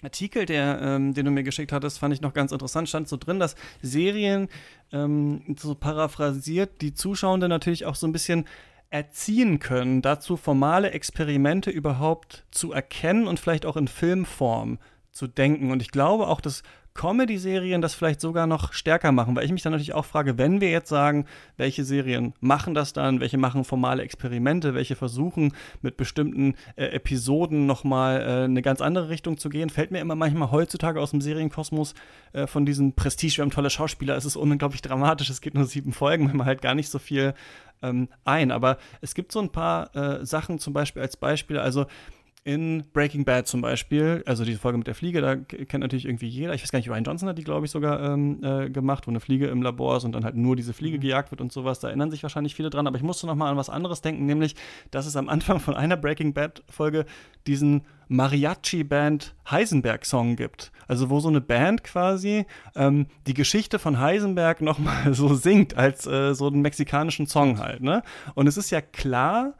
Artikel, 0.04 0.45
der, 0.45 0.80
ähm, 0.80 1.15
den 1.15 1.25
du 1.25 1.32
mir 1.32 1.43
geschickt 1.43 1.71
hattest, 1.71 1.97
fand 1.97 2.13
ich 2.13 2.21
noch 2.21 2.34
ganz 2.34 2.51
interessant. 2.51 2.88
Stand 2.88 3.08
so 3.08 3.17
drin, 3.17 3.39
dass 3.39 3.56
Serien, 3.82 4.47
ähm, 4.91 5.56
so 5.58 5.73
paraphrasiert, 5.73 6.82
die 6.82 6.93
Zuschauenden 6.93 7.49
natürlich 7.49 7.86
auch 7.88 7.95
so 7.95 8.06
ein 8.06 8.12
bisschen 8.12 8.45
erziehen 8.91 9.60
können, 9.60 10.01
dazu 10.01 10.38
formale 10.38 10.91
Experimente 10.91 11.71
überhaupt 11.71 12.45
zu 12.51 12.73
erkennen 12.73 13.25
und 13.25 13.39
vielleicht 13.39 13.65
auch 13.65 13.77
in 13.77 13.88
Filmform 13.88 14.77
zu 15.12 15.27
denken. 15.27 15.71
Und 15.71 15.82
ich 15.82 15.91
glaube 15.91 16.27
auch, 16.27 16.41
dass 16.41 16.62
Comedy-Serien 16.93 17.82
das 17.82 17.93
vielleicht 17.93 18.21
sogar 18.21 18.47
noch 18.47 18.73
stärker 18.73 19.12
machen, 19.12 19.36
weil 19.36 19.45
ich 19.45 19.51
mich 19.51 19.62
dann 19.62 19.71
natürlich 19.71 19.93
auch 19.93 20.06
frage, 20.06 20.38
wenn 20.38 20.62
wir 20.62 20.69
jetzt 20.69 20.89
sagen, 20.89 21.25
welche 21.58 21.84
Serien 21.84 22.34
machen 22.39 22.73
das 22.73 22.93
dann, 22.93 23.19
welche 23.19 23.38
machen 23.38 23.63
formale 23.63 24.04
Experimente, 24.04 24.73
welche 24.73 24.95
versuchen 24.95 25.54
mit 25.82 25.97
bestimmten 25.97 26.56
äh, 26.75 26.86
Episoden 26.88 27.65
nochmal 27.65 28.21
äh, 28.21 28.43
eine 28.43 28.62
ganz 28.62 28.82
andere 28.82 29.10
Richtung 29.10 29.38
zu 29.38 29.49
gehen, 29.49 29.69
fällt 29.69 29.91
mir 29.91 29.99
immer 29.99 30.15
manchmal 30.15 30.51
heutzutage 30.51 30.99
aus 30.99 31.12
dem 31.12 31.21
Serienkosmos 31.21 31.93
äh, 32.34 32.47
von 32.47 32.65
diesem 32.65 32.93
Prestige, 32.93 33.38
wir 33.38 33.43
haben 33.43 33.51
tolle 33.51 33.69
Schauspieler, 33.69 34.15
es 34.17 34.25
ist 34.25 34.36
unglaublich 34.36 34.82
dramatisch, 34.82 35.30
es 35.30 35.41
geht 35.41 35.54
nur 35.54 35.65
sieben 35.65 35.93
Folgen, 35.93 36.30
wenn 36.30 36.38
man 36.38 36.47
halt 36.47 36.62
gar 36.62 36.75
nicht 36.75 36.89
so 36.89 36.99
viel 36.99 37.34
ähm, 37.82 38.10
ein. 38.25 38.51
Aber 38.51 38.77
es 39.01 39.13
gibt 39.15 39.32
so 39.32 39.39
ein 39.39 39.49
paar 39.49 39.95
äh, 39.95 40.25
Sachen, 40.25 40.60
zum 40.60 40.73
Beispiel 40.73 41.01
als 41.01 41.17
Beispiel, 41.17 41.58
also 41.58 41.86
in 42.43 42.86
Breaking 42.91 43.23
Bad 43.23 43.47
zum 43.47 43.62
Beispiel, 43.62 44.23
also 44.25 44.43
diese 44.43 44.58
Folge 44.58 44.80
mit 44.80 44.88
der 44.88 44.95
Fliege, 44.95 45.21
da 45.21 45.36
kennt 45.36 45.82
natürlich 45.82 46.06
irgendwie 46.06 46.27
jeder. 46.27 46.56
Ich 46.56 46.63
weiß 46.63 46.71
gar 46.71 46.80
nicht, 46.80 46.89
Ryan 46.89 47.04
Johnson 47.04 47.30
hat 47.30 47.38
die, 47.38 47.43
glaube 47.43 47.67
ich, 47.67 47.71
sogar 47.71 48.01
ähm, 48.01 48.43
äh, 48.43 48.69
gemacht, 48.71 49.06
wo 49.06 49.12
eine 49.12 49.19
Fliege 49.19 49.45
im 49.47 49.62
Labor 49.62 49.97
ist 49.97 50.06
und 50.06 50.13
dann 50.13 50.23
halt 50.23 50.36
nur 50.36 50.56
diese 50.56 50.73
Fliege 50.73 50.98
mhm. 50.98 51.02
gejagt 51.02 51.29
wird 51.29 51.39
und 51.39 51.52
sowas. 51.52 51.79
Da 51.79 51.89
erinnern 51.89 52.10
sich 52.10 52.23
wahrscheinlich 52.23 52.56
viele 52.56 52.71
dran. 52.71 52.87
Aber 52.87 52.98
ich 52.98 53.04
musste 53.04 53.27
noch 53.27 53.35
mal 53.35 53.52
an 53.52 53.58
was 53.58 53.69
anderes 53.69 54.02
denken, 54.02 54.25
nämlich, 54.25 54.56
dass 54.89 55.06
es 55.06 55.15
am 55.15 55.29
Anfang 55.29 55.60
von 55.60 55.75
einer 55.75 55.98
Breaking 55.98 56.33
Bad-Folge 56.33 57.06
diesen 57.46 57.83
Mariachi-Band 58.08 59.35
Heisenberg-Song 59.50 60.35
gibt. 60.35 60.71
Also 60.87 61.12
wo 61.12 61.19
so 61.19 61.29
eine 61.29 61.42
Band 61.42 61.83
quasi 61.83 62.48
ähm, 62.75 63.06
die 63.27 63.35
Geschichte 63.35 63.77
von 63.77 64.00
Heisenberg 64.00 64.62
noch 64.62 64.79
mal 64.79 65.13
so 65.13 65.35
singt 65.35 65.77
als 65.77 66.08
äh, 66.08 66.33
so 66.33 66.48
einen 66.48 66.62
mexikanischen 66.62 67.27
Song 67.27 67.60
halt. 67.60 67.81
Ne? 67.81 68.02
Und 68.33 68.48
es 68.48 68.58
ist 68.58 68.71
ja 68.71 68.81
klar, 68.81 69.54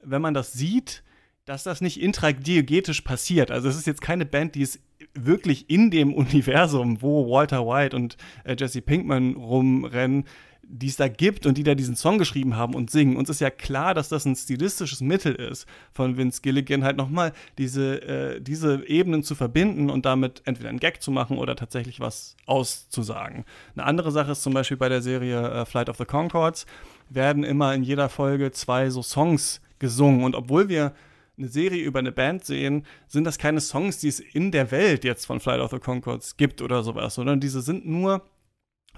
wenn 0.00 0.22
man 0.22 0.32
das 0.32 0.52
sieht, 0.52 1.02
dass 1.44 1.62
das 1.62 1.80
nicht 1.80 2.00
intradiegetisch 2.00 3.02
passiert. 3.02 3.50
Also 3.50 3.68
es 3.68 3.76
ist 3.76 3.86
jetzt 3.86 4.00
keine 4.00 4.24
Band, 4.24 4.54
die 4.54 4.62
es 4.62 4.80
wirklich 5.14 5.68
in 5.68 5.90
dem 5.90 6.14
Universum, 6.14 7.02
wo 7.02 7.30
Walter 7.30 7.66
White 7.66 7.96
und 7.96 8.16
äh, 8.44 8.56
Jesse 8.58 8.80
Pinkman 8.80 9.34
rumrennen, 9.34 10.24
die 10.66 10.88
es 10.88 10.96
da 10.96 11.08
gibt 11.08 11.44
und 11.44 11.58
die 11.58 11.62
da 11.62 11.74
diesen 11.74 11.94
Song 11.94 12.16
geschrieben 12.16 12.56
haben 12.56 12.74
und 12.74 12.90
singen. 12.90 13.16
Uns 13.16 13.28
ist 13.28 13.42
ja 13.42 13.50
klar, 13.50 13.92
dass 13.92 14.08
das 14.08 14.24
ein 14.24 14.34
stilistisches 14.34 15.02
Mittel 15.02 15.34
ist 15.34 15.66
von 15.92 16.16
Vince 16.16 16.40
Gilligan, 16.40 16.84
halt 16.84 16.96
nochmal 16.96 17.34
diese, 17.58 18.00
äh, 18.02 18.40
diese 18.40 18.86
Ebenen 18.86 19.22
zu 19.22 19.34
verbinden 19.34 19.90
und 19.90 20.06
damit 20.06 20.40
entweder 20.46 20.70
einen 20.70 20.80
Gag 20.80 21.02
zu 21.02 21.10
machen 21.10 21.36
oder 21.36 21.54
tatsächlich 21.54 22.00
was 22.00 22.34
auszusagen. 22.46 23.44
Eine 23.76 23.84
andere 23.84 24.10
Sache 24.10 24.32
ist 24.32 24.42
zum 24.42 24.54
Beispiel 24.54 24.78
bei 24.78 24.88
der 24.88 25.02
Serie 25.02 25.50
äh, 25.50 25.66
Flight 25.66 25.90
of 25.90 25.98
the 25.98 26.06
Concords 26.06 26.64
werden 27.10 27.44
immer 27.44 27.74
in 27.74 27.82
jeder 27.82 28.08
Folge 28.08 28.50
zwei 28.50 28.88
so 28.88 29.02
Songs 29.02 29.60
gesungen 29.78 30.24
und 30.24 30.34
obwohl 30.34 30.70
wir 30.70 30.94
eine 31.36 31.48
Serie 31.48 31.82
über 31.82 31.98
eine 31.98 32.12
Band 32.12 32.44
sehen, 32.44 32.86
sind 33.06 33.24
das 33.24 33.38
keine 33.38 33.60
Songs, 33.60 33.98
die 33.98 34.08
es 34.08 34.20
in 34.20 34.52
der 34.52 34.70
Welt 34.70 35.04
jetzt 35.04 35.26
von 35.26 35.40
Flight 35.40 35.60
of 35.60 35.70
the 35.70 35.78
Concords 35.78 36.36
gibt 36.36 36.62
oder 36.62 36.82
sowas, 36.82 37.14
sondern 37.14 37.40
diese 37.40 37.60
sind 37.60 37.86
nur 37.86 38.22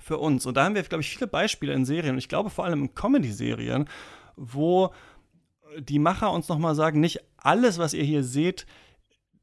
für 0.00 0.18
uns. 0.18 0.46
Und 0.46 0.56
da 0.56 0.64
haben 0.64 0.74
wir, 0.74 0.82
glaube 0.82 1.02
ich, 1.02 1.10
viele 1.10 1.26
Beispiele 1.26 1.72
in 1.72 1.84
Serien, 1.84 2.12
und 2.12 2.18
ich 2.18 2.28
glaube 2.28 2.50
vor 2.50 2.64
allem 2.64 2.82
in 2.82 2.94
Comedy-Serien, 2.94 3.88
wo 4.36 4.92
die 5.78 5.98
Macher 5.98 6.32
uns 6.32 6.48
nochmal 6.48 6.74
sagen, 6.74 7.00
nicht 7.00 7.20
alles, 7.36 7.78
was 7.78 7.94
ihr 7.94 8.04
hier 8.04 8.22
seht, 8.22 8.66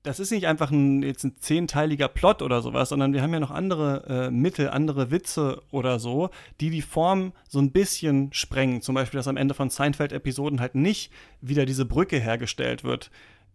das 0.03 0.19
ist 0.19 0.31
nicht 0.31 0.47
einfach 0.47 0.69
ein, 0.69 1.01
jetzt 1.01 1.23
ein 1.23 1.37
zehnteiliger 1.39 2.09
Plot 2.09 2.41
oder 2.41 2.61
sowas, 2.61 2.89
sondern 2.89 3.13
wir 3.13 3.21
haben 3.21 3.33
ja 3.33 3.39
noch 3.39 3.51
andere 3.51 4.27
äh, 4.27 4.31
Mittel, 4.31 4.69
andere 4.69 5.11
Witze 5.11 5.61
oder 5.71 5.97
so, 5.97 6.29
die 6.59 6.69
die 6.69 6.81
Form 6.81 7.31
so 7.47 7.59
ein 7.59 7.71
bisschen 7.71 8.31
sprengen. 8.33 8.81
Zum 8.81 8.95
Beispiel, 8.95 9.17
dass 9.17 9.29
am 9.29 9.37
Ende 9.37 9.53
von 9.53 9.69
Seinfeld-Episoden 9.69 10.59
halt 10.59 10.75
nicht 10.75 11.11
wieder 11.39 11.65
diese 11.65 11.85
Brücke 11.85 12.19
hergestellt 12.19 12.83
wird, 12.83 13.11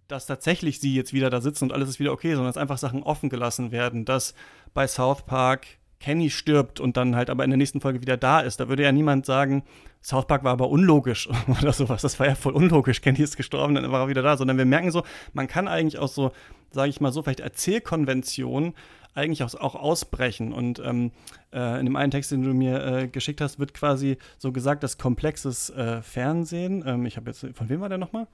dass 0.09 0.25
tatsächlich 0.25 0.81
sie 0.81 0.95
jetzt 0.95 1.13
wieder 1.13 1.29
da 1.29 1.43
sitzen 1.43 1.65
und 1.65 1.73
alles 1.73 1.91
ist 1.91 2.01
wieder 2.01 2.13
okay, 2.13 2.31
sondern 2.31 2.47
dass 2.47 2.57
einfach 2.57 2.79
Sachen 2.79 3.03
offen 3.03 3.29
gelassen 3.29 3.71
werden, 3.71 4.07
dass 4.07 4.35
bei 4.73 4.87
South 4.87 5.27
Park 5.27 5.67
Kenny 6.01 6.31
stirbt 6.31 6.81
und 6.81 6.97
dann 6.97 7.15
halt 7.15 7.29
aber 7.29 7.45
in 7.45 7.51
der 7.51 7.59
nächsten 7.59 7.83
Folge 7.83 8.01
wieder 8.01 8.17
da 8.17 8.41
ist. 8.41 8.59
Da 8.59 8.69
würde 8.69 8.85
ja 8.85 8.93
niemand 8.93 9.27
sagen, 9.27 9.65
South 10.03 10.27
Park 10.27 10.45
war 10.45 10.53
aber 10.53 10.69
unlogisch 10.69 11.29
oder 11.61 11.73
sowas. 11.73 12.03
Das 12.03 12.19
war 12.19 12.27
ja 12.27 12.35
voll 12.35 12.55
unlogisch. 12.55 13.01
Kenny 13.01 13.21
ist 13.21 13.37
gestorben, 13.37 13.75
dann 13.75 13.91
war 13.91 14.03
er 14.03 14.09
wieder 14.09 14.23
da. 14.23 14.37
Sondern 14.37 14.59
wir 14.59 14.65
merken 14.65 14.91
so, 14.91 15.05
man 15.33 15.47
kann 15.47 15.69
eigentlich 15.69 15.99
aus 15.99 16.15
so, 16.15 16.33
sage 16.71 16.91
ich 16.91 17.01
mal 17.01 17.13
so, 17.13 17.23
vielleicht 17.23 17.41
Erzählkonventionen 17.41 18.75
eigentlich 19.15 19.43
auch, 19.43 19.55
auch 19.55 19.75
ausbrechen. 19.75 20.53
Und 20.53 20.79
ähm, 20.79 21.13
äh, 21.53 21.81
in 21.81 21.87
dem 21.87 21.97
einen 21.97 22.11
Text, 22.11 22.31
den 22.31 22.43
du 22.43 22.55
mir 22.55 22.85
äh, 22.85 23.09
geschickt 23.09 23.41
hast, 23.41 23.59
wird 23.59 23.75
quasi 23.75 24.19
so 24.39 24.53
gesagt, 24.53 24.83
dass 24.83 24.99
komplexes 24.99 25.71
äh, 25.71 26.03
Fernsehen, 26.03 26.85
ähm, 26.87 27.07
ich 27.07 27.17
habe 27.17 27.31
jetzt, 27.31 27.47
von 27.55 27.69
wem 27.69 27.81
war 27.81 27.89
der 27.89 27.99
nochmal? 27.99 28.29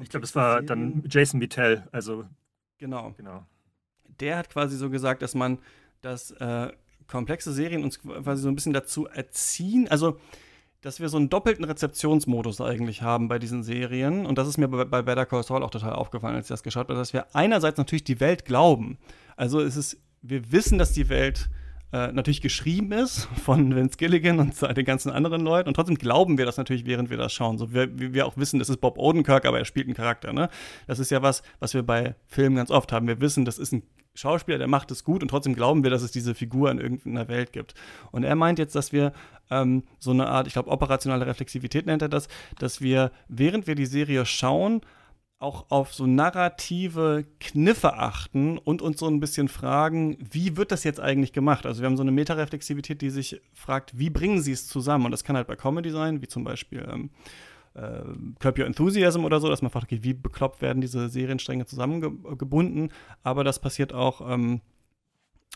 Ich 0.00 0.08
glaube, 0.08 0.22
das 0.22 0.34
war 0.34 0.62
dann 0.62 1.04
Jason 1.08 1.40
Vittel, 1.40 1.86
also. 1.92 2.24
Genau. 2.78 3.14
genau. 3.16 3.46
Der 4.20 4.38
hat 4.38 4.50
quasi 4.50 4.76
so 4.76 4.90
gesagt, 4.90 5.22
dass 5.22 5.34
man 5.34 5.58
dass 6.06 6.30
äh, 6.32 6.72
komplexe 7.08 7.52
Serien 7.52 7.84
uns 7.84 8.00
quasi 8.00 8.42
so 8.42 8.48
ein 8.48 8.54
bisschen 8.54 8.72
dazu 8.72 9.06
erziehen, 9.06 9.88
also 9.88 10.18
dass 10.82 11.00
wir 11.00 11.08
so 11.08 11.16
einen 11.16 11.28
doppelten 11.28 11.64
Rezeptionsmodus 11.64 12.60
eigentlich 12.60 13.02
haben 13.02 13.26
bei 13.26 13.40
diesen 13.40 13.64
Serien. 13.64 14.24
Und 14.24 14.38
das 14.38 14.46
ist 14.46 14.56
mir 14.56 14.68
bei, 14.68 14.84
bei 14.84 15.02
Better 15.02 15.26
Call 15.26 15.42
Saul 15.42 15.64
auch 15.64 15.70
total 15.70 15.94
aufgefallen, 15.94 16.36
als 16.36 16.46
ich 16.46 16.50
das 16.50 16.62
geschaut 16.62 16.88
habe, 16.88 16.94
dass 16.94 17.12
wir 17.12 17.34
einerseits 17.34 17.78
natürlich 17.78 18.04
die 18.04 18.20
Welt 18.20 18.44
glauben. 18.44 18.98
Also 19.36 19.60
es 19.60 19.76
ist, 19.76 19.98
wir 20.22 20.52
wissen, 20.52 20.78
dass 20.78 20.92
die 20.92 21.08
Welt 21.08 21.48
äh, 21.92 22.12
natürlich 22.12 22.40
geschrieben 22.40 22.92
ist 22.92 23.28
von 23.44 23.74
Vince 23.74 23.96
Gilligan 23.96 24.40
und 24.40 24.76
den 24.76 24.84
ganzen 24.84 25.10
anderen 25.10 25.42
Leuten. 25.42 25.68
Und 25.68 25.74
trotzdem 25.74 25.96
glauben 25.96 26.38
wir 26.38 26.44
das 26.44 26.56
natürlich, 26.56 26.84
während 26.86 27.10
wir 27.10 27.16
das 27.16 27.32
schauen. 27.32 27.58
So 27.58 27.72
wir, 27.72 27.88
wir 27.98 28.26
auch 28.26 28.36
wissen, 28.36 28.58
das 28.58 28.68
ist 28.68 28.78
Bob 28.78 28.98
Odenkirk, 28.98 29.44
aber 29.44 29.58
er 29.58 29.64
spielt 29.64 29.86
einen 29.86 29.94
Charakter. 29.94 30.32
Ne? 30.32 30.48
Das 30.86 30.98
ist 30.98 31.10
ja 31.10 31.22
was, 31.22 31.42
was 31.60 31.74
wir 31.74 31.82
bei 31.82 32.14
Filmen 32.26 32.56
ganz 32.56 32.70
oft 32.70 32.92
haben. 32.92 33.06
Wir 33.06 33.20
wissen, 33.20 33.44
das 33.44 33.58
ist 33.58 33.72
ein 33.72 33.82
Schauspieler, 34.16 34.58
der 34.58 34.66
macht 34.66 34.90
es 34.90 35.04
gut 35.04 35.22
und 35.22 35.28
trotzdem 35.28 35.54
glauben 35.54 35.82
wir, 35.82 35.90
dass 35.90 36.02
es 36.02 36.10
diese 36.10 36.34
Figur 36.34 36.70
in 36.70 36.78
irgendeiner 36.78 37.28
Welt 37.28 37.52
gibt. 37.52 37.74
Und 38.10 38.24
er 38.24 38.34
meint 38.34 38.58
jetzt, 38.58 38.74
dass 38.74 38.92
wir 38.92 39.12
ähm, 39.50 39.84
so 39.98 40.10
eine 40.10 40.26
Art, 40.26 40.46
ich 40.46 40.54
glaube, 40.54 40.70
operationale 40.70 41.26
Reflexivität 41.26 41.86
nennt 41.86 42.02
er 42.02 42.08
das, 42.08 42.28
dass 42.58 42.80
wir, 42.80 43.12
während 43.28 43.66
wir 43.66 43.74
die 43.74 43.86
Serie 43.86 44.24
schauen, 44.26 44.80
auch 45.38 45.66
auf 45.70 45.92
so 45.92 46.06
narrative 46.06 47.24
Kniffe 47.40 47.94
achten 47.94 48.56
und 48.56 48.80
uns 48.80 48.98
so 48.98 49.06
ein 49.06 49.20
bisschen 49.20 49.48
fragen, 49.48 50.16
wie 50.18 50.56
wird 50.56 50.72
das 50.72 50.82
jetzt 50.84 51.00
eigentlich 51.00 51.32
gemacht? 51.34 51.66
Also 51.66 51.82
wir 51.82 51.86
haben 51.86 51.96
so 51.96 52.02
eine 52.02 52.12
Metareflexivität, 52.12 53.02
die 53.02 53.10
sich 53.10 53.40
fragt, 53.52 53.98
wie 53.98 54.08
bringen 54.08 54.40
sie 54.40 54.52
es 54.52 54.66
zusammen? 54.66 55.04
Und 55.04 55.10
das 55.10 55.24
kann 55.24 55.36
halt 55.36 55.46
bei 55.46 55.56
Comedy 55.56 55.90
sein, 55.90 56.22
wie 56.22 56.28
zum 56.28 56.42
Beispiel 56.42 56.88
ähm, 56.90 57.10
äh, 57.74 58.02
Curb 58.38 58.58
Your 58.58 58.66
Enthusiasm 58.66 59.24
oder 59.24 59.40
so, 59.40 59.48
dass 59.48 59.60
man 59.60 59.70
fragt, 59.70 59.86
okay, 59.86 60.02
wie 60.02 60.14
bekloppt 60.14 60.62
werden 60.62 60.80
diese 60.80 61.10
Serienstränge 61.10 61.66
zusammengebunden? 61.66 62.90
Aber 63.22 63.44
das 63.44 63.60
passiert 63.60 63.92
auch 63.92 64.26
ähm, 64.26 64.62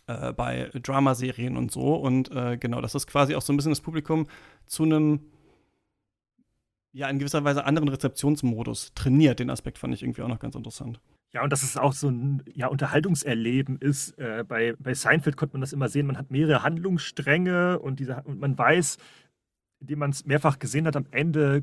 äh, 0.06 0.34
bei 0.34 0.70
Dramaserien 0.74 1.56
und 1.56 1.72
so. 1.72 1.94
Und 1.94 2.30
äh, 2.32 2.58
genau, 2.58 2.82
das 2.82 2.94
ist 2.94 3.06
quasi 3.06 3.34
auch 3.34 3.42
so 3.42 3.52
ein 3.52 3.56
bisschen 3.56 3.72
das 3.72 3.80
Publikum 3.80 4.26
zu 4.66 4.82
einem 4.82 5.20
ja, 6.92 7.08
in 7.08 7.18
gewisser 7.18 7.44
Weise 7.44 7.64
anderen 7.64 7.88
Rezeptionsmodus 7.88 8.92
trainiert. 8.94 9.38
Den 9.38 9.50
Aspekt 9.50 9.78
fand 9.78 9.94
ich 9.94 10.02
irgendwie 10.02 10.22
auch 10.22 10.28
noch 10.28 10.40
ganz 10.40 10.54
interessant. 10.54 11.00
Ja, 11.32 11.44
und 11.44 11.50
dass 11.52 11.62
es 11.62 11.76
auch 11.76 11.92
so 11.92 12.08
ein 12.08 12.42
ja, 12.52 12.66
Unterhaltungserleben 12.66 13.78
ist. 13.78 14.18
Äh, 14.18 14.44
bei, 14.46 14.74
bei 14.78 14.94
Seinfeld 14.94 15.36
konnte 15.36 15.54
man 15.54 15.60
das 15.60 15.72
immer 15.72 15.88
sehen. 15.88 16.06
Man 16.06 16.18
hat 16.18 16.30
mehrere 16.30 16.64
Handlungsstränge 16.64 17.78
und, 17.78 18.00
diese, 18.00 18.22
und 18.24 18.40
man 18.40 18.58
weiß, 18.58 18.96
indem 19.80 20.00
man 20.00 20.10
es 20.10 20.26
mehrfach 20.26 20.58
gesehen 20.58 20.86
hat, 20.86 20.96
am 20.96 21.06
Ende 21.12 21.58
äh, 21.58 21.62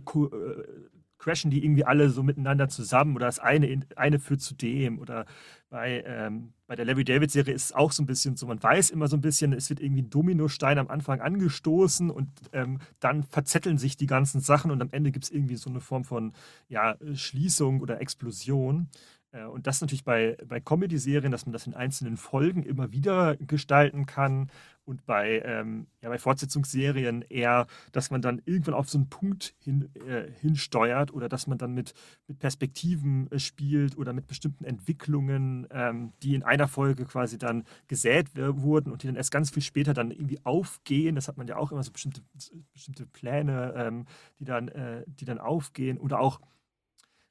crashen 1.18 1.52
die 1.52 1.64
irgendwie 1.64 1.84
alle 1.84 2.10
so 2.10 2.24
miteinander 2.24 2.70
zusammen 2.70 3.16
oder 3.16 3.26
das 3.26 3.40
eine, 3.40 3.82
eine 3.98 4.20
führt 4.20 4.42
zu 4.42 4.56
dem. 4.56 5.00
Oder 5.00 5.26
bei, 5.70 6.04
ähm, 6.06 6.54
bei 6.68 6.76
der 6.76 6.86
Larry 6.86 7.06
David-Serie 7.06 7.54
ist 7.54 7.66
es 7.66 7.72
auch 7.72 7.94
so 7.94 8.04
ein 8.04 8.06
bisschen 8.06 8.36
so, 8.36 8.46
man 8.46 8.62
weiß 8.62 8.90
immer 8.90 9.08
so 9.08 9.16
ein 9.16 9.22
bisschen, 9.22 9.54
es 9.54 9.70
wird 9.70 9.80
irgendwie 9.80 10.02
ein 10.02 10.10
Dominostein 10.10 10.78
am 10.78 10.90
Anfang 10.90 11.22
angestoßen 11.22 12.10
und 12.10 12.30
ähm, 12.52 12.80
dann 13.00 13.24
verzetteln 13.24 13.78
sich 13.78 13.96
die 13.96 14.06
ganzen 14.06 14.42
Sachen 14.42 14.70
und 14.70 14.82
am 14.82 14.90
Ende 14.92 15.12
gibt 15.12 15.26
es 15.26 15.32
irgendwie 15.32 15.56
so 15.56 15.70
eine 15.70 15.80
Form 15.80 16.04
von 16.04 16.34
ja, 16.68 16.98
Schließung 17.14 17.80
oder 17.80 18.02
Explosion. 18.02 18.90
Äh, 19.38 19.46
und 19.46 19.68
das 19.68 19.82
natürlich 19.82 20.04
bei, 20.04 20.38
bei 20.48 20.60
Comedy-Serien, 20.60 21.32
dass 21.32 21.46
man 21.46 21.54
das 21.54 21.68
in 21.68 21.74
einzelnen 21.74 22.18
Folgen 22.18 22.64
immer 22.64 22.92
wieder 22.92 23.36
gestalten 23.38 24.06
kann. 24.06 24.50
Und 24.86 25.06
bei, 25.06 25.42
ähm, 25.44 25.88
ja, 26.02 26.08
bei 26.08 26.18
Fortsetzungsserien 26.18 27.22
eher, 27.24 27.68
dass 27.92 28.10
man 28.10 28.22
dann 28.22 28.42
irgendwann 28.46 28.74
auf 28.74 28.90
so 28.90 28.98
einen 28.98 29.10
Punkt 29.10 29.54
hin, 29.60 29.90
äh, 30.08 30.32
hinsteuert 30.40 31.14
oder 31.14 31.28
dass 31.28 31.46
man 31.46 31.58
dann 31.58 31.74
mit, 31.74 31.94
mit 32.28 32.40
Perspektiven 32.40 33.30
äh, 33.30 33.38
spielt 33.38 33.98
oder 33.98 34.14
mit 34.14 34.28
bestimmten 34.28 34.64
Entwicklungen, 34.64 35.68
ähm, 35.72 36.14
die 36.24 36.36
in 36.36 36.44
einer 36.44 36.70
Folge 36.70 37.04
quasi 37.04 37.38
dann 37.38 37.66
gesät 37.90 38.30
wurden 38.36 38.94
und 38.94 39.04
die 39.04 39.08
dann 39.08 39.18
erst 39.18 39.32
ganz 39.32 39.50
viel 39.50 39.62
später 39.62 39.94
dann 39.94 40.10
irgendwie 40.12 40.40
aufgehen. 40.46 41.16
Das 41.16 41.28
hat 41.28 41.36
man 41.36 41.48
ja 41.48 41.58
auch 41.58 41.74
immer 41.74 41.84
so 41.84 41.92
bestimmte, 41.92 42.22
bestimmte 42.72 43.06
Pläne, 43.08 43.74
ähm, 43.76 44.06
die, 44.40 44.46
dann, 44.46 44.70
äh, 44.70 45.04
die 45.06 45.26
dann 45.26 45.40
aufgehen 45.40 45.98
oder 45.98 46.22
auch 46.22 46.40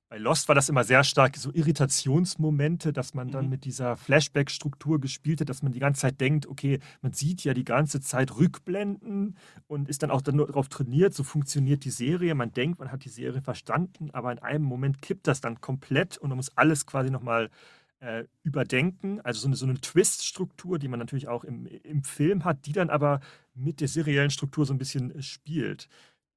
bei 0.09 0.19
Lost 0.19 0.47
war 0.47 0.55
das 0.55 0.69
immer 0.69 0.85
sehr 0.85 1.03
stark 1.03 1.37
so 1.37 1.53
Irritationsmomente, 1.53 2.93
dass 2.93 3.15
man 3.15 3.31
dann 3.31 3.47
mhm. 3.47 3.51
mit 3.51 3.65
dieser 3.65 3.97
Flashback-Struktur 3.97 5.01
gespielt 5.01 5.41
hat, 5.41 5.49
dass 5.49 5.63
man 5.63 5.73
die 5.73 5.81
ganze 5.81 6.03
Zeit 6.03 6.21
denkt, 6.21 6.47
okay, 6.47 6.79
man 7.03 7.13
sieht 7.13 7.43
ja 7.43 7.55
die 7.55 7.65
ganze 7.65 8.01
Zeit 8.01 8.37
Rückblenden 8.37 9.37
und 9.67 9.89
ist 9.89 10.05
dann 10.05 10.13
auch 10.13 10.23
dann 10.23 10.37
nur 10.37 10.47
darauf 10.47 10.69
trainiert, 10.69 11.13
so 11.13 11.25
funktioniert 11.25 11.85
die 11.85 11.91
Serie. 11.91 12.37
Man 12.37 12.53
denkt, 12.53 12.79
man 12.79 12.93
hat 12.93 13.05
die 13.05 13.09
Serie 13.09 13.43
verstanden, 13.43 14.11
aber 14.13 14.31
in 14.31 14.39
einem 14.39 14.65
Moment 14.65 15.03
kippt 15.03 15.27
das 15.27 15.41
dann 15.41 15.61
komplett 15.61 16.19
und 16.19 16.29
man 16.29 16.37
muss 16.37 16.57
alles 16.57 16.87
quasi 16.87 17.11
nochmal 17.11 17.51
äh, 17.99 18.25
überdenken. 18.45 19.21
Also 19.23 19.41
so 19.41 19.49
eine, 19.49 19.57
so 19.57 19.67
eine 19.67 19.81
Twist-Struktur, 19.81 20.79
die 20.79 20.89
man 20.89 21.01
natürlich 21.01 21.27
auch 21.27 21.43
im, 21.43 21.67
im 21.67 22.05
Film 22.05 22.45
hat, 22.45 22.67
die 22.67 22.73
dann 22.73 22.91
aber 22.91 23.21
mit 23.55 23.81
der 23.81 23.89
seriellen 23.89 24.31
Struktur 24.31 24.67
so 24.67 24.73
ein 24.73 24.79
bisschen 24.79 25.11
äh, 25.17 25.23
spielt. 25.23 25.89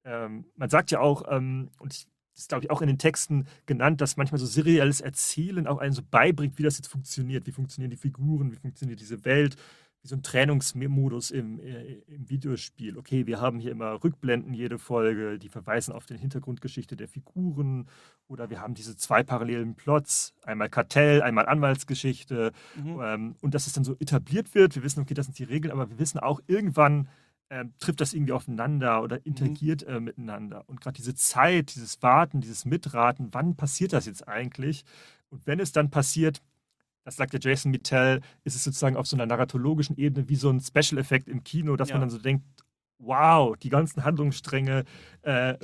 Ähm, 0.04 0.46
man 0.56 0.70
sagt 0.70 0.90
ja 0.90 0.98
auch, 0.98 1.24
ähm, 1.30 1.70
und 1.78 1.94
ich 1.94 2.08
ist, 2.42 2.48
glaube 2.48 2.64
ich, 2.64 2.70
auch 2.70 2.82
in 2.82 2.88
den 2.88 2.98
Texten 2.98 3.46
genannt, 3.66 4.00
dass 4.00 4.16
manchmal 4.16 4.38
so 4.38 4.46
serielles 4.46 5.00
Erzählen 5.00 5.66
auch 5.66 5.78
einen 5.78 5.92
so 5.92 6.02
beibringt, 6.08 6.58
wie 6.58 6.62
das 6.62 6.78
jetzt 6.78 6.88
funktioniert. 6.88 7.46
Wie 7.46 7.52
funktionieren 7.52 7.90
die 7.90 7.96
Figuren, 7.96 8.52
wie 8.52 8.56
funktioniert 8.56 9.00
diese 9.00 9.24
Welt, 9.24 9.56
wie 10.02 10.08
so 10.08 10.16
ein 10.16 10.22
Trainingsmodus 10.22 11.30
im, 11.30 11.60
äh, 11.60 11.98
im 12.08 12.28
Videospiel. 12.30 12.96
Okay, 12.96 13.26
wir 13.26 13.40
haben 13.40 13.58
hier 13.58 13.72
immer 13.72 14.02
Rückblenden 14.02 14.54
jede 14.54 14.78
Folge, 14.78 15.38
die 15.38 15.48
verweisen 15.48 15.92
auf 15.92 16.06
die 16.06 16.16
Hintergrundgeschichte 16.16 16.96
der 16.96 17.08
Figuren 17.08 17.86
oder 18.26 18.48
wir 18.48 18.60
haben 18.60 18.74
diese 18.74 18.96
zwei 18.96 19.22
parallelen 19.22 19.74
Plots, 19.74 20.32
einmal 20.42 20.70
Kartell, 20.70 21.22
einmal 21.22 21.46
Anwaltsgeschichte 21.46 22.52
mhm. 22.76 23.00
ähm, 23.02 23.34
und 23.42 23.54
dass 23.54 23.66
es 23.66 23.74
dann 23.74 23.84
so 23.84 23.96
etabliert 23.98 24.54
wird. 24.54 24.74
Wir 24.74 24.82
wissen, 24.82 25.00
okay, 25.00 25.14
das 25.14 25.26
sind 25.26 25.38
die 25.38 25.44
Regeln, 25.44 25.72
aber 25.72 25.90
wir 25.90 25.98
wissen 25.98 26.18
auch 26.18 26.40
irgendwann, 26.46 27.08
äh, 27.50 27.64
trifft 27.80 28.00
das 28.00 28.14
irgendwie 28.14 28.32
aufeinander 28.32 29.02
oder 29.02 29.16
mhm. 29.16 29.22
interagiert 29.24 29.86
mhm. 29.86 29.94
äh, 29.94 30.00
miteinander. 30.00 30.64
Und 30.68 30.80
gerade 30.80 30.96
diese 30.96 31.14
Zeit, 31.14 31.74
dieses 31.74 32.00
Warten, 32.02 32.40
dieses 32.40 32.64
Mitraten, 32.64 33.28
wann 33.32 33.56
passiert 33.56 33.92
das 33.92 34.06
jetzt 34.06 34.26
eigentlich? 34.26 34.84
Und 35.28 35.46
wenn 35.46 35.60
es 35.60 35.72
dann 35.72 35.90
passiert, 35.90 36.40
das 37.04 37.16
sagt 37.16 37.32
der 37.32 37.40
Jason 37.40 37.70
Mittel, 37.70 38.20
ist 38.44 38.54
es 38.54 38.64
sozusagen 38.64 38.96
auf 38.96 39.06
so 39.06 39.16
einer 39.16 39.26
narratologischen 39.26 39.96
Ebene 39.96 40.28
wie 40.28 40.36
so 40.36 40.50
ein 40.50 40.60
Special-Effekt 40.60 41.28
im 41.28 41.44
Kino, 41.44 41.76
dass 41.76 41.88
ja. 41.88 41.96
man 41.96 42.02
dann 42.02 42.10
so 42.10 42.18
denkt, 42.18 42.44
wow, 42.98 43.56
die 43.56 43.70
ganzen 43.70 44.04
Handlungsstränge 44.04 44.84
äh, 45.22 45.54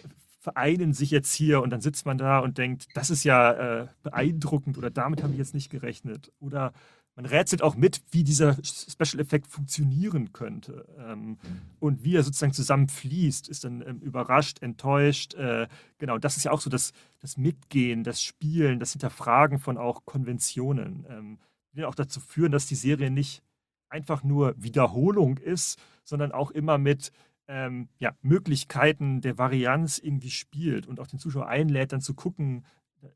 vereinen 0.41 0.93
sich 0.93 1.11
jetzt 1.11 1.34
hier 1.34 1.61
und 1.61 1.70
dann 1.70 1.80
sitzt 1.80 2.07
man 2.07 2.18
da 2.18 2.39
und 2.39 2.59
denkt, 2.59 2.87
das 2.95 3.11
ist 3.11 3.24
ja 3.24 3.53
äh, 3.53 3.87
beeindruckend 4.03 4.78
oder 4.78 4.91
damit 4.91 5.22
habe 5.22 5.32
ich 5.32 5.39
jetzt 5.39 5.55
nicht 5.55 5.70
gerechnet. 5.70 6.32
Oder 6.39 6.72
man 7.16 7.24
rätselt 7.24 7.62
auch 7.62 7.76
mit, 7.76 8.02
wie 8.10 8.24
dieser 8.24 8.56
Special-Effekt 8.62 9.48
funktionieren 9.48 10.34
könnte 10.34 10.86
ähm, 10.98 11.38
und 11.80 12.04
wie 12.04 12.14
er 12.14 12.22
sozusagen 12.22 12.52
zusammenfließt, 12.52 13.48
ist 13.48 13.64
dann 13.64 13.80
ähm, 13.80 14.00
überrascht, 14.00 14.62
enttäuscht. 14.62 15.34
Äh, 15.34 15.66
genau, 15.96 16.18
das 16.18 16.36
ist 16.36 16.44
ja 16.44 16.52
auch 16.52 16.60
so 16.60 16.68
das, 16.68 16.92
das 17.20 17.38
Mitgehen, 17.38 18.04
das 18.04 18.22
Spielen, 18.22 18.78
das 18.78 18.92
Hinterfragen 18.92 19.58
von 19.58 19.78
auch 19.78 20.04
Konventionen, 20.04 21.06
ähm, 21.08 21.38
die 21.72 21.84
auch 21.84 21.94
dazu 21.94 22.20
führen, 22.20 22.52
dass 22.52 22.66
die 22.66 22.74
Serie 22.74 23.10
nicht 23.10 23.42
einfach 23.88 24.22
nur 24.22 24.54
Wiederholung 24.58 25.38
ist, 25.38 25.78
sondern 26.04 26.32
auch 26.32 26.50
immer 26.50 26.76
mit 26.76 27.12
ähm, 27.48 27.88
ja, 27.98 28.14
Möglichkeiten 28.20 29.22
der 29.22 29.38
Varianz 29.38 29.98
irgendwie 29.98 30.30
spielt 30.30 30.86
und 30.86 31.00
auch 31.00 31.06
den 31.06 31.18
Zuschauer 31.18 31.46
einlädt, 31.46 31.92
dann 31.92 32.00
zu 32.00 32.14
gucken, 32.14 32.64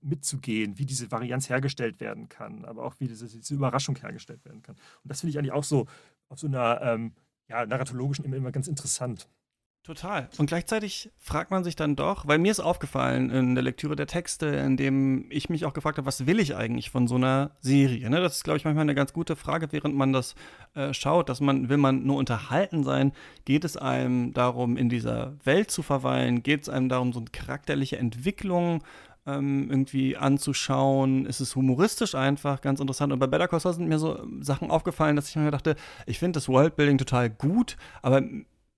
mitzugehen, 0.03 0.79
wie 0.79 0.87
diese 0.87 1.11
Varianz 1.11 1.49
hergestellt 1.49 2.01
werden 2.01 2.29
kann, 2.29 2.65
aber 2.65 2.85
auch 2.85 2.95
wie 2.99 3.09
diese, 3.09 3.27
diese 3.27 3.55
Überraschung 3.55 3.97
hergestellt 3.97 4.45
werden 4.45 4.63
kann. 4.63 4.77
Und 5.03 5.09
das 5.11 5.21
finde 5.21 5.31
ich 5.31 5.39
eigentlich 5.39 5.53
auch 5.53 5.65
so 5.65 5.87
auf 6.29 6.39
so 6.39 6.47
einer 6.47 6.81
ähm, 6.83 7.13
ja, 7.49 7.67
narratologischen 7.67 8.25
Ebene 8.25 8.39
immer 8.39 8.53
ganz 8.53 8.69
interessant. 8.69 9.29
Total. 9.83 10.29
Und 10.37 10.47
gleichzeitig 10.47 11.11
fragt 11.17 11.51
man 11.51 11.65
sich 11.65 11.75
dann 11.75 11.97
doch, 11.97 12.29
weil 12.29 12.39
mir 12.39 12.53
ist 12.53 12.61
aufgefallen 12.61 13.31
in 13.31 13.55
der 13.55 13.65
Lektüre 13.65 13.97
der 13.97 14.07
Texte, 14.07 14.47
in 14.47 14.77
dem 14.77 15.25
ich 15.31 15.49
mich 15.49 15.65
auch 15.65 15.73
gefragt 15.73 15.97
habe, 15.97 16.07
was 16.07 16.27
will 16.27 16.39
ich 16.39 16.55
eigentlich 16.55 16.91
von 16.91 17.09
so 17.09 17.15
einer 17.15 17.53
Serie? 17.61 18.11
Ne? 18.11 18.21
Das 18.21 18.37
ist, 18.37 18.45
glaube 18.45 18.59
ich, 18.59 18.65
manchmal 18.67 18.83
eine 18.83 18.95
ganz 18.95 19.15
gute 19.15 19.37
Frage, 19.37 19.73
während 19.73 19.97
man 19.97 20.13
das 20.13 20.35
äh, 20.75 20.93
schaut, 20.93 21.31
dass 21.31 21.41
man, 21.41 21.71
will 21.71 21.79
man 21.79 22.05
nur 22.05 22.19
unterhalten 22.19 22.85
sein? 22.85 23.13
Geht 23.47 23.65
es 23.65 23.79
einem 23.79 24.35
darum, 24.35 24.77
in 24.77 24.91
dieser 24.91 25.35
Welt 25.45 25.71
zu 25.71 25.83
verweilen? 25.83 26.43
Geht 26.43 26.65
es 26.65 26.69
einem 26.69 26.91
darum, 26.91 27.15
so 27.15 27.21
eine 27.21 27.31
charakterliche 27.31 27.97
Entwicklung 27.97 28.85
ähm, 29.27 29.71
irgendwie 29.71 30.17
anzuschauen. 30.17 31.27
Es 31.27 31.41
ist 31.41 31.57
humoristisch 31.57 32.15
einfach, 32.15 32.61
ganz 32.61 32.81
interessant. 32.81 33.13
Und 33.13 33.19
bei 33.19 33.27
Better 33.27 33.49
Call 33.49 33.61
Saul 33.61 33.75
sind 33.75 33.89
mir 33.89 33.99
so 33.99 34.27
Sachen 34.41 34.71
aufgefallen, 34.71 35.17
dass 35.17 35.29
ich 35.29 35.37
mir 35.37 35.51
dachte, 35.51 35.77
ich 36.07 36.19
finde 36.19 36.39
das 36.39 36.49
Worldbuilding 36.49 36.99
total 36.99 37.31
gut, 37.31 37.77
aber 38.03 38.23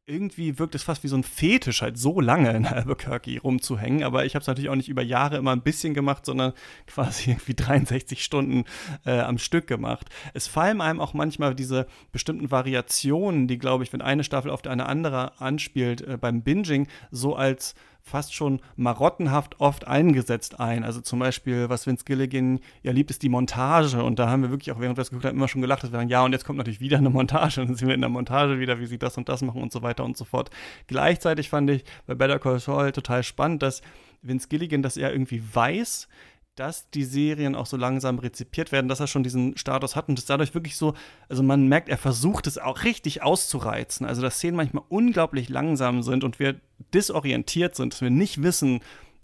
irgendwie 0.04 0.58
wirkt 0.58 0.74
es 0.74 0.82
fast 0.82 1.04
wie 1.04 1.08
so 1.08 1.16
ein 1.16 1.22
Fetisch, 1.22 1.80
halt 1.80 1.96
so 1.96 2.20
lange 2.20 2.50
in 2.50 2.66
Albuquerque 2.66 3.40
rumzuhängen. 3.40 4.02
Aber 4.02 4.24
ich 4.24 4.34
habe 4.34 4.42
es 4.42 4.46
natürlich 4.46 4.68
auch 4.68 4.76
nicht 4.76 4.88
über 4.88 5.02
Jahre 5.02 5.36
immer 5.36 5.52
ein 5.52 5.62
bisschen 5.62 5.94
gemacht, 5.94 6.26
sondern 6.26 6.52
quasi 6.86 7.30
irgendwie 7.30 7.54
63 7.54 8.22
Stunden 8.22 8.64
äh, 9.06 9.20
am 9.20 9.38
Stück 9.38 9.66
gemacht. 9.66 10.08
Es 10.34 10.48
fallen 10.48 10.80
einem 10.80 11.00
auch 11.00 11.14
manchmal 11.14 11.54
diese 11.54 11.86
bestimmten 12.10 12.50
Variationen, 12.50 13.46
die, 13.46 13.58
glaube 13.58 13.84
ich, 13.84 13.92
wenn 13.92 14.02
eine 14.02 14.24
Staffel 14.24 14.50
auf 14.50 14.64
eine 14.66 14.86
andere 14.86 15.40
anspielt, 15.40 16.02
äh, 16.02 16.16
beim 16.16 16.42
Binging, 16.42 16.88
so 17.10 17.36
als 17.36 17.74
fast 18.02 18.34
schon 18.34 18.60
marottenhaft 18.76 19.60
oft 19.60 19.86
eingesetzt 19.86 20.60
ein. 20.60 20.84
Also 20.84 21.00
zum 21.00 21.20
Beispiel, 21.20 21.68
was 21.68 21.86
Vince 21.86 22.04
Gilligan 22.04 22.60
ja 22.82 22.92
liebt, 22.92 23.10
ist 23.10 23.22
die 23.22 23.28
Montage. 23.28 24.02
Und 24.02 24.18
da 24.18 24.28
haben 24.28 24.42
wir 24.42 24.50
wirklich 24.50 24.72
auch, 24.72 24.80
während 24.80 24.96
wir 24.96 25.00
das 25.00 25.10
geguckt 25.10 25.24
haben, 25.24 25.36
immer 25.36 25.48
schon 25.48 25.60
gelacht, 25.60 25.82
dass 25.82 25.92
wir 25.92 25.98
sagen, 25.98 26.08
ja, 26.08 26.24
und 26.24 26.32
jetzt 26.32 26.44
kommt 26.44 26.58
natürlich 26.58 26.80
wieder 26.80 26.98
eine 26.98 27.10
Montage. 27.10 27.60
Und 27.60 27.68
dann 27.68 27.76
sind 27.76 27.88
wir 27.88 27.94
in 27.94 28.00
der 28.00 28.10
Montage 28.10 28.58
wieder, 28.58 28.80
wie 28.80 28.86
sie 28.86 28.98
das 28.98 29.16
und 29.16 29.28
das 29.28 29.42
machen 29.42 29.62
und 29.62 29.72
so 29.72 29.82
weiter 29.82 30.04
und 30.04 30.16
so 30.16 30.24
fort. 30.24 30.50
Gleichzeitig 30.88 31.48
fand 31.48 31.70
ich 31.70 31.84
bei 32.06 32.14
Better 32.14 32.38
Call 32.38 32.58
Saul 32.58 32.92
total 32.92 33.22
spannend, 33.22 33.62
dass 33.62 33.82
Vince 34.22 34.48
Gilligan 34.48 34.82
das 34.82 34.94
ja 34.94 35.10
irgendwie 35.10 35.42
weiß, 35.52 36.08
dass 36.54 36.90
die 36.90 37.04
Serien 37.04 37.54
auch 37.54 37.64
so 37.66 37.76
langsam 37.76 38.18
rezipiert 38.18 38.72
werden, 38.72 38.88
dass 38.88 39.00
er 39.00 39.06
schon 39.06 39.22
diesen 39.22 39.56
Status 39.56 39.96
hat 39.96 40.08
und 40.08 40.18
es 40.18 40.26
dadurch 40.26 40.54
wirklich 40.54 40.76
so, 40.76 40.94
also 41.28 41.42
man 41.42 41.66
merkt, 41.66 41.88
er 41.88 41.96
versucht 41.96 42.46
es 42.46 42.58
auch 42.58 42.84
richtig 42.84 43.22
auszureizen. 43.22 44.06
Also 44.06 44.20
dass 44.20 44.36
Szenen 44.36 44.56
manchmal 44.56 44.84
unglaublich 44.88 45.48
langsam 45.48 46.02
sind 46.02 46.24
und 46.24 46.38
wir 46.38 46.60
disorientiert 46.92 47.74
sind, 47.74 47.94
dass 47.94 48.02
wir 48.02 48.10
nicht 48.10 48.42
wissen, 48.42 48.80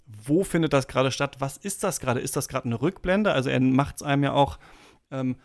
wo 0.07 0.43
findet 0.43 0.73
das 0.73 0.87
gerade 0.87 1.11
statt, 1.11 1.35
was 1.39 1.57
ist 1.57 1.83
das 1.83 1.99
gerade? 1.99 2.19
Ist 2.19 2.35
das 2.35 2.47
gerade 2.47 2.65
eine 2.65 2.81
Rückblende? 2.81 3.31
Also 3.31 3.49
er 3.51 3.59
macht 3.59 3.97
es 3.97 4.03
einem 4.03 4.23
ja 4.23 4.33
auch 4.33 4.57
ähm, 5.11 5.35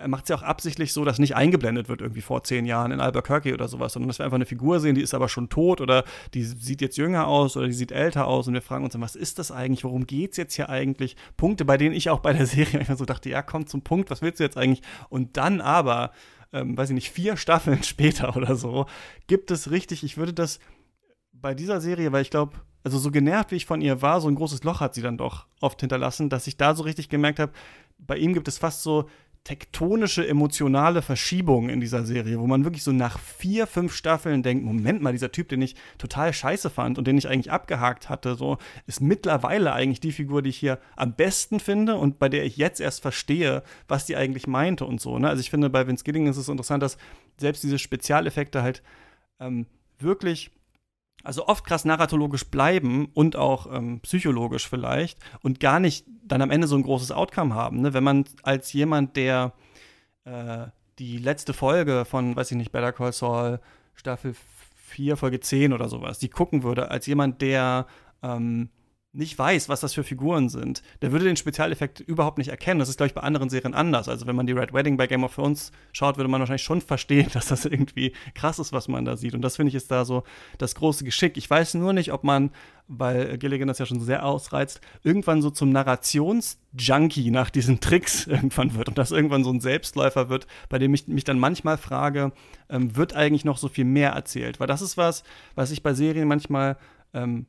er 0.00 0.08
macht 0.08 0.24
es 0.24 0.28
ja 0.30 0.36
auch 0.36 0.42
absichtlich 0.42 0.92
so, 0.92 1.04
dass 1.04 1.18
nicht 1.18 1.36
eingeblendet 1.36 1.88
wird 1.88 2.00
irgendwie 2.00 2.20
vor 2.20 2.42
zehn 2.44 2.66
Jahren 2.66 2.92
in 2.92 3.00
Albuquerque 3.00 3.54
oder 3.54 3.68
sowas, 3.68 3.92
sondern 3.92 4.08
dass 4.08 4.18
wir 4.18 4.24
einfach 4.24 4.36
eine 4.36 4.46
Figur 4.46 4.80
sehen, 4.80 4.94
die 4.94 5.02
ist 5.02 5.14
aber 5.14 5.28
schon 5.28 5.48
tot 5.48 5.80
oder 5.80 6.04
die 6.34 6.42
sieht 6.42 6.80
jetzt 6.80 6.96
jünger 6.96 7.26
aus 7.26 7.56
oder 7.56 7.66
die 7.66 7.72
sieht 7.72 7.92
älter 7.92 8.26
aus 8.26 8.48
und 8.48 8.54
wir 8.54 8.62
fragen 8.62 8.84
uns 8.84 8.92
dann, 8.92 9.02
was 9.02 9.16
ist 9.16 9.38
das 9.38 9.50
eigentlich, 9.50 9.84
worum 9.84 10.06
geht 10.06 10.32
es 10.32 10.36
jetzt 10.36 10.54
hier 10.54 10.68
eigentlich? 10.68 11.16
Punkte, 11.36 11.64
bei 11.64 11.76
denen 11.76 11.94
ich 11.94 12.10
auch 12.10 12.20
bei 12.20 12.32
der 12.32 12.46
Serie 12.46 12.80
einfach 12.80 12.96
so 12.96 13.04
dachte, 13.04 13.28
ja, 13.30 13.42
komm 13.42 13.66
zum 13.66 13.82
Punkt, 13.82 14.10
was 14.10 14.22
willst 14.22 14.40
du 14.40 14.44
jetzt 14.44 14.56
eigentlich? 14.56 14.82
Und 15.08 15.36
dann 15.36 15.60
aber, 15.60 16.12
ähm, 16.52 16.76
weiß 16.76 16.90
ich 16.90 16.94
nicht, 16.94 17.10
vier 17.10 17.36
Staffeln 17.36 17.82
später 17.84 18.36
oder 18.36 18.56
so, 18.56 18.86
gibt 19.26 19.50
es 19.50 19.70
richtig, 19.70 20.04
ich 20.04 20.16
würde 20.16 20.32
das 20.32 20.58
bei 21.32 21.54
dieser 21.54 21.80
Serie, 21.80 22.12
weil 22.12 22.22
ich 22.22 22.30
glaube, 22.30 22.52
also 22.84 22.98
so 22.98 23.10
genervt 23.10 23.50
wie 23.50 23.56
ich 23.56 23.66
von 23.66 23.80
ihr 23.80 24.02
war, 24.02 24.20
so 24.20 24.28
ein 24.28 24.34
großes 24.34 24.64
Loch 24.64 24.80
hat 24.80 24.94
sie 24.94 25.02
dann 25.02 25.16
doch 25.16 25.46
oft 25.60 25.80
hinterlassen, 25.80 26.28
dass 26.28 26.46
ich 26.46 26.56
da 26.56 26.74
so 26.74 26.82
richtig 26.82 27.08
gemerkt 27.08 27.38
habe, 27.38 27.52
bei 27.98 28.16
ihm 28.16 28.34
gibt 28.34 28.48
es 28.48 28.58
fast 28.58 28.82
so 28.82 29.08
tektonische 29.44 30.26
emotionale 30.26 31.02
Verschiebungen 31.02 31.68
in 31.68 31.80
dieser 31.80 32.04
Serie, 32.04 32.38
wo 32.38 32.46
man 32.46 32.64
wirklich 32.64 32.84
so 32.84 32.92
nach 32.92 33.18
vier, 33.18 33.66
fünf 33.66 33.92
Staffeln 33.92 34.44
denkt, 34.44 34.64
Moment 34.64 35.02
mal, 35.02 35.12
dieser 35.12 35.32
Typ, 35.32 35.48
den 35.48 35.62
ich 35.62 35.74
total 35.98 36.32
scheiße 36.32 36.70
fand 36.70 36.96
und 36.96 37.08
den 37.08 37.18
ich 37.18 37.28
eigentlich 37.28 37.50
abgehakt 37.50 38.08
hatte, 38.08 38.36
so 38.36 38.58
ist 38.86 39.00
mittlerweile 39.00 39.72
eigentlich 39.72 39.98
die 39.98 40.12
Figur, 40.12 40.42
die 40.42 40.50
ich 40.50 40.58
hier 40.58 40.78
am 40.96 41.14
besten 41.14 41.58
finde 41.58 41.96
und 41.96 42.20
bei 42.20 42.28
der 42.28 42.44
ich 42.44 42.56
jetzt 42.56 42.80
erst 42.80 43.02
verstehe, 43.02 43.64
was 43.88 44.06
die 44.06 44.16
eigentlich 44.16 44.46
meinte 44.46 44.84
und 44.84 45.00
so. 45.00 45.18
Ne? 45.18 45.28
Also 45.28 45.40
ich 45.40 45.50
finde, 45.50 45.70
bei 45.70 45.88
Vince 45.88 46.04
Gilling 46.04 46.28
ist 46.28 46.36
es 46.36 46.48
interessant, 46.48 46.82
dass 46.82 46.96
selbst 47.36 47.64
diese 47.64 47.80
Spezialeffekte 47.80 48.62
halt 48.62 48.82
ähm, 49.40 49.66
wirklich 49.98 50.52
also 51.22 51.46
oft 51.46 51.64
krass 51.64 51.84
narratologisch 51.84 52.44
bleiben 52.44 53.06
und 53.14 53.36
auch 53.36 53.72
ähm, 53.72 54.00
psychologisch 54.00 54.68
vielleicht 54.68 55.18
und 55.42 55.60
gar 55.60 55.80
nicht 55.80 56.06
dann 56.24 56.42
am 56.42 56.50
Ende 56.50 56.66
so 56.66 56.76
ein 56.76 56.82
großes 56.82 57.12
Outcome 57.12 57.54
haben. 57.54 57.80
Ne? 57.80 57.94
Wenn 57.94 58.04
man 58.04 58.24
als 58.42 58.72
jemand, 58.72 59.16
der 59.16 59.52
äh, 60.24 60.66
die 60.98 61.18
letzte 61.18 61.52
Folge 61.52 62.04
von, 62.04 62.36
weiß 62.36 62.50
ich 62.50 62.56
nicht, 62.56 62.72
Better 62.72 62.92
Call 62.92 63.12
Saul, 63.12 63.60
Staffel 63.94 64.34
4, 64.88 65.16
Folge 65.16 65.40
10 65.40 65.72
oder 65.72 65.88
sowas, 65.88 66.18
die 66.18 66.28
gucken 66.28 66.62
würde, 66.62 66.90
als 66.90 67.06
jemand, 67.06 67.40
der 67.42 67.86
ähm, 68.22 68.68
nicht 69.14 69.38
weiß, 69.38 69.68
was 69.68 69.80
das 69.80 69.92
für 69.92 70.04
Figuren 70.04 70.48
sind, 70.48 70.82
der 71.02 71.12
würde 71.12 71.26
den 71.26 71.36
Spezialeffekt 71.36 72.00
überhaupt 72.00 72.38
nicht 72.38 72.48
erkennen. 72.48 72.80
Das 72.80 72.88
ist, 72.88 72.96
glaube 72.96 73.08
ich, 73.08 73.14
bei 73.14 73.20
anderen 73.20 73.50
Serien 73.50 73.74
anders. 73.74 74.08
Also 74.08 74.26
wenn 74.26 74.34
man 74.34 74.46
die 74.46 74.54
Red 74.54 74.72
Wedding 74.72 74.96
bei 74.96 75.06
Game 75.06 75.22
of 75.22 75.34
Thrones 75.34 75.70
schaut, 75.92 76.16
würde 76.16 76.30
man 76.30 76.40
wahrscheinlich 76.40 76.62
schon 76.62 76.80
verstehen, 76.80 77.28
dass 77.32 77.46
das 77.46 77.66
irgendwie 77.66 78.12
krass 78.34 78.58
ist, 78.58 78.72
was 78.72 78.88
man 78.88 79.04
da 79.04 79.18
sieht. 79.18 79.34
Und 79.34 79.42
das 79.42 79.56
finde 79.56 79.68
ich 79.68 79.74
ist 79.74 79.90
da 79.90 80.06
so 80.06 80.24
das 80.56 80.74
große 80.74 81.04
Geschick. 81.04 81.36
Ich 81.36 81.48
weiß 81.48 81.74
nur 81.74 81.92
nicht, 81.92 82.10
ob 82.10 82.24
man, 82.24 82.52
weil 82.88 83.36
Gilligan 83.36 83.68
das 83.68 83.78
ja 83.78 83.84
schon 83.84 84.00
sehr 84.00 84.24
ausreizt, 84.24 84.80
irgendwann 85.02 85.42
so 85.42 85.50
zum 85.50 85.70
Narrationsjunkie 85.72 87.30
nach 87.30 87.50
diesen 87.50 87.80
Tricks 87.80 88.26
irgendwann 88.26 88.74
wird 88.74 88.88
und 88.88 88.96
das 88.96 89.10
irgendwann 89.10 89.44
so 89.44 89.50
ein 89.50 89.60
Selbstläufer 89.60 90.30
wird, 90.30 90.46
bei 90.70 90.78
dem 90.78 90.94
ich 90.94 91.06
mich 91.06 91.24
dann 91.24 91.38
manchmal 91.38 91.76
frage, 91.76 92.32
ähm, 92.70 92.96
wird 92.96 93.14
eigentlich 93.14 93.44
noch 93.44 93.58
so 93.58 93.68
viel 93.68 93.84
mehr 93.84 94.12
erzählt? 94.12 94.58
Weil 94.58 94.68
das 94.68 94.80
ist 94.80 94.96
was, 94.96 95.22
was 95.54 95.70
ich 95.70 95.82
bei 95.82 95.92
Serien 95.92 96.28
manchmal 96.28 96.78
ähm, 97.12 97.44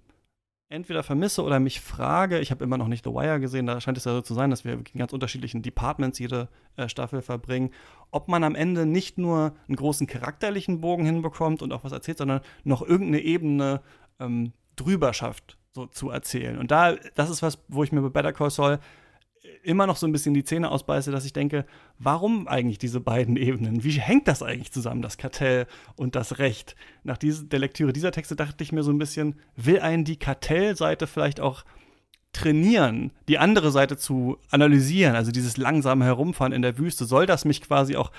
entweder 0.74 1.04
vermisse 1.04 1.44
oder 1.44 1.60
mich 1.60 1.82
frage, 1.82 2.40
ich 2.40 2.50
habe 2.50 2.64
immer 2.64 2.80
noch 2.80 2.88
nicht 2.88 3.04
The 3.06 3.12
Wire 3.12 3.40
gesehen, 3.40 3.68
da 3.68 3.80
scheint 3.80 3.98
es 3.98 4.06
ja 4.06 4.14
so 4.14 4.22
zu 4.22 4.34
sein, 4.34 4.50
dass 4.50 4.66
wir 4.66 4.74
in 4.74 4.84
ganz 4.98 5.14
unterschiedlichen 5.14 5.62
Departments 5.62 6.18
jede 6.18 6.50
äh, 6.78 6.90
Staffel 6.90 7.22
verbringen, 7.22 7.70
ob 8.10 8.28
man 8.28 8.44
am 8.44 8.56
Ende 8.56 8.88
nicht 8.88 9.20
nur 9.20 9.54
einen 9.68 9.76
großen 9.76 10.08
charakterlichen 10.08 10.82
Bogen 10.82 11.06
hinbekommt 11.06 11.62
und 11.62 11.72
auch 11.72 11.84
was 11.84 11.92
erzählt, 11.92 12.18
sondern 12.18 12.42
noch 12.64 12.82
irgendeine 12.82 13.22
Ebene 13.22 13.82
ähm, 14.20 14.52
drüber 14.76 15.14
schafft, 15.14 15.60
so 15.74 15.86
zu 15.86 16.10
erzählen. 16.10 16.58
Und 16.58 16.72
da, 16.72 16.96
das 17.14 17.30
ist 17.30 17.44
was, 17.44 17.60
wo 17.68 17.84
ich 17.84 17.92
mir 17.92 18.02
bei 18.02 18.10
Better 18.10 18.34
Call 18.34 18.50
Saul 18.50 18.80
immer 19.64 19.88
noch 19.88 19.98
so 19.98 20.08
ein 20.08 20.12
bisschen 20.12 20.34
die 20.34 20.44
Zähne 20.44 20.72
ausbeiße, 20.72 21.12
dass 21.12 21.26
ich 21.26 21.34
denke, 21.34 21.66
warum 22.00 22.48
eigentlich 22.48 22.78
diese 22.78 23.00
beiden 23.00 23.38
Ebenen? 23.38 23.84
Wie 23.84 23.92
hängt 23.92 24.28
das 24.28 24.44
eigentlich 24.44 24.72
zusammen, 24.72 25.02
das 25.02 25.18
Kartell 25.18 25.68
und 25.96 26.16
das 26.16 26.40
Recht? 26.40 26.76
Nach 27.04 27.18
diese, 27.18 27.46
der 27.46 27.60
Lektüre 27.60 27.94
dieser 27.94 28.12
Texte 28.12 28.36
dachte 28.36 28.64
ich 28.64 28.72
mir 28.72 28.84
so 28.84 28.92
ein 28.92 28.98
bisschen, 28.98 29.36
will 29.56 29.80
einen 29.80 30.06
die 30.06 30.18
Kartellseite 30.18 31.08
vielleicht 31.08 31.40
auch 31.40 31.64
trainieren, 32.32 33.12
die 33.28 33.38
andere 33.38 33.72
Seite 33.72 33.96
zu 33.96 34.38
analysieren, 34.50 35.16
also 35.16 35.32
dieses 35.32 35.58
langsame 35.58 36.04
Herumfahren 36.04 36.52
in 36.52 36.64
der 36.64 36.80
Wüste, 36.80 37.06
soll 37.06 37.28
das 37.28 37.46
mich 37.46 37.62
quasi 37.62 37.96
auch 37.96 38.12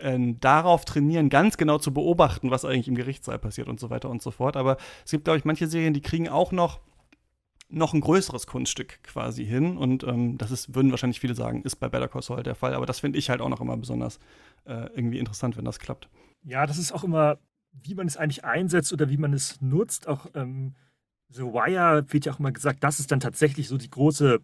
äh, 0.00 0.14
äh, 0.14 0.34
darauf 0.38 0.84
trainieren, 0.84 1.28
ganz 1.28 1.56
genau 1.56 1.78
zu 1.78 1.92
beobachten, 1.92 2.52
was 2.52 2.64
eigentlich 2.64 2.86
im 2.86 2.94
Gerichtssaal 2.94 3.40
passiert 3.40 3.66
und 3.66 3.80
so 3.80 3.90
weiter 3.90 4.10
und 4.10 4.22
so 4.22 4.30
fort. 4.30 4.56
Aber 4.56 4.76
es 5.04 5.10
gibt, 5.10 5.24
glaube 5.24 5.38
ich, 5.38 5.44
manche 5.44 5.66
Serien, 5.66 5.92
die 5.92 6.02
kriegen 6.02 6.28
auch 6.28 6.52
noch 6.52 6.80
noch 7.74 7.94
ein 7.94 8.00
größeres 8.00 8.46
Kunststück 8.46 9.02
quasi 9.02 9.44
hin. 9.44 9.76
Und 9.76 10.04
ähm, 10.04 10.38
das 10.38 10.50
ist, 10.50 10.74
würden 10.74 10.90
wahrscheinlich 10.90 11.20
viele 11.20 11.34
sagen, 11.34 11.62
ist 11.62 11.76
bei 11.76 11.88
Better 11.88 12.08
Call 12.08 12.22
Saul 12.22 12.42
der 12.42 12.54
Fall. 12.54 12.74
Aber 12.74 12.86
das 12.86 13.00
finde 13.00 13.18
ich 13.18 13.30
halt 13.30 13.40
auch 13.40 13.48
noch 13.48 13.60
immer 13.60 13.76
besonders 13.76 14.18
äh, 14.64 14.88
irgendwie 14.94 15.18
interessant, 15.18 15.56
wenn 15.56 15.64
das 15.64 15.78
klappt. 15.78 16.08
Ja, 16.44 16.66
das 16.66 16.78
ist 16.78 16.92
auch 16.92 17.04
immer, 17.04 17.38
wie 17.72 17.94
man 17.94 18.06
es 18.06 18.16
eigentlich 18.16 18.44
einsetzt 18.44 18.92
oder 18.92 19.10
wie 19.10 19.16
man 19.16 19.32
es 19.32 19.60
nutzt. 19.60 20.08
Auch 20.08 20.26
ähm, 20.34 20.74
The 21.28 21.42
Wire 21.42 22.04
wird 22.08 22.26
ja 22.26 22.32
auch 22.32 22.38
immer 22.38 22.52
gesagt, 22.52 22.84
das 22.84 23.00
ist 23.00 23.10
dann 23.10 23.20
tatsächlich 23.20 23.68
so 23.68 23.76
die 23.76 23.90
große 23.90 24.40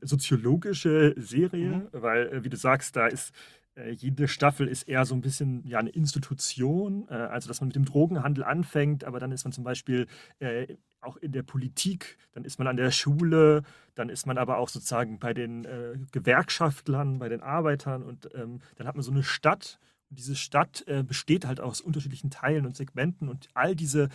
soziologische 0.00 1.14
Serie, 1.16 1.68
mhm. 1.68 1.88
weil, 1.92 2.28
äh, 2.28 2.44
wie 2.44 2.48
du 2.48 2.56
sagst, 2.56 2.96
da 2.96 3.06
ist 3.06 3.32
äh, 3.78 3.92
jede 3.92 4.28
Staffel 4.28 4.68
ist 4.68 4.84
eher 4.84 5.04
so 5.04 5.14
ein 5.14 5.20
bisschen 5.20 5.66
ja, 5.66 5.78
eine 5.78 5.90
Institution, 5.90 7.06
äh, 7.08 7.14
also 7.14 7.48
dass 7.48 7.60
man 7.60 7.68
mit 7.68 7.76
dem 7.76 7.84
Drogenhandel 7.84 8.44
anfängt, 8.44 9.04
aber 9.04 9.20
dann 9.20 9.32
ist 9.32 9.44
man 9.44 9.52
zum 9.52 9.64
Beispiel 9.64 10.06
äh, 10.40 10.76
auch 11.00 11.16
in 11.16 11.32
der 11.32 11.42
Politik, 11.42 12.18
dann 12.32 12.44
ist 12.44 12.58
man 12.58 12.66
an 12.66 12.76
der 12.76 12.90
Schule, 12.90 13.62
dann 13.94 14.08
ist 14.08 14.26
man 14.26 14.38
aber 14.38 14.58
auch 14.58 14.68
sozusagen 14.68 15.18
bei 15.18 15.32
den 15.32 15.64
äh, 15.64 15.96
Gewerkschaftlern, 16.12 17.18
bei 17.18 17.28
den 17.28 17.40
Arbeitern 17.40 18.02
und 18.02 18.28
ähm, 18.34 18.60
dann 18.76 18.86
hat 18.86 18.96
man 18.96 19.02
so 19.02 19.12
eine 19.12 19.22
Stadt. 19.22 19.78
Und 20.10 20.18
diese 20.18 20.36
Stadt 20.36 20.84
äh, 20.86 21.02
besteht 21.02 21.46
halt 21.46 21.60
aus 21.60 21.80
unterschiedlichen 21.80 22.30
Teilen 22.30 22.66
und 22.66 22.76
Segmenten 22.76 23.28
und 23.28 23.48
all 23.54 23.76
diese 23.76 24.08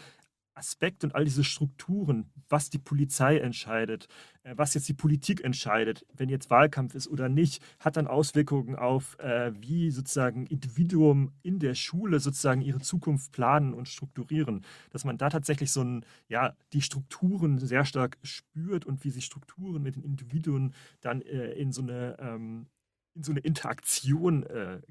Aspekte 0.56 1.08
und 1.08 1.16
all 1.16 1.26
diese 1.26 1.44
Strukturen, 1.44 2.32
was 2.50 2.70
die 2.70 2.78
Polizei 2.78 3.38
entscheidet, 3.38 4.08
äh, 4.44 4.54
was 4.56 4.74
jetzt 4.74 4.88
die 4.88 4.94
Politik 4.94 5.44
entscheidet, 5.44 6.06
wenn 6.14 6.30
jetzt 6.30 6.50
Wahlkampf 6.50 6.96
ist 6.96 7.08
oder 7.08 7.30
nicht, 7.30 7.64
hat 7.80 7.98
dann 7.98 8.08
Auswirkungen 8.08 8.76
auf, 8.76 9.18
äh, 9.20 9.52
wie 9.60 9.92
sozusagen 9.92 10.46
Individuum 10.46 11.32
in 11.42 11.60
der 11.60 11.76
Schule 11.76 12.20
sozusagen 12.20 12.62
ihre 12.62 12.80
Zukunft 12.80 13.32
planen 13.32 13.74
und 13.74 13.88
strukturieren. 13.88 14.66
Dass 14.92 15.06
man 15.06 15.18
da 15.18 15.30
tatsächlich 15.30 15.72
so 15.72 15.82
ein, 15.82 16.06
ja, 16.28 16.56
die 16.74 16.82
Strukturen 16.82 17.60
sehr 17.60 17.86
stark 17.86 18.18
spürt 18.22 18.86
und 18.86 19.04
wie 19.04 19.12
sich 19.12 19.26
Strukturen 19.26 19.82
mit 19.82 19.96
den 19.96 20.04
Individuen 20.04 20.74
dann 21.02 21.22
äh, 21.22 21.52
in, 21.54 21.72
so 21.72 21.82
eine, 21.82 22.18
ähm, 22.20 22.68
in 23.16 23.24
so 23.24 23.32
eine 23.32 23.42
Interaktion 23.42 24.46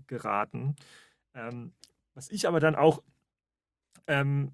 geraten. 0.07 0.77
Ähm, 1.35 1.73
was 2.15 2.31
ich 2.31 2.47
aber 2.47 2.61
dann 2.61 2.75
auch 2.75 3.03
ähm, 4.07 4.53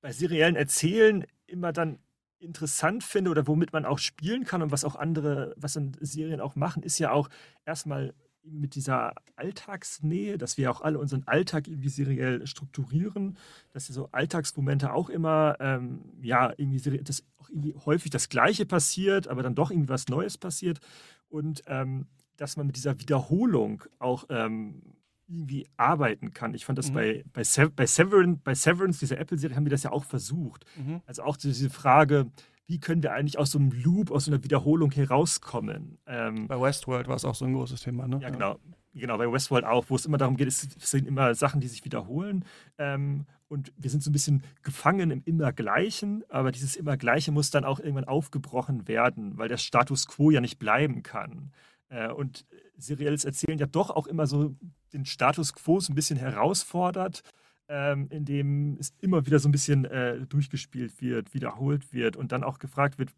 bei 0.00 0.12
seriellen 0.12 0.56
Erzählen 0.56 1.26
immer 1.46 1.72
dann 1.72 1.98
interessant 2.38 3.04
finde 3.04 3.30
oder 3.30 3.46
womit 3.46 3.72
man 3.72 3.84
auch 3.84 3.98
spielen 3.98 4.44
kann 4.44 4.62
und 4.62 4.72
was 4.72 4.84
auch 4.84 4.96
andere, 4.96 5.54
was 5.56 5.76
in 5.76 5.92
Serien 6.00 6.40
auch 6.40 6.56
machen, 6.56 6.82
ist 6.82 6.98
ja 6.98 7.12
auch 7.12 7.28
erstmal 7.66 8.14
mit 8.42 8.74
dieser 8.74 9.12
Alltagsnähe, 9.36 10.38
dass 10.38 10.56
wir 10.56 10.70
auch 10.70 10.80
alle 10.80 10.98
unseren 10.98 11.24
Alltag 11.24 11.68
irgendwie 11.68 11.90
seriell 11.90 12.46
strukturieren, 12.46 13.36
dass 13.72 13.86
so 13.86 14.08
Alltagsmomente 14.12 14.92
auch 14.92 15.10
immer, 15.10 15.56
ähm, 15.60 16.00
ja, 16.22 16.52
irgendwie, 16.56 17.02
dass 17.02 17.22
auch 17.38 17.50
irgendwie 17.50 17.74
häufig 17.84 18.10
das 18.10 18.28
Gleiche 18.28 18.64
passiert, 18.64 19.28
aber 19.28 19.42
dann 19.42 19.54
doch 19.54 19.70
irgendwie 19.70 19.90
was 19.90 20.08
Neues 20.08 20.38
passiert. 20.38 20.80
Und 21.28 21.62
ähm, 21.66 22.06
dass 22.36 22.56
man 22.56 22.66
mit 22.66 22.76
dieser 22.76 22.98
Wiederholung 22.98 23.84
auch 23.98 24.24
ähm, 24.30 24.82
irgendwie 25.30 25.68
arbeiten 25.76 26.32
kann. 26.32 26.54
Ich 26.54 26.64
fand 26.64 26.78
das 26.78 26.90
mhm. 26.90 26.94
bei, 26.94 27.24
bei, 27.32 27.44
Se 27.44 27.70
bei, 27.70 27.86
Severin, 27.86 28.40
bei 28.42 28.54
Severance, 28.54 28.98
dieser 28.98 29.18
Apple-Serie, 29.18 29.56
haben 29.56 29.64
wir 29.64 29.70
das 29.70 29.84
ja 29.84 29.92
auch 29.92 30.04
versucht. 30.04 30.64
Mhm. 30.76 31.00
Also 31.06 31.22
auch 31.22 31.36
diese 31.36 31.70
Frage, 31.70 32.30
wie 32.66 32.78
können 32.78 33.02
wir 33.02 33.12
eigentlich 33.12 33.38
aus 33.38 33.52
so 33.52 33.58
einem 33.58 33.72
Loop, 33.72 34.10
aus 34.10 34.26
so 34.26 34.30
einer 34.30 34.42
Wiederholung 34.44 34.90
herauskommen? 34.90 35.98
Ähm, 36.06 36.46
bei 36.46 36.60
Westworld 36.60 37.08
war 37.08 37.16
es 37.16 37.24
auch 37.24 37.34
so 37.34 37.44
ein 37.44 37.54
großes 37.54 37.80
Thema, 37.82 38.06
ne? 38.06 38.20
Ja, 38.22 38.30
genau. 38.30 38.58
Genau, 38.92 39.18
bei 39.18 39.30
Westworld 39.30 39.64
auch, 39.64 39.86
wo 39.88 39.94
es 39.94 40.04
immer 40.04 40.18
darum 40.18 40.36
geht, 40.36 40.48
es 40.48 40.66
sind 40.78 41.06
immer 41.06 41.34
Sachen, 41.36 41.60
die 41.60 41.68
sich 41.68 41.84
wiederholen. 41.84 42.44
Ähm, 42.76 43.26
und 43.46 43.72
wir 43.76 43.90
sind 43.90 44.02
so 44.02 44.10
ein 44.10 44.12
bisschen 44.12 44.42
gefangen 44.62 45.10
im 45.10 45.22
Immergleichen, 45.24 46.24
aber 46.28 46.50
dieses 46.52 46.76
Immergleiche 46.76 47.32
muss 47.32 47.50
dann 47.50 47.64
auch 47.64 47.78
irgendwann 47.78 48.04
aufgebrochen 48.04 48.88
werden, 48.88 49.38
weil 49.38 49.48
der 49.48 49.58
Status 49.58 50.06
quo 50.06 50.30
ja 50.30 50.40
nicht 50.40 50.58
bleiben 50.58 51.02
kann. 51.02 51.52
Äh, 51.90 52.10
und 52.10 52.46
serielles 52.76 53.24
Erzählen 53.24 53.58
ja 53.58 53.66
doch 53.66 53.90
auch 53.90 54.06
immer 54.06 54.26
so 54.26 54.56
den 54.92 55.04
Status 55.04 55.52
quo 55.52 55.80
so 55.80 55.92
ein 55.92 55.96
bisschen 55.96 56.18
herausfordert, 56.18 57.22
ähm, 57.68 58.08
indem 58.10 58.76
es 58.78 58.94
immer 59.00 59.26
wieder 59.26 59.38
so 59.38 59.48
ein 59.48 59.52
bisschen 59.52 59.84
äh, 59.84 60.26
durchgespielt 60.26 61.00
wird, 61.00 61.34
wiederholt 61.34 61.92
wird 61.92 62.16
und 62.16 62.32
dann 62.32 62.44
auch 62.44 62.58
gefragt 62.58 62.98
wird, 62.98 63.10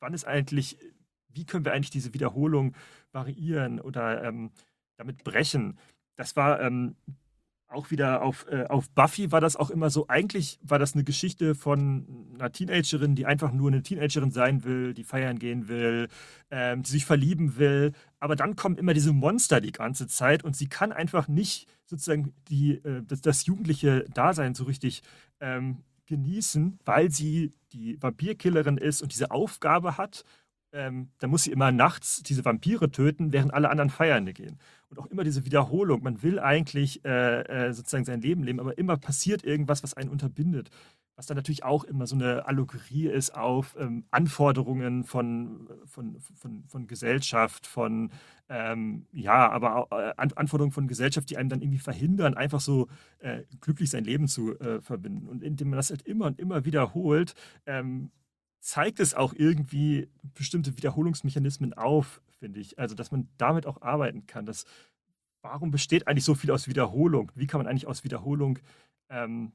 wann 0.00 0.14
ist 0.14 0.26
eigentlich, 0.26 0.78
wie 1.28 1.46
können 1.46 1.64
wir 1.64 1.72
eigentlich 1.72 1.90
diese 1.90 2.12
Wiederholung 2.12 2.74
variieren 3.12 3.80
oder 3.80 4.22
ähm, 4.24 4.50
damit 4.96 5.24
brechen. 5.24 5.78
Das 6.16 6.36
war 6.36 6.60
ähm, 6.60 6.96
auch 7.68 7.90
wieder 7.90 8.22
auf, 8.22 8.46
äh, 8.50 8.64
auf 8.64 8.88
Buffy 8.90 9.30
war 9.30 9.40
das 9.40 9.56
auch 9.56 9.70
immer 9.70 9.90
so, 9.90 10.08
eigentlich 10.08 10.58
war 10.62 10.78
das 10.78 10.94
eine 10.94 11.04
Geschichte 11.04 11.54
von 11.54 12.06
einer 12.34 12.50
Teenagerin, 12.50 13.14
die 13.14 13.26
einfach 13.26 13.52
nur 13.52 13.68
eine 13.68 13.82
Teenagerin 13.82 14.30
sein 14.30 14.64
will, 14.64 14.94
die 14.94 15.04
feiern 15.04 15.38
gehen 15.38 15.68
will, 15.68 16.08
ähm, 16.50 16.82
die 16.82 16.90
sich 16.90 17.04
verlieben 17.04 17.58
will. 17.58 17.92
Aber 18.20 18.36
dann 18.36 18.56
kommen 18.56 18.78
immer 18.78 18.94
diese 18.94 19.12
Monster 19.12 19.60
die 19.60 19.72
ganze 19.72 20.06
Zeit 20.06 20.44
und 20.44 20.56
sie 20.56 20.68
kann 20.68 20.92
einfach 20.92 21.28
nicht 21.28 21.68
sozusagen 21.84 22.32
die, 22.48 22.76
äh, 22.84 23.02
das, 23.06 23.20
das, 23.20 23.46
jugendliche 23.46 24.04
Dasein 24.14 24.54
so 24.54 24.64
richtig 24.64 25.02
ähm, 25.40 25.84
genießen, 26.06 26.78
weil 26.86 27.10
sie 27.10 27.52
die 27.72 28.00
Vampirkillerin 28.02 28.78
ist 28.78 29.02
und 29.02 29.12
diese 29.12 29.30
Aufgabe 29.30 29.98
hat 29.98 30.24
ähm, 30.78 31.08
da 31.18 31.26
muss 31.26 31.42
sie 31.42 31.50
immer 31.50 31.72
nachts 31.72 32.22
diese 32.22 32.44
Vampire 32.44 32.90
töten, 32.90 33.32
während 33.32 33.52
alle 33.52 33.68
anderen 33.68 33.90
feiern 33.90 34.32
gehen. 34.32 34.58
Und 34.88 34.98
auch 35.00 35.06
immer 35.06 35.24
diese 35.24 35.44
Wiederholung. 35.44 36.02
Man 36.04 36.22
will 36.22 36.38
eigentlich 36.38 37.04
äh, 37.04 37.40
äh, 37.42 37.72
sozusagen 37.72 38.04
sein 38.04 38.20
Leben 38.20 38.44
leben, 38.44 38.60
aber 38.60 38.78
immer 38.78 38.96
passiert 38.96 39.42
irgendwas, 39.42 39.82
was 39.82 39.94
einen 39.94 40.08
unterbindet. 40.08 40.70
Was 41.16 41.26
dann 41.26 41.36
natürlich 41.36 41.64
auch 41.64 41.82
immer 41.82 42.06
so 42.06 42.14
eine 42.14 42.46
Allegorie 42.46 43.08
ist 43.08 43.34
auf 43.34 43.74
ähm, 43.76 44.04
Anforderungen 44.12 45.02
von, 45.02 45.68
von, 45.84 46.16
von, 46.36 46.62
von 46.68 46.86
Gesellschaft, 46.86 47.66
von, 47.66 48.12
ähm, 48.48 49.06
ja, 49.10 49.50
aber 49.50 49.74
auch, 49.74 49.90
äh, 49.90 50.12
Anforderungen 50.16 50.70
von 50.70 50.86
Gesellschaft, 50.86 51.28
die 51.28 51.36
einem 51.36 51.48
dann 51.48 51.60
irgendwie 51.60 51.80
verhindern, 51.80 52.34
einfach 52.34 52.60
so 52.60 52.86
äh, 53.18 53.42
glücklich 53.60 53.90
sein 53.90 54.04
Leben 54.04 54.28
zu 54.28 54.56
äh, 54.60 54.80
verbinden. 54.80 55.26
Und 55.26 55.42
indem 55.42 55.70
man 55.70 55.78
das 55.78 55.90
halt 55.90 56.02
immer 56.02 56.26
und 56.26 56.38
immer 56.38 56.64
wiederholt, 56.64 57.34
ähm, 57.66 58.12
zeigt 58.68 59.00
es 59.00 59.14
auch 59.14 59.32
irgendwie 59.32 60.10
bestimmte 60.34 60.76
Wiederholungsmechanismen 60.76 61.72
auf, 61.72 62.20
finde 62.38 62.60
ich. 62.60 62.78
Also, 62.78 62.94
dass 62.94 63.10
man 63.10 63.26
damit 63.38 63.64
auch 63.64 63.80
arbeiten 63.80 64.26
kann. 64.26 64.44
Dass, 64.44 64.66
warum 65.40 65.70
besteht 65.70 66.06
eigentlich 66.06 66.26
so 66.26 66.34
viel 66.34 66.50
aus 66.50 66.68
Wiederholung? 66.68 67.32
Wie 67.34 67.46
kann 67.46 67.60
man 67.60 67.66
eigentlich 67.66 67.86
aus 67.86 68.04
Wiederholung 68.04 68.58
ähm, 69.08 69.52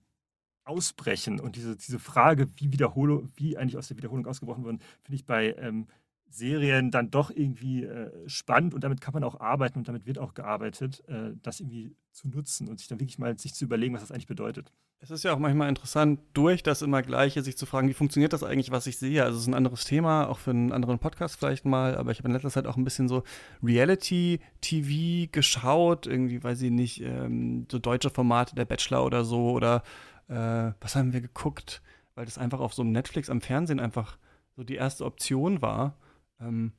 ausbrechen? 0.63 1.39
Und 1.39 1.57
diese, 1.57 1.75
diese 1.75 1.99
Frage, 1.99 2.49
wie, 2.55 2.71
wie 2.71 3.57
eigentlich 3.57 3.77
aus 3.77 3.87
der 3.87 3.97
Wiederholung 3.97 4.25
ausgebrochen 4.25 4.65
wird, 4.65 4.81
finde 5.03 5.15
ich 5.15 5.25
bei 5.25 5.53
ähm, 5.59 5.85
Serien 6.33 6.91
dann 6.91 7.11
doch 7.11 7.29
irgendwie 7.29 7.83
äh, 7.83 8.11
spannend 8.27 8.73
und 8.73 8.83
damit 8.83 9.01
kann 9.01 9.13
man 9.13 9.23
auch 9.23 9.39
arbeiten 9.39 9.79
und 9.79 9.87
damit 9.87 10.05
wird 10.05 10.17
auch 10.17 10.33
gearbeitet, 10.33 11.03
äh, 11.07 11.31
das 11.41 11.59
irgendwie 11.59 11.95
zu 12.11 12.27
nutzen 12.27 12.67
und 12.67 12.79
sich 12.79 12.87
dann 12.87 12.99
wirklich 12.99 13.19
mal 13.19 13.37
sich 13.37 13.53
zu 13.53 13.65
überlegen, 13.65 13.93
was 13.93 14.01
das 14.01 14.11
eigentlich 14.11 14.27
bedeutet. 14.27 14.71
Es 14.99 15.11
ist 15.11 15.23
ja 15.23 15.33
auch 15.33 15.39
manchmal 15.39 15.67
interessant, 15.67 16.21
durch 16.33 16.63
das 16.63 16.81
immer 16.81 17.01
Gleiche 17.01 17.43
sich 17.43 17.57
zu 17.57 17.65
fragen, 17.65 17.89
wie 17.89 17.93
funktioniert 17.93 18.31
das 18.31 18.41
eigentlich, 18.41 18.71
was 18.71 18.87
ich 18.87 18.97
sehe. 18.97 19.23
Also 19.23 19.35
es 19.35 19.43
ist 19.43 19.47
ein 19.49 19.53
anderes 19.53 19.83
Thema, 19.83 20.29
auch 20.29 20.39
für 20.39 20.51
einen 20.51 20.71
anderen 20.71 20.97
Podcast 20.97 21.35
vielleicht 21.37 21.65
mal, 21.65 21.97
aber 21.97 22.11
ich 22.11 22.19
habe 22.19 22.29
in 22.29 22.33
letzter 22.33 22.49
Zeit 22.49 22.65
auch 22.67 22.77
ein 22.77 22.85
bisschen 22.85 23.09
so 23.09 23.23
Reality-TV 23.61 25.29
geschaut, 25.31 26.07
irgendwie, 26.07 26.41
weiß 26.41 26.61
ich 26.61 26.71
nicht, 26.71 27.01
ähm, 27.01 27.67
so 27.69 27.79
deutsche 27.79 28.09
Formate, 28.09 28.55
der 28.55 28.65
Bachelor 28.65 29.03
oder 29.03 29.25
so, 29.25 29.51
oder 29.51 29.83
äh, 30.29 30.71
was 30.79 30.95
haben 30.95 31.11
wir 31.11 31.21
geguckt, 31.21 31.81
weil 32.15 32.25
das 32.25 32.37
einfach 32.37 32.61
auf 32.61 32.73
so 32.73 32.81
einem 32.81 32.93
Netflix 32.93 33.29
am 33.29 33.41
Fernsehen 33.41 33.81
einfach 33.81 34.17
so 34.55 34.63
die 34.63 34.75
erste 34.75 35.03
Option 35.05 35.61
war. 35.61 35.97
Ähm, 36.39 36.73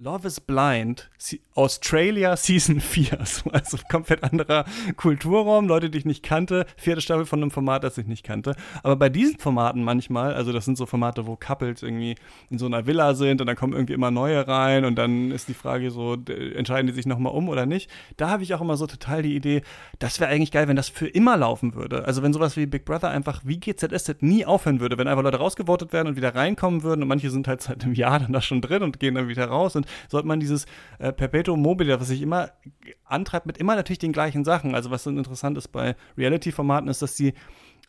Love 0.00 0.26
is 0.26 0.40
Blind, 0.40 1.08
Australia 1.54 2.36
Season 2.36 2.80
4. 2.80 3.16
Also 3.52 3.78
komplett 3.88 4.24
anderer 4.24 4.64
Kulturraum, 4.96 5.68
Leute, 5.68 5.88
die 5.88 5.98
ich 5.98 6.04
nicht 6.04 6.24
kannte. 6.24 6.66
Vierte 6.76 7.00
Staffel 7.00 7.26
von 7.26 7.40
einem 7.40 7.52
Format, 7.52 7.84
das 7.84 7.96
ich 7.96 8.08
nicht 8.08 8.24
kannte. 8.24 8.56
Aber 8.82 8.96
bei 8.96 9.08
diesen 9.08 9.38
Formaten 9.38 9.84
manchmal, 9.84 10.34
also 10.34 10.52
das 10.52 10.64
sind 10.64 10.76
so 10.76 10.84
Formate, 10.84 11.28
wo 11.28 11.36
Couples 11.36 11.84
irgendwie 11.84 12.16
in 12.50 12.58
so 12.58 12.66
einer 12.66 12.86
Villa 12.86 13.14
sind 13.14 13.40
und 13.40 13.46
dann 13.46 13.54
kommen 13.54 13.72
irgendwie 13.72 13.92
immer 13.92 14.10
neue 14.10 14.48
rein 14.48 14.84
und 14.84 14.96
dann 14.96 15.30
ist 15.30 15.46
die 15.46 15.54
Frage 15.54 15.92
so, 15.92 16.14
entscheiden 16.14 16.88
die 16.88 16.92
sich 16.92 17.06
nochmal 17.06 17.32
um 17.32 17.48
oder 17.48 17.64
nicht. 17.64 17.88
Da 18.16 18.30
habe 18.30 18.42
ich 18.42 18.52
auch 18.52 18.60
immer 18.60 18.76
so 18.76 18.88
total 18.88 19.22
die 19.22 19.36
Idee, 19.36 19.62
das 20.00 20.18
wäre 20.18 20.28
eigentlich 20.28 20.50
geil, 20.50 20.66
wenn 20.66 20.74
das 20.74 20.88
für 20.88 21.06
immer 21.06 21.36
laufen 21.36 21.76
würde. 21.76 22.04
Also 22.04 22.20
wenn 22.24 22.32
sowas 22.32 22.56
wie 22.56 22.66
Big 22.66 22.84
Brother 22.84 23.10
einfach 23.10 23.42
wie 23.44 23.60
GZSZ 23.60 24.22
nie 24.22 24.44
aufhören 24.44 24.80
würde, 24.80 24.98
wenn 24.98 25.06
einfach 25.06 25.22
Leute 25.22 25.38
rausgevotet 25.38 25.92
werden 25.92 26.08
und 26.08 26.16
wieder 26.16 26.34
reinkommen 26.34 26.82
würden 26.82 27.02
und 27.02 27.08
manche 27.08 27.30
sind 27.30 27.46
halt 27.46 27.62
seit 27.62 27.84
einem 27.84 27.94
Jahr 27.94 28.18
dann 28.18 28.32
da 28.32 28.40
schon 28.40 28.60
drin 28.60 28.82
und 28.82 28.98
gehen 28.98 29.14
dann 29.14 29.28
wieder 29.28 29.46
raus 29.46 29.76
und 29.76 29.83
sollte 30.08 30.28
man 30.28 30.40
dieses 30.40 30.66
äh, 30.98 31.12
Perpetuum 31.12 31.60
mobile, 31.60 32.00
was 32.00 32.08
sich 32.08 32.22
immer 32.22 32.50
antreibt, 33.04 33.46
mit 33.46 33.58
immer 33.58 33.76
natürlich 33.76 33.98
den 33.98 34.12
gleichen 34.12 34.44
Sachen. 34.44 34.74
Also 34.74 34.90
was 34.90 35.04
dann 35.04 35.18
interessant 35.18 35.58
ist 35.58 35.68
bei 35.68 35.96
Reality-Formaten, 36.16 36.88
ist, 36.88 37.02
dass 37.02 37.14
die, 37.14 37.34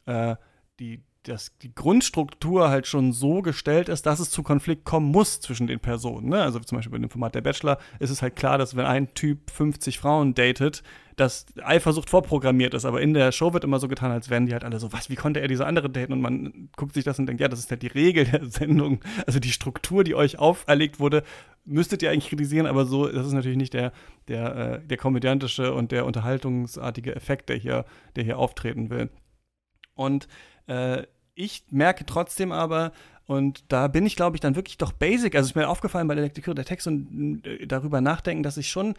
äh, 0.05 0.35
die 0.79 1.01
dass 1.27 1.57
die 1.59 1.73
Grundstruktur 1.73 2.69
halt 2.69 2.87
schon 2.87 3.11
so 3.11 3.41
gestellt 3.41 3.89
ist, 3.89 4.05
dass 4.05 4.19
es 4.19 4.29
zu 4.29 4.43
Konflikt 4.43 4.85
kommen 4.85 5.11
muss 5.11 5.39
zwischen 5.39 5.67
den 5.67 5.79
Personen. 5.79 6.29
Ne? 6.29 6.41
Also 6.41 6.59
zum 6.59 6.77
Beispiel 6.77 6.91
bei 6.91 6.99
dem 6.99 7.09
Format 7.09 7.35
der 7.35 7.41
Bachelor 7.41 7.77
ist 7.99 8.09
es 8.09 8.21
halt 8.21 8.35
klar, 8.35 8.57
dass 8.57 8.75
wenn 8.75 8.85
ein 8.85 9.13
Typ 9.13 9.49
50 9.51 9.99
Frauen 9.99 10.33
datet, 10.33 10.83
dass 11.15 11.45
Eifersucht 11.63 12.09
vorprogrammiert 12.09 12.73
ist, 12.73 12.83
aber 12.83 13.01
in 13.01 13.13
der 13.13 13.31
Show 13.31 13.53
wird 13.53 13.63
immer 13.63 13.79
so 13.79 13.87
getan, 13.87 14.11
als 14.11 14.29
wären 14.29 14.45
die 14.45 14.53
halt 14.53 14.65
alle 14.65 14.79
so, 14.79 14.91
was, 14.91 15.09
wie 15.09 15.15
konnte 15.15 15.39
er 15.39 15.47
diese 15.47 15.65
andere 15.65 15.89
daten? 15.89 16.11
Und 16.11 16.21
man 16.21 16.69
guckt 16.75 16.93
sich 16.93 17.05
das 17.05 17.17
und 17.19 17.25
denkt, 17.25 17.41
ja, 17.41 17.47
das 17.47 17.59
ist 17.59 17.71
halt 17.71 17.81
die 17.81 17.87
Regel 17.87 18.25
der 18.25 18.45
Sendung, 18.45 18.99
also 19.25 19.39
die 19.39 19.51
Struktur, 19.51 20.03
die 20.03 20.15
euch 20.15 20.39
auferlegt 20.39 20.99
wurde, 20.99 21.23
müsstet 21.63 22.03
ihr 22.03 22.11
eigentlich 22.11 22.29
kritisieren, 22.29 22.67
aber 22.67 22.85
so, 22.85 23.07
das 23.07 23.25
ist 23.27 23.33
natürlich 23.33 23.57
nicht 23.57 23.73
der, 23.73 23.93
der, 24.27 24.55
äh, 24.55 24.87
der 24.87 24.97
komödiantische 24.97 25.73
und 25.73 25.91
der 25.91 26.05
unterhaltungsartige 26.05 27.15
Effekt, 27.15 27.49
der 27.49 27.55
hier, 27.55 27.85
der 28.15 28.23
hier 28.25 28.37
auftreten 28.37 28.89
will. 28.89 29.09
Und 29.95 30.27
äh, 30.67 31.03
ich 31.35 31.63
merke 31.69 32.05
trotzdem 32.05 32.51
aber, 32.51 32.91
und 33.27 33.63
da 33.69 33.87
bin 33.87 34.05
ich, 34.05 34.15
glaube 34.15 34.37
ich, 34.37 34.41
dann 34.41 34.55
wirklich 34.55 34.77
doch 34.77 34.91
basic. 34.91 35.35
Also 35.35 35.49
ist 35.49 35.55
mir 35.55 35.67
aufgefallen 35.67 36.07
bei 36.07 36.15
der 36.15 36.23
Lektüre 36.23 36.55
der 36.55 36.65
Text 36.65 36.87
und 36.87 37.41
äh, 37.45 37.65
darüber 37.65 38.01
nachdenken, 38.01 38.43
dass 38.43 38.57
ich 38.57 38.69
schon 38.69 38.95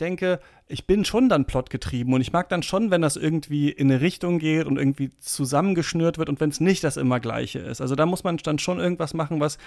denke, 0.00 0.40
ich 0.66 0.86
bin 0.86 1.04
schon 1.04 1.28
dann 1.28 1.44
plotgetrieben 1.44 2.12
und 2.14 2.20
ich 2.20 2.32
mag 2.32 2.48
dann 2.48 2.62
schon, 2.62 2.90
wenn 2.90 3.02
das 3.02 3.16
irgendwie 3.16 3.70
in 3.70 3.90
eine 3.90 4.00
Richtung 4.00 4.38
geht 4.38 4.66
und 4.66 4.78
irgendwie 4.78 5.10
zusammengeschnürt 5.18 6.16
wird 6.16 6.28
und 6.28 6.40
wenn 6.40 6.50
es 6.50 6.60
nicht 6.60 6.84
das 6.84 6.96
immer 6.96 7.20
gleiche 7.20 7.58
ist. 7.58 7.80
Also 7.80 7.94
da 7.96 8.06
muss 8.06 8.24
man 8.24 8.36
dann 8.38 8.58
schon 8.58 8.78
irgendwas 8.78 9.14
machen, 9.14 9.40
was 9.40 9.58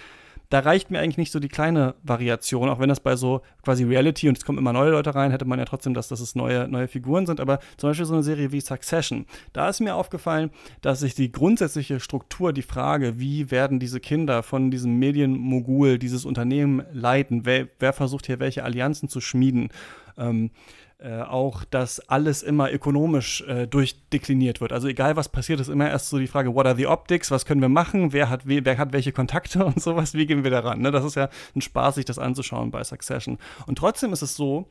da 0.54 0.60
reicht 0.60 0.92
mir 0.92 1.00
eigentlich 1.00 1.18
nicht 1.18 1.32
so 1.32 1.40
die 1.40 1.48
kleine 1.48 1.96
Variation, 2.04 2.70
auch 2.70 2.78
wenn 2.78 2.88
das 2.88 3.00
bei 3.00 3.16
so 3.16 3.42
quasi 3.64 3.86
Reality 3.86 4.30
und 4.30 4.38
es 4.38 4.46
kommen 4.46 4.60
immer 4.60 4.72
neue 4.72 4.92
Leute 4.92 5.16
rein, 5.16 5.32
hätte 5.32 5.46
man 5.46 5.58
ja 5.58 5.66
trotzdem, 5.66 5.96
dass, 5.96 6.12
es 6.12 6.36
neue, 6.36 6.68
neue 6.68 6.88
Figuren 6.88 7.26
sind. 7.26 7.40
Aber 7.40 7.58
zum 7.76 7.90
Beispiel 7.90 8.06
so 8.06 8.14
eine 8.14 8.22
Serie 8.22 8.52
wie 8.52 8.62
Succession, 8.62 9.26
da 9.52 9.68
ist 9.68 9.80
mir 9.80 9.96
aufgefallen, 9.96 10.52
dass 10.82 11.00
sich 11.00 11.16
die 11.16 11.32
grundsätzliche 11.32 12.00
Struktur, 12.00 12.54
die 12.54 12.62
Frage, 12.62 13.20
wie 13.20 13.50
werden 13.50 13.80
diese 13.80 14.00
Kinder 14.00 14.44
von 14.44 14.70
diesem 14.70 15.00
Medienmogul 15.00 15.98
dieses 15.98 16.24
Unternehmen 16.24 16.84
leiten, 16.92 17.48
wer, 17.48 17.68
wer 17.80 17.92
versucht 17.92 18.28
hier 18.28 18.40
welche 18.40 18.64
Allianzen 18.64 19.10
zu 19.10 19.22
schmieden, 19.22 19.70
ähm, 20.20 20.52
äh, 21.04 21.22
auch, 21.22 21.66
dass 21.66 22.00
alles 22.10 22.44
immer 22.44 22.72
ökonomisch 22.72 23.42
äh, 23.42 23.68
durchdekliniert 23.68 24.62
wird. 24.62 24.72
Also 24.72 24.88
egal 24.88 25.18
was 25.18 25.28
passiert, 25.28 25.60
ist 25.60 25.68
immer 25.68 25.90
erst 25.90 26.10
so 26.10 26.18
die 26.18 26.28
Frage, 26.28 26.56
what 26.56 26.66
are 26.66 26.78
the 26.78 26.88
optics, 26.88 27.30
was 27.30 27.46
können 27.46 27.60
wir 27.60 27.68
machen, 27.68 28.14
wer 28.14 28.30
hat, 28.30 28.44
wer 28.46 28.78
hat 28.78 28.94
welche 28.94 29.12
Kontakte 29.12 29.66
und 29.66 29.82
sowas, 29.82 30.14
wie 30.14 30.26
gehen 30.26 30.46
wir 30.46 30.52
daran. 30.52 30.80
Ne? 30.80 30.92
Das 30.92 31.04
ist 31.04 31.16
ja 31.16 31.30
ein 31.56 31.62
Spaß, 31.62 31.96
sich 31.96 32.06
das 32.06 32.20
anzuschauen 32.20 32.72
bei 32.72 32.84
Succession. 32.86 33.38
Und 33.68 33.78
trotzdem 33.78 34.14
ist 34.14 34.22
es 34.22 34.36
so, 34.36 34.70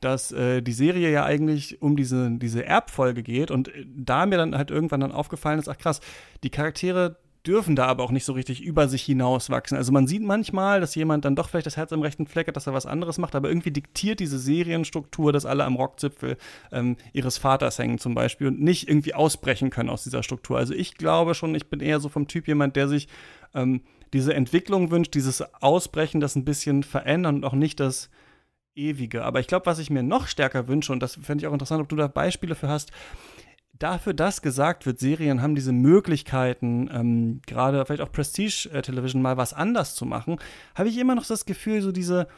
dass 0.00 0.32
äh, 0.32 0.62
die 0.62 0.72
Serie 0.72 1.10
ja 1.10 1.24
eigentlich 1.24 1.82
um 1.82 1.96
diese, 1.96 2.30
diese 2.30 2.64
Erbfolge 2.64 3.22
geht 3.22 3.50
und 3.50 3.68
äh, 3.68 3.84
da 3.94 4.24
mir 4.24 4.38
dann 4.38 4.56
halt 4.56 4.70
irgendwann 4.70 5.00
dann 5.00 5.12
aufgefallen 5.12 5.58
ist, 5.58 5.68
ach 5.68 5.76
krass, 5.76 6.00
die 6.42 6.50
Charaktere 6.50 7.18
dürfen 7.46 7.76
da 7.76 7.86
aber 7.86 8.02
auch 8.02 8.10
nicht 8.10 8.24
so 8.24 8.32
richtig 8.32 8.62
über 8.62 8.88
sich 8.88 9.02
hinauswachsen. 9.02 9.76
Also 9.76 9.92
man 9.92 10.06
sieht 10.06 10.22
manchmal, 10.22 10.80
dass 10.80 10.94
jemand 10.94 11.24
dann 11.24 11.36
doch 11.36 11.48
vielleicht 11.48 11.66
das 11.66 11.76
Herz 11.76 11.92
im 11.92 12.00
rechten 12.00 12.26
Fleck 12.26 12.48
hat, 12.48 12.56
dass 12.56 12.66
er 12.66 12.72
was 12.72 12.86
anderes 12.86 13.18
macht, 13.18 13.34
aber 13.34 13.48
irgendwie 13.48 13.70
diktiert 13.70 14.20
diese 14.20 14.38
Serienstruktur, 14.38 15.32
dass 15.32 15.44
alle 15.44 15.64
am 15.64 15.76
Rockzipfel 15.76 16.36
ähm, 16.72 16.96
ihres 17.12 17.36
Vaters 17.36 17.78
hängen 17.78 17.98
zum 17.98 18.14
Beispiel 18.14 18.46
und 18.46 18.60
nicht 18.60 18.88
irgendwie 18.88 19.14
ausbrechen 19.14 19.70
können 19.70 19.90
aus 19.90 20.04
dieser 20.04 20.22
Struktur. 20.22 20.56
Also 20.56 20.72
ich 20.72 20.94
glaube 20.96 21.34
schon, 21.34 21.54
ich 21.54 21.68
bin 21.68 21.80
eher 21.80 22.00
so 22.00 22.08
vom 22.08 22.28
Typ 22.28 22.48
jemand, 22.48 22.76
der 22.76 22.88
sich 22.88 23.08
ähm, 23.54 23.82
diese 24.14 24.32
Entwicklung 24.32 24.90
wünscht, 24.90 25.14
dieses 25.14 25.42
Ausbrechen, 25.60 26.20
das 26.20 26.36
ein 26.36 26.44
bisschen 26.44 26.82
verändern 26.82 27.36
und 27.36 27.44
auch 27.44 27.52
nicht 27.52 27.80
das 27.80 28.10
Ewige. 28.74 29.24
Aber 29.24 29.40
ich 29.40 29.46
glaube, 29.46 29.66
was 29.66 29.78
ich 29.78 29.90
mir 29.90 30.02
noch 30.02 30.28
stärker 30.28 30.66
wünsche, 30.66 30.92
und 30.92 31.00
das 31.00 31.18
fände 31.20 31.42
ich 31.42 31.48
auch 31.48 31.52
interessant, 31.52 31.82
ob 31.82 31.88
du 31.88 31.96
da 31.96 32.06
Beispiele 32.06 32.54
für 32.54 32.68
hast, 32.68 32.90
dafür, 33.78 34.14
dass 34.14 34.42
gesagt 34.42 34.86
wird, 34.86 34.98
Serien 34.98 35.42
haben 35.42 35.54
diese 35.54 35.72
Möglichkeiten, 35.72 36.88
ähm, 36.92 37.40
gerade 37.46 37.84
vielleicht 37.84 38.02
auch 38.02 38.12
Prestige 38.12 38.70
äh, 38.72 39.16
mal 39.16 39.36
was 39.36 39.52
anders 39.52 39.94
zu 39.94 40.06
machen, 40.06 40.38
habe 40.74 40.88
ich 40.88 40.98
immer 40.98 41.14
noch 41.14 41.26
das 41.26 41.44
Gefühl, 41.44 41.82
so 41.82 41.92
diese 41.92 42.28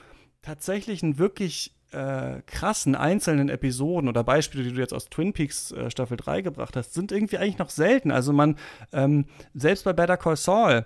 tatsächlichen 0.43 1.19
wirklich 1.19 1.75
äh, 1.93 2.43
krassen 2.47 2.95
einzelnen 2.95 3.49
Episoden 3.49 4.09
oder 4.09 4.25
Beispiele, 4.25 4.65
die 4.65 4.73
du 4.73 4.81
jetzt 4.81 4.95
aus 4.95 5.09
Twin 5.09 5.33
Peaks 5.33 5.73
äh, 5.73 5.91
Staffel 5.91 6.17
3 6.17 6.43
gebracht 6.43 6.77
hast, 6.77 6.95
sind 6.95 7.13
irgendwie 7.13 7.39
eigentlich 7.39 7.59
noch 7.59 7.71
selten. 7.71 8.11
Also 8.11 8.33
man, 8.33 8.57
ähm, 8.93 9.27
selbst 9.55 9.85
bei 9.85 9.93
Better 9.93 10.17
Call 10.17 10.37
Saul, 10.37 10.85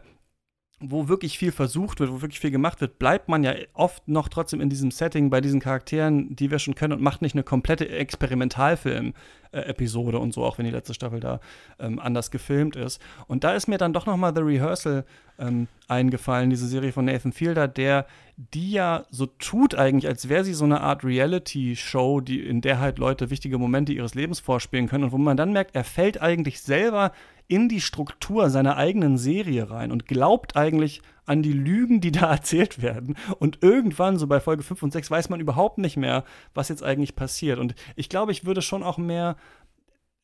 wo 0.81 1.09
wirklich 1.09 1.39
viel 1.39 1.53
versucht 1.53 2.01
wird, 2.01 2.11
wo 2.11 2.23
wirklich 2.23 2.41
viel 2.41 2.51
gemacht 2.51 2.81
wird, 2.81 2.99
bleibt 2.99 3.29
man 3.29 3.45
ja 3.45 3.53
oft 3.75 4.09
noch 4.09 4.31
trotzdem 4.31 4.63
in 4.63 4.71
diesem 4.71 4.91
Setting 4.91 5.29
bei 5.29 5.43
diesen 5.43 5.61
Charakteren, 5.61 6.35
die 6.35 6.51
wir 6.51 6.59
schon 6.59 6.75
können 6.75 6.95
und 6.95 7.03
macht 7.03 7.21
nicht 7.21 7.35
eine 7.35 7.43
komplette 7.43 7.91
Experimentalfilm-Episode 7.91 10.19
und 10.19 10.33
so, 10.33 10.43
auch 10.43 10.57
wenn 10.57 10.65
die 10.65 10.71
letzte 10.71 10.95
Staffel 10.95 11.21
da 11.21 11.41
ähm, 11.79 11.99
anders 11.99 12.31
gefilmt 12.31 12.77
ist. 12.77 12.99
Und 13.27 13.45
da 13.45 13.53
ist 13.53 13.69
mir 13.69 13.77
dann 13.77 13.93
doch 13.93 14.07
noch 14.07 14.17
mal 14.17 14.35
The 14.35 14.41
Rehearsal 14.41 15.05
ähm, 15.39 15.69
eingefallen, 15.87 16.49
diese 16.49 16.67
Serie 16.67 16.93
von 16.93 17.05
Nathan 17.05 17.33
Fielder, 17.33 17.69
der 17.69 18.07
die 18.55 18.73
ja 18.73 19.05
so 19.11 19.27
tut 19.27 19.75
eigentlich, 19.75 20.09
als 20.09 20.31
wäre 20.31 20.45
sie 20.45 20.55
so 20.55 20.65
eine 20.65 20.81
Art 20.81 21.05
Reality-Show, 21.05 22.23
die 22.23 22.41
in 22.41 22.63
der 22.63 22.81
halt 22.81 22.99
Leute 22.99 23.29
wichtige 23.29 23.59
Momente 23.59 23.93
ihres 23.93 24.15
Lebens 24.15 24.41
vorspielen 24.41 24.89
können 24.89 25.05
und 25.05 25.13
wo 25.13 25.19
man 25.19 25.37
dann 25.37 25.53
merkt, 25.53 25.77
er 25.77 25.85
fällt 25.85 26.23
eigentlich 26.23 26.63
selber 26.63 27.13
in 27.51 27.69
die 27.69 27.81
Struktur 27.81 28.49
seiner 28.49 28.77
eigenen 28.77 29.19
Serie 29.19 29.71
rein 29.71 29.91
und 29.91 30.07
glaubt 30.07 30.57
eigentlich 30.57 31.03
an 31.27 31.43
die 31.43 31.53
Lügen, 31.53 32.01
die 32.01 32.13
da 32.13 32.31
erzählt 32.31 32.81
werden. 32.81 33.17
Und 33.39 33.59
irgendwann, 33.63 34.19
so 34.19 34.29
bei 34.29 34.39
Folge 34.39 34.63
5 34.63 34.83
und 34.85 34.93
6, 34.93 35.11
weiß 35.11 35.29
man 35.31 35.41
überhaupt 35.41 35.79
nicht 35.79 35.97
mehr, 35.97 36.25
was 36.55 36.69
jetzt 36.69 36.85
eigentlich 36.85 37.17
passiert. 37.17 37.59
Und 37.59 37.75
ich 37.97 38.09
glaube, 38.09 38.31
ich 38.31 38.45
würde 38.45 38.63
schon 38.63 38.85
auch 38.85 38.99
mehr 38.99 39.37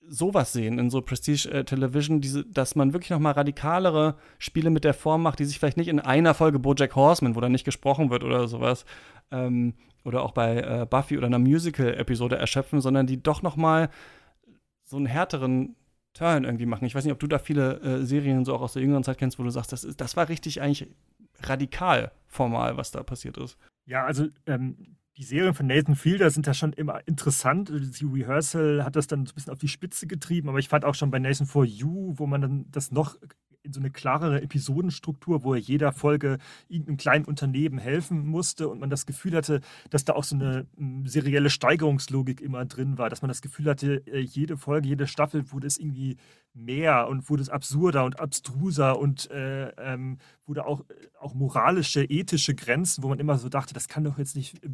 sowas 0.09 0.53
sehen 0.53 0.79
in 0.79 0.89
so 0.89 1.03
Prestige 1.03 1.51
äh, 1.51 1.65
Television, 1.65 2.21
diese, 2.21 2.45
dass 2.45 2.77
man 2.77 2.93
wirklich 2.93 3.11
noch 3.11 3.19
mal 3.19 3.33
radikalere 3.33 4.15
Spiele 4.39 4.71
mit 4.71 4.85
der 4.85 4.95
Form 4.95 5.23
macht, 5.23 5.41
die 5.41 5.45
sich 5.45 5.59
vielleicht 5.59 5.79
nicht 5.79 5.89
in 5.89 5.99
einer 5.99 6.33
Folge 6.33 6.61
BoJack 6.61 6.95
Horseman, 6.95 7.35
wo 7.35 7.41
da 7.41 7.49
nicht 7.49 7.65
gesprochen 7.65 8.09
wird 8.11 8.23
oder 8.23 8.47
sowas, 8.47 8.85
ähm, 9.33 9.75
oder 10.05 10.23
auch 10.23 10.31
bei 10.31 10.59
äh, 10.59 10.87
Buffy 10.89 11.19
oder 11.19 11.27
einer 11.27 11.41
Musical-Episode 11.41 12.37
erschöpfen, 12.37 12.81
sondern 12.81 13.09
die 13.09 13.21
doch 13.21 13.43
noch 13.43 13.57
mal 13.57 13.91
so 14.85 14.97
einen 14.97 15.07
härteren 15.07 15.75
Turn 16.17 16.45
irgendwie 16.45 16.67
machen. 16.67 16.85
Ich 16.87 16.95
weiß 16.95 17.05
nicht, 17.05 17.13
ob 17.13 17.19
du 17.21 17.27
da 17.27 17.39
viele 17.39 17.81
äh, 17.81 18.05
Serien 18.05 18.45
so 18.45 18.55
auch 18.55 18.63
aus 18.63 18.73
der 18.73 18.83
jüngeren 18.83 19.05
Zeit 19.05 19.19
kennst, 19.19 19.39
wo 19.39 19.43
du 19.43 19.51
sagst, 19.51 19.73
das, 19.73 19.85
ist, 19.85 20.01
das 20.01 20.17
war 20.17 20.29
richtig 20.29 20.61
eigentlich 20.61 20.89
radikal 21.43 22.13
formal, 22.27 22.77
was 22.77 22.91
da 22.91 23.03
passiert 23.03 23.37
ist. 23.37 23.59
Ja, 23.85 24.05
also 24.05 24.27
ähm, 24.47 24.97
die 25.17 25.25
Serien 25.25 25.55
von 25.55 25.67
Nathan 25.67 25.95
Fielder 25.95 26.31
sind 26.31 26.47
da 26.47 26.55
schon 26.55 26.73
immer 26.73 27.07
interessant. 27.07 27.71
Die 27.71 28.05
Rehearsal 28.05 28.85
hat 28.85 28.97
das 28.97 29.07
dann 29.07 29.27
so 29.27 29.33
ein 29.33 29.35
bisschen 29.35 29.53
auf 29.53 29.59
die 29.59 29.69
Spitze 29.69 30.07
getrieben, 30.07 30.49
aber 30.49 30.59
ich 30.59 30.69
fand 30.69 30.85
auch 30.85 30.95
schon 30.95 31.11
bei 31.11 31.19
Nathan 31.19 31.47
for 31.47 31.65
You, 31.65 32.15
wo 32.17 32.27
man 32.27 32.41
dann 32.41 32.67
das 32.71 32.91
noch 32.91 33.17
in 33.67 33.73
so 33.73 33.81
eine 33.81 33.91
klarere 33.91 34.41
Episodenstruktur, 34.41 35.45
wo 35.45 35.55
er 35.55 35.61
jeder 35.61 35.93
Folge 35.93 36.39
irgendeinem 36.69 36.97
kleinen 36.97 37.25
Unternehmen 37.25 37.79
helfen 37.79 38.27
musste 38.27 38.69
und 38.69 38.81
man 38.81 38.89
das 38.89 39.05
Gefühl 39.05 39.37
hatte, 39.37 39.61
dass 39.91 40.05
da 40.05 40.15
auch 40.15 40.25
so 40.25 40.37
eine 40.37 40.67
hm, 40.77 41.07
serielle 41.07 41.51
Steigerungslogik 41.51 42.41
immer 42.41 42.65
drin 42.65 42.97
war, 42.97 43.11
dass 43.11 43.23
man 43.23 43.29
das 43.29 43.43
Gefühl 43.43 43.67
hatte, 43.67 44.03
äh, 44.07 44.21
jede 44.21 44.57
Folge, 44.57 44.89
jede 44.89 45.07
Staffel 45.07 45.53
wurde 45.53 45.67
es 45.67 45.79
irgendwie 45.79 46.17
mehr 46.55 47.09
und 47.09 47.29
wurde 47.29 47.43
es 47.43 47.51
absurder 47.51 48.05
und 48.05 48.19
abstruser 48.19 48.99
und 48.99 49.31
äh, 49.31 49.69
ähm, 49.77 50.19
wurde 50.47 50.65
auch, 50.65 50.85
auch 51.21 51.35
moralische, 51.35 52.05
ethische 52.05 52.55
Grenzen, 52.55 53.03
wo 53.03 53.09
man 53.09 53.19
immer 53.19 53.37
so 53.37 53.49
dachte, 53.49 53.75
das 53.75 53.89
kann 53.89 54.05
doch 54.05 54.19
jetzt 54.19 54.37
nicht 54.37 54.65
äh, 54.65 54.71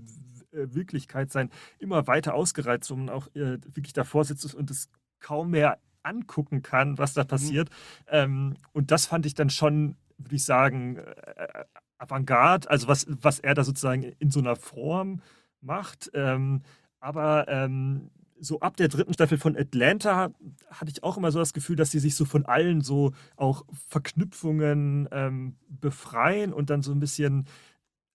Wirklichkeit 0.74 1.32
sein, 1.32 1.50
immer 1.78 2.06
weiter 2.06 2.34
ausgereizt, 2.34 2.90
wo 2.90 2.96
man 2.96 3.08
auch 3.08 3.26
äh, 3.34 3.58
wirklich 3.74 3.92
davor 3.92 4.24
sitzt 4.24 4.54
und 4.54 4.70
es 4.70 4.88
kaum 5.18 5.50
mehr 5.50 5.78
angucken 6.02 6.62
kann, 6.62 6.98
was 6.98 7.14
da 7.14 7.24
mhm. 7.24 7.28
passiert. 7.28 7.70
Mhm. 7.70 8.06
Ähm, 8.08 8.56
und 8.72 8.90
das 8.90 9.06
fand 9.06 9.26
ich 9.26 9.34
dann 9.34 9.50
schon, 9.50 9.96
würde 10.18 10.36
ich 10.36 10.44
sagen, 10.44 10.96
äh, 10.96 11.64
Avantgarde, 11.98 12.68
also 12.68 12.88
was, 12.88 13.06
was 13.08 13.38
er 13.38 13.54
da 13.54 13.64
sozusagen 13.64 14.02
in 14.02 14.30
so 14.30 14.40
einer 14.40 14.56
Form 14.56 15.22
macht. 15.60 16.10
Ähm, 16.14 16.62
aber 17.00 17.46
ähm, 17.48 18.10
so 18.38 18.58
ab 18.60 18.76
der 18.76 18.88
dritten 18.88 19.14
Staffel 19.14 19.38
von 19.38 19.56
Atlanta 19.56 20.32
hatte 20.68 20.90
ich 20.90 21.04
auch 21.04 21.16
immer 21.16 21.30
so 21.30 21.38
das 21.38 21.52
Gefühl, 21.52 21.76
dass 21.76 21.92
sie 21.92 22.00
sich 22.00 22.16
so 22.16 22.24
von 22.24 22.44
allen 22.44 22.80
so 22.80 23.12
auch 23.36 23.64
Verknüpfungen 23.88 25.08
ähm, 25.12 25.56
befreien 25.68 26.52
und 26.52 26.68
dann 26.68 26.82
so 26.82 26.90
ein 26.92 26.98
bisschen 26.98 27.46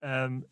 ähm, 0.01 0.45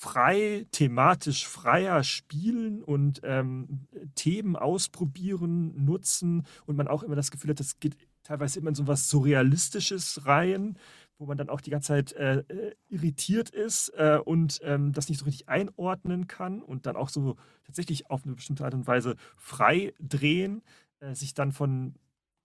frei, 0.00 0.66
thematisch 0.72 1.46
freier 1.46 2.02
spielen 2.04 2.82
und 2.82 3.20
ähm, 3.22 3.86
Themen 4.14 4.56
ausprobieren, 4.56 5.84
nutzen 5.84 6.46
und 6.64 6.76
man 6.76 6.88
auch 6.88 7.02
immer 7.02 7.16
das 7.16 7.30
Gefühl 7.30 7.50
hat, 7.50 7.60
das 7.60 7.80
geht 7.80 7.98
teilweise 8.22 8.60
immer 8.60 8.70
in 8.70 8.74
so 8.74 8.86
was 8.86 9.10
Surrealistisches 9.10 10.24
rein, 10.24 10.78
wo 11.18 11.26
man 11.26 11.36
dann 11.36 11.50
auch 11.50 11.60
die 11.60 11.68
ganze 11.68 11.88
Zeit 11.88 12.12
äh, 12.12 12.44
irritiert 12.88 13.50
ist 13.50 13.90
äh, 13.90 14.18
und 14.24 14.60
ähm, 14.64 14.94
das 14.94 15.10
nicht 15.10 15.18
so 15.18 15.26
richtig 15.26 15.50
einordnen 15.50 16.26
kann 16.28 16.62
und 16.62 16.86
dann 16.86 16.96
auch 16.96 17.10
so 17.10 17.36
tatsächlich 17.64 18.08
auf 18.08 18.24
eine 18.24 18.34
bestimmte 18.34 18.64
Art 18.64 18.72
und 18.72 18.86
Weise 18.86 19.16
frei 19.36 19.92
drehen, 20.00 20.62
äh, 21.00 21.14
sich 21.14 21.34
dann 21.34 21.52
von 21.52 21.94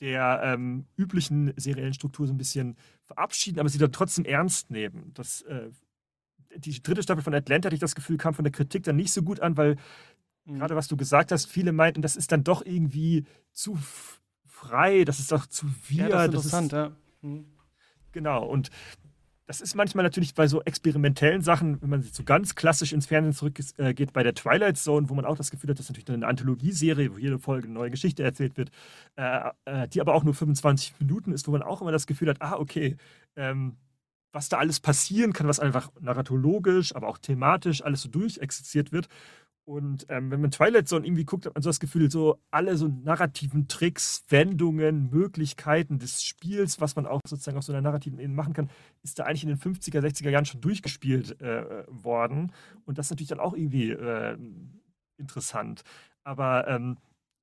der 0.01 0.41
ähm, 0.43 0.87
üblichen 0.97 1.53
seriellen 1.55 1.93
Struktur 1.93 2.27
so 2.27 2.33
ein 2.33 2.37
bisschen 2.37 2.75
verabschieden, 3.05 3.61
aber 3.61 3.69
sie 3.69 3.77
dann 3.77 3.93
trotzdem 3.93 4.25
ernst 4.25 4.71
nehmen. 4.71 5.11
Das 5.13 5.41
äh, 5.43 5.69
die 6.57 6.81
dritte 6.81 7.03
Staffel 7.03 7.23
von 7.23 7.33
Atlanta, 7.33 7.67
hatte 7.67 7.75
ich 7.75 7.81
das 7.81 7.95
Gefühl, 7.95 8.17
kam 8.17 8.33
von 8.33 8.43
der 8.43 8.51
Kritik 8.51 8.83
dann 8.83 8.95
nicht 8.95 9.11
so 9.11 9.23
gut 9.23 9.39
an, 9.39 9.57
weil 9.57 9.77
mhm. 10.45 10.59
gerade 10.59 10.75
was 10.75 10.87
du 10.87 10.97
gesagt 10.97 11.31
hast, 11.31 11.45
viele 11.45 11.71
meinten, 11.71 12.01
das 12.01 12.15
ist 12.15 12.31
dann 12.31 12.43
doch 12.43 12.65
irgendwie 12.65 13.25
zu 13.51 13.77
frei, 14.45 15.03
das 15.03 15.19
ist 15.19 15.31
doch 15.31 15.45
zu 15.45 15.67
wir. 15.87 16.09
Ja, 16.09 16.27
das 16.27 16.45
ist 16.45 16.53
interessant, 16.53 16.73
das 16.73 16.87
ist, 16.87 16.95
ja. 17.23 17.29
Mhm. 17.29 17.45
Genau, 18.11 18.45
und 18.45 18.69
das 19.47 19.61
ist 19.61 19.75
manchmal 19.75 20.03
natürlich 20.03 20.33
bei 20.33 20.47
so 20.47 20.61
experimentellen 20.63 21.41
Sachen, 21.41 21.79
wenn 21.81 21.89
man 21.89 22.01
so 22.01 22.23
ganz 22.23 22.55
klassisch 22.55 22.93
ins 22.93 23.05
Fernsehen 23.05 23.33
zurückgeht, 23.33 23.75
äh, 23.77 24.07
bei 24.11 24.23
der 24.23 24.33
Twilight 24.33 24.77
Zone, 24.77 25.09
wo 25.09 25.13
man 25.13 25.25
auch 25.25 25.37
das 25.37 25.51
Gefühl 25.51 25.69
hat, 25.69 25.77
das 25.77 25.85
ist 25.85 25.89
natürlich 25.91 26.09
eine 26.09 26.27
Anthologieserie, 26.27 27.13
wo 27.13 27.17
jede 27.17 27.37
Folge 27.37 27.65
eine 27.65 27.73
neue 27.73 27.91
Geschichte 27.91 28.23
erzählt 28.23 28.57
wird, 28.57 28.71
äh, 29.17 29.51
äh, 29.65 29.87
die 29.87 30.01
aber 30.01 30.15
auch 30.15 30.23
nur 30.23 30.33
25 30.33 30.95
Minuten 30.99 31.31
ist, 31.31 31.47
wo 31.47 31.51
man 31.51 31.61
auch 31.61 31.81
immer 31.81 31.91
das 31.91 32.07
Gefühl 32.07 32.29
hat, 32.29 32.41
ah, 32.41 32.55
okay, 32.57 32.97
ähm, 33.35 33.75
was 34.35 34.49
da 34.49 34.57
alles 34.57 34.81
passieren 34.81 35.31
kann, 35.31 35.47
was 35.47 35.61
einfach 35.61 35.89
narratologisch, 36.01 36.93
aber 36.93 37.07
auch 37.07 37.17
thematisch 37.17 37.81
alles 37.81 38.01
so 38.01 38.09
durchexistiert 38.09 38.91
wird. 38.91 39.07
Und 39.63 40.05
ähm, 40.09 40.29
wenn 40.29 40.41
man 40.41 40.51
Twilight 40.51 40.89
Zone 40.89 41.07
irgendwie 41.07 41.23
guckt, 41.23 41.45
hat 41.45 41.55
man 41.55 41.63
so 41.63 41.69
das 41.69 41.79
Gefühl, 41.79 42.11
so 42.11 42.37
alle 42.51 42.75
so 42.75 42.87
narrativen 42.87 43.67
Tricks, 43.69 44.25
Wendungen, 44.27 45.09
Möglichkeiten 45.09 45.99
des 45.99 46.21
Spiels, 46.21 46.81
was 46.81 46.97
man 46.97 47.07
auch 47.07 47.21
sozusagen 47.25 47.57
auf 47.57 47.63
so 47.63 47.71
einer 47.71 47.81
narrativen 47.81 48.19
Ebene 48.19 48.35
machen 48.35 48.53
kann, 48.53 48.69
ist 49.03 49.17
da 49.17 49.23
eigentlich 49.23 49.43
in 49.43 49.49
den 49.49 49.57
50er, 49.57 50.01
60er 50.01 50.29
Jahren 50.29 50.45
schon 50.45 50.61
durchgespielt 50.61 51.41
äh, 51.41 51.85
worden. 51.87 52.51
Und 52.83 52.97
das 52.97 53.07
ist 53.07 53.11
natürlich 53.11 53.29
dann 53.29 53.39
auch 53.39 53.53
irgendwie 53.53 53.91
äh, 53.91 54.37
interessant. 55.17 55.83
Aber 56.25 56.67
ähm, 56.67 56.97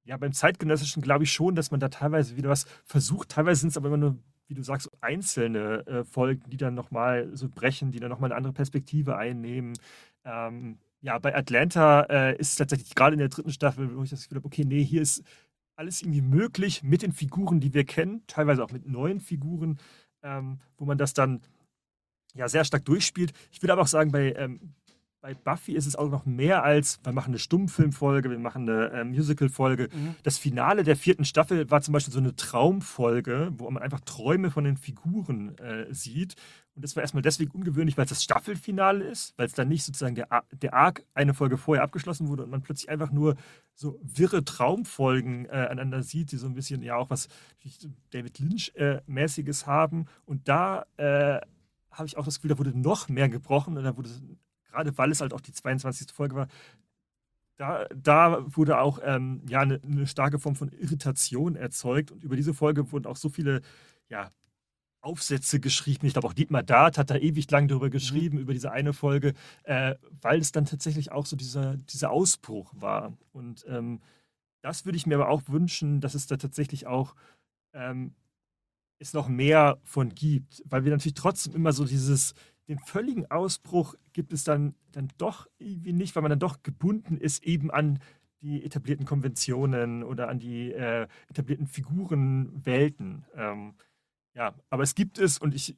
ja, 0.04 0.16
beim 0.18 0.32
Zeitgenössischen 0.32 1.02
glaube 1.02 1.24
ich 1.24 1.32
schon, 1.32 1.54
dass 1.54 1.70
man 1.70 1.80
da 1.80 1.88
teilweise 1.88 2.36
wieder 2.36 2.50
was 2.50 2.66
versucht. 2.84 3.30
Teilweise 3.30 3.62
sind 3.62 3.70
es 3.70 3.76
aber 3.78 3.88
immer 3.88 3.96
nur, 3.96 4.18
wie 4.48 4.54
du 4.54 4.62
sagst, 4.62 4.90
einzelne 5.00 5.86
äh, 5.86 6.04
Folgen, 6.04 6.50
die 6.50 6.56
dann 6.56 6.74
nochmal 6.74 7.30
so 7.34 7.48
brechen, 7.48 7.90
die 7.90 8.00
dann 8.00 8.10
nochmal 8.10 8.30
eine 8.30 8.36
andere 8.36 8.52
Perspektive 8.52 9.16
einnehmen. 9.16 9.74
Ähm, 10.24 10.78
ja, 11.00 11.18
bei 11.18 11.34
Atlanta 11.34 12.02
äh, 12.02 12.36
ist 12.38 12.50
es 12.50 12.56
tatsächlich 12.56 12.94
gerade 12.94 13.14
in 13.14 13.18
der 13.18 13.28
dritten 13.28 13.52
Staffel, 13.52 13.96
wo 13.96 14.02
ich 14.02 14.10
das 14.10 14.22
Gefühl 14.22 14.38
habe, 14.38 14.46
okay, 14.46 14.64
nee, 14.64 14.84
hier 14.84 15.02
ist 15.02 15.22
alles 15.76 16.02
irgendwie 16.02 16.22
möglich 16.22 16.82
mit 16.82 17.02
den 17.02 17.12
Figuren, 17.12 17.60
die 17.60 17.74
wir 17.74 17.84
kennen, 17.84 18.22
teilweise 18.26 18.62
auch 18.62 18.70
mit 18.70 18.86
neuen 18.86 19.20
Figuren, 19.20 19.78
ähm, 20.22 20.60
wo 20.76 20.84
man 20.84 20.98
das 20.98 21.14
dann 21.14 21.40
ja 22.34 22.48
sehr 22.48 22.64
stark 22.64 22.84
durchspielt. 22.84 23.32
Ich 23.50 23.62
würde 23.62 23.72
aber 23.72 23.82
auch 23.82 23.88
sagen, 23.88 24.12
bei, 24.12 24.32
ähm, 24.34 24.74
bei 25.22 25.34
Buffy 25.34 25.72
ist 25.74 25.86
es 25.86 25.94
auch 25.94 26.10
noch 26.10 26.26
mehr 26.26 26.64
als, 26.64 26.98
wir 27.04 27.12
machen 27.12 27.30
eine 27.30 27.38
Stummfilmfolge, 27.38 28.28
wir 28.28 28.40
machen 28.40 28.68
eine 28.68 28.90
äh, 28.90 29.04
Musicalfolge. 29.04 29.88
Mhm. 29.92 30.16
Das 30.24 30.36
Finale 30.36 30.82
der 30.82 30.96
vierten 30.96 31.24
Staffel 31.24 31.70
war 31.70 31.80
zum 31.80 31.92
Beispiel 31.92 32.12
so 32.12 32.18
eine 32.18 32.34
Traumfolge, 32.34 33.52
wo 33.56 33.70
man 33.70 33.82
einfach 33.82 34.00
Träume 34.00 34.50
von 34.50 34.64
den 34.64 34.76
Figuren 34.76 35.56
äh, 35.58 35.86
sieht. 35.94 36.34
Und 36.74 36.82
das 36.82 36.96
war 36.96 37.02
erstmal 37.02 37.22
deswegen 37.22 37.52
ungewöhnlich, 37.52 37.96
weil 37.96 38.04
es 38.04 38.08
das 38.10 38.24
Staffelfinale 38.24 39.04
ist, 39.04 39.32
weil 39.38 39.46
es 39.46 39.52
dann 39.52 39.68
nicht 39.68 39.84
sozusagen 39.84 40.16
der, 40.16 40.26
der 40.50 40.74
Arc 40.74 41.04
eine 41.14 41.34
Folge 41.34 41.56
vorher 41.56 41.84
abgeschlossen 41.84 42.26
wurde 42.26 42.42
und 42.42 42.50
man 42.50 42.62
plötzlich 42.62 42.90
einfach 42.90 43.12
nur 43.12 43.36
so 43.74 44.00
wirre 44.02 44.44
Traumfolgen 44.44 45.46
äh, 45.46 45.50
aneinander 45.50 46.02
sieht, 46.02 46.32
die 46.32 46.36
so 46.36 46.48
ein 46.48 46.54
bisschen 46.54 46.82
ja 46.82 46.96
auch 46.96 47.10
was 47.10 47.28
David 48.10 48.40
Lynch-mäßiges 48.40 49.62
äh, 49.62 49.66
haben. 49.66 50.06
Und 50.24 50.48
da 50.48 50.84
äh, 50.96 51.40
habe 51.92 52.06
ich 52.06 52.16
auch 52.16 52.24
das 52.24 52.36
Gefühl, 52.36 52.50
da 52.50 52.58
wurde 52.58 52.76
noch 52.76 53.08
mehr 53.08 53.28
gebrochen 53.28 53.76
und 53.76 53.84
da 53.84 53.96
wurde, 53.96 54.08
gerade 54.72 54.96
weil 54.98 55.10
es 55.12 55.20
halt 55.20 55.32
auch 55.32 55.40
die 55.40 55.52
22. 55.52 56.12
Folge 56.12 56.34
war, 56.34 56.48
da, 57.56 57.86
da 57.94 58.44
wurde 58.56 58.78
auch 58.78 58.98
ähm, 59.04 59.42
ja, 59.48 59.60
eine, 59.60 59.80
eine 59.84 60.06
starke 60.06 60.38
Form 60.38 60.56
von 60.56 60.70
Irritation 60.70 61.54
erzeugt 61.54 62.10
und 62.10 62.24
über 62.24 62.34
diese 62.34 62.54
Folge 62.54 62.90
wurden 62.90 63.06
auch 63.06 63.16
so 63.16 63.28
viele 63.28 63.60
ja, 64.08 64.32
Aufsätze 65.00 65.60
geschrieben. 65.60 66.06
Ich 66.06 66.14
glaube, 66.14 66.28
auch 66.28 66.32
Dietmar 66.32 66.62
Dart 66.62 66.96
hat 66.96 67.10
da 67.10 67.16
ewig 67.16 67.50
lang 67.50 67.68
darüber 67.68 67.86
mhm. 67.86 67.92
geschrieben, 67.92 68.36
mhm. 68.36 68.42
über 68.42 68.52
diese 68.52 68.72
eine 68.72 68.92
Folge, 68.92 69.34
äh, 69.64 69.96
weil 70.20 70.40
es 70.40 70.52
dann 70.52 70.64
tatsächlich 70.64 71.12
auch 71.12 71.26
so 71.26 71.36
dieser, 71.36 71.76
dieser 71.76 72.10
Ausbruch 72.10 72.72
war. 72.74 73.16
Und 73.32 73.64
ähm, 73.68 74.00
das 74.62 74.84
würde 74.84 74.96
ich 74.96 75.06
mir 75.06 75.16
aber 75.16 75.28
auch 75.28 75.42
wünschen, 75.48 76.00
dass 76.00 76.14
es 76.14 76.26
da 76.26 76.36
tatsächlich 76.36 76.86
auch 76.86 77.14
ähm, 77.74 78.14
es 78.98 79.12
noch 79.12 79.28
mehr 79.28 79.78
von 79.82 80.14
gibt, 80.14 80.62
weil 80.64 80.84
wir 80.84 80.92
natürlich 80.92 81.14
trotzdem 81.14 81.54
immer 81.54 81.72
so 81.72 81.84
dieses, 81.84 82.34
den 82.72 82.78
völligen 82.78 83.30
Ausbruch 83.30 83.94
gibt 84.12 84.32
es 84.32 84.44
dann, 84.44 84.74
dann 84.92 85.08
doch 85.18 85.46
irgendwie 85.58 85.92
nicht, 85.92 86.14
weil 86.14 86.22
man 86.22 86.30
dann 86.30 86.38
doch 86.38 86.62
gebunden 86.62 87.18
ist 87.18 87.44
eben 87.44 87.70
an 87.70 87.98
die 88.40 88.64
etablierten 88.64 89.06
Konventionen 89.06 90.02
oder 90.02 90.28
an 90.28 90.38
die 90.38 90.72
äh, 90.72 91.06
etablierten 91.28 91.66
Figurenwelten. 91.66 93.24
Ähm, 93.34 93.74
ja, 94.34 94.54
aber 94.70 94.82
es 94.82 94.94
gibt 94.94 95.18
es 95.18 95.38
und 95.38 95.54
ich, 95.54 95.76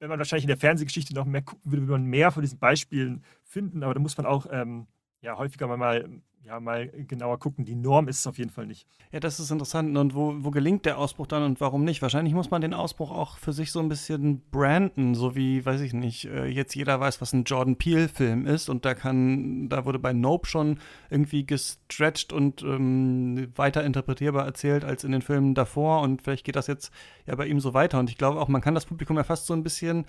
wenn 0.00 0.08
man 0.08 0.18
wahrscheinlich 0.18 0.44
in 0.44 0.48
der 0.48 0.56
Fernsehgeschichte 0.56 1.14
noch 1.14 1.26
mehr 1.26 1.42
gucken 1.42 1.70
würde, 1.70 1.82
würde 1.82 2.00
man 2.00 2.10
mehr 2.10 2.32
von 2.32 2.42
diesen 2.42 2.58
Beispielen 2.58 3.22
finden, 3.42 3.82
aber 3.82 3.94
da 3.94 4.00
muss 4.00 4.16
man 4.16 4.26
auch 4.26 4.46
ähm, 4.50 4.86
ja, 5.20 5.36
häufiger 5.36 5.66
mal 5.76 6.08
ja, 6.46 6.60
mal 6.60 6.88
genauer 6.88 7.38
gucken. 7.38 7.64
Die 7.64 7.74
Norm 7.74 8.06
ist 8.08 8.18
es 8.20 8.26
auf 8.26 8.36
jeden 8.36 8.50
Fall 8.50 8.66
nicht. 8.66 8.86
Ja, 9.12 9.20
das 9.20 9.40
ist 9.40 9.50
interessant. 9.50 9.96
Und 9.96 10.14
wo, 10.14 10.34
wo 10.44 10.50
gelingt 10.50 10.84
der 10.84 10.98
Ausbruch 10.98 11.26
dann 11.26 11.42
und 11.42 11.60
warum 11.60 11.84
nicht? 11.84 12.02
Wahrscheinlich 12.02 12.34
muss 12.34 12.50
man 12.50 12.60
den 12.60 12.74
Ausbruch 12.74 13.10
auch 13.10 13.38
für 13.38 13.52
sich 13.52 13.72
so 13.72 13.80
ein 13.80 13.88
bisschen 13.88 14.42
branden, 14.50 15.14
so 15.14 15.34
wie, 15.34 15.64
weiß 15.64 15.80
ich 15.80 15.94
nicht, 15.94 16.26
äh, 16.26 16.46
jetzt 16.46 16.74
jeder 16.74 17.00
weiß, 17.00 17.20
was 17.22 17.32
ein 17.32 17.44
Jordan 17.44 17.76
Peele-Film 17.76 18.46
ist 18.46 18.68
und 18.68 18.84
da 18.84 18.94
kann, 18.94 19.68
da 19.70 19.86
wurde 19.86 19.98
bei 19.98 20.12
Nope 20.12 20.46
schon 20.46 20.80
irgendwie 21.08 21.46
gestretched 21.46 22.32
und 22.32 22.62
ähm, 22.62 23.48
weiter 23.56 23.82
interpretierbar 23.82 24.44
erzählt 24.44 24.84
als 24.84 25.04
in 25.04 25.12
den 25.12 25.22
Filmen 25.22 25.54
davor 25.54 26.02
und 26.02 26.20
vielleicht 26.20 26.44
geht 26.44 26.56
das 26.56 26.66
jetzt 26.66 26.92
ja 27.26 27.34
bei 27.36 27.46
ihm 27.46 27.60
so 27.60 27.72
weiter. 27.72 27.98
Und 27.98 28.10
ich 28.10 28.18
glaube 28.18 28.40
auch, 28.40 28.48
man 28.48 28.60
kann 28.60 28.74
das 28.74 28.84
Publikum 28.84 29.16
ja 29.16 29.24
fast 29.24 29.46
so 29.46 29.54
ein 29.54 29.62
bisschen 29.62 30.04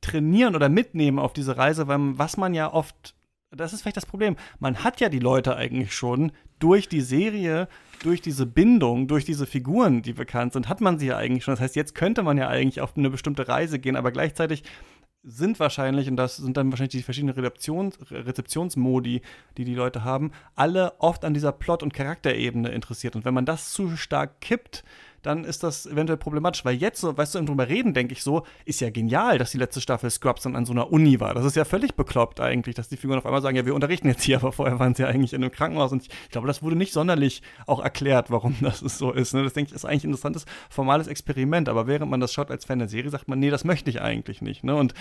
trainieren 0.00 0.54
oder 0.54 0.68
mitnehmen 0.68 1.18
auf 1.18 1.32
diese 1.32 1.56
Reise, 1.56 1.86
weil 1.86 2.18
was 2.18 2.36
man 2.36 2.54
ja 2.54 2.72
oft 2.72 3.15
das 3.50 3.72
ist 3.72 3.82
vielleicht 3.82 3.96
das 3.96 4.06
Problem. 4.06 4.36
Man 4.58 4.82
hat 4.82 5.00
ja 5.00 5.08
die 5.08 5.18
Leute 5.18 5.56
eigentlich 5.56 5.94
schon 5.94 6.32
durch 6.58 6.88
die 6.88 7.00
Serie, 7.00 7.68
durch 8.02 8.20
diese 8.20 8.46
Bindung, 8.46 9.08
durch 9.08 9.24
diese 9.24 9.46
Figuren, 9.46 10.02
die 10.02 10.12
bekannt 10.12 10.52
sind, 10.52 10.68
hat 10.68 10.80
man 10.80 10.98
sie 10.98 11.06
ja 11.06 11.16
eigentlich 11.16 11.44
schon. 11.44 11.52
Das 11.52 11.60
heißt, 11.60 11.76
jetzt 11.76 11.94
könnte 11.94 12.22
man 12.22 12.38
ja 12.38 12.48
eigentlich 12.48 12.80
auf 12.80 12.96
eine 12.96 13.10
bestimmte 13.10 13.48
Reise 13.48 13.78
gehen, 13.78 13.96
aber 13.96 14.10
gleichzeitig 14.10 14.64
sind 15.22 15.58
wahrscheinlich, 15.58 16.08
und 16.08 16.16
das 16.16 16.36
sind 16.36 16.56
dann 16.56 16.70
wahrscheinlich 16.70 16.92
die 16.92 17.02
verschiedenen 17.02 17.34
Rezeptions 17.34 17.98
Rezeptionsmodi, 18.10 19.22
die 19.56 19.64
die 19.64 19.74
Leute 19.74 20.04
haben, 20.04 20.30
alle 20.54 21.00
oft 21.00 21.24
an 21.24 21.34
dieser 21.34 21.52
Plot- 21.52 21.82
und 21.82 21.92
Charakterebene 21.92 22.68
interessiert. 22.68 23.16
Und 23.16 23.24
wenn 23.24 23.34
man 23.34 23.44
das 23.44 23.72
zu 23.72 23.96
stark 23.96 24.40
kippt, 24.40 24.84
dann 25.22 25.44
ist 25.44 25.62
das 25.62 25.86
eventuell 25.86 26.16
problematisch. 26.16 26.64
Weil 26.64 26.76
jetzt, 26.76 27.00
so, 27.00 27.16
weißt 27.16 27.34
du, 27.34 27.38
im 27.38 27.46
drüber 27.46 27.68
reden, 27.68 27.94
denke 27.94 28.12
ich 28.12 28.22
so, 28.22 28.44
ist 28.64 28.80
ja 28.80 28.90
genial, 28.90 29.38
dass 29.38 29.50
die 29.50 29.58
letzte 29.58 29.80
Staffel 29.80 30.10
Scrubs 30.10 30.42
dann 30.42 30.56
an 30.56 30.66
so 30.66 30.72
einer 30.72 30.92
Uni 30.92 31.20
war. 31.20 31.34
Das 31.34 31.44
ist 31.44 31.56
ja 31.56 31.64
völlig 31.64 31.94
bekloppt 31.94 32.40
eigentlich, 32.40 32.74
dass 32.74 32.88
die 32.88 32.96
Figuren 32.96 33.18
auf 33.18 33.26
einmal 33.26 33.42
sagen, 33.42 33.56
ja, 33.56 33.66
wir 33.66 33.74
unterrichten 33.74 34.08
jetzt 34.08 34.22
hier, 34.22 34.36
aber 34.40 34.52
vorher 34.52 34.78
waren 34.78 34.94
sie 34.94 35.02
ja 35.02 35.08
eigentlich 35.08 35.32
in 35.32 35.42
einem 35.42 35.52
Krankenhaus. 35.52 35.92
Und 35.92 36.02
ich, 36.02 36.10
ich 36.24 36.30
glaube, 36.30 36.46
das 36.46 36.62
wurde 36.62 36.76
nicht 36.76 36.92
sonderlich 36.92 37.42
auch 37.66 37.80
erklärt, 37.82 38.30
warum 38.30 38.56
das 38.60 38.80
so 38.80 39.12
ist. 39.12 39.34
Ne? 39.34 39.42
Das 39.42 39.52
denke 39.52 39.70
ich, 39.70 39.74
ist 39.74 39.84
eigentlich 39.84 40.04
ein 40.04 40.10
interessantes, 40.10 40.46
formales 40.70 41.06
Experiment. 41.06 41.68
Aber 41.68 41.86
während 41.86 42.10
man 42.10 42.20
das 42.20 42.32
schaut 42.32 42.50
als 42.50 42.64
Fan 42.64 42.78
der 42.78 42.88
Serie, 42.88 43.10
sagt 43.10 43.28
man, 43.28 43.38
nee, 43.38 43.50
das 43.50 43.64
möchte 43.64 43.90
ich 43.90 44.00
eigentlich 44.00 44.42
nicht. 44.42 44.64
Ne? 44.64 44.74
Und 44.74 44.94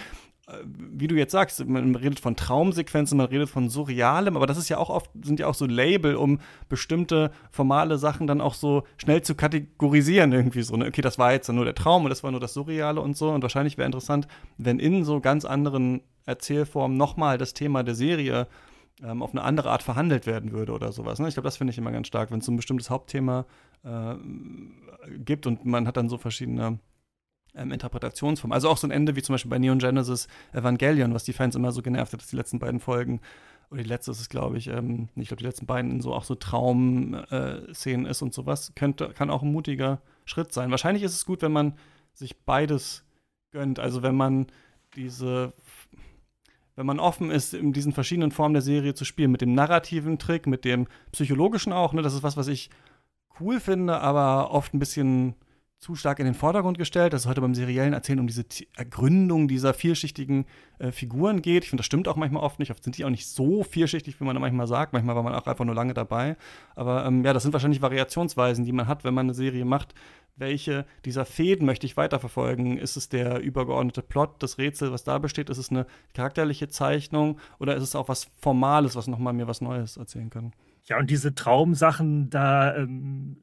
äh, 0.47 0.57
wie 0.65 1.07
du 1.07 1.15
jetzt 1.15 1.31
sagst, 1.31 1.65
man 1.65 1.95
redet 1.95 2.19
von 2.19 2.35
Traumsequenzen, 2.35 3.17
man 3.17 3.27
redet 3.27 3.49
von 3.49 3.69
Surrealem, 3.69 4.35
aber 4.35 4.45
das 4.45 4.57
ist 4.57 4.69
ja 4.69 4.77
auch 4.77 4.89
oft, 4.89 5.09
sind 5.23 5.39
ja 5.39 5.47
auch 5.47 5.55
so 5.55 5.65
Label, 5.65 6.15
um 6.15 6.39
bestimmte 6.69 7.31
formale 7.51 7.97
Sachen 7.97 8.27
dann 8.27 8.41
auch 8.41 8.53
so 8.53 8.83
schnell 8.97 9.21
zu 9.23 9.35
kategorisieren 9.35 10.04
irgendwie 10.13 10.61
so. 10.61 10.75
Ne? 10.75 10.87
Okay, 10.87 11.01
das 11.01 11.17
war 11.17 11.31
jetzt 11.31 11.49
nur 11.49 11.65
der 11.65 11.75
Traum 11.75 12.03
und 12.03 12.09
das 12.09 12.23
war 12.23 12.31
nur 12.31 12.39
das 12.39 12.53
Surreale 12.53 13.01
und 13.01 13.17
so. 13.17 13.31
Und 13.31 13.41
wahrscheinlich 13.41 13.77
wäre 13.77 13.85
interessant, 13.85 14.27
wenn 14.57 14.79
in 14.79 15.03
so 15.03 15.19
ganz 15.19 15.45
anderen 15.45 16.01
Erzählformen 16.25 16.97
nochmal 16.97 17.37
das 17.37 17.53
Thema 17.53 17.83
der 17.83 17.95
Serie 17.95 18.47
ähm, 19.03 19.21
auf 19.21 19.31
eine 19.31 19.43
andere 19.43 19.71
Art 19.71 19.83
verhandelt 19.83 20.25
werden 20.25 20.51
würde 20.51 20.71
oder 20.71 20.91
sowas. 20.91 21.19
Ne? 21.19 21.27
Ich 21.27 21.35
glaube, 21.35 21.47
das 21.47 21.57
finde 21.57 21.71
ich 21.71 21.77
immer 21.77 21.91
ganz 21.91 22.07
stark, 22.07 22.31
wenn 22.31 22.39
es 22.39 22.45
so 22.45 22.51
ein 22.51 22.57
bestimmtes 22.57 22.89
Hauptthema 22.89 23.45
äh, 23.83 24.15
gibt 25.17 25.47
und 25.47 25.65
man 25.65 25.87
hat 25.87 25.97
dann 25.97 26.09
so 26.09 26.17
verschiedene 26.17 26.79
ähm, 27.55 27.71
Interpretationsform. 27.71 28.51
Also 28.51 28.69
auch 28.69 28.77
so 28.77 28.87
ein 28.87 28.91
Ende 28.91 29.15
wie 29.15 29.21
zum 29.21 29.33
Beispiel 29.33 29.49
bei 29.49 29.59
Neon 29.59 29.79
Genesis 29.79 30.27
Evangelion, 30.53 31.13
was 31.13 31.23
die 31.23 31.33
Fans 31.33 31.55
immer 31.55 31.71
so 31.71 31.81
genervt 31.81 32.13
hat, 32.13 32.21
dass 32.21 32.27
die 32.29 32.35
letzten 32.35 32.59
beiden 32.59 32.79
Folgen, 32.79 33.21
oder 33.75 33.83
die 33.83 33.89
letzte 33.89 34.11
ist 34.11 34.21
es, 34.21 34.29
glaube 34.29 34.57
ich, 34.57 34.67
ähm, 34.67 35.09
ich 35.15 35.27
glaube, 35.27 35.41
die 35.41 35.45
letzten 35.45 35.65
beiden 35.65 35.91
in 35.91 36.01
so 36.01 36.13
auch 36.13 36.23
so 36.23 36.35
Traum-Szenen 36.35 38.05
äh, 38.05 38.09
ist 38.09 38.21
und 38.21 38.33
sowas, 38.33 38.71
könnte, 38.75 39.09
kann 39.09 39.29
auch 39.29 39.43
ein 39.43 39.51
mutiger 39.51 40.01
Schritt 40.23 40.53
sein. 40.53 40.71
Wahrscheinlich 40.71 41.03
ist 41.03 41.13
es 41.13 41.25
gut, 41.25 41.41
wenn 41.41 41.51
man 41.51 41.73
sich 42.13 42.37
beides 42.45 43.03
gönnt. 43.51 43.79
Also 43.79 44.01
wenn 44.01 44.15
man 44.15 44.47
diese 44.95 45.53
wenn 46.77 46.85
man 46.85 46.99
offen 46.99 47.31
ist, 47.31 47.53
in 47.53 47.71
diesen 47.71 47.93
verschiedenen 47.93 48.31
Formen 48.31 48.53
der 48.53 48.61
Serie 48.61 48.93
zu 48.93 49.05
spielen, 49.05 49.31
mit 49.31 49.39
dem 49.39 49.53
narrativen 49.53 50.19
Trick, 50.19 50.45
mit 50.45 50.65
dem 50.65 50.87
psychologischen 51.13 51.71
auch, 51.71 51.93
ne, 51.93 52.01
das 52.01 52.13
ist 52.13 52.23
was, 52.23 52.35
was 52.35 52.47
ich 52.47 52.69
cool 53.39 53.61
finde, 53.61 53.99
aber 54.01 54.51
oft 54.51 54.73
ein 54.73 54.79
bisschen 54.79 55.35
zu 55.85 55.93
stark 55.93 56.17
in 56.17 56.25
den 56.25 56.33
Vordergrund 56.33 56.79
gestellt, 56.79 57.13
dass 57.13 57.21
es 57.21 57.27
heute 57.27 57.41
beim 57.41 57.53
seriellen 57.53 57.93
Erzählen 57.93 58.19
um 58.19 58.25
diese 58.25 58.43
Ergründung 58.75 59.47
dieser 59.47 59.71
vielschichtigen 59.75 60.45
äh, 60.79 60.91
Figuren 60.91 61.43
geht. 61.43 61.63
Ich 61.63 61.69
finde, 61.69 61.81
das 61.81 61.85
stimmt 61.85 62.07
auch 62.07 62.15
manchmal 62.15 62.41
oft 62.41 62.57
nicht. 62.57 62.71
Oft 62.71 62.83
sind 62.83 62.97
die 62.97 63.05
auch 63.05 63.11
nicht 63.11 63.27
so 63.27 63.61
vielschichtig, 63.61 64.19
wie 64.19 64.23
man 64.23 64.35
manchmal 64.41 64.65
sagt. 64.65 64.93
Manchmal 64.93 65.15
war 65.15 65.21
man 65.21 65.35
auch 65.35 65.45
einfach 65.45 65.63
nur 65.63 65.75
lange 65.75 65.93
dabei. 65.93 66.37
Aber 66.73 67.05
ähm, 67.05 67.23
ja, 67.23 67.33
das 67.33 67.43
sind 67.43 67.53
wahrscheinlich 67.53 67.83
Variationsweisen, 67.83 68.65
die 68.65 68.71
man 68.71 68.87
hat, 68.87 69.03
wenn 69.03 69.13
man 69.13 69.27
eine 69.27 69.35
Serie 69.35 69.63
macht. 69.63 69.93
Welche 70.35 70.87
dieser 71.05 71.23
Fäden 71.23 71.67
möchte 71.67 71.85
ich 71.85 71.97
weiterverfolgen? 71.97 72.79
Ist 72.79 72.97
es 72.97 73.07
der 73.07 73.39
übergeordnete 73.41 74.01
Plot, 74.01 74.41
das 74.41 74.57
Rätsel, 74.57 74.91
was 74.91 75.03
da 75.03 75.19
besteht? 75.19 75.51
Ist 75.51 75.59
es 75.59 75.69
eine 75.69 75.85
charakterliche 76.15 76.67
Zeichnung 76.67 77.37
oder 77.59 77.75
ist 77.75 77.83
es 77.83 77.95
auch 77.95 78.09
was 78.09 78.31
Formales, 78.41 78.95
was 78.95 79.05
nochmal 79.05 79.33
mir 79.33 79.47
was 79.47 79.61
Neues 79.61 79.97
erzählen 79.97 80.31
kann? 80.31 80.51
Ja, 80.85 80.97
und 80.97 81.11
diese 81.11 81.35
Traumsachen, 81.35 82.31
da 82.31 82.75
ähm, 82.75 83.37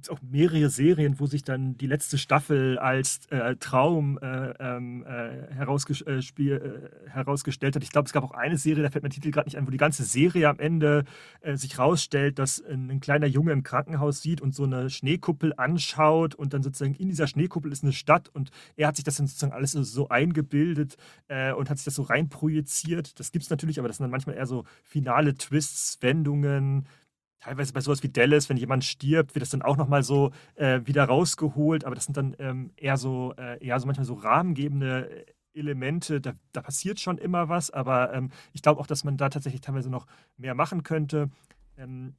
gibt 0.00 0.06
es 0.06 0.16
auch 0.16 0.22
mehrere 0.22 0.70
Serien, 0.70 1.20
wo 1.20 1.26
sich 1.26 1.44
dann 1.44 1.76
die 1.76 1.86
letzte 1.86 2.16
Staffel 2.16 2.78
als 2.78 3.20
äh, 3.28 3.56
Traum 3.56 4.18
äh, 4.22 4.52
ähm, 4.58 5.04
äh, 5.04 5.52
herausges 5.52 6.00
äh, 6.00 6.20
äh, 6.20 6.90
herausgestellt 7.06 7.76
hat. 7.76 7.82
Ich 7.82 7.90
glaube, 7.90 8.06
es 8.06 8.14
gab 8.14 8.24
auch 8.24 8.30
eine 8.30 8.56
Serie, 8.56 8.82
da 8.82 8.88
fällt 8.88 9.02
mein 9.02 9.10
Titel 9.10 9.30
gerade 9.30 9.46
nicht 9.46 9.58
ein, 9.58 9.66
wo 9.66 9.70
die 9.70 9.76
ganze 9.76 10.04
Serie 10.04 10.48
am 10.48 10.58
Ende 10.58 11.04
äh, 11.42 11.56
sich 11.56 11.78
rausstellt, 11.78 12.38
dass 12.38 12.64
ein 12.64 13.00
kleiner 13.00 13.26
Junge 13.26 13.52
im 13.52 13.62
Krankenhaus 13.62 14.22
sieht 14.22 14.40
und 14.40 14.54
so 14.54 14.64
eine 14.64 14.88
Schneekuppel 14.88 15.52
anschaut 15.58 16.34
und 16.34 16.54
dann 16.54 16.62
sozusagen 16.62 16.94
in 16.94 17.10
dieser 17.10 17.26
Schneekuppel 17.26 17.70
ist 17.70 17.82
eine 17.82 17.92
Stadt 17.92 18.30
und 18.30 18.50
er 18.76 18.88
hat 18.88 18.96
sich 18.96 19.04
das 19.04 19.16
dann 19.16 19.26
sozusagen 19.26 19.52
alles 19.52 19.72
so 19.72 20.08
eingebildet 20.08 20.96
und 21.28 21.70
hat 21.70 21.76
sich 21.76 21.84
das 21.84 21.94
so 21.94 22.02
reinprojiziert. 22.02 23.20
Das 23.20 23.32
gibt 23.32 23.44
es 23.44 23.50
natürlich, 23.50 23.78
aber 23.78 23.88
das 23.88 23.98
sind 23.98 24.04
dann 24.04 24.10
manchmal 24.10 24.36
eher 24.36 24.46
so 24.46 24.64
finale 24.82 25.34
Twists, 25.34 25.98
Wendungen, 26.00 26.86
teilweise 27.40 27.72
bei 27.72 27.80
sowas 27.80 28.02
wie 28.02 28.08
Dallas, 28.08 28.48
wenn 28.48 28.56
jemand 28.56 28.84
stirbt, 28.84 29.34
wird 29.34 29.42
das 29.42 29.50
dann 29.50 29.62
auch 29.62 29.76
nochmal 29.76 30.02
so 30.02 30.30
äh, 30.54 30.80
wieder 30.84 31.04
rausgeholt, 31.04 31.84
aber 31.84 31.94
das 31.94 32.04
sind 32.04 32.16
dann 32.16 32.36
ähm, 32.38 32.70
eher 32.76 32.96
so, 32.96 33.34
äh, 33.38 33.64
eher 33.64 33.80
so 33.80 33.86
manchmal 33.86 34.06
so 34.06 34.14
rahmengebende 34.14 35.26
Elemente, 35.54 36.20
da, 36.20 36.34
da 36.52 36.62
passiert 36.62 37.00
schon 37.00 37.18
immer 37.18 37.48
was, 37.48 37.70
aber 37.70 38.12
ähm, 38.12 38.30
ich 38.52 38.62
glaube 38.62 38.80
auch, 38.80 38.86
dass 38.86 39.04
man 39.04 39.16
da 39.16 39.28
tatsächlich 39.28 39.60
teilweise 39.60 39.90
noch 39.90 40.06
mehr 40.36 40.54
machen 40.54 40.82
könnte. 40.82 41.30
Ähm, 41.76 42.14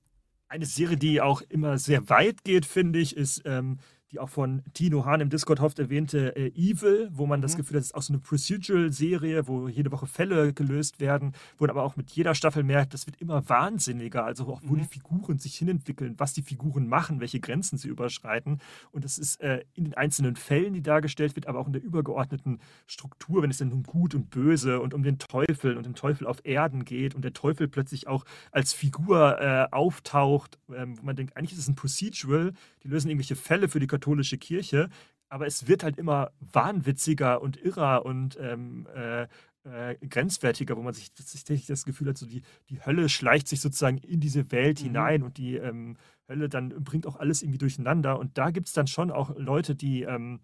eine 0.47 0.65
Serie, 0.65 0.97
die 0.97 1.21
auch 1.21 1.41
immer 1.41 1.77
sehr 1.77 2.09
weit 2.09 2.43
geht, 2.43 2.65
finde 2.65 2.99
ich, 2.99 3.15
ist 3.15 3.43
ähm, 3.45 3.79
die 4.11 4.19
auch 4.19 4.29
von 4.29 4.61
Tino 4.73 5.05
Hahn 5.05 5.21
im 5.21 5.29
Discord 5.29 5.61
oft 5.61 5.79
erwähnte 5.79 6.35
äh, 6.35 6.47
Evil, 6.49 7.09
wo 7.13 7.25
man 7.25 7.41
das 7.41 7.53
mhm. 7.53 7.57
Gefühl 7.57 7.77
hat, 7.77 7.81
es 7.81 7.87
ist 7.87 7.95
auch 7.95 8.01
so 8.01 8.13
eine 8.13 8.21
Procedural-Serie, 8.21 9.47
wo 9.47 9.67
jede 9.69 9.91
Woche 9.91 10.05
Fälle 10.05 10.53
gelöst 10.53 10.99
werden, 10.99 11.33
wo 11.57 11.63
man 11.63 11.69
aber 11.69 11.83
auch 11.83 11.95
mit 11.95 12.11
jeder 12.11 12.35
Staffel 12.35 12.63
merkt, 12.63 12.93
das 12.93 13.07
wird 13.07 13.21
immer 13.21 13.47
wahnsinniger, 13.47 14.25
also 14.25 14.47
auch 14.47 14.61
wo 14.63 14.73
mhm. 14.73 14.79
die 14.79 14.85
Figuren 14.85 15.39
sich 15.39 15.55
hinentwickeln, 15.55 16.15
was 16.17 16.33
die 16.33 16.41
Figuren 16.41 16.87
machen, 16.87 17.21
welche 17.21 17.39
Grenzen 17.39 17.77
sie 17.77 17.87
überschreiten. 17.87 18.59
Und 18.91 19.05
das 19.05 19.17
ist 19.17 19.39
äh, 19.41 19.63
in 19.73 19.85
den 19.85 19.93
einzelnen 19.93 20.35
Fällen, 20.35 20.73
die 20.73 20.81
dargestellt 20.81 21.35
wird, 21.35 21.47
aber 21.47 21.59
auch 21.59 21.67
in 21.67 21.73
der 21.73 21.83
übergeordneten 21.83 22.59
Struktur, 22.87 23.43
wenn 23.43 23.49
es 23.49 23.59
dann 23.59 23.71
um 23.71 23.83
Gut 23.83 24.13
und 24.13 24.29
Böse 24.29 24.81
und 24.81 24.93
um 24.93 25.03
den 25.03 25.19
Teufel 25.19 25.77
und 25.77 25.85
den 25.85 25.95
Teufel 25.95 26.27
auf 26.27 26.43
Erden 26.43 26.83
geht 26.83 27.15
und 27.15 27.23
der 27.23 27.33
Teufel 27.33 27.69
plötzlich 27.69 28.07
auch 28.07 28.25
als 28.51 28.73
Figur 28.73 29.39
äh, 29.39 29.67
auftaucht, 29.71 30.59
ähm, 30.75 30.97
wo 30.97 31.03
man 31.03 31.15
denkt, 31.15 31.37
eigentlich 31.37 31.53
ist 31.53 31.59
es 31.59 31.67
ein 31.69 31.75
Procedural, 31.75 32.53
die 32.83 32.89
lösen 32.89 33.09
irgendwelche 33.09 33.35
Fälle 33.35 33.69
für 33.69 33.79
die 33.79 33.87
katholische 34.01 34.37
Kirche, 34.37 34.89
aber 35.29 35.45
es 35.45 35.67
wird 35.67 35.83
halt 35.83 35.97
immer 35.97 36.31
wahnwitziger 36.39 37.41
und 37.41 37.57
irrer 37.57 38.05
und 38.05 38.37
ähm, 38.41 38.87
äh, 38.93 39.27
äh, 39.63 39.95
grenzwertiger, 40.07 40.75
wo 40.75 40.81
man 40.81 40.93
sich 40.93 41.13
tatsächlich 41.13 41.67
das 41.67 41.85
Gefühl 41.85 42.09
hat, 42.09 42.17
so 42.17 42.25
die, 42.25 42.41
die 42.69 42.83
Hölle 42.83 43.07
schleicht 43.09 43.47
sich 43.47 43.61
sozusagen 43.61 43.99
in 43.99 44.19
diese 44.19 44.51
Welt 44.51 44.79
mhm. 44.79 44.85
hinein 44.85 45.23
und 45.23 45.37
die 45.37 45.55
ähm, 45.55 45.97
Hölle 46.27 46.49
dann 46.49 46.69
bringt 46.83 47.05
auch 47.05 47.17
alles 47.17 47.43
irgendwie 47.43 47.59
durcheinander. 47.59 48.19
Und 48.19 48.37
da 48.37 48.49
gibt 48.49 48.67
es 48.67 48.73
dann 48.73 48.87
schon 48.87 49.11
auch 49.11 49.35
Leute, 49.37 49.75
die 49.75 50.01
ähm, 50.01 50.39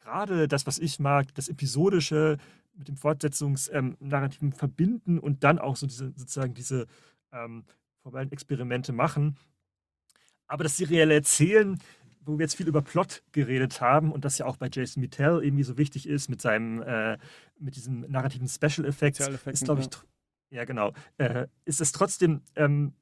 gerade 0.00 0.48
das, 0.48 0.66
was 0.66 0.78
ich 0.78 1.00
mag, 1.00 1.34
das 1.34 1.48
Episodische 1.48 2.36
mit 2.74 2.88
dem 2.88 2.96
Fortsetzungsnarrativ 2.96 4.42
ähm, 4.42 4.52
verbinden 4.52 5.18
und 5.18 5.42
dann 5.42 5.58
auch 5.58 5.76
so 5.76 5.86
diese, 5.86 6.12
sozusagen 6.14 6.54
diese 6.54 6.86
ähm, 7.32 7.64
formellen 8.02 8.30
Experimente 8.30 8.92
machen. 8.92 9.36
Aber 10.46 10.64
das 10.64 10.76
serielle 10.76 11.14
Erzählen 11.14 11.78
wo 12.28 12.38
wir 12.38 12.44
jetzt 12.44 12.56
viel 12.56 12.68
über 12.68 12.82
Plot 12.82 13.22
geredet 13.32 13.80
haben 13.80 14.12
und 14.12 14.24
das 14.24 14.38
ja 14.38 14.46
auch 14.46 14.56
bei 14.56 14.68
Jason 14.70 15.00
Mittel 15.00 15.42
irgendwie 15.42 15.64
so 15.64 15.78
wichtig 15.78 16.06
ist 16.06 16.28
mit 16.28 16.42
seinem, 16.42 16.82
äh, 16.82 17.18
mit 17.58 17.74
diesem 17.74 18.00
narrativen 18.08 18.48
Special 18.48 18.86
Effects, 18.86 19.20
ist 19.46 19.64
glaube 19.64 19.80
ich, 19.80 19.88
ja, 20.50 20.58
ja 20.58 20.64
genau, 20.64 20.92
äh, 21.16 21.46
ist 21.64 21.80
es 21.80 21.92
trotzdem, 21.92 22.42
ähm, 22.54 22.92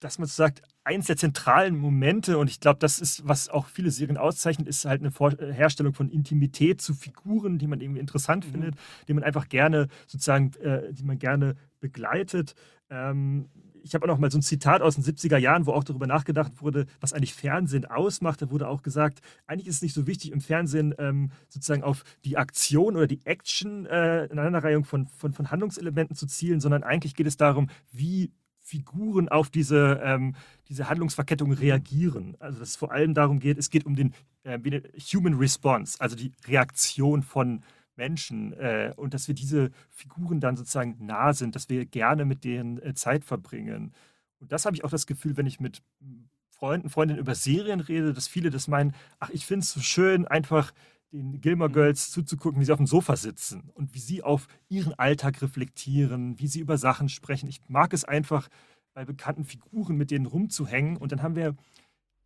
dass 0.00 0.18
man 0.18 0.26
so 0.26 0.34
sagt, 0.34 0.62
eins 0.82 1.06
der 1.06 1.16
zentralen 1.16 1.76
Momente 1.76 2.36
und 2.38 2.50
ich 2.50 2.58
glaube, 2.58 2.80
das 2.80 2.98
ist, 2.98 3.26
was 3.28 3.48
auch 3.48 3.68
viele 3.68 3.92
Serien 3.92 4.16
auszeichnet, 4.16 4.66
ist 4.66 4.84
halt 4.84 5.00
eine 5.00 5.12
Vor 5.12 5.38
äh, 5.38 5.52
Herstellung 5.52 5.94
von 5.94 6.10
Intimität 6.10 6.80
zu 6.80 6.94
Figuren, 6.94 7.58
die 7.58 7.68
man 7.68 7.80
irgendwie 7.80 8.00
interessant 8.00 8.44
mhm. 8.46 8.50
findet, 8.50 8.74
die 9.06 9.14
man 9.14 9.22
einfach 9.22 9.48
gerne 9.48 9.86
sozusagen, 10.08 10.52
äh, 10.54 10.92
die 10.92 11.04
man 11.04 11.20
gerne 11.20 11.54
begleitet. 11.78 12.56
Ähm, 12.90 13.48
ich 13.82 13.94
habe 13.94 14.04
auch 14.04 14.08
noch 14.08 14.18
mal 14.18 14.30
so 14.30 14.38
ein 14.38 14.42
Zitat 14.42 14.82
aus 14.82 14.96
den 14.96 15.04
70er 15.04 15.38
Jahren, 15.38 15.66
wo 15.66 15.72
auch 15.72 15.84
darüber 15.84 16.06
nachgedacht 16.06 16.60
wurde, 16.60 16.86
was 17.00 17.12
eigentlich 17.12 17.34
Fernsehen 17.34 17.84
ausmacht. 17.84 18.42
Da 18.42 18.50
wurde 18.50 18.68
auch 18.68 18.82
gesagt, 18.82 19.20
eigentlich 19.46 19.68
ist 19.68 19.76
es 19.76 19.82
nicht 19.82 19.94
so 19.94 20.06
wichtig, 20.06 20.32
im 20.32 20.40
Fernsehen 20.40 20.94
ähm, 20.98 21.30
sozusagen 21.48 21.82
auf 21.82 22.04
die 22.24 22.36
Aktion 22.36 22.96
oder 22.96 23.06
die 23.06 23.24
Action, 23.24 23.86
äh, 23.86 24.28
Aneinanderreihung 24.30 24.84
von, 24.84 25.06
von, 25.06 25.32
von 25.32 25.50
Handlungselementen 25.50 26.16
zu 26.16 26.26
zielen, 26.26 26.60
sondern 26.60 26.82
eigentlich 26.82 27.14
geht 27.14 27.26
es 27.26 27.36
darum, 27.36 27.68
wie 27.92 28.32
Figuren 28.60 29.28
auf 29.28 29.50
diese, 29.50 30.00
ähm, 30.02 30.34
diese 30.68 30.88
Handlungsverkettung 30.88 31.52
reagieren. 31.52 32.36
Also 32.38 32.60
dass 32.60 32.70
es 32.70 32.76
vor 32.76 32.92
allem 32.92 33.12
darum 33.12 33.40
geht, 33.40 33.58
es 33.58 33.70
geht 33.70 33.84
um 33.84 33.96
den 33.96 34.14
äh, 34.44 34.58
Human 35.12 35.34
Response, 35.34 36.00
also 36.00 36.16
die 36.16 36.32
Reaktion 36.46 37.22
von 37.22 37.48
Menschen 37.48 37.81
äh, 37.98 38.92
und 38.96 39.14
dass 39.14 39.28
wir 39.28 39.34
diese 39.34 39.70
Figuren 39.90 40.40
dann 40.40 40.56
sozusagen 40.56 40.96
nah 41.00 41.32
sind, 41.32 41.54
dass 41.54 41.68
wir 41.68 41.86
gerne 41.86 42.24
mit 42.24 42.44
denen 42.44 42.80
äh, 42.82 42.94
Zeit 42.94 43.24
verbringen. 43.24 43.92
Und 44.40 44.52
das 44.52 44.66
habe 44.66 44.76
ich 44.76 44.84
auch 44.84 44.90
das 44.90 45.06
Gefühl, 45.06 45.36
wenn 45.36 45.46
ich 45.46 45.60
mit 45.60 45.82
Freunden, 46.48 46.90
Freundinnen 46.90 47.20
über 47.20 47.34
Serien 47.34 47.80
rede, 47.80 48.12
dass 48.12 48.28
viele 48.28 48.50
das 48.50 48.68
meinen, 48.68 48.94
ach, 49.18 49.30
ich 49.30 49.46
finde 49.46 49.64
es 49.64 49.72
so 49.72 49.80
schön, 49.80 50.26
einfach 50.26 50.72
den 51.12 51.40
Gilmore 51.40 51.68
mhm. 51.68 51.74
Girls 51.74 52.10
zuzugucken, 52.10 52.60
wie 52.60 52.64
sie 52.64 52.72
auf 52.72 52.78
dem 52.78 52.86
Sofa 52.86 53.16
sitzen 53.16 53.70
und 53.74 53.94
wie 53.94 53.98
sie 54.00 54.22
auf 54.22 54.48
ihren 54.68 54.94
Alltag 54.98 55.42
reflektieren, 55.42 56.38
wie 56.38 56.46
sie 56.46 56.60
über 56.60 56.78
Sachen 56.78 57.08
sprechen. 57.08 57.48
Ich 57.48 57.60
mag 57.68 57.92
es 57.92 58.04
einfach, 58.04 58.48
bei 58.94 59.04
bekannten 59.04 59.44
Figuren 59.44 59.96
mit 59.96 60.10
denen 60.10 60.26
rumzuhängen 60.26 60.96
und 60.96 61.12
dann 61.12 61.22
haben 61.22 61.36
wir 61.36 61.56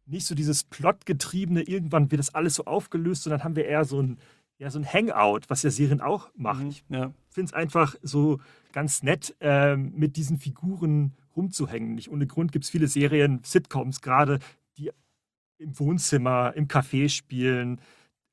nicht 0.04 0.26
so 0.26 0.34
dieses 0.34 0.64
Plotgetriebene, 0.64 1.62
irgendwann 1.62 2.10
wird 2.10 2.20
das 2.20 2.34
alles 2.34 2.54
so 2.54 2.64
aufgelöst, 2.64 3.24
sondern 3.24 3.44
haben 3.44 3.56
wir 3.56 3.66
eher 3.66 3.84
so 3.84 4.00
ein 4.00 4.18
ja, 4.58 4.70
so 4.70 4.78
ein 4.78 4.90
Hangout, 4.90 5.42
was 5.48 5.62
ja 5.62 5.70
Serien 5.70 6.00
auch 6.00 6.30
machen. 6.34 6.64
Mhm, 6.64 6.70
ich 6.70 6.84
ja. 6.88 7.12
finde 7.28 7.48
es 7.50 7.52
einfach 7.52 7.94
so 8.02 8.40
ganz 8.72 9.02
nett, 9.02 9.36
äh, 9.40 9.76
mit 9.76 10.16
diesen 10.16 10.38
Figuren 10.38 11.14
rumzuhängen. 11.34 11.94
Nicht 11.94 12.10
ohne 12.10 12.26
Grund 12.26 12.52
gibt 12.52 12.64
es 12.64 12.70
viele 12.70 12.88
Serien, 12.88 13.40
Sitcoms 13.44 14.00
gerade, 14.00 14.38
die 14.78 14.90
im 15.58 15.78
Wohnzimmer, 15.78 16.52
im 16.54 16.68
Café 16.68 17.08
spielen, 17.08 17.80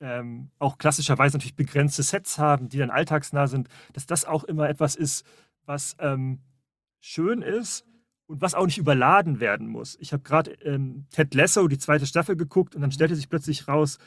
ähm, 0.00 0.50
auch 0.58 0.78
klassischerweise 0.78 1.36
natürlich 1.36 1.56
begrenzte 1.56 2.02
Sets 2.02 2.38
haben, 2.38 2.68
die 2.68 2.78
dann 2.78 2.90
alltagsnah 2.90 3.46
sind, 3.46 3.68
dass 3.92 4.06
das 4.06 4.24
auch 4.24 4.44
immer 4.44 4.68
etwas 4.68 4.96
ist, 4.96 5.24
was 5.64 5.96
ähm, 5.98 6.40
schön 7.00 7.42
ist 7.42 7.84
und 8.26 8.40
was 8.40 8.54
auch 8.54 8.66
nicht 8.66 8.78
überladen 8.78 9.40
werden 9.40 9.68
muss. 9.68 9.96
Ich 10.00 10.12
habe 10.12 10.22
gerade 10.22 10.52
ähm, 10.62 11.06
Ted 11.10 11.34
Lasso, 11.34 11.68
die 11.68 11.78
zweite 11.78 12.06
Staffel, 12.06 12.36
geguckt 12.36 12.74
und 12.74 12.82
dann 12.82 12.92
stellte 12.92 13.16
sich 13.16 13.28
plötzlich 13.28 13.68
raus, 13.68 13.98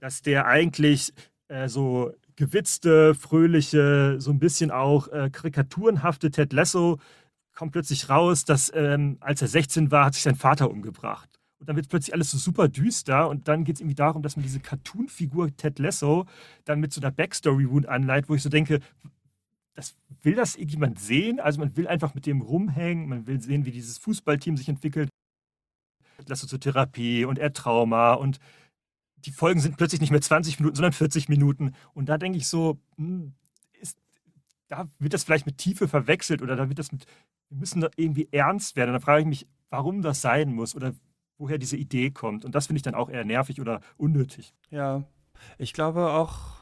dass 0.00 0.22
der 0.22 0.46
eigentlich 0.46 1.12
äh, 1.50 1.68
so 1.68 2.12
gewitzte, 2.36 3.14
fröhliche, 3.14 4.16
so 4.18 4.30
ein 4.30 4.38
bisschen 4.38 4.70
auch 4.70 5.08
äh, 5.08 5.30
karikaturenhafte 5.30 6.30
Ted 6.30 6.52
Lasso 6.52 6.98
kommt 7.54 7.72
plötzlich 7.72 8.08
raus, 8.08 8.44
dass 8.44 8.72
ähm, 8.74 9.18
als 9.20 9.42
er 9.42 9.48
16 9.48 9.90
war, 9.90 10.06
hat 10.06 10.14
sich 10.14 10.22
sein 10.22 10.36
Vater 10.36 10.70
umgebracht. 10.70 11.28
Und 11.58 11.68
dann 11.68 11.76
wird 11.76 11.88
plötzlich 11.90 12.14
alles 12.14 12.30
so 12.30 12.38
super 12.38 12.68
düster 12.68 13.28
und 13.28 13.48
dann 13.48 13.64
geht 13.64 13.74
es 13.74 13.80
irgendwie 13.82 13.96
darum, 13.96 14.22
dass 14.22 14.36
man 14.36 14.44
diese 14.44 14.60
Cartoon-Figur 14.60 15.54
Ted 15.56 15.78
Lasso 15.78 16.24
dann 16.64 16.80
mit 16.80 16.92
so 16.92 17.02
einer 17.02 17.10
Backstory-Wound 17.10 17.86
anleitet, 17.86 18.30
wo 18.30 18.34
ich 18.34 18.42
so 18.42 18.48
denke, 18.48 18.80
das, 19.74 19.94
will 20.22 20.36
das 20.36 20.54
irgendjemand 20.54 20.98
sehen? 20.98 21.40
Also 21.40 21.60
man 21.60 21.76
will 21.76 21.86
einfach 21.86 22.14
mit 22.14 22.24
dem 22.24 22.40
rumhängen, 22.40 23.08
man 23.08 23.26
will 23.26 23.40
sehen, 23.42 23.66
wie 23.66 23.72
dieses 23.72 23.98
Fußballteam 23.98 24.56
sich 24.56 24.68
entwickelt. 24.68 25.10
Lasso 26.26 26.46
zur 26.46 26.60
Therapie 26.60 27.24
und 27.24 27.38
er 27.38 27.52
Trauma 27.52 28.14
und 28.14 28.38
die 29.24 29.32
Folgen 29.32 29.60
sind 29.60 29.76
plötzlich 29.76 30.00
nicht 30.00 30.10
mehr 30.10 30.20
20 30.20 30.60
Minuten, 30.60 30.76
sondern 30.76 30.92
40 30.92 31.28
Minuten. 31.28 31.72
Und 31.94 32.08
da 32.08 32.18
denke 32.18 32.38
ich 32.38 32.48
so, 32.48 32.78
hm, 32.96 33.34
ist, 33.80 33.98
da 34.68 34.88
wird 34.98 35.14
das 35.14 35.24
vielleicht 35.24 35.46
mit 35.46 35.58
Tiefe 35.58 35.88
verwechselt 35.88 36.42
oder 36.42 36.56
da 36.56 36.68
wird 36.68 36.78
das 36.78 36.92
mit, 36.92 37.06
wir 37.48 37.58
müssen 37.58 37.80
da 37.80 37.90
irgendwie 37.96 38.28
ernst 38.30 38.76
werden. 38.76 38.90
Und 38.90 38.94
da 38.94 39.00
frage 39.00 39.22
ich 39.22 39.26
mich, 39.26 39.46
warum 39.70 40.02
das 40.02 40.20
sein 40.20 40.52
muss 40.52 40.74
oder 40.74 40.94
woher 41.38 41.58
diese 41.58 41.76
Idee 41.76 42.10
kommt. 42.10 42.44
Und 42.44 42.54
das 42.54 42.66
finde 42.66 42.78
ich 42.78 42.82
dann 42.82 42.94
auch 42.94 43.08
eher 43.08 43.24
nervig 43.24 43.60
oder 43.60 43.80
unnötig. 43.96 44.54
Ja, 44.70 45.04
ich 45.58 45.72
glaube 45.72 46.10
auch, 46.10 46.60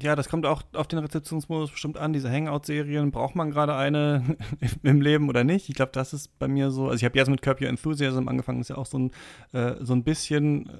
ja, 0.00 0.16
das 0.16 0.28
kommt 0.28 0.46
auch 0.46 0.62
auf 0.72 0.86
den 0.88 0.98
Rezeptionsmodus 0.98 1.70
bestimmt 1.70 1.96
an. 1.98 2.12
Diese 2.12 2.30
Hangout-Serien, 2.30 3.10
braucht 3.10 3.34
man 3.34 3.50
gerade 3.50 3.74
eine 3.74 4.36
im 4.82 5.00
Leben 5.00 5.28
oder 5.28 5.44
nicht? 5.44 5.68
Ich 5.68 5.74
glaube, 5.74 5.92
das 5.92 6.12
ist 6.12 6.38
bei 6.38 6.48
mir 6.48 6.70
so. 6.70 6.84
Also 6.84 6.96
ich 6.96 7.04
habe 7.04 7.18
jetzt 7.18 7.28
mit 7.28 7.42
Curb 7.42 7.60
Your 7.60 7.68
Enthusiasm 7.68 8.28
angefangen, 8.28 8.60
ist 8.60 8.70
ja 8.70 8.76
auch 8.76 8.86
so 8.86 8.98
ein, 8.98 9.10
äh, 9.52 9.74
so 9.80 9.92
ein 9.94 10.04
bisschen, 10.04 10.68
äh, 10.68 10.72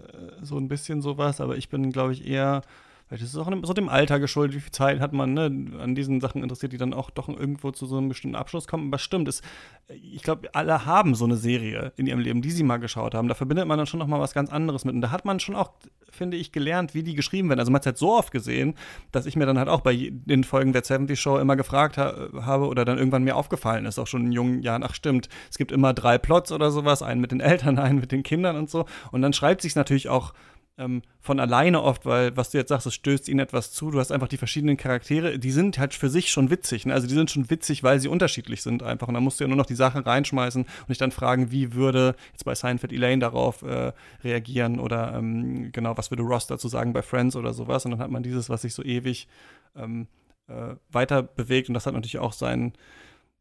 so 0.42 0.56
ein 0.56 0.68
bisschen 0.68 1.02
sowas, 1.02 1.40
aber 1.40 1.56
ich 1.56 1.68
bin, 1.68 1.90
glaube 1.90 2.12
ich, 2.12 2.26
eher 2.26 2.62
Vielleicht 3.10 3.24
ist 3.24 3.34
es 3.34 3.38
auch 3.38 3.52
so 3.64 3.72
dem 3.72 3.88
Alter 3.88 4.20
geschuldet, 4.20 4.54
wie 4.54 4.60
viel 4.60 4.70
Zeit 4.70 5.00
hat 5.00 5.12
man 5.12 5.34
ne, 5.34 5.46
an 5.80 5.96
diesen 5.96 6.20
Sachen 6.20 6.44
interessiert, 6.44 6.72
die 6.72 6.76
dann 6.76 6.94
auch 6.94 7.10
doch 7.10 7.28
irgendwo 7.28 7.72
zu 7.72 7.84
so 7.84 7.98
einem 7.98 8.08
bestimmten 8.08 8.36
Abschluss 8.36 8.68
kommen. 8.68 8.86
Aber 8.86 8.98
stimmt, 8.98 9.26
es, 9.26 9.42
ich 9.88 10.22
glaube, 10.22 10.48
alle 10.54 10.86
haben 10.86 11.16
so 11.16 11.24
eine 11.24 11.36
Serie 11.36 11.92
in 11.96 12.06
ihrem 12.06 12.20
Leben, 12.20 12.40
die 12.40 12.52
sie 12.52 12.62
mal 12.62 12.76
geschaut 12.76 13.16
haben. 13.16 13.26
Da 13.26 13.34
verbindet 13.34 13.66
man 13.66 13.78
dann 13.78 13.88
schon 13.88 13.98
noch 13.98 14.06
mal 14.06 14.20
was 14.20 14.32
ganz 14.32 14.52
anderes 14.52 14.84
mit. 14.84 14.94
Und 14.94 15.00
da 15.00 15.10
hat 15.10 15.24
man 15.24 15.40
schon 15.40 15.56
auch, 15.56 15.72
finde 16.08 16.36
ich, 16.36 16.52
gelernt, 16.52 16.94
wie 16.94 17.02
die 17.02 17.16
geschrieben 17.16 17.48
werden. 17.48 17.58
Also 17.58 17.72
man 17.72 17.78
hat 17.78 17.82
es 17.82 17.86
halt 17.86 17.98
so 17.98 18.12
oft 18.12 18.30
gesehen, 18.30 18.76
dass 19.10 19.26
ich 19.26 19.34
mir 19.34 19.44
dann 19.44 19.58
halt 19.58 19.68
auch 19.68 19.80
bei 19.80 20.12
den 20.12 20.44
Folgen 20.44 20.72
der 20.72 20.84
70 20.84 21.18
Show 21.18 21.36
immer 21.38 21.56
gefragt 21.56 21.98
ha 21.98 22.28
habe 22.42 22.68
oder 22.68 22.84
dann 22.84 22.96
irgendwann 22.96 23.24
mir 23.24 23.34
aufgefallen 23.34 23.86
ist, 23.86 23.98
auch 23.98 24.06
schon 24.06 24.26
in 24.26 24.30
jungen 24.30 24.62
Jahren, 24.62 24.84
ach 24.84 24.94
stimmt, 24.94 25.28
es 25.50 25.58
gibt 25.58 25.72
immer 25.72 25.94
drei 25.94 26.16
Plots 26.16 26.52
oder 26.52 26.70
sowas, 26.70 27.02
einen 27.02 27.20
mit 27.20 27.32
den 27.32 27.40
Eltern, 27.40 27.76
einen 27.80 27.98
mit 27.98 28.12
den 28.12 28.22
Kindern 28.22 28.54
und 28.54 28.70
so. 28.70 28.84
Und 29.10 29.22
dann 29.22 29.32
schreibt 29.32 29.62
sich 29.62 29.74
natürlich 29.74 30.08
auch 30.08 30.32
ähm, 30.80 31.02
von 31.20 31.38
alleine 31.38 31.82
oft, 31.82 32.06
weil 32.06 32.36
was 32.36 32.50
du 32.50 32.58
jetzt 32.58 32.70
sagst, 32.70 32.86
es 32.86 32.94
stößt 32.94 33.28
ihnen 33.28 33.40
etwas 33.40 33.70
zu. 33.72 33.90
Du 33.90 34.00
hast 34.00 34.10
einfach 34.10 34.28
die 34.28 34.38
verschiedenen 34.38 34.76
Charaktere, 34.76 35.38
die 35.38 35.50
sind 35.50 35.78
halt 35.78 35.94
für 35.94 36.08
sich 36.08 36.30
schon 36.30 36.50
witzig. 36.50 36.86
Ne? 36.86 36.94
Also 36.94 37.06
die 37.06 37.14
sind 37.14 37.30
schon 37.30 37.50
witzig, 37.50 37.82
weil 37.82 38.00
sie 38.00 38.08
unterschiedlich 38.08 38.62
sind 38.62 38.82
einfach. 38.82 39.06
Und 39.06 39.14
dann 39.14 39.22
musst 39.22 39.38
du 39.38 39.44
ja 39.44 39.48
nur 39.48 39.58
noch 39.58 39.66
die 39.66 39.74
Sachen 39.74 40.02
reinschmeißen 40.02 40.62
und 40.62 40.88
dich 40.88 40.98
dann 40.98 41.12
fragen, 41.12 41.50
wie 41.50 41.74
würde 41.74 42.16
jetzt 42.32 42.44
bei 42.44 42.54
Seinfeld 42.54 42.92
Elaine 42.92 43.20
darauf 43.20 43.62
äh, 43.62 43.92
reagieren 44.24 44.80
oder 44.80 45.14
ähm, 45.14 45.70
genau, 45.72 45.96
was 45.96 46.10
würde 46.10 46.22
Ross 46.22 46.46
dazu 46.46 46.68
sagen 46.68 46.92
bei 46.92 47.02
Friends 47.02 47.36
oder 47.36 47.52
sowas. 47.52 47.84
Und 47.84 47.92
dann 47.92 48.00
hat 48.00 48.10
man 48.10 48.22
dieses, 48.22 48.48
was 48.48 48.62
sich 48.62 48.74
so 48.74 48.82
ewig 48.82 49.28
ähm, 49.76 50.08
äh, 50.48 50.74
weiter 50.90 51.22
bewegt 51.22 51.68
und 51.68 51.74
das 51.74 51.86
hat 51.86 51.94
natürlich 51.94 52.18
auch 52.18 52.32
seinen 52.32 52.72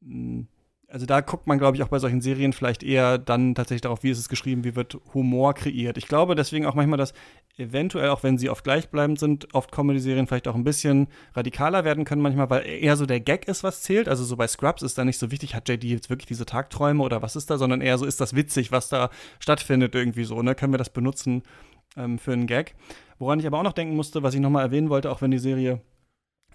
hm, 0.04 0.48
also 0.92 1.06
da 1.06 1.22
guckt 1.22 1.46
man, 1.46 1.60
glaube 1.60 1.78
ich, 1.78 1.84
auch 1.84 1.88
bei 1.90 2.00
solchen 2.00 2.20
Serien 2.20 2.52
vielleicht 2.52 2.82
eher 2.82 3.20
dann 3.20 3.54
tatsächlich 3.54 3.82
darauf, 3.82 4.04
wie 4.04 4.10
ist 4.10 4.18
es 4.18 4.28
geschrieben, 4.28 4.64
wie 4.64 4.76
wird 4.76 4.98
Humor 5.14 5.54
kreiert. 5.54 5.98
Ich 5.98 6.08
glaube 6.08 6.34
deswegen 6.34 6.66
auch 6.66 6.74
manchmal, 6.74 6.98
dass 6.98 7.14
eventuell, 7.58 8.10
auch 8.10 8.24
wenn 8.24 8.38
sie 8.38 8.50
oft 8.50 8.64
gleichbleibend 8.64 9.20
sind, 9.20 9.54
oft 9.54 9.72
Comedy-Serien 9.72 10.26
vielleicht 10.26 10.48
auch 10.48 10.56
ein 10.56 10.64
bisschen 10.64 11.08
radikaler 11.36 11.84
werden 11.84 12.06
können 12.06 12.22
manchmal, 12.22 12.50
weil 12.50 12.66
eher 12.66 12.98
so 12.98 13.06
der 13.06 13.20
Gag 13.20 13.48
ist, 13.48 13.64
was 13.64 13.84
zählt. 13.84 14.10
Also 14.10 14.24
so 14.24 14.36
bei 14.36 14.48
Scrubs 14.48 14.82
ist 14.82 14.98
da 14.98 15.06
nicht 15.06 15.20
so 15.20 15.30
wichtig, 15.30 15.54
hat 15.54 15.70
JD 15.70 15.84
jetzt 15.84 16.10
wirklich 16.10 16.28
diese 16.28 16.46
Tagträume 16.46 17.04
oder 17.04 17.22
was 17.22 17.36
ist 17.36 17.52
da, 17.52 17.58
sondern 17.58 17.82
eher 17.82 17.98
so 17.98 18.06
ist 18.06 18.20
das 18.20 18.36
witzig, 18.36 18.72
was 18.72 18.90
da 18.90 19.10
stattfindet 19.40 19.94
irgendwie 19.94 20.24
so, 20.24 20.42
ne? 20.42 20.56
Können 20.56 20.74
wir 20.74 20.80
das 20.80 20.90
benutzen 20.90 21.44
ähm, 21.98 22.18
für 22.18 22.34
einen 22.34 22.48
Gag? 22.48 22.74
Woran 23.20 23.40
ich 23.40 23.46
aber 23.46 23.60
auch 23.60 23.64
noch 23.64 23.74
denken 23.74 23.96
musste, 23.96 24.24
was 24.24 24.34
ich 24.34 24.40
nochmal 24.40 24.66
erwähnen 24.66 24.90
wollte, 24.90 25.12
auch 25.12 25.22
wenn 25.22 25.32
die 25.32 25.40
Serie 25.40 25.82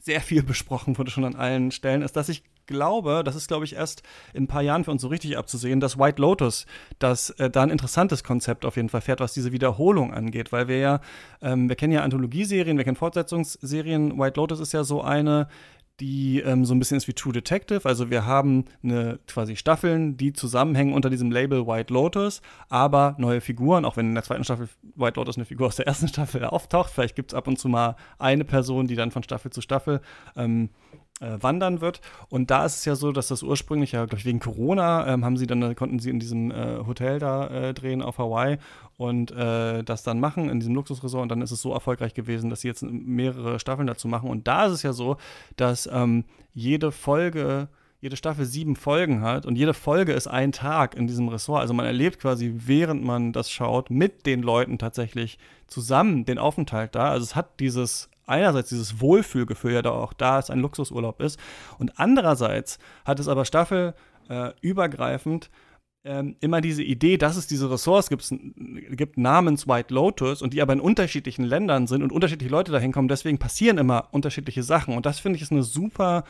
sehr 0.00 0.20
viel 0.20 0.42
besprochen 0.42 0.98
wurde 0.98 1.10
schon 1.10 1.24
an 1.24 1.36
allen 1.36 1.70
Stellen, 1.70 2.02
ist, 2.02 2.16
dass 2.16 2.28
ich 2.28 2.42
glaube, 2.66 3.22
das 3.24 3.36
ist, 3.36 3.48
glaube 3.48 3.64
ich, 3.64 3.74
erst 3.74 4.02
in 4.32 4.44
ein 4.44 4.48
paar 4.48 4.62
Jahren 4.62 4.84
für 4.84 4.90
uns 4.90 5.02
so 5.02 5.08
richtig 5.08 5.36
abzusehen, 5.38 5.80
dass 5.80 5.98
White 5.98 6.20
Lotus, 6.20 6.66
dass 6.98 7.30
äh, 7.30 7.50
da 7.50 7.62
ein 7.62 7.70
interessantes 7.70 8.24
Konzept 8.24 8.64
auf 8.64 8.76
jeden 8.76 8.88
Fall 8.88 9.00
fährt, 9.00 9.20
was 9.20 9.34
diese 9.34 9.52
Wiederholung 9.52 10.12
angeht, 10.12 10.52
weil 10.52 10.68
wir 10.68 10.78
ja, 10.78 11.00
ähm, 11.42 11.68
wir 11.68 11.76
kennen 11.76 11.92
ja 11.92 12.02
Anthologieserien, 12.02 12.76
wir 12.76 12.84
kennen 12.84 12.96
Fortsetzungsserien. 12.96 14.18
White 14.18 14.38
Lotus 14.40 14.60
ist 14.60 14.72
ja 14.72 14.84
so 14.84 15.02
eine, 15.02 15.48
die 16.00 16.40
ähm, 16.40 16.64
so 16.64 16.74
ein 16.74 16.78
bisschen 16.78 16.96
ist 16.96 17.06
wie 17.06 17.12
True 17.12 17.32
Detective. 17.32 17.88
Also 17.88 18.10
wir 18.10 18.26
haben 18.26 18.64
eine 18.82 19.20
quasi 19.26 19.56
Staffeln, 19.56 20.16
die 20.16 20.32
zusammenhängen 20.32 20.92
unter 20.92 21.10
diesem 21.10 21.30
Label 21.30 21.66
White 21.66 21.92
Lotus, 21.92 22.42
aber 22.68 23.14
neue 23.18 23.40
Figuren, 23.40 23.84
auch 23.84 23.96
wenn 23.96 24.08
in 24.08 24.14
der 24.14 24.24
zweiten 24.24 24.44
Staffel 24.44 24.68
White 24.96 25.20
Lotus 25.20 25.36
eine 25.36 25.44
Figur 25.44 25.68
aus 25.68 25.76
der 25.76 25.86
ersten 25.86 26.08
Staffel 26.08 26.44
auftaucht. 26.44 26.90
Vielleicht 26.90 27.14
gibt 27.14 27.32
es 27.32 27.34
ab 27.34 27.46
und 27.46 27.58
zu 27.58 27.68
mal 27.68 27.96
eine 28.18 28.44
Person, 28.44 28.86
die 28.86 28.96
dann 28.96 29.10
von 29.10 29.22
Staffel 29.22 29.52
zu 29.52 29.60
Staffel 29.60 30.00
ähm, 30.36 30.70
äh, 31.20 31.36
wandern 31.40 31.80
wird. 31.80 32.00
Und 32.28 32.50
da 32.50 32.64
ist 32.64 32.78
es 32.78 32.84
ja 32.84 32.96
so, 32.96 33.12
dass 33.12 33.28
das 33.28 33.42
ursprünglich, 33.42 33.92
ja, 33.92 34.04
glaube 34.04 34.18
ich, 34.18 34.24
wegen 34.24 34.40
Corona, 34.40 35.06
ähm, 35.06 35.24
haben 35.24 35.36
sie 35.36 35.46
dann, 35.46 35.74
konnten 35.76 35.98
sie 35.98 36.10
in 36.10 36.18
diesem 36.18 36.50
äh, 36.50 36.78
Hotel 36.86 37.18
da 37.18 37.46
äh, 37.46 37.74
drehen 37.74 38.02
auf 38.02 38.18
Hawaii 38.18 38.58
und 38.96 39.30
äh, 39.30 39.82
das 39.82 40.02
dann 40.02 40.20
machen 40.20 40.50
in 40.50 40.60
diesem 40.60 40.74
Luxusresort. 40.74 41.22
Und 41.22 41.28
dann 41.28 41.42
ist 41.42 41.50
es 41.50 41.62
so 41.62 41.72
erfolgreich 41.72 42.14
gewesen, 42.14 42.50
dass 42.50 42.62
sie 42.62 42.68
jetzt 42.68 42.82
mehrere 42.82 43.58
Staffeln 43.60 43.86
dazu 43.86 44.08
machen. 44.08 44.28
Und 44.28 44.48
da 44.48 44.66
ist 44.66 44.72
es 44.72 44.82
ja 44.82 44.92
so, 44.92 45.16
dass 45.56 45.88
ähm, 45.92 46.24
jede 46.52 46.92
Folge 46.92 47.68
jede 48.00 48.18
Staffel 48.18 48.44
sieben 48.44 48.76
Folgen 48.76 49.22
hat 49.22 49.46
und 49.46 49.56
jede 49.56 49.72
Folge 49.72 50.12
ist 50.12 50.26
ein 50.26 50.52
Tag 50.52 50.94
in 50.94 51.06
diesem 51.06 51.28
Ressort. 51.28 51.62
Also 51.62 51.72
man 51.72 51.86
erlebt 51.86 52.20
quasi, 52.20 52.52
während 52.54 53.02
man 53.02 53.32
das 53.32 53.50
schaut, 53.50 53.88
mit 53.88 54.26
den 54.26 54.42
Leuten 54.42 54.76
tatsächlich 54.76 55.38
zusammen 55.68 56.26
den 56.26 56.36
Aufenthalt 56.36 56.94
da. 56.94 57.08
Also 57.08 57.24
es 57.24 57.34
hat 57.34 57.60
dieses 57.60 58.10
einerseits 58.26 58.70
dieses 58.70 59.00
Wohlfühlgefühl 59.00 59.72
ja 59.72 59.82
da 59.82 59.90
auch 59.90 60.12
da 60.12 60.38
ist, 60.38 60.50
ein 60.50 60.60
Luxusurlaub 60.60 61.20
ist. 61.20 61.38
Und 61.78 61.98
andererseits 61.98 62.78
hat 63.04 63.20
es 63.20 63.28
aber 63.28 63.44
staffelübergreifend 63.44 65.46
äh, 65.46 65.48
ähm, 66.06 66.36
immer 66.40 66.60
diese 66.60 66.82
Idee, 66.82 67.16
dass 67.16 67.36
es 67.36 67.46
diese 67.46 67.70
Ressorts 67.70 68.10
gibt, 68.10 68.30
gibt 68.90 69.16
namens 69.16 69.66
White 69.66 69.94
Lotus 69.94 70.42
und 70.42 70.52
die 70.52 70.60
aber 70.60 70.74
in 70.74 70.80
unterschiedlichen 70.80 71.44
Ländern 71.44 71.86
sind 71.86 72.02
und 72.02 72.12
unterschiedliche 72.12 72.50
Leute 72.50 72.72
dahin 72.72 72.92
kommen. 72.92 73.08
Deswegen 73.08 73.38
passieren 73.38 73.78
immer 73.78 74.08
unterschiedliche 74.12 74.62
Sachen. 74.62 74.94
Und 74.94 75.06
das 75.06 75.18
finde 75.18 75.36
ich 75.36 75.42
ist 75.42 75.52
eine 75.52 75.62
super 75.62 76.24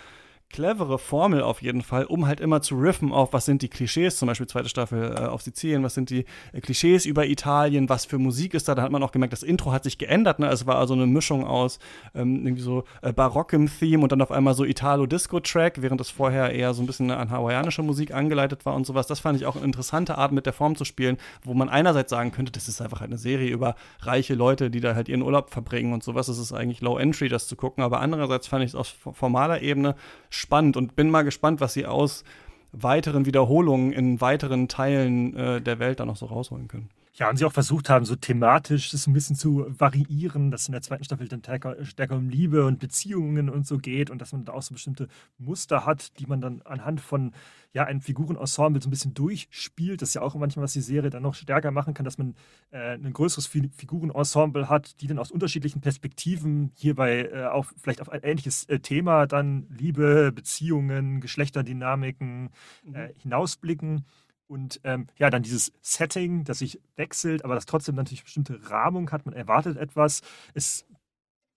clevere 0.50 0.98
Formel 0.98 1.42
auf 1.42 1.62
jeden 1.62 1.82
Fall, 1.82 2.04
um 2.04 2.26
halt 2.26 2.40
immer 2.40 2.62
zu 2.62 2.76
riffen 2.76 3.12
auf, 3.12 3.32
was 3.32 3.44
sind 3.44 3.62
die 3.62 3.68
Klischees, 3.68 4.16
zum 4.16 4.28
Beispiel 4.28 4.46
zweite 4.46 4.68
Staffel 4.68 5.14
äh, 5.16 5.20
auf 5.26 5.42
Sizilien, 5.42 5.82
was 5.82 5.94
sind 5.94 6.10
die 6.10 6.24
äh, 6.52 6.60
Klischees 6.60 7.06
über 7.06 7.26
Italien, 7.26 7.88
was 7.88 8.04
für 8.04 8.18
Musik 8.18 8.54
ist 8.54 8.68
da. 8.68 8.74
Da 8.74 8.82
hat 8.82 8.92
man 8.92 9.02
auch 9.02 9.12
gemerkt, 9.12 9.32
das 9.32 9.42
Intro 9.42 9.72
hat 9.72 9.84
sich 9.84 9.98
geändert. 9.98 10.38
Ne? 10.38 10.46
Es 10.48 10.66
war 10.66 10.76
also 10.76 10.94
eine 10.94 11.06
Mischung 11.06 11.44
aus 11.44 11.78
ähm, 12.14 12.46
irgendwie 12.46 12.62
so 12.62 12.84
äh, 13.02 13.12
barockem 13.12 13.68
Theme 13.68 14.02
und 14.02 14.12
dann 14.12 14.22
auf 14.22 14.30
einmal 14.30 14.54
so 14.54 14.64
Italo-Disco-Track, 14.64 15.82
während 15.82 16.00
es 16.00 16.10
vorher 16.10 16.52
eher 16.52 16.72
so 16.72 16.82
ein 16.82 16.86
bisschen 16.86 17.10
an 17.10 17.30
hawaiianische 17.30 17.82
Musik 17.82 18.14
angeleitet 18.14 18.64
war 18.64 18.74
und 18.74 18.86
sowas. 18.86 19.06
Das 19.06 19.20
fand 19.20 19.36
ich 19.36 19.46
auch 19.46 19.56
eine 19.56 19.64
interessante 19.64 20.18
Art, 20.18 20.32
mit 20.32 20.46
der 20.46 20.52
Form 20.52 20.76
zu 20.76 20.84
spielen, 20.84 21.16
wo 21.42 21.54
man 21.54 21.68
einerseits 21.68 22.10
sagen 22.10 22.32
könnte, 22.32 22.52
das 22.52 22.68
ist 22.68 22.80
einfach 22.80 23.00
halt 23.00 23.10
eine 23.10 23.18
Serie 23.18 23.50
über 23.50 23.74
reiche 24.00 24.34
Leute, 24.34 24.70
die 24.70 24.80
da 24.80 24.94
halt 24.94 25.08
ihren 25.08 25.22
Urlaub 25.22 25.50
verbringen 25.50 25.92
und 25.92 26.02
sowas. 26.02 26.28
Es 26.28 26.38
ist 26.38 26.52
eigentlich 26.52 26.80
Low 26.80 26.98
Entry, 26.98 27.28
das 27.28 27.48
zu 27.48 27.56
gucken. 27.56 27.82
Aber 27.82 28.00
andererseits 28.00 28.46
fand 28.46 28.64
ich 28.64 28.70
es 28.70 28.74
auf 28.74 28.94
formaler 29.12 29.62
Ebene 29.62 29.96
spannend 30.34 30.76
und 30.76 30.96
bin 30.96 31.10
mal 31.10 31.22
gespannt, 31.22 31.60
was 31.60 31.72
sie 31.72 31.86
aus 31.86 32.24
weiteren 32.72 33.24
Wiederholungen 33.24 33.92
in 33.92 34.20
weiteren 34.20 34.68
Teilen 34.68 35.36
äh, 35.36 35.60
der 35.60 35.78
Welt 35.78 36.00
dann 36.00 36.08
noch 36.08 36.16
so 36.16 36.26
rausholen 36.26 36.68
können. 36.68 36.90
Ja, 37.16 37.30
und 37.30 37.36
sie 37.36 37.44
auch 37.44 37.52
versucht 37.52 37.90
haben, 37.90 38.04
so 38.04 38.16
thematisch 38.16 38.90
das 38.90 39.06
ein 39.06 39.12
bisschen 39.12 39.36
zu 39.36 39.66
variieren, 39.68 40.50
dass 40.50 40.66
in 40.66 40.72
der 40.72 40.82
zweiten 40.82 41.04
Staffel 41.04 41.28
dann 41.28 41.44
stärker, 41.44 41.84
stärker 41.84 42.16
um 42.16 42.28
Liebe 42.28 42.66
und 42.66 42.80
Beziehungen 42.80 43.48
und 43.48 43.68
so 43.68 43.78
geht 43.78 44.10
und 44.10 44.20
dass 44.20 44.32
man 44.32 44.44
da 44.44 44.52
auch 44.52 44.62
so 44.62 44.74
bestimmte 44.74 45.06
Muster 45.38 45.86
hat, 45.86 46.18
die 46.18 46.26
man 46.26 46.40
dann 46.40 46.62
anhand 46.62 47.00
von 47.00 47.30
ja, 47.72 47.84
einem 47.84 48.00
Figurenensemble 48.00 48.82
so 48.82 48.88
ein 48.88 48.90
bisschen 48.90 49.14
durchspielt. 49.14 50.02
Das 50.02 50.08
ist 50.08 50.14
ja 50.14 50.22
auch 50.22 50.34
manchmal, 50.34 50.64
was 50.64 50.72
die 50.72 50.80
Serie 50.80 51.10
dann 51.10 51.22
noch 51.22 51.34
stärker 51.34 51.70
machen 51.70 51.94
kann, 51.94 52.04
dass 52.04 52.18
man 52.18 52.34
äh, 52.72 52.94
ein 52.94 53.12
größeres 53.12 53.46
Figurenensemble 53.46 54.68
hat, 54.68 55.00
die 55.00 55.06
dann 55.06 55.20
aus 55.20 55.30
unterschiedlichen 55.30 55.80
Perspektiven 55.80 56.72
hierbei 56.74 57.30
äh, 57.32 57.44
auch 57.44 57.66
vielleicht 57.80 58.00
auf 58.00 58.08
ein 58.08 58.24
ähnliches 58.24 58.64
äh, 58.64 58.80
Thema 58.80 59.26
dann 59.26 59.68
Liebe, 59.70 60.32
Beziehungen, 60.32 61.20
Geschlechterdynamiken 61.20 62.50
mhm. 62.82 62.94
äh, 62.96 63.12
hinausblicken. 63.22 64.04
Und 64.46 64.80
ähm, 64.84 65.06
ja, 65.16 65.30
dann 65.30 65.42
dieses 65.42 65.72
Setting, 65.80 66.44
das 66.44 66.58
sich 66.58 66.80
wechselt, 66.96 67.44
aber 67.44 67.54
das 67.54 67.66
trotzdem 67.66 67.94
natürlich 67.94 68.24
bestimmte 68.24 68.70
Rahmung 68.70 69.10
hat. 69.10 69.24
Man 69.26 69.34
erwartet 69.34 69.76
etwas. 69.76 70.22
Es 70.52 70.84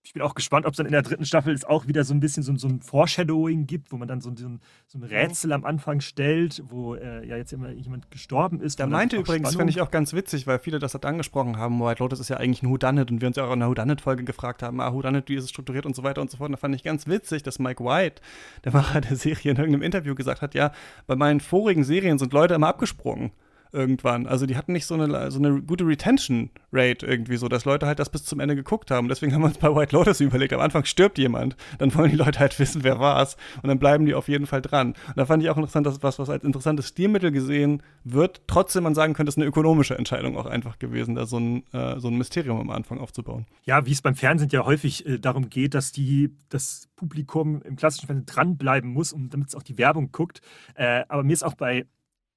ich 0.08 0.14
bin 0.14 0.22
auch 0.22 0.34
gespannt, 0.34 0.64
ob 0.64 0.72
es 0.72 0.78
dann 0.78 0.86
in 0.86 0.92
der 0.92 1.02
dritten 1.02 1.26
Staffel 1.26 1.52
es 1.52 1.66
auch 1.66 1.86
wieder 1.86 2.02
so 2.02 2.14
ein 2.14 2.20
bisschen 2.20 2.42
so, 2.42 2.56
so 2.56 2.66
ein 2.66 2.80
Foreshadowing 2.80 3.66
gibt, 3.66 3.92
wo 3.92 3.98
man 3.98 4.08
dann 4.08 4.22
so, 4.22 4.34
so, 4.34 4.48
ein, 4.48 4.60
so 4.86 4.96
ein, 4.96 5.02
Rätsel 5.02 5.52
am 5.52 5.66
Anfang 5.66 6.00
stellt, 6.00 6.62
wo 6.66 6.94
äh, 6.94 7.26
ja 7.26 7.36
jetzt 7.36 7.52
immer 7.52 7.72
jemand 7.72 8.10
gestorben 8.10 8.62
ist. 8.62 8.80
Da 8.80 8.86
meinte 8.86 9.18
übrigens, 9.18 9.54
finde 9.54 9.68
ich 9.68 9.82
auch 9.82 9.90
ganz 9.90 10.14
witzig, 10.14 10.46
weil 10.46 10.60
viele 10.60 10.78
das 10.78 10.94
halt 10.94 11.04
angesprochen 11.04 11.58
haben, 11.58 11.78
White 11.78 12.02
Lotus 12.02 12.20
ist 12.20 12.30
ja 12.30 12.38
eigentlich 12.38 12.62
ein 12.62 12.70
Whodunit 12.70 13.10
und 13.10 13.20
wir 13.20 13.28
uns 13.28 13.36
ja 13.36 13.44
auch 13.44 13.52
in 13.52 13.60
der 13.60 13.68
Whodunit-Folge 13.68 14.24
gefragt 14.24 14.62
haben, 14.62 14.80
ah, 14.80 14.94
Whodunit, 14.94 15.28
wie 15.28 15.34
ist 15.34 15.44
es 15.44 15.50
strukturiert 15.50 15.84
und 15.84 15.94
so 15.94 16.02
weiter 16.02 16.22
und 16.22 16.30
so 16.30 16.38
fort. 16.38 16.48
Und 16.48 16.52
da 16.52 16.58
fand 16.58 16.74
ich 16.74 16.84
ganz 16.84 17.06
witzig, 17.06 17.42
dass 17.42 17.58
Mike 17.58 17.84
White, 17.84 18.22
der 18.64 18.72
Macher 18.72 19.02
der 19.02 19.14
Serie, 19.14 19.50
in 19.50 19.58
irgendeinem 19.58 19.82
Interview 19.82 20.14
gesagt 20.14 20.40
hat, 20.40 20.54
ja, 20.54 20.72
bei 21.06 21.16
meinen 21.16 21.40
vorigen 21.40 21.84
Serien 21.84 22.18
sind 22.18 22.32
Leute 22.32 22.54
immer 22.54 22.68
abgesprungen 22.68 23.30
irgendwann. 23.72 24.26
Also 24.26 24.46
die 24.46 24.56
hatten 24.56 24.72
nicht 24.72 24.86
so 24.86 24.94
eine, 24.94 25.30
so 25.30 25.38
eine 25.38 25.62
gute 25.62 25.86
Retention 25.86 26.50
Rate 26.72 27.06
irgendwie 27.06 27.36
so, 27.36 27.48
dass 27.48 27.64
Leute 27.64 27.86
halt 27.86 27.98
das 27.98 28.10
bis 28.10 28.24
zum 28.24 28.40
Ende 28.40 28.56
geguckt 28.56 28.90
haben. 28.90 29.08
Deswegen 29.08 29.32
haben 29.32 29.42
wir 29.42 29.48
uns 29.48 29.58
bei 29.58 29.74
White 29.74 29.94
Lotus 29.94 30.20
überlegt, 30.20 30.52
am 30.52 30.60
Anfang 30.60 30.84
stirbt 30.84 31.18
jemand, 31.18 31.56
dann 31.78 31.94
wollen 31.94 32.10
die 32.10 32.16
Leute 32.16 32.38
halt 32.38 32.58
wissen, 32.58 32.84
wer 32.84 32.98
war's 32.98 33.36
und 33.62 33.68
dann 33.68 33.78
bleiben 33.78 34.06
die 34.06 34.14
auf 34.14 34.28
jeden 34.28 34.46
Fall 34.46 34.62
dran. 34.62 34.88
Und 34.88 35.16
da 35.16 35.26
fand 35.26 35.42
ich 35.42 35.50
auch 35.50 35.56
interessant, 35.56 35.86
dass 35.86 36.02
was, 36.02 36.18
was 36.18 36.30
als 36.30 36.44
interessantes 36.44 36.88
Stilmittel 36.88 37.30
gesehen 37.30 37.82
wird, 38.04 38.42
trotzdem 38.46 38.84
man 38.84 38.94
sagen 38.94 39.14
könnte, 39.14 39.28
es 39.28 39.34
ist 39.36 39.38
eine 39.38 39.48
ökonomische 39.48 39.96
Entscheidung 39.96 40.36
auch 40.36 40.46
einfach 40.46 40.78
gewesen, 40.78 41.14
da 41.14 41.26
so 41.26 41.38
ein, 41.38 41.62
äh, 41.72 41.98
so 41.98 42.08
ein 42.08 42.16
Mysterium 42.16 42.60
am 42.60 42.70
Anfang 42.70 42.98
aufzubauen. 42.98 43.46
Ja, 43.64 43.86
wie 43.86 43.92
es 43.92 44.02
beim 44.02 44.14
Fernsehen 44.14 44.50
ja 44.50 44.64
häufig 44.64 45.06
äh, 45.06 45.18
darum 45.18 45.50
geht, 45.50 45.74
dass 45.74 45.92
die, 45.92 46.34
das 46.48 46.88
Publikum 46.96 47.62
im 47.62 47.76
klassischen 47.76 48.06
Fernsehen 48.06 48.26
dranbleiben 48.26 48.90
muss, 48.90 49.12
um, 49.12 49.30
damit 49.30 49.48
es 49.48 49.54
auch 49.54 49.62
die 49.62 49.78
Werbung 49.78 50.12
guckt. 50.12 50.40
Äh, 50.74 51.04
aber 51.08 51.22
mir 51.22 51.32
ist 51.32 51.44
auch 51.44 51.54
bei 51.54 51.86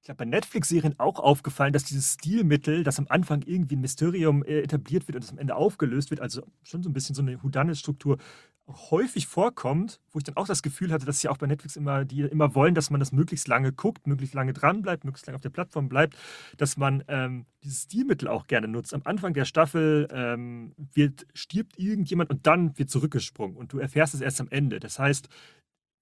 ich 0.02 0.06
glaube, 0.06 0.18
bei 0.18 0.24
Netflix-Serien 0.24 0.98
auch 0.98 1.20
aufgefallen, 1.20 1.72
dass 1.72 1.84
dieses 1.84 2.14
Stilmittel, 2.14 2.82
das 2.82 2.98
am 2.98 3.06
Anfang 3.08 3.42
irgendwie 3.46 3.76
ein 3.76 3.80
Mysterium 3.80 4.42
äh, 4.42 4.62
etabliert 4.62 5.06
wird 5.06 5.14
und 5.14 5.22
das 5.22 5.30
am 5.30 5.38
Ende 5.38 5.54
aufgelöst 5.54 6.10
wird, 6.10 6.20
also 6.20 6.42
schon 6.64 6.82
so 6.82 6.90
ein 6.90 6.92
bisschen 6.92 7.14
so 7.14 7.22
eine 7.22 7.40
Houdanet-Struktur, 7.40 8.18
häufig 8.66 9.28
vorkommt, 9.28 10.00
wo 10.10 10.18
ich 10.18 10.24
dann 10.24 10.36
auch 10.36 10.48
das 10.48 10.64
Gefühl 10.64 10.90
hatte, 10.90 11.06
dass 11.06 11.20
sie 11.20 11.28
auch 11.28 11.36
bei 11.36 11.46
Netflix 11.46 11.76
immer, 11.76 12.04
die 12.04 12.22
immer 12.22 12.56
wollen, 12.56 12.74
dass 12.74 12.90
man 12.90 12.98
das 12.98 13.12
möglichst 13.12 13.46
lange 13.46 13.70
guckt, 13.70 14.08
möglichst 14.08 14.34
lange 14.34 14.52
dran 14.52 14.82
bleibt, 14.82 15.04
möglichst 15.04 15.28
lange 15.28 15.36
auf 15.36 15.42
der 15.42 15.50
Plattform 15.50 15.88
bleibt, 15.88 16.16
dass 16.56 16.76
man 16.76 17.04
ähm, 17.06 17.46
dieses 17.62 17.84
Stilmittel 17.84 18.26
auch 18.26 18.48
gerne 18.48 18.66
nutzt. 18.66 18.94
Am 18.94 19.02
Anfang 19.04 19.34
der 19.34 19.44
Staffel 19.44 20.08
ähm, 20.10 20.74
wird, 20.94 21.28
stirbt 21.32 21.78
irgendjemand 21.78 22.28
und 22.28 22.48
dann 22.48 22.76
wird 22.76 22.90
zurückgesprungen 22.90 23.56
und 23.56 23.72
du 23.72 23.78
erfährst 23.78 24.14
es 24.14 24.20
erst 24.20 24.40
am 24.40 24.48
Ende. 24.50 24.80
Das 24.80 24.98
heißt, 24.98 25.28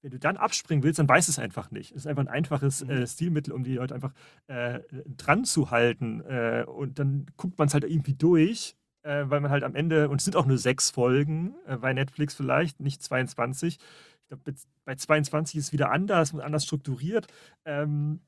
wenn 0.02 0.10
du 0.10 0.18
dann 0.18 0.36
abspringen 0.36 0.82
willst, 0.82 0.98
dann 0.98 1.08
weißt 1.08 1.28
du 1.28 1.32
es 1.32 1.38
einfach 1.38 1.70
nicht. 1.70 1.90
Es 1.90 1.98
ist 1.98 2.06
einfach 2.06 2.22
ein 2.22 2.28
einfaches 2.28 2.84
mhm. 2.84 2.90
äh, 2.90 3.06
Stilmittel, 3.06 3.52
um 3.52 3.64
die 3.64 3.74
Leute 3.74 3.94
einfach 3.94 4.12
äh, 4.46 4.80
dran 5.16 5.44
zu 5.44 5.70
halten. 5.70 6.20
Äh, 6.22 6.64
und 6.66 6.98
dann 6.98 7.26
guckt 7.36 7.58
man 7.58 7.68
es 7.68 7.74
halt 7.74 7.84
irgendwie 7.84 8.14
durch 8.14 8.76
äh, 9.02 9.24
weil 9.28 9.40
man 9.40 9.50
halt 9.50 9.64
am 9.64 9.74
Ende, 9.74 10.08
und 10.08 10.20
es 10.20 10.24
sind 10.24 10.36
auch 10.36 10.46
nur 10.46 10.58
sechs 10.58 10.90
Folgen 10.90 11.54
äh, 11.66 11.76
bei 11.76 11.92
Netflix 11.92 12.34
vielleicht, 12.34 12.80
nicht 12.80 13.02
22. 13.02 13.78
Ich 13.78 14.28
glaube, 14.28 14.54
bei 14.84 14.94
22 14.94 15.56
ist 15.56 15.64
es 15.66 15.72
wieder 15.72 15.90
anders 15.90 16.32
und 16.32 16.40
anders 16.40 16.64
strukturiert. 16.64 17.26
Ähm, 17.64 18.20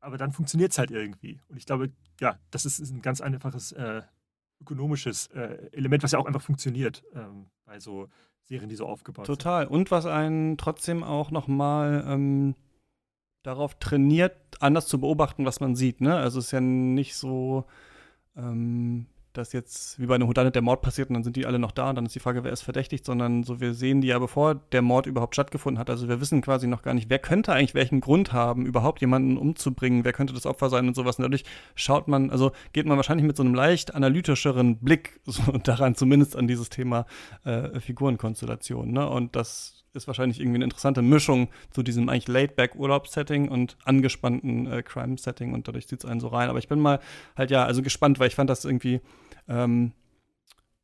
aber 0.00 0.16
dann 0.16 0.32
funktioniert 0.32 0.72
es 0.72 0.78
halt 0.78 0.90
irgendwie. 0.90 1.40
Und 1.48 1.56
ich 1.58 1.66
glaube, 1.66 1.90
ja, 2.20 2.38
das 2.50 2.64
ist, 2.64 2.78
ist 2.78 2.90
ein 2.90 3.02
ganz 3.02 3.20
einfaches 3.20 3.72
äh, 3.72 4.02
ökonomisches 4.60 5.26
Element, 5.28 6.02
was 6.02 6.12
ja 6.12 6.18
auch 6.18 6.26
einfach 6.26 6.42
funktioniert 6.42 7.02
ähm, 7.14 7.46
bei 7.64 7.80
so 7.80 8.08
Serien, 8.44 8.68
die 8.68 8.76
so 8.76 8.86
aufgebaut 8.86 9.26
Total. 9.26 9.62
sind. 9.62 9.68
Total. 9.68 9.78
Und 9.78 9.90
was 9.90 10.06
einen 10.06 10.56
trotzdem 10.56 11.04
auch 11.04 11.30
nochmal 11.30 12.04
ähm, 12.06 12.54
darauf 13.42 13.74
trainiert, 13.78 14.36
anders 14.60 14.86
zu 14.86 15.00
beobachten, 15.00 15.44
was 15.44 15.60
man 15.60 15.76
sieht. 15.76 16.00
Ne? 16.00 16.14
Also 16.16 16.38
es 16.38 16.46
ist 16.46 16.52
ja 16.52 16.60
nicht 16.60 17.14
so, 17.14 17.64
ähm, 18.36 19.06
dass 19.32 19.52
jetzt 19.52 19.98
wie 20.00 20.06
bei 20.06 20.14
einem 20.14 20.28
Houdanet 20.28 20.54
der 20.54 20.62
Mord 20.62 20.82
passiert 20.82 21.08
und 21.08 21.14
dann 21.14 21.24
sind 21.24 21.36
die 21.36 21.46
alle 21.46 21.58
noch 21.58 21.72
da 21.72 21.90
und 21.90 21.96
dann 21.96 22.06
ist 22.06 22.14
die 22.14 22.20
Frage, 22.20 22.44
wer 22.44 22.52
ist 22.52 22.62
verdächtigt, 22.62 23.04
sondern 23.04 23.44
so 23.44 23.60
wir 23.60 23.74
sehen 23.74 24.00
die 24.00 24.08
ja 24.08 24.18
bevor 24.18 24.54
der 24.54 24.82
Mord 24.82 25.06
überhaupt 25.06 25.34
stattgefunden 25.34 25.78
hat. 25.78 25.90
Also 25.90 26.08
wir 26.08 26.20
wissen 26.20 26.40
quasi 26.40 26.66
noch 26.66 26.82
gar 26.82 26.94
nicht, 26.94 27.10
wer 27.10 27.18
könnte 27.18 27.52
eigentlich 27.52 27.74
welchen 27.74 28.00
Grund 28.00 28.32
haben, 28.32 28.66
überhaupt 28.66 29.00
jemanden 29.00 29.36
umzubringen, 29.36 30.04
wer 30.04 30.12
könnte 30.12 30.34
das 30.34 30.46
Opfer 30.46 30.70
sein 30.70 30.88
und 30.88 30.94
sowas. 30.94 31.18
Und 31.18 31.24
dadurch 31.24 31.44
schaut 31.74 32.08
man, 32.08 32.30
also 32.30 32.52
geht 32.72 32.86
man 32.86 32.96
wahrscheinlich 32.96 33.26
mit 33.26 33.36
so 33.36 33.42
einem 33.42 33.54
leicht 33.54 33.94
analytischeren 33.94 34.78
Blick 34.78 35.20
so 35.24 35.52
daran, 35.58 35.94
zumindest 35.94 36.36
an 36.36 36.48
dieses 36.48 36.68
Thema 36.68 37.06
äh, 37.44 37.80
Figurenkonstellation. 37.80 38.90
Ne? 38.92 39.08
Und 39.08 39.36
das 39.36 39.79
ist 39.92 40.06
wahrscheinlich 40.06 40.40
irgendwie 40.40 40.56
eine 40.56 40.64
interessante 40.64 41.02
Mischung 41.02 41.48
zu 41.70 41.82
diesem 41.82 42.08
eigentlich 42.08 42.28
Laid-Back-Urlaubssetting 42.28 43.48
und 43.48 43.76
angespannten 43.84 44.66
äh, 44.66 44.82
Crime-Setting 44.82 45.52
und 45.52 45.68
dadurch 45.68 45.88
zieht 45.88 46.04
es 46.04 46.10
einen 46.10 46.20
so 46.20 46.28
rein. 46.28 46.48
Aber 46.48 46.58
ich 46.58 46.68
bin 46.68 46.80
mal 46.80 47.00
halt 47.36 47.50
ja, 47.50 47.64
also 47.64 47.82
gespannt, 47.82 48.18
weil 48.18 48.28
ich 48.28 48.34
fand 48.34 48.50
das 48.50 48.64
irgendwie 48.64 49.00
ähm, 49.48 49.92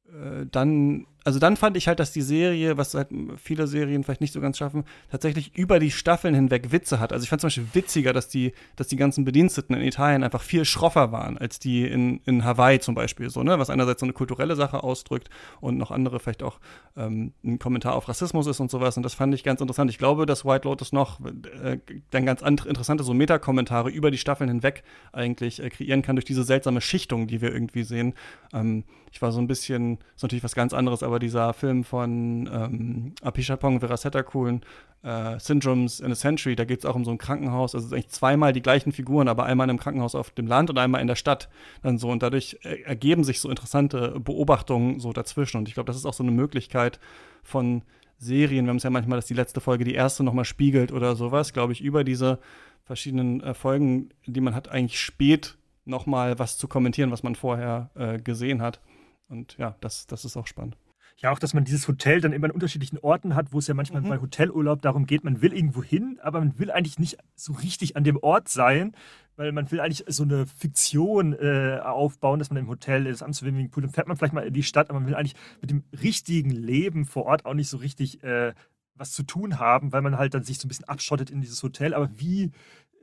äh, 0.09 0.47
dann 0.51 1.07
also 1.27 1.41
dann 1.41 1.57
fand 1.57 1.77
ich 1.77 1.89
halt, 1.89 1.99
dass 1.99 2.13
die 2.13 2.23
Serie, 2.23 2.77
was 2.77 2.95
halt 2.95 3.09
viele 3.37 3.67
Serien 3.67 4.05
vielleicht 4.05 4.21
nicht 4.21 4.33
so 4.33 4.41
ganz 4.41 4.59
schaffen, 4.59 4.85
tatsächlich 5.11 5.57
über 5.57 5.81
die 5.81 5.91
Staffeln 5.91 6.37
hinweg 6.37 6.71
Witze 6.71 7.01
hat. 7.01 7.13
Also 7.13 7.25
ich 7.25 7.29
fand 7.29 7.41
zum 7.41 7.49
Beispiel 7.49 7.67
witziger, 7.73 8.13
dass 8.13 8.29
die, 8.29 8.53
dass 8.77 8.87
die 8.87 8.95
ganzen 8.95 9.25
Bediensteten 9.25 9.75
in 9.75 9.83
Italien 9.83 10.23
einfach 10.23 10.41
viel 10.41 10.65
schroffer 10.65 11.11
waren 11.11 11.37
als 11.37 11.59
die 11.59 11.85
in, 11.85 12.21
in 12.27 12.45
Hawaii 12.45 12.79
zum 12.79 12.95
Beispiel, 12.95 13.29
so, 13.29 13.43
ne? 13.43 13.59
Was 13.59 13.71
einerseits 13.71 13.99
so 13.99 14.07
eine 14.07 14.13
kulturelle 14.13 14.55
Sache 14.55 14.85
ausdrückt 14.85 15.29
und 15.61 15.77
noch 15.79 15.91
andere 15.91 16.21
vielleicht 16.21 16.45
auch 16.45 16.61
ähm, 16.97 17.33
ein 17.45 17.59
Kommentar 17.59 17.97
auf 17.97 18.09
Rassismus 18.09 18.47
ist 18.47 18.61
und 18.61 18.71
sowas. 18.71 18.97
Und 18.97 19.03
das 19.03 19.15
fand 19.15 19.35
ich 19.35 19.43
ganz 19.43 19.61
interessant. 19.61 19.91
Ich 19.91 19.99
glaube, 19.99 20.27
dass 20.27 20.45
White 20.45 20.69
Lotus 20.69 20.93
noch 20.93 21.19
äh, 21.21 21.79
dann 22.11 22.25
ganz 22.25 22.43
interessante 22.43 23.03
so 23.03 23.15
Metakommentare 23.15 23.91
über 23.91 24.13
die 24.13 24.19
Staffeln 24.19 24.49
hinweg 24.49 24.85
eigentlich 25.13 25.61
äh, 25.61 25.71
kreieren 25.71 26.03
kann 26.03 26.15
durch 26.15 26.25
diese 26.25 26.45
seltsame 26.45 26.81
Schichtung, 26.81 27.27
die 27.27 27.41
wir 27.41 27.53
irgendwie 27.53 27.83
sehen. 27.83 28.15
Ähm, 28.53 28.85
ich 29.17 29.23
war 29.23 29.33
so 29.33 29.41
ein 29.41 29.47
bisschen, 29.47 29.99
ist 30.15 30.23
natürlich 30.23 30.45
was 30.45 30.55
ganz 30.55 30.75
anderes, 30.75 31.03
aber 31.03 31.16
dieser 31.19 31.53
Film 31.53 31.85
von 31.85 32.49
ähm, 32.53 33.15
Apishapong 33.23 33.81
Verasetakul, 33.81 34.61
äh, 35.03 35.39
Syndromes 35.39 36.01
in 36.01 36.11
a 36.11 36.15
Century, 36.15 36.57
da 36.57 36.65
geht 36.65 36.81
es 36.81 36.85
auch 36.85 36.95
um 36.95 37.05
so 37.05 37.11
ein 37.11 37.19
Krankenhaus, 37.19 37.75
also 37.75 37.95
eigentlich 37.95 38.09
zweimal 38.09 38.53
die 38.53 38.63
gleichen 38.63 38.93
Figuren, 38.93 39.29
aber 39.29 39.45
einmal 39.45 39.67
in 39.67 39.71
einem 39.71 39.79
Krankenhaus 39.79 40.15
auf 40.15 40.31
dem 40.31 40.47
Land 40.47 40.71
und 40.71 40.79
einmal 40.79 41.01
in 41.01 41.07
der 41.07 41.17
Stadt. 41.17 41.49
Dann 41.83 41.99
so, 41.99 42.11
und 42.11 42.23
dadurch 42.23 42.59
äh, 42.63 42.83
ergeben 42.83 43.25
sich 43.25 43.41
so 43.41 43.49
interessante 43.49 44.19
Beobachtungen 44.21 45.01
so 45.01 45.13
dazwischen. 45.13 45.59
Und 45.59 45.69
ich 45.69 45.75
glaube, 45.75 45.87
das 45.87 45.97
ist 45.97 46.07
auch 46.07 46.15
so 46.15 46.23
eine 46.23 46.33
Möglichkeit 46.33 46.99
von 47.43 47.83
Serien, 48.19 48.65
wir 48.65 48.71
haben 48.71 48.79
es 48.79 48.83
ja 48.83 48.91
manchmal, 48.91 49.19
dass 49.19 49.27
die 49.27 49.35
letzte 49.35 49.61
Folge 49.61 49.85
die 49.85 49.95
erste 49.95 50.25
nochmal 50.25 50.47
spiegelt 50.47 50.91
oder 50.91 51.17
sowas, 51.17 51.53
glaube 51.53 51.75
ich, 51.75 51.83
über 51.83 52.03
diese 52.03 52.39
verschiedenen 52.85 53.43
äh, 53.43 53.53
Folgen, 53.53 54.11
die 54.25 54.41
man 54.41 54.55
hat, 54.55 54.69
eigentlich 54.69 54.99
spät 54.99 55.59
nochmal 55.85 56.39
was 56.39 56.57
zu 56.57 56.67
kommentieren, 56.67 57.11
was 57.11 57.23
man 57.23 57.35
vorher 57.35 57.91
äh, 57.95 58.19
gesehen 58.19 58.63
hat. 58.63 58.81
Und 59.29 59.57
ja, 59.59 59.77
das, 59.81 60.07
das 60.07 60.25
ist 60.25 60.37
auch 60.37 60.47
spannend. 60.47 60.77
Ja, 61.19 61.31
auch, 61.31 61.39
dass 61.39 61.55
man 61.55 61.65
dieses 61.65 61.89
Hotel 61.89 62.21
dann 62.21 62.33
immer 62.33 62.47
an 62.47 62.51
unterschiedlichen 62.51 62.99
Orten 62.99 63.35
hat, 63.35 63.53
wo 63.53 63.59
es 63.59 63.67
ja 63.67 63.75
manchmal 63.75 64.03
mhm. 64.03 64.09
bei 64.09 64.21
Hotelurlaub 64.21 64.83
darum 64.83 65.07
geht, 65.07 65.25
man 65.25 65.41
will 65.41 65.55
irgendwo 65.55 65.83
hin, 65.83 66.19
aber 66.23 66.41
man 66.41 66.59
will 66.59 66.71
eigentlich 66.71 66.99
nicht 66.99 67.17
so 67.35 67.55
richtig 67.55 67.97
an 67.97 68.05
dem 68.05 68.19
Ort 68.19 68.49
sein, 68.49 68.95
weil 69.37 69.53
man 69.53 69.71
will 69.71 69.81
eigentlich 69.81 70.05
so 70.09 70.25
eine 70.25 70.47
Fiktion 70.47 71.33
äh, 71.33 71.81
aufbauen, 71.83 72.39
dass 72.39 72.51
man 72.51 72.59
im 72.59 72.69
Hotel 72.69 73.07
ist, 73.07 73.23
am 73.23 73.33
Swimmingpool, 73.33 73.83
dann 73.83 73.93
fährt 73.93 74.09
man 74.09 74.17
vielleicht 74.19 74.35
mal 74.35 74.47
in 74.47 74.53
die 74.53 74.63
Stadt, 74.63 74.91
aber 74.91 75.01
man 75.01 75.09
will 75.09 75.15
eigentlich 75.15 75.37
mit 75.63 75.71
dem 75.71 75.85
richtigen 76.03 76.51
Leben 76.51 77.07
vor 77.07 77.25
Ort 77.25 77.47
auch 77.47 77.55
nicht 77.55 77.69
so 77.69 77.79
richtig 77.79 78.23
äh, 78.23 78.53
was 78.99 79.13
zu 79.13 79.23
tun 79.23 79.59
haben, 79.59 79.93
weil 79.93 80.03
man 80.03 80.19
halt 80.19 80.35
dann 80.35 80.43
sich 80.43 80.59
so 80.59 80.67
ein 80.67 80.69
bisschen 80.69 80.89
abschottet 80.89 81.31
in 81.31 81.41
dieses 81.41 81.63
Hotel. 81.63 81.95
Aber 81.95 82.11
wie 82.17 82.51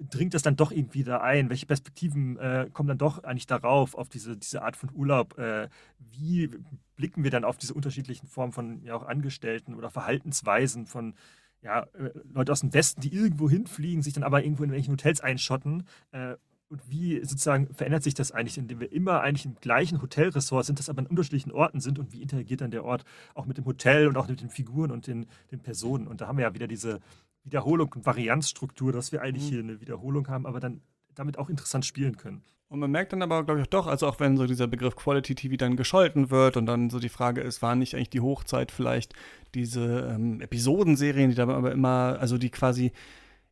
dringt 0.10 0.34
das 0.34 0.42
dann 0.42 0.56
doch 0.56 0.72
irgendwie 0.72 1.04
da 1.04 1.22
ein? 1.22 1.50
Welche 1.50 1.66
Perspektiven 1.66 2.38
äh, 2.38 2.70
kommen 2.72 2.88
dann 2.88 2.98
doch 2.98 3.24
eigentlich 3.24 3.48
darauf, 3.48 3.96
auf 3.96 4.10
diese, 4.10 4.38
diese 4.38 4.62
Art 4.62 4.76
von 4.76 4.90
Urlaub? 4.94 5.38
Äh, 5.38 5.70
wie 6.00 6.50
blicken 6.96 7.24
wir 7.24 7.32
dann 7.32 7.44
auf 7.44 7.58
diese 7.58 7.74
unterschiedlichen 7.74 8.28
Formen 8.28 8.54
von 8.54 8.84
ja 8.84 8.96
auch 8.96 9.06
Angestellten 9.06 9.76
oder 9.76 9.90
Verhaltensweisen 9.90 10.86
von 10.86 11.16
ja, 11.62 11.84
äh, 11.94 12.12
Leute 12.34 12.52
aus 12.52 12.62
dem 12.62 12.74
Westen, 12.74 13.02
die 13.02 13.14
irgendwo 13.14 13.50
hinfliegen, 13.50 14.04
sich 14.04 14.14
dann 14.14 14.24
aber 14.24 14.44
irgendwo 14.44 14.64
in 14.64 14.72
welchen 14.72 14.92
Hotels 14.92 15.22
einschotten? 15.22 15.84
Äh, 16.12 16.36
und 16.70 16.82
wie 16.90 17.24
sozusagen 17.24 17.72
verändert 17.74 18.02
sich 18.02 18.16
das 18.16 18.32
eigentlich, 18.32 18.58
indem 18.58 18.80
wir 18.80 18.92
immer 18.92 19.22
eigentlich 19.22 19.46
im 19.46 19.56
gleichen 19.56 20.02
Hotelressort 20.02 20.66
sind, 20.66 20.80
das 20.80 20.90
aber 20.90 21.02
an 21.02 21.08
unterschiedlichen 21.08 21.52
Orten 21.52 21.80
sind 21.80 22.00
und 22.00 22.14
wie 22.14 22.22
interagiert 22.22 22.62
dann 22.62 22.72
der 22.72 22.84
Ort 22.84 23.06
auch 23.36 23.46
mit 23.46 23.60
dem 23.60 23.66
Hotel 23.66 24.08
und 24.08 24.18
auch 24.18 24.28
mit 24.28 24.42
den 24.42 24.50
Figuren 24.50 24.90
und 24.90 25.06
den, 25.06 25.28
den 25.52 25.60
Personen? 25.60 26.08
Und 26.08 26.22
da 26.22 26.28
haben 26.28 26.38
wir 26.38 26.46
ja 26.46 26.54
wieder 26.56 26.68
diese 26.68 27.00
Wiederholung 27.44 27.92
und 27.94 28.06
Varianzstruktur, 28.06 28.92
dass 28.92 29.12
wir 29.12 29.22
eigentlich 29.22 29.46
mhm. 29.46 29.50
hier 29.50 29.60
eine 29.60 29.82
Wiederholung 29.82 30.28
haben, 30.28 30.46
aber 30.46 30.60
dann 30.60 30.82
damit 31.16 31.38
auch 31.38 31.50
interessant 31.50 31.86
spielen 31.86 32.18
können. 32.18 32.44
Und 32.70 32.80
man 32.80 32.90
merkt 32.90 33.14
dann 33.14 33.22
aber, 33.22 33.44
glaube 33.44 33.60
ich, 33.60 33.68
auch 33.68 33.70
doch, 33.70 33.88
also 33.88 34.08
auch 34.08 34.20
wenn 34.20 34.36
so 34.36 34.48
dieser 34.48 34.66
Begriff 34.66 34.96
Quality 34.96 35.36
TV 35.36 35.58
dann 35.58 35.76
gescholten 35.76 36.32
wird 36.32 36.58
und 36.58 36.66
dann 36.66 36.90
so 36.90 36.98
die 36.98 37.10
Frage 37.10 37.42
ist, 37.42 37.62
war 37.62 37.76
nicht 37.76 37.94
eigentlich 37.94 38.10
die 38.10 38.22
Hochzeit 38.22 38.72
vielleicht 38.72 39.14
diese 39.54 40.10
ähm, 40.12 40.42
Episodenserien, 40.42 41.30
die 41.30 41.36
da 41.36 41.48
aber 41.48 41.72
immer, 41.72 42.18
also 42.20 42.40
die 42.40 42.50
quasi 42.50 42.92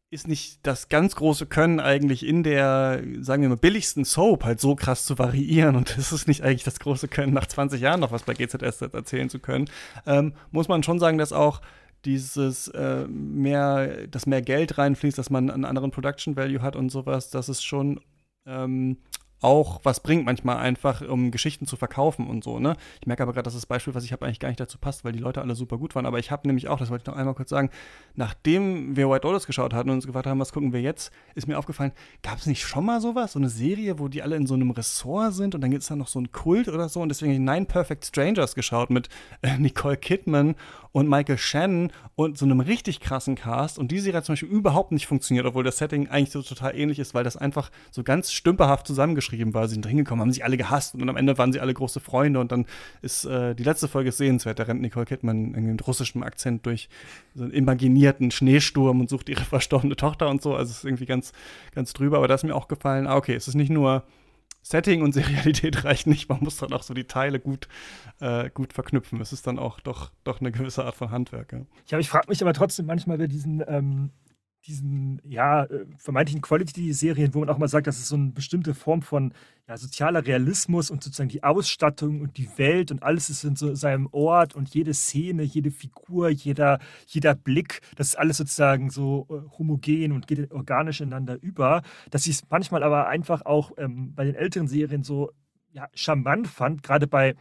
ist 0.09 0.27
nicht 0.27 0.59
das 0.63 0.89
ganz 0.89 1.15
große 1.15 1.45
Können 1.45 1.79
eigentlich 1.79 2.25
in 2.25 2.43
der, 2.43 3.01
sagen 3.19 3.43
wir 3.43 3.49
mal, 3.49 3.57
billigsten 3.57 4.03
Soap 4.03 4.43
halt 4.43 4.59
so 4.59 4.75
krass 4.75 5.05
zu 5.05 5.17
variieren 5.19 5.75
und 5.75 5.97
es 5.97 6.11
ist 6.11 6.27
nicht 6.27 6.41
eigentlich 6.41 6.63
das 6.63 6.79
große 6.79 7.07
Können, 7.07 7.33
nach 7.33 7.45
20 7.45 7.79
Jahren 7.79 7.99
noch 7.99 8.11
was 8.11 8.23
bei 8.23 8.33
GZS 8.33 8.81
erzählen 8.81 9.29
zu 9.29 9.39
können, 9.39 9.69
ähm, 10.05 10.33
muss 10.49 10.67
man 10.67 10.83
schon 10.83 10.99
sagen, 10.99 11.17
dass 11.17 11.31
auch 11.31 11.61
dieses 12.05 12.67
äh, 12.69 13.07
mehr, 13.07 14.07
dass 14.07 14.25
mehr 14.25 14.41
Geld 14.41 14.77
reinfließt, 14.77 15.17
dass 15.17 15.29
man 15.29 15.49
einen 15.49 15.65
anderen 15.65 15.91
Production 15.91 16.35
Value 16.35 16.61
hat 16.61 16.75
und 16.75 16.89
sowas, 16.89 17.29
das 17.29 17.49
ist 17.49 17.63
schon 17.63 17.99
ähm, 18.45 18.97
auch 19.41 19.81
was 19.83 19.99
bringt 19.99 20.25
manchmal 20.25 20.57
einfach, 20.57 21.01
um 21.01 21.31
Geschichten 21.31 21.65
zu 21.65 21.75
verkaufen 21.75 22.27
und 22.27 22.43
so, 22.43 22.59
ne? 22.59 22.77
Ich 23.01 23.07
merke 23.07 23.23
aber 23.23 23.33
gerade, 23.33 23.43
dass 23.43 23.55
das 23.55 23.65
Beispiel, 23.65 23.95
was 23.95 24.03
ich 24.03 24.11
habe, 24.11 24.25
eigentlich 24.25 24.39
gar 24.39 24.49
nicht 24.49 24.59
dazu 24.59 24.77
passt, 24.77 25.03
weil 25.03 25.11
die 25.11 25.19
Leute 25.19 25.41
alle 25.41 25.55
super 25.55 25.77
gut 25.77 25.95
waren. 25.95 26.05
Aber 26.05 26.19
ich 26.19 26.29
habe 26.29 26.47
nämlich 26.47 26.67
auch, 26.67 26.77
das 26.77 26.89
wollte 26.91 27.03
ich 27.03 27.07
noch 27.07 27.15
einmal 27.15 27.33
kurz 27.33 27.49
sagen, 27.49 27.71
nachdem 28.15 28.95
wir 28.95 29.09
White 29.09 29.27
Lotus 29.27 29.47
geschaut 29.47 29.73
hatten 29.73 29.89
und 29.89 29.95
uns 29.95 30.05
gefragt 30.05 30.27
haben, 30.27 30.39
was 30.39 30.53
gucken 30.53 30.73
wir 30.73 30.81
jetzt, 30.81 31.11
ist 31.33 31.47
mir 31.47 31.57
aufgefallen, 31.57 31.91
gab 32.21 32.37
es 32.37 32.45
nicht 32.45 32.65
schon 32.65 32.85
mal 32.85 33.01
sowas? 33.01 33.33
So 33.33 33.39
eine 33.39 33.49
Serie, 33.49 33.97
wo 33.97 34.07
die 34.07 34.21
alle 34.21 34.35
in 34.35 34.45
so 34.45 34.53
einem 34.53 34.71
Ressort 34.71 35.33
sind 35.33 35.55
und 35.55 35.61
dann 35.61 35.71
gibt 35.71 35.81
es 35.81 35.89
da 35.89 35.95
noch 35.95 36.07
so 36.07 36.19
einen 36.19 36.31
Kult 36.31 36.67
oder 36.67 36.87
so 36.87 37.01
und 37.01 37.09
deswegen 37.09 37.33
habe 37.33 37.41
ich 37.41 37.49
Nine 37.49 37.65
Perfect 37.65 38.05
Strangers 38.05 38.53
geschaut 38.53 38.91
mit 38.91 39.09
äh, 39.41 39.57
Nicole 39.57 39.97
Kidman 39.97 40.55
und 40.91 41.09
Michael 41.09 41.37
Shannon 41.37 41.91
und 42.15 42.37
so 42.37 42.45
einem 42.45 42.59
richtig 42.59 42.99
krassen 42.99 43.35
Cast. 43.35 43.79
Und 43.79 43.91
die 43.91 43.99
Serie 43.99 44.17
hat 44.17 44.25
zum 44.25 44.33
Beispiel 44.33 44.49
überhaupt 44.49 44.91
nicht 44.91 45.07
funktioniert, 45.07 45.45
obwohl 45.45 45.63
das 45.63 45.77
Setting 45.77 46.09
eigentlich 46.09 46.31
so 46.31 46.41
total 46.41 46.75
ähnlich 46.75 46.99
ist, 46.99 47.13
weil 47.13 47.23
das 47.23 47.37
einfach 47.37 47.71
so 47.91 48.03
ganz 48.03 48.33
stümperhaft 48.33 48.85
zusammengeschrieben 48.87 49.30
war. 49.53 49.67
Sie 49.67 49.73
sind 49.73 49.85
hingekommen, 49.85 50.21
haben 50.21 50.31
sich 50.31 50.43
alle 50.43 50.57
gehasst 50.57 50.95
und 50.95 51.09
am 51.09 51.17
Ende 51.17 51.37
waren 51.37 51.51
sie 51.53 51.59
alle 51.59 51.73
große 51.73 51.99
Freunde. 51.99 52.39
Und 52.39 52.51
dann 52.51 52.65
ist 53.01 53.25
äh, 53.25 53.55
die 53.55 53.63
letzte 53.63 53.87
Folge 53.87 54.11
sehenswert. 54.11 54.59
Da 54.59 54.63
rennt 54.63 54.81
Nicole 54.81 55.05
Kidman 55.05 55.53
irgendwie 55.53 55.71
mit 55.71 55.87
russischem 55.87 56.23
Akzent 56.23 56.65
durch 56.65 56.89
so 57.33 57.43
einen 57.43 57.53
imaginierten 57.53 58.31
Schneesturm 58.31 58.99
und 58.99 59.09
sucht 59.09 59.29
ihre 59.29 59.41
verstorbene 59.45 59.95
Tochter 59.95 60.29
und 60.29 60.41
so. 60.41 60.55
Also 60.55 60.71
es 60.71 60.77
ist 60.79 60.85
irgendwie 60.85 61.05
ganz, 61.05 61.31
ganz 61.73 61.93
drüber. 61.93 62.17
Aber 62.17 62.27
da 62.27 62.35
ist 62.35 62.43
mir 62.43 62.55
auch 62.55 62.67
gefallen, 62.67 63.07
ah, 63.07 63.15
okay, 63.15 63.35
es 63.35 63.47
ist 63.47 63.55
nicht 63.55 63.71
nur 63.71 64.03
Setting 64.63 65.01
und 65.01 65.13
Serialität 65.13 65.83
reicht 65.83 66.07
nicht, 66.07 66.29
man 66.29 66.39
muss 66.41 66.57
dann 66.57 66.73
auch 66.73 66.83
so 66.83 66.93
die 66.93 67.05
Teile 67.05 67.39
gut, 67.39 67.67
äh, 68.19 68.49
gut 68.49 68.73
verknüpfen. 68.73 69.19
Es 69.21 69.33
ist 69.33 69.47
dann 69.47 69.59
auch 69.59 69.79
doch, 69.79 70.11
doch 70.23 70.39
eine 70.39 70.51
gewisse 70.51 70.85
Art 70.85 70.95
von 70.95 71.11
Handwerk. 71.11 71.51
Ja, 71.53 71.61
ja 71.87 71.99
ich 71.99 72.09
frage 72.09 72.29
mich 72.29 72.41
aber 72.41 72.53
trotzdem 72.53 72.85
manchmal 72.85 73.17
bei 73.17 73.27
diesen 73.27 73.63
ähm, 73.67 74.11
diesen 74.67 75.21
ja, 75.23 75.63
äh, 75.63 75.85
vermeintlichen 75.97 76.41
Quality-Serien, 76.41 77.33
wo 77.33 77.39
man 77.39 77.49
auch 77.49 77.57
mal 77.57 77.67
sagt, 77.67 77.87
das 77.87 77.97
ist 77.97 78.09
so 78.09 78.15
eine 78.15 78.31
bestimmte 78.31 78.73
Form 78.73 79.01
von 79.01 79.33
ja, 79.67 79.77
sozialer 79.77 80.25
Realismus 80.25 80.91
und 80.91 81.03
sozusagen 81.03 81.29
die 81.29 81.43
Ausstattung 81.43 82.21
und 82.21 82.37
die 82.37 82.49
Welt 82.57 82.91
und 82.91 83.01
alles 83.01 83.29
ist 83.29 83.43
in 83.43 83.55
so 83.55 83.73
seinem 83.73 84.07
Ort 84.11 84.55
und 84.55 84.73
jede 84.73 84.93
Szene, 84.93 85.43
jede 85.43 85.71
Figur, 85.71 86.29
jeder, 86.29 86.79
jeder 87.07 87.33
Blick, 87.33 87.81
das 87.95 88.09
ist 88.09 88.15
alles 88.15 88.37
sozusagen 88.37 88.89
so 88.89 89.27
äh, 89.29 89.57
homogen 89.57 90.11
und 90.11 90.27
geht 90.27 90.51
organisch 90.51 91.01
ineinander 91.01 91.41
über. 91.41 91.81
Dass 92.11 92.27
ich 92.27 92.35
es 92.35 92.43
manchmal 92.49 92.83
aber 92.83 93.07
einfach 93.07 93.45
auch 93.45 93.71
ähm, 93.77 94.13
bei 94.13 94.25
den 94.25 94.35
älteren 94.35 94.67
Serien 94.67 95.03
so 95.03 95.31
ja, 95.71 95.87
charmant 95.93 96.47
fand, 96.47 96.83
gerade 96.83 97.07
bei 97.07 97.35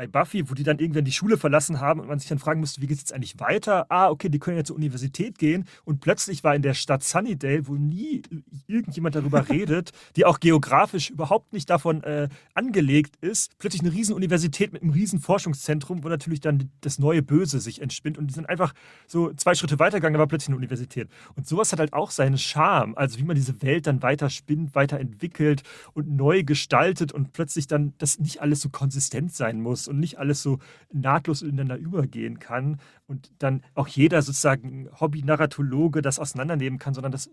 bei 0.00 0.06
Buffy, 0.06 0.48
wo 0.48 0.54
die 0.54 0.62
dann 0.62 0.78
irgendwann 0.78 1.04
die 1.04 1.12
Schule 1.12 1.36
verlassen 1.36 1.78
haben 1.78 2.00
und 2.00 2.08
man 2.08 2.18
sich 2.18 2.30
dann 2.30 2.38
fragen 2.38 2.60
musste, 2.60 2.80
wie 2.80 2.86
geht 2.86 2.96
es 2.96 3.02
jetzt 3.02 3.12
eigentlich 3.12 3.38
weiter? 3.38 3.84
Ah, 3.90 4.08
okay, 4.08 4.30
die 4.30 4.38
können 4.38 4.56
jetzt 4.56 4.68
zur 4.68 4.76
Universität 4.76 5.36
gehen 5.36 5.66
und 5.84 6.00
plötzlich 6.00 6.42
war 6.42 6.54
in 6.54 6.62
der 6.62 6.72
Stadt 6.72 7.04
Sunnydale, 7.04 7.68
wo 7.68 7.74
nie 7.74 8.22
irgendjemand 8.66 9.14
darüber 9.14 9.46
redet, 9.50 9.90
die 10.16 10.24
auch 10.24 10.40
geografisch 10.40 11.10
überhaupt 11.10 11.52
nicht 11.52 11.68
davon 11.68 12.02
äh, 12.02 12.30
angelegt 12.54 13.16
ist, 13.20 13.58
plötzlich 13.58 13.82
eine 13.82 13.92
riesen 13.92 14.14
Universität 14.14 14.72
mit 14.72 14.80
einem 14.80 14.92
riesen 14.92 15.20
Forschungszentrum, 15.20 16.02
wo 16.02 16.08
natürlich 16.08 16.40
dann 16.40 16.70
das 16.80 16.98
neue 16.98 17.20
Böse 17.20 17.60
sich 17.60 17.82
entspinnt 17.82 18.16
und 18.16 18.28
die 18.28 18.34
sind 18.34 18.48
einfach 18.48 18.72
so 19.06 19.34
zwei 19.34 19.54
Schritte 19.54 19.78
weitergegangen, 19.78 20.18
war 20.18 20.28
plötzlich 20.28 20.48
eine 20.48 20.56
Universität. 20.56 21.10
Und 21.36 21.46
sowas 21.46 21.72
hat 21.72 21.78
halt 21.78 21.92
auch 21.92 22.10
seinen 22.10 22.38
Charme, 22.38 22.96
also 22.96 23.18
wie 23.18 23.24
man 23.24 23.36
diese 23.36 23.60
Welt 23.60 23.86
dann 23.86 24.00
weiter 24.02 24.30
spinnt, 24.30 24.74
weiterentwickelt 24.74 25.62
und 25.92 26.08
neu 26.08 26.42
gestaltet 26.42 27.12
und 27.12 27.34
plötzlich 27.34 27.66
dann 27.66 27.92
das 27.98 28.18
nicht 28.18 28.40
alles 28.40 28.62
so 28.62 28.70
konsistent 28.70 29.34
sein 29.34 29.60
muss 29.60 29.89
und 29.90 30.00
nicht 30.00 30.18
alles 30.18 30.42
so 30.42 30.58
nahtlos 30.92 31.42
ineinander 31.42 31.76
übergehen 31.76 32.38
kann 32.38 32.80
und 33.06 33.30
dann 33.38 33.62
auch 33.74 33.88
jeder 33.88 34.22
sozusagen 34.22 34.88
Hobby-Narratologe 34.98 36.00
das 36.00 36.18
auseinandernehmen 36.18 36.78
kann, 36.78 36.94
sondern 36.94 37.12
das 37.12 37.30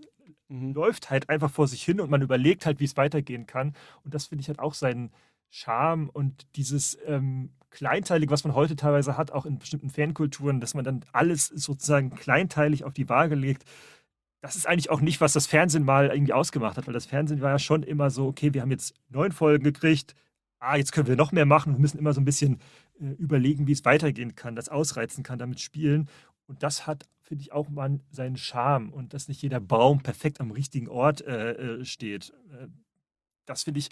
mhm. 0.50 0.74
läuft 0.74 1.10
halt 1.10 1.30
einfach 1.30 1.52
vor 1.52 1.68
sich 1.68 1.84
hin 1.84 2.02
und 2.02 2.10
man 2.10 2.22
überlegt 2.22 2.66
halt, 2.66 2.80
wie 2.80 2.86
es 2.86 2.98
weitergehen 2.98 3.46
kann. 3.46 3.74
Und 4.04 4.14
das 4.14 4.28
finde 4.28 4.42
ich 4.42 4.50
halt 4.50 4.60
auch 4.60 4.74
seinen 4.74 5.12
Charme 5.50 6.10
und 6.10 6.46
dieses 6.56 6.98
ähm, 7.06 7.52
Kleinteilige, 7.70 8.32
was 8.32 8.44
man 8.44 8.56
heute 8.56 8.76
teilweise 8.76 9.18
hat, 9.18 9.32
auch 9.32 9.46
in 9.46 9.60
bestimmten 9.60 9.90
Fankulturen, 9.90 10.60
dass 10.60 10.74
man 10.74 10.86
dann 10.86 11.06
alles 11.12 11.48
sozusagen 11.48 12.12
kleinteilig 12.12 12.84
auf 12.84 12.94
die 12.94 13.10
Waage 13.10 13.36
legt. 13.36 13.66
Das 14.42 14.56
ist 14.56 14.68
eigentlich 14.68 14.90
auch 14.90 15.02
nicht, 15.02 15.20
was 15.20 15.34
das 15.34 15.48
Fernsehen 15.48 15.84
mal 15.84 16.08
irgendwie 16.08 16.34
ausgemacht 16.34 16.78
hat, 16.78 16.88
weil 16.88 16.94
das 16.94 17.06
Fernsehen 17.06 17.42
war 17.42 17.52
ja 17.52 17.60
schon 17.60 17.84
immer 17.84 18.10
so, 18.10 18.28
okay, 18.28 18.54
wir 18.54 18.62
haben 18.62 18.72
jetzt 18.72 18.94
neun 19.10 19.32
Folgen 19.32 19.64
gekriegt, 19.64 20.16
ah, 20.60 20.76
jetzt 20.76 20.92
können 20.92 21.08
wir 21.08 21.16
noch 21.16 21.32
mehr 21.32 21.46
machen. 21.46 21.74
Wir 21.74 21.80
müssen 21.80 22.00
immer 22.00 22.14
so 22.14 22.22
ein 22.22 22.26
bisschen 22.26 22.60
äh, 23.00 23.06
überlegen, 23.18 23.68
wie 23.68 23.72
es 23.72 23.86
weitergehen 23.86 24.36
kann, 24.36 24.56
das 24.56 24.70
ausreizen 24.70 25.24
kann, 25.24 25.40
damit 25.40 25.60
spielen. 25.60 26.10
Und 26.48 26.64
das 26.64 26.88
hat, 26.88 27.08
finde 27.22 27.42
ich, 27.44 27.52
auch 27.52 27.70
mal 27.70 28.00
seinen 28.10 28.38
Charme 28.38 28.90
und 28.90 29.14
dass 29.14 29.28
nicht 29.28 29.42
jeder 29.42 29.60
Baum 29.60 30.02
perfekt 30.02 30.40
am 30.40 30.52
richtigen 30.52 30.88
Ort 30.88 31.22
äh, 31.22 31.52
äh 31.52 31.86
steht. 31.86 32.34
Äh, 32.52 32.68
das 33.46 33.64
finde 33.64 33.80
ich, 33.80 33.90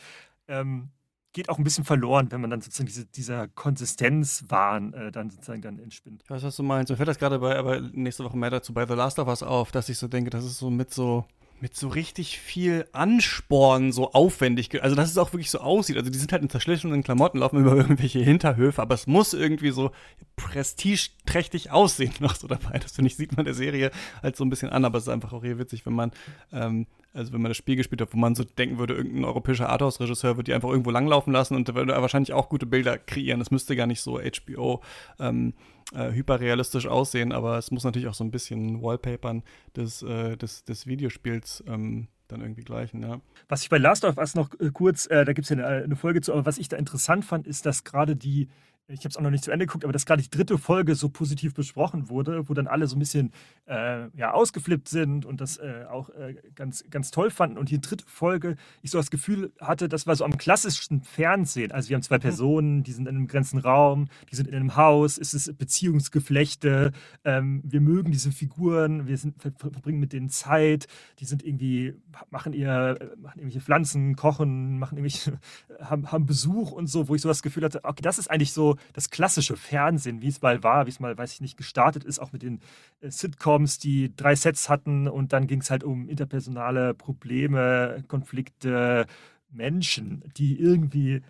ähm, 0.48 0.90
geht 1.36 1.50
auch 1.50 1.58
ein 1.58 1.66
bisschen 1.66 1.84
verloren, 1.84 2.32
wenn 2.32 2.40
man 2.40 2.50
dann 2.50 2.62
sozusagen 2.62 2.88
diese, 2.88 3.06
dieser 3.06 3.50
Konsistenzwahn 3.50 4.94
äh, 4.94 5.12
dann 5.12 5.30
sozusagen 5.30 5.62
dann 5.62 5.80
entspinnt. 5.80 6.24
Ich 6.24 6.30
weiß, 6.30 6.44
was 6.44 6.56
du 6.56 6.64
meinst. 6.64 6.90
Mir 6.90 6.96
fällt 6.96 7.10
das 7.10 7.20
gerade 7.20 7.40
bei, 7.40 7.58
aber 7.58 7.82
nächste 7.82 8.24
Woche 8.24 8.38
mehr 8.38 8.50
dazu 8.50 8.74
bei 8.74 8.88
The 8.88 8.94
Last 8.94 9.20
of 9.20 9.28
Us 9.28 9.44
auf, 9.44 9.72
dass 9.72 9.90
ich 9.90 9.98
so 9.98 10.08
denke, 10.08 10.30
das 10.30 10.46
ist 10.46 10.60
so 10.60 10.70
mit 10.70 10.94
so 10.94 11.26
mit 11.62 11.76
so 11.76 11.88
richtig 11.88 12.40
viel 12.40 12.86
Ansporn 12.92 13.92
so 13.92 14.12
aufwendig. 14.12 14.84
Also, 14.84 14.96
dass 14.96 15.10
es 15.10 15.18
auch 15.18 15.32
wirklich 15.34 15.50
so 15.50 15.60
aussieht. 15.60 15.98
Also, 15.98 16.10
die 16.10 16.18
sind 16.18 16.32
halt 16.32 16.44
in 16.44 16.50
zerschlissenen 16.50 17.04
Klamotten, 17.04 17.40
laufen 17.40 17.60
über 17.60 17.76
irgendwelche 17.76 18.20
Hinterhöfe, 18.20 18.82
aber 18.82 18.96
es 18.96 19.08
muss 19.08 19.34
irgendwie 19.34 19.72
so 19.72 19.92
prestigeträchtig 20.36 21.72
aussehen 21.72 22.14
noch 22.20 22.36
so 22.36 22.48
dabei. 22.48 22.80
Das 22.80 22.94
finde 22.94 23.08
ich, 23.08 23.16
sieht 23.16 23.36
man 23.36 23.46
der 23.46 23.54
Serie 23.54 23.92
halt 24.22 24.36
so 24.36 24.44
ein 24.44 24.50
bisschen 24.50 24.70
an, 24.70 24.86
aber 24.86 24.98
es 24.98 25.06
ist 25.06 25.10
einfach 25.10 25.34
auch 25.34 25.44
hier 25.44 25.58
witzig, 25.58 25.86
wenn 25.86 25.94
man, 25.94 26.12
ähm, 26.52 26.88
also 27.14 27.32
wenn 27.32 27.42
man 27.42 27.50
das 27.50 27.58
Spiel 27.58 27.78
gespielt 27.78 28.02
hat, 28.02 28.14
wo 28.14 28.18
man 28.18 28.36
so 28.36 28.44
denken 28.44 28.78
würde, 28.78 28.94
irgendein 28.94 29.24
europäischer 29.24 29.70
Arthouse-Regisseur 29.70 30.36
würde 30.36 30.46
die 30.46 30.54
einfach 30.54 30.70
irgendwo 30.70 30.92
langlaufen 30.92 31.32
lassen 31.32 31.56
und 31.56 31.70
da 31.70 31.76
würde 31.76 31.94
er 31.94 32.02
wahrscheinlich 32.02 32.34
auch 32.34 32.50
gute 32.50 32.66
Bilder 32.66 32.98
kreieren. 32.98 33.40
Das 33.40 33.52
müsste 33.52 33.76
gar 33.76 33.88
nicht 33.88 34.02
so 34.02 34.20
HBO 34.20 34.82
ähm, 35.20 35.54
äh, 35.94 36.12
hyperrealistisch 36.12 36.88
aussehen, 36.88 37.32
aber 37.32 37.58
es 37.58 37.72
muss 37.72 37.84
natürlich 37.84 38.08
auch 38.08 38.14
so 38.14 38.24
ein 38.24 38.32
bisschen 38.32 38.82
Wallpapern 38.82 39.44
des, 39.76 40.02
äh, 40.02 40.36
des, 40.38 40.64
des 40.64 40.88
Videospiels 40.88 41.64
ähm, 41.68 42.08
dann 42.28 42.42
irgendwie 42.42 42.64
gleichen, 42.64 43.04
ja. 43.04 43.22
Was 43.48 43.62
ich 43.62 43.70
bei 43.70 43.78
Last 43.78 44.04
of 44.04 44.18
Us 44.18 44.36
noch 44.36 44.50
äh, 44.60 44.72
kurz, 44.72 45.06
äh, 45.08 45.26
da 45.26 45.34
gibt 45.34 45.46
es 45.46 45.50
ja 45.50 45.58
eine, 45.58 45.84
eine, 45.84 45.96
Folge 45.96 46.22
zu, 46.22 46.34
aber 46.34 46.46
was 46.46 46.58
ich 46.58 46.70
da 46.70 46.78
interessant 46.78 47.24
fand, 47.24 47.46
ist, 47.46 47.66
dass 47.66 47.84
gerade 47.84 48.16
die 48.16 48.50
ich 48.88 49.00
habe 49.00 49.10
es 49.10 49.18
auch 49.18 49.22
noch 49.22 49.32
nicht 49.32 49.44
zu 49.44 49.52
Ende 49.52 49.66
geguckt, 49.66 49.84
aber 49.84 49.94
dass 49.94 50.06
gerade 50.06 50.22
die 50.22 50.30
dritte 50.30 50.60
Folge 50.60 50.94
so 50.94 51.10
positiv 51.10 51.56
besprochen 51.56 52.10
wurde, 52.10 52.48
wo 52.48 52.54
dann 52.54 52.68
alle 52.68 52.86
so 52.86 52.96
ein 52.96 53.00
bisschen 53.00 53.32
äh, 53.68 54.08
ja, 54.16 54.32
ausgeflippt 54.32 54.88
sind 54.88 55.26
und 55.26 55.42
das 55.42 55.58
äh, 55.58 55.86
auch 55.90 56.10
äh, 56.10 56.36
ganz, 56.54 56.84
ganz 56.92 57.10
toll 57.10 57.32
fanden. 57.32 57.58
Und 57.58 57.72
die 57.72 57.82
dritte 57.82 58.06
Folge, 58.08 58.58
ich 58.84 58.92
so 58.92 59.00
das 59.00 59.10
Gefühl 59.10 59.52
hatte, 59.60 59.90
das 59.90 60.06
war 60.06 60.16
so 60.16 60.24
am 60.24 60.38
klassischen 60.38 61.02
Fernsehen. 61.02 61.72
Also 61.72 61.90
wir 61.90 61.96
haben 61.96 62.04
zwei 62.04 62.18
mhm. 62.18 62.22
Personen, 62.22 62.84
die 62.84 62.92
sind 62.92 63.08
in 63.08 63.16
einem 63.16 63.28
ganzen 63.28 63.58
Raum, 63.58 64.08
die 64.32 64.36
sind 64.36 64.48
in 64.48 64.56
einem 64.56 64.76
Haus, 64.76 65.18
es 65.18 65.34
ist 65.34 65.58
Beziehungsgeflechte, 65.58 66.92
ähm, 67.24 67.62
wir 67.66 67.82
mögen 67.82 68.12
diese 68.12 68.32
Figuren, 68.32 69.08
wir 69.08 69.18
sind, 69.18 69.42
verbringen 69.42 70.00
mit 70.00 70.14
denen 70.14 70.30
Zeit, 70.30 70.88
die 71.20 71.26
sind 71.26 71.44
irgendwie, 71.44 71.96
machen 72.30 72.54
ihr, 72.54 73.00
machen 73.18 73.40
irgendwelche 73.40 73.62
Pflanzen, 73.62 74.16
kochen, 74.16 74.78
machen 74.78 74.98
irgendwelche, 74.98 75.40
haben, 75.82 76.12
haben 76.12 76.28
Besuch 76.28 76.72
und 76.72 76.86
so, 76.86 77.08
wo 77.08 77.16
ich 77.16 77.22
so 77.22 77.30
das 77.30 77.42
Gefühl 77.42 77.64
hatte, 77.64 77.84
okay, 77.84 78.04
das 78.04 78.20
ist 78.20 78.30
eigentlich 78.30 78.54
so 78.54 78.75
das 78.94 79.10
klassische 79.10 79.58
Fernsehen, 79.58 80.22
wie 80.22 80.28
es 80.28 80.42
mal 80.42 80.64
war, 80.64 80.86
wie 80.86 80.90
es 80.90 81.00
mal, 81.00 81.18
weiß 81.18 81.34
ich 81.34 81.42
nicht, 81.42 81.58
gestartet 81.58 82.04
ist, 82.04 82.20
auch 82.20 82.32
mit 82.32 82.44
den 82.44 82.60
äh, 83.02 83.10
Sitcoms, 83.10 83.80
die 83.80 84.16
drei 84.16 84.36
Sets 84.36 84.70
hatten 84.70 85.08
und 85.08 85.34
dann 85.34 85.48
ging 85.48 85.62
es 85.62 85.70
halt 85.70 85.84
um 85.84 86.10
interpersonale 86.10 86.94
Probleme, 86.94 88.04
Konflikte, 88.08 89.06
Menschen, 89.50 90.24
die 90.38 90.60
irgendwie 90.60 91.22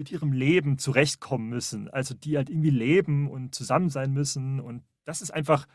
mit 0.00 0.10
ihrem 0.10 0.32
Leben 0.32 0.78
zurechtkommen 0.78 1.48
müssen. 1.48 1.88
Also 1.90 2.14
die 2.14 2.36
halt 2.36 2.48
irgendwie 2.48 2.70
leben 2.70 3.28
und 3.28 3.54
zusammen 3.54 3.90
sein 3.90 4.12
müssen. 4.12 4.60
Und 4.60 4.82
das 5.04 5.20
ist 5.20 5.30
einfach 5.30 5.66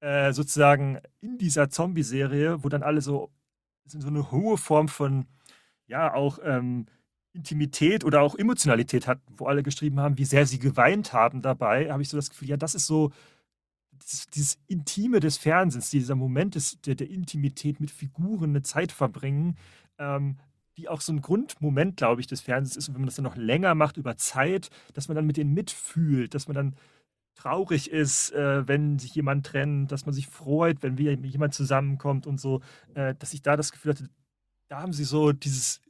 äh, 0.00 0.32
sozusagen 0.32 1.00
in 1.20 1.38
dieser 1.38 1.68
Zombie-Serie, 1.68 2.64
wo 2.64 2.68
dann 2.68 2.82
alle 2.82 3.00
so, 3.00 3.30
so 3.84 4.08
eine 4.08 4.30
hohe 4.30 4.56
Form 4.56 4.88
von, 4.88 5.26
ja, 5.86 6.14
auch 6.14 6.38
ähm, 6.42 6.86
Intimität 7.34 8.04
oder 8.04 8.22
auch 8.22 8.36
Emotionalität 8.36 9.06
hatten, 9.06 9.34
wo 9.36 9.46
alle 9.46 9.62
geschrieben 9.62 10.00
haben, 10.00 10.18
wie 10.18 10.24
sehr 10.24 10.46
sie 10.46 10.58
geweint 10.58 11.12
haben 11.12 11.42
dabei, 11.42 11.90
habe 11.90 12.02
ich 12.02 12.08
so 12.08 12.16
das 12.16 12.30
Gefühl, 12.30 12.48
ja, 12.48 12.56
das 12.56 12.74
ist 12.74 12.86
so 12.86 13.12
dieses, 13.92 14.26
dieses 14.28 14.58
Intime 14.68 15.20
des 15.20 15.36
Fernsehens, 15.36 15.90
dieser 15.90 16.14
Moment 16.14 16.54
des, 16.54 16.80
der, 16.82 16.94
der 16.94 17.10
Intimität 17.10 17.80
mit 17.80 17.90
Figuren, 17.90 18.50
eine 18.50 18.62
Zeit 18.62 18.92
verbringen, 18.92 19.56
ähm, 19.98 20.38
die 20.76 20.88
auch 20.88 21.00
so 21.00 21.12
ein 21.12 21.20
Grundmoment, 21.20 21.96
glaube 21.96 22.20
ich, 22.20 22.26
des 22.26 22.40
Fernsehens 22.40 22.76
ist. 22.76 22.88
Und 22.88 22.94
wenn 22.94 23.02
man 23.02 23.06
das 23.06 23.16
dann 23.16 23.24
noch 23.24 23.36
länger 23.36 23.74
macht 23.74 23.96
über 23.96 24.16
Zeit, 24.16 24.70
dass 24.92 25.08
man 25.08 25.14
dann 25.14 25.26
mit 25.26 25.36
denen 25.36 25.54
mitfühlt, 25.54 26.34
dass 26.34 26.48
man 26.48 26.54
dann 26.54 26.76
traurig 27.34 27.90
ist, 27.90 28.32
äh, 28.32 28.66
wenn 28.66 28.98
sich 28.98 29.14
jemand 29.14 29.46
trennt, 29.46 29.90
dass 29.90 30.06
man 30.06 30.14
sich 30.14 30.28
freut, 30.28 30.82
wenn 30.82 30.98
wieder 30.98 31.12
jemand 31.12 31.54
zusammenkommt 31.54 32.26
und 32.26 32.40
so, 32.40 32.60
äh, 32.94 33.14
dass 33.16 33.34
ich 33.34 33.42
da 33.42 33.56
das 33.56 33.72
Gefühl 33.72 33.92
hatte, 33.92 34.08
da 34.68 34.80
haben 34.80 34.92
sie 34.92 35.04
so 35.04 35.32
dieses 35.32 35.80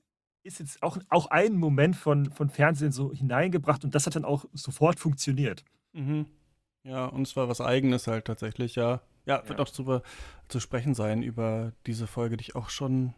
ist 0.44 0.60
jetzt 0.60 0.82
auch, 0.82 0.98
auch 1.08 1.26
ein 1.26 1.54
Moment 1.56 1.96
von, 1.96 2.30
von 2.30 2.50
Fernsehen 2.50 2.92
so 2.92 3.12
hineingebracht 3.12 3.84
und 3.84 3.94
das 3.94 4.06
hat 4.06 4.14
dann 4.14 4.24
auch 4.24 4.44
sofort 4.52 5.00
funktioniert. 5.00 5.64
Mhm. 5.92 6.26
Ja, 6.84 7.06
und 7.06 7.26
es 7.26 7.34
war 7.34 7.48
was 7.48 7.60
Eigenes 7.60 8.06
halt 8.06 8.26
tatsächlich, 8.26 8.76
ja. 8.76 9.00
Ja, 9.26 9.48
wird 9.48 9.58
ja. 9.58 9.64
auch 9.64 9.70
zu, 9.70 10.02
zu 10.48 10.60
sprechen 10.60 10.94
sein 10.94 11.22
über 11.22 11.72
diese 11.86 12.06
Folge, 12.06 12.36
die 12.36 12.42
ich 12.42 12.54
auch 12.56 12.68
schon 12.68 13.14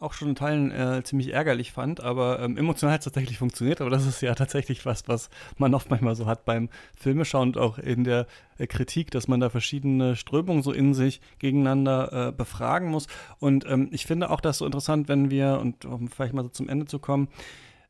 auch 0.00 0.14
schon 0.14 0.30
in 0.30 0.34
Teilen 0.34 0.70
äh, 0.72 1.02
ziemlich 1.04 1.32
ärgerlich 1.32 1.72
fand, 1.72 2.02
aber 2.02 2.40
ähm, 2.40 2.56
emotional 2.56 2.94
hat 2.94 3.02
es 3.02 3.04
tatsächlich 3.04 3.36
funktioniert. 3.36 3.82
Aber 3.82 3.90
das 3.90 4.06
ist 4.06 4.22
ja 4.22 4.34
tatsächlich 4.34 4.86
was, 4.86 5.06
was 5.08 5.28
man 5.58 5.74
oft 5.74 5.90
manchmal 5.90 6.16
so 6.16 6.26
hat 6.26 6.46
beim 6.46 6.70
Filmeschauen 6.96 7.50
und 7.50 7.58
auch 7.58 7.78
in 7.78 8.04
der 8.04 8.26
äh, 8.58 8.66
Kritik, 8.66 9.10
dass 9.10 9.28
man 9.28 9.40
da 9.40 9.50
verschiedene 9.50 10.16
Strömungen 10.16 10.62
so 10.62 10.72
in 10.72 10.94
sich 10.94 11.20
gegeneinander 11.38 12.28
äh, 12.28 12.32
befragen 12.32 12.88
muss. 12.88 13.08
Und 13.40 13.66
ähm, 13.66 13.88
ich 13.92 14.06
finde 14.06 14.30
auch 14.30 14.40
das 14.40 14.58
so 14.58 14.66
interessant, 14.66 15.08
wenn 15.08 15.30
wir, 15.30 15.58
und 15.60 15.84
um 15.84 16.08
vielleicht 16.08 16.32
mal 16.32 16.44
so 16.44 16.48
zum 16.48 16.70
Ende 16.70 16.86
zu 16.86 16.98
kommen, 16.98 17.28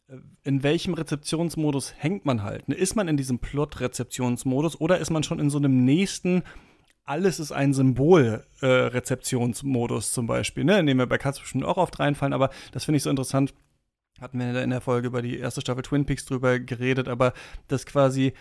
äh, 0.08 0.16
in 0.42 0.64
welchem 0.64 0.94
Rezeptionsmodus 0.94 1.94
hängt 1.96 2.24
man 2.24 2.42
halt? 2.42 2.68
Ist 2.68 2.96
man 2.96 3.06
in 3.06 3.18
diesem 3.18 3.38
Plot-Rezeptionsmodus 3.38 4.80
oder 4.80 4.98
ist 4.98 5.10
man 5.10 5.22
schon 5.22 5.38
in 5.38 5.48
so 5.48 5.58
einem 5.58 5.84
nächsten 5.84 6.42
alles 7.10 7.40
ist 7.40 7.50
ein 7.50 7.74
Symbol-Rezeptionsmodus 7.74 10.10
äh, 10.10 10.12
zum 10.12 10.28
Beispiel, 10.28 10.62
ne? 10.62 10.78
in 10.78 10.86
dem 10.86 10.98
wir 10.98 11.06
bei 11.06 11.18
Katz 11.18 11.40
bestimmt 11.40 11.64
auch 11.64 11.76
oft 11.76 11.98
reinfallen, 11.98 12.32
aber 12.32 12.50
das 12.70 12.84
finde 12.84 12.98
ich 12.98 13.02
so 13.02 13.10
interessant. 13.10 13.52
Hatten 14.20 14.38
wir 14.38 14.62
in 14.62 14.70
der 14.70 14.80
Folge 14.80 15.08
über 15.08 15.20
die 15.20 15.38
erste 15.38 15.60
Staffel 15.60 15.82
Twin 15.82 16.06
Peaks 16.06 16.24
drüber 16.24 16.60
geredet, 16.60 17.08
aber 17.08 17.32
das 17.66 17.84
quasi 17.84 18.32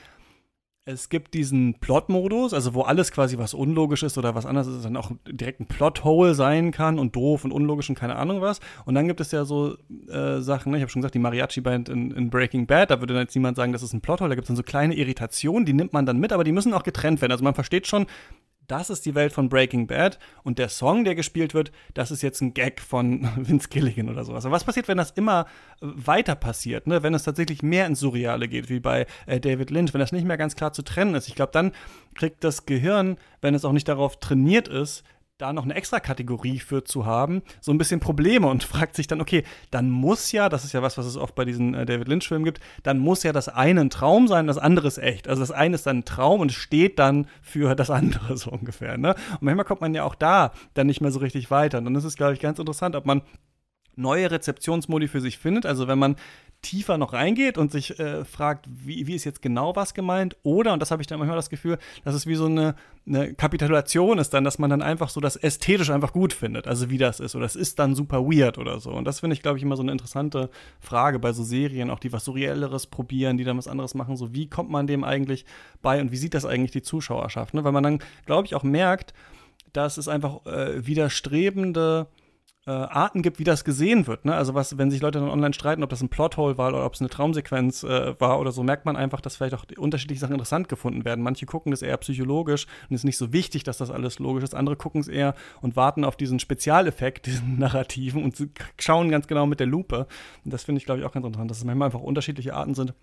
es 0.86 1.10
gibt 1.10 1.34
diesen 1.36 1.80
Plot-Modus, 1.80 2.54
also 2.54 2.74
wo 2.74 2.82
alles 2.82 3.12
quasi 3.12 3.38
was 3.38 3.54
unlogisch 3.54 4.02
ist 4.02 4.18
oder 4.18 4.34
was 4.34 4.46
anderes 4.46 4.68
ist, 4.68 4.86
dann 4.86 4.98
auch 4.98 5.12
direkt 5.28 5.60
ein 5.60 5.68
Plot-Hole 5.68 6.34
sein 6.34 6.72
kann 6.72 6.98
und 6.98 7.16
doof 7.16 7.46
und 7.46 7.52
unlogisch 7.52 7.90
und 7.90 7.96
keine 7.96 8.16
Ahnung 8.16 8.42
was. 8.42 8.60
Und 8.86 8.96
dann 8.96 9.08
gibt 9.08 9.22
es 9.22 9.32
ja 9.32 9.46
so 9.46 9.78
äh, 10.08 10.42
Sachen, 10.42 10.72
ne? 10.72 10.78
ich 10.78 10.82
habe 10.82 10.92
schon 10.92 11.02
gesagt, 11.02 11.14
die 11.14 11.20
Mariachi-Band 11.20 11.90
in, 11.90 12.10
in, 12.12 12.32
Breaking 12.32 12.66
Bad, 12.66 12.90
da 12.90 13.02
würde 13.02 13.14
dann 13.14 13.24
jetzt 13.24 13.36
niemand 13.36 13.56
sagen, 13.56 13.72
das 13.72 13.84
ist 13.84 13.94
ein 13.94 14.02
Plot-Hole, 14.02 14.30
da 14.30 14.36
gibt 14.36 14.46
es 14.46 14.48
dann 14.48 14.58
so 14.58 14.64
kleine 14.64 14.96
Irritationen, 14.96 15.66
die 15.66 15.74
nimmt 15.74 15.94
man 15.94 16.08
dann 16.08 16.18
mit, 16.18 16.34
aber 16.34 16.44
die 16.44 16.52
müssen 16.52 16.74
auch 16.74 16.84
getrennt 16.84 17.22
werden. 17.22 17.34
Also 17.34 17.44
man 17.44 17.54
versteht 17.54 17.86
schon, 17.86 18.08
das 18.70 18.90
ist 18.90 19.06
die 19.06 19.16
Welt 19.16 19.34
von 19.34 19.50
Breaking 19.50 19.88
Bad 19.88 20.20
und 20.44 20.60
der 20.60 20.70
Song, 20.70 21.04
der 21.04 21.16
gespielt 21.16 21.54
wird, 21.54 21.72
das 21.94 22.12
ist 22.12 22.22
jetzt 22.22 22.42
ein 22.42 22.54
Gag 22.54 22.80
von 22.80 23.28
Vince 23.38 23.68
Gilligan 23.70 24.10
oder 24.10 24.24
sowas. 24.24 24.46
Aber 24.46 24.56
was 24.56 24.64
passiert, 24.64 24.88
wenn 24.88 24.98
das 24.98 25.12
immer 25.12 25.46
äh, 25.82 25.88
weiter 25.88 26.36
passiert, 26.36 26.88
ne? 26.88 27.04
wenn 27.04 27.14
es 27.14 27.24
tatsächlich 27.24 27.64
mehr 27.64 27.86
ins 27.86 28.00
Surreale 28.00 28.48
geht, 28.48 28.70
wie 28.70 28.80
bei 28.80 29.06
äh, 29.26 29.40
David 29.40 29.72
Lynch, 29.72 29.94
wenn 29.94 30.00
das 30.00 30.12
nicht 30.12 30.26
mehr 30.26 30.38
ganz 30.38 30.56
klar 30.56 30.72
zu 30.72 30.84
trennen 30.84 31.16
ist? 31.16 31.28
Ich 31.28 31.36
glaube, 31.36 31.52
dann 31.52 31.72
kriegt 32.16 32.44
das 32.44 32.66
Gehirn, 32.66 33.18
wenn 33.42 33.56
es 33.56 33.66
auch 33.66 33.74
nicht 33.74 33.88
darauf 33.88 34.20
trainiert 34.20 34.68
ist, 34.68 35.04
da 35.40 35.54
noch 35.54 35.64
eine 35.64 35.74
extra 35.74 36.02
Kategorie 36.02 36.60
für 36.60 36.84
zu 36.84 37.06
haben, 37.06 37.42
so 37.62 37.72
ein 37.72 37.78
bisschen 37.78 38.00
Probleme 38.02 38.48
und 38.48 38.64
fragt 38.66 38.96
sich 38.96 39.08
dann, 39.08 39.22
okay, 39.22 39.44
dann 39.72 39.90
muss 39.90 40.32
ja, 40.32 40.50
das 40.50 40.66
ist 40.66 40.74
ja 40.74 40.82
was, 40.82 40.98
was 40.98 41.06
es 41.06 41.18
oft 41.18 41.34
bei 41.34 41.46
diesen 41.46 41.74
äh, 41.74 41.86
David 41.86 42.10
Lynch-Filmen 42.10 42.44
gibt, 42.44 42.60
dann 42.84 43.00
muss 43.00 43.24
ja 43.24 43.32
das 43.32 43.48
eine 43.48 43.82
ein 43.82 43.90
Traum 43.90 44.28
sein, 44.28 44.48
das 44.48 44.58
andere 44.58 44.88
ist 44.88 44.98
echt. 44.98 45.28
Also 45.28 45.42
das 45.42 45.52
eine 45.52 45.76
ist 45.76 45.88
dann 45.88 46.00
ein 46.00 46.06
Traum 46.06 46.42
und 46.42 46.52
steht 46.52 47.00
dann 47.00 47.26
für 47.42 47.74
das 47.74 47.90
andere 47.90 48.38
so 48.38 48.52
ungefähr. 48.52 48.98
Ne? 48.98 49.16
Und 49.32 49.42
manchmal 49.42 49.66
kommt 49.66 49.82
man 49.82 49.94
ja 49.96 50.04
auch 50.04 50.16
da 50.16 50.52
dann 50.74 50.88
nicht 50.88 51.00
mehr 51.02 51.12
so 51.12 51.20
richtig 51.20 51.50
weiter. 51.50 51.78
Und 51.78 51.86
dann 51.86 51.96
ist 51.96 52.04
es, 52.04 52.18
glaube 52.18 52.34
ich, 52.34 52.42
ganz 52.42 52.60
interessant, 52.60 52.96
ob 52.96 53.06
man 53.06 53.22
neue 53.96 54.30
Rezeptionsmodi 54.32 55.08
für 55.08 55.22
sich 55.22 55.38
findet. 55.38 55.66
Also 55.66 55.88
wenn 55.88 56.00
man 56.00 56.16
tiefer 56.62 56.98
noch 56.98 57.14
reingeht 57.14 57.58
und 57.58 57.72
sich 57.72 58.00
äh, 58.00 58.26
fragt, 58.26 58.68
wie, 58.70 59.08
wie 59.08 59.16
ist 59.16 59.24
jetzt 59.24 59.42
genau 59.42 59.76
was 59.76 59.94
gemeint, 59.94 60.36
oder, 60.44 60.74
und 60.74 60.82
das 60.82 60.92
habe 60.92 61.02
ich 61.02 61.08
dann 61.08 61.20
manchmal 61.20 61.38
das 61.38 61.50
Gefühl, 61.50 61.78
dass 62.04 62.14
es 62.14 62.28
wie 62.28 62.36
so 62.36 62.46
eine, 62.46 62.76
eine 63.08 63.34
Kapitulation 63.34 64.18
ist 64.18 64.34
dann, 64.34 64.44
dass 64.44 64.60
man 64.60 64.70
dann 64.70 64.82
einfach 64.82 65.10
so 65.10 65.22
das 65.22 65.38
ästhetisch 65.38 65.90
einfach 65.90 66.12
gut 66.12 66.34
findet, 66.34 66.68
also 66.68 66.90
wie 66.90 66.98
das 66.98 67.20
ist, 67.20 67.36
oder 67.36 67.46
es 67.46 67.56
ist 67.56 67.80
dann 67.80 67.96
super 67.96 68.24
weird 68.24 68.58
oder 68.58 68.80
so. 68.80 68.92
Und 68.92 69.06
das 69.06 69.22
finde 69.22 69.36
ich, 69.36 69.42
glaube 69.42 69.58
ich, 69.58 69.64
immer 69.64 69.78
so 69.78 69.84
eine 69.84 69.94
interessante 69.94 70.50
Frage 70.80 71.20
bei 71.20 71.32
so 71.32 71.44
Serien, 71.44 71.90
auch 71.90 72.00
die 72.00 72.12
was 72.12 72.26
Surreelleres 72.26 72.88
probieren, 72.88 73.38
die 73.38 73.46
dann 73.46 73.58
was 73.58 73.68
anderes 73.68 73.96
machen, 73.96 74.18
so 74.18 74.34
wie 74.34 74.50
kommt 74.50 74.70
man 74.70 74.86
dem 74.86 75.04
eigentlich 75.04 75.46
bei 75.82 76.02
und 76.02 76.12
wie 76.12 76.18
sieht 76.18 76.34
das 76.34 76.46
eigentlich 76.46 76.72
die 76.72 76.82
Zuschauerschaft, 76.82 77.54
ne? 77.54 77.64
Weil 77.64 77.72
man 77.72 77.84
dann, 77.84 78.00
glaube 78.26 78.46
ich, 78.46 78.56
auch 78.56 78.64
merkt, 78.64 79.14
dass 79.72 79.98
es 79.98 80.08
einfach 80.08 80.46
äh, 80.46 80.86
widerstrebende 80.86 82.08
äh, 82.66 82.72
Arten 82.72 83.22
gibt, 83.22 83.40
wie 83.40 83.44
das 83.44 83.64
gesehen 83.64 84.06
wird. 84.08 84.26
Ne? 84.26 84.36
Also 84.36 84.54
was, 84.54 84.78
wenn 84.78 84.92
sich 84.92 85.02
Leute 85.02 85.20
dann 85.20 85.30
online 85.30 85.54
streiten, 85.54 85.84
ob 85.84 85.90
das 85.90 86.02
ein 86.02 86.10
Plothole 86.10 86.58
war 86.58 86.70
oder 86.70 86.86
ob 86.86 86.94
es 86.94 87.02
eine 87.02 87.10
Traumsequenz 87.10 87.84
äh, 87.84 88.20
war 88.20 88.40
oder 88.40 88.52
so, 88.52 88.64
merkt 88.64 88.86
man 88.86 88.96
einfach, 88.96 89.22
dass 89.22 89.38
vielleicht 89.38 89.56
auch 89.56 89.66
unterschiedliche 89.78 90.20
Sachen 90.20 90.34
interessant 90.34 90.70
gefunden 90.70 91.06
werden. 91.06 91.24
Manche 91.24 91.46
gucken 91.46 91.72
das 91.72 91.82
eher 91.82 91.98
psychologisch 91.98 92.66
und 92.90 92.96
es 92.96 93.02
ist 93.02 93.06
nicht 93.06 93.18
so 93.18 93.34
wichtig, 93.34 93.64
dass 93.64 93.78
das 93.78 93.92
alles 93.92 94.20
logisch 94.20 94.44
ist. 94.44 94.56
Andere 94.56 94.76
gucken 94.76 95.02
es 95.02 95.08
eher 95.08 95.36
und 95.62 95.76
warten 95.76 96.04
auf 96.04 96.16
diesen 96.16 96.40
Spezialeffekt, 96.40 97.26
diesen 97.26 97.60
Narrativen 97.60 98.24
und 98.24 98.36
schauen 98.80 99.10
ganz 99.10 99.28
genau 99.28 99.46
mit 99.46 99.60
der 99.60 99.68
Lupe. 99.68 100.08
Und 100.44 100.54
das 100.54 100.64
finde 100.64 100.80
ich, 100.80 100.86
glaube 100.86 101.00
ich, 101.00 101.06
auch 101.06 101.12
ganz 101.12 101.26
interessant, 101.26 101.50
dass 101.50 101.60
es 101.60 101.66
manchmal 101.66 101.88
einfach 101.88 102.02
unterschiedliche 102.02 102.54
Arten 102.54 102.76
sind, 102.76 102.94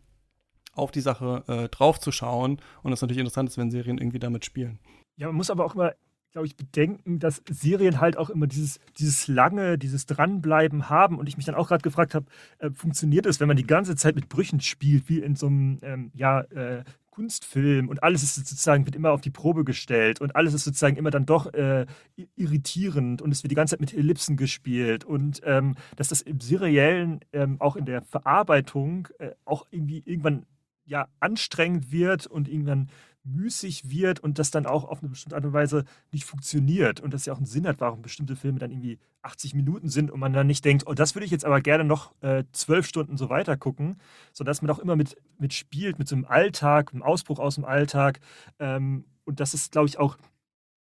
auf 0.74 0.90
die 0.90 1.00
Sache 1.00 1.42
äh, 1.48 1.68
draufzuschauen. 1.68 2.60
Und 2.82 2.92
es 2.92 3.00
natürlich 3.00 3.20
interessant 3.20 3.48
ist, 3.48 3.58
wenn 3.58 3.70
Serien 3.70 3.98
irgendwie 3.98 4.18
damit 4.18 4.44
spielen. 4.44 4.78
Ja, 5.16 5.28
man 5.28 5.36
muss 5.36 5.50
aber 5.50 5.64
auch 5.64 5.74
immer 5.74 5.94
glaube 6.36 6.48
ich, 6.48 6.56
bedenken, 6.58 7.18
dass 7.18 7.42
Serien 7.48 7.98
halt 7.98 8.18
auch 8.18 8.28
immer 8.28 8.46
dieses, 8.46 8.78
dieses 8.98 9.26
lange, 9.26 9.78
dieses 9.78 10.04
Dranbleiben 10.04 10.90
haben. 10.90 11.18
Und 11.18 11.30
ich 11.30 11.38
mich 11.38 11.46
dann 11.46 11.54
auch 11.54 11.68
gerade 11.68 11.80
gefragt 11.80 12.14
habe, 12.14 12.26
äh, 12.58 12.68
funktioniert 12.72 13.24
es, 13.24 13.40
wenn 13.40 13.48
man 13.48 13.56
die 13.56 13.66
ganze 13.66 13.96
Zeit 13.96 14.16
mit 14.16 14.28
Brüchen 14.28 14.60
spielt, 14.60 15.08
wie 15.08 15.20
in 15.20 15.34
so 15.34 15.46
einem 15.46 15.78
ähm, 15.80 16.10
ja, 16.12 16.42
äh, 16.42 16.84
Kunstfilm 17.08 17.88
und 17.88 18.02
alles 18.02 18.22
ist 18.22 18.34
sozusagen, 18.34 18.84
wird 18.84 18.96
immer 18.96 19.12
auf 19.12 19.22
die 19.22 19.30
Probe 19.30 19.64
gestellt 19.64 20.20
und 20.20 20.36
alles 20.36 20.52
ist 20.52 20.64
sozusagen 20.64 20.96
immer 20.96 21.10
dann 21.10 21.24
doch 21.24 21.54
äh, 21.54 21.86
irritierend 22.34 23.22
und 23.22 23.32
es 23.32 23.42
wird 23.42 23.50
die 23.50 23.56
ganze 23.56 23.72
Zeit 23.72 23.80
mit 23.80 23.94
Ellipsen 23.94 24.36
gespielt 24.36 25.06
und 25.06 25.40
ähm, 25.44 25.74
dass 25.96 26.08
das 26.08 26.20
im 26.20 26.40
Seriellen 26.40 27.20
ähm, 27.32 27.56
auch 27.62 27.76
in 27.76 27.86
der 27.86 28.02
Verarbeitung 28.02 29.08
äh, 29.18 29.30
auch 29.46 29.66
irgendwie 29.70 30.02
irgendwann 30.04 30.44
ja 30.84 31.08
anstrengend 31.18 31.90
wird 31.90 32.26
und 32.26 32.46
irgendwann 32.46 32.90
müßig 33.26 33.90
wird 33.90 34.20
und 34.20 34.38
das 34.38 34.50
dann 34.50 34.66
auch 34.66 34.84
auf 34.84 35.00
eine 35.00 35.10
bestimmte 35.10 35.36
Art 35.36 35.44
und 35.44 35.52
Weise 35.52 35.84
nicht 36.12 36.24
funktioniert 36.24 37.00
und 37.00 37.12
das 37.12 37.26
ja 37.26 37.32
auch 37.32 37.38
einen 37.38 37.46
Sinn 37.46 37.66
hat, 37.66 37.80
warum 37.80 38.02
bestimmte 38.02 38.36
Filme 38.36 38.58
dann 38.58 38.70
irgendwie 38.70 38.98
80 39.22 39.54
Minuten 39.54 39.88
sind 39.88 40.10
und 40.10 40.20
man 40.20 40.32
dann 40.32 40.46
nicht 40.46 40.64
denkt, 40.64 40.86
oh, 40.86 40.94
das 40.94 41.14
würde 41.14 41.24
ich 41.24 41.30
jetzt 41.30 41.44
aber 41.44 41.60
gerne 41.60 41.84
noch 41.84 42.14
äh, 42.22 42.44
zwölf 42.52 42.86
äh, 42.86 42.88
Stunden 42.88 43.16
so 43.16 43.28
weiter 43.28 43.56
gucken, 43.56 43.98
sodass 44.32 44.62
man 44.62 44.70
auch 44.70 44.78
immer 44.78 44.96
mit, 44.96 45.16
mit 45.38 45.52
spielt, 45.52 45.98
mit 45.98 46.08
so 46.08 46.14
einem 46.14 46.24
Alltag, 46.24 46.92
einem 46.92 47.02
Ausbruch 47.02 47.38
aus 47.38 47.56
dem 47.56 47.64
Alltag 47.64 48.20
ähm, 48.58 49.04
und 49.24 49.40
das 49.40 49.54
ist, 49.54 49.72
glaube 49.72 49.88
ich, 49.88 49.98
auch 49.98 50.16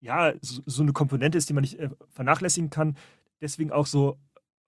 ja, 0.01 0.33
so, 0.41 0.63
so, 0.65 0.83
eine 0.83 0.93
Komponente 0.93 1.37
ist, 1.37 1.49
die 1.49 1.53
man 1.53 1.61
nicht 1.61 1.79
äh, 1.79 1.91
vernachlässigen 2.09 2.71
kann. 2.71 2.97
Deswegen 3.43 3.71
auch 3.71 3.87
so 3.87 4.19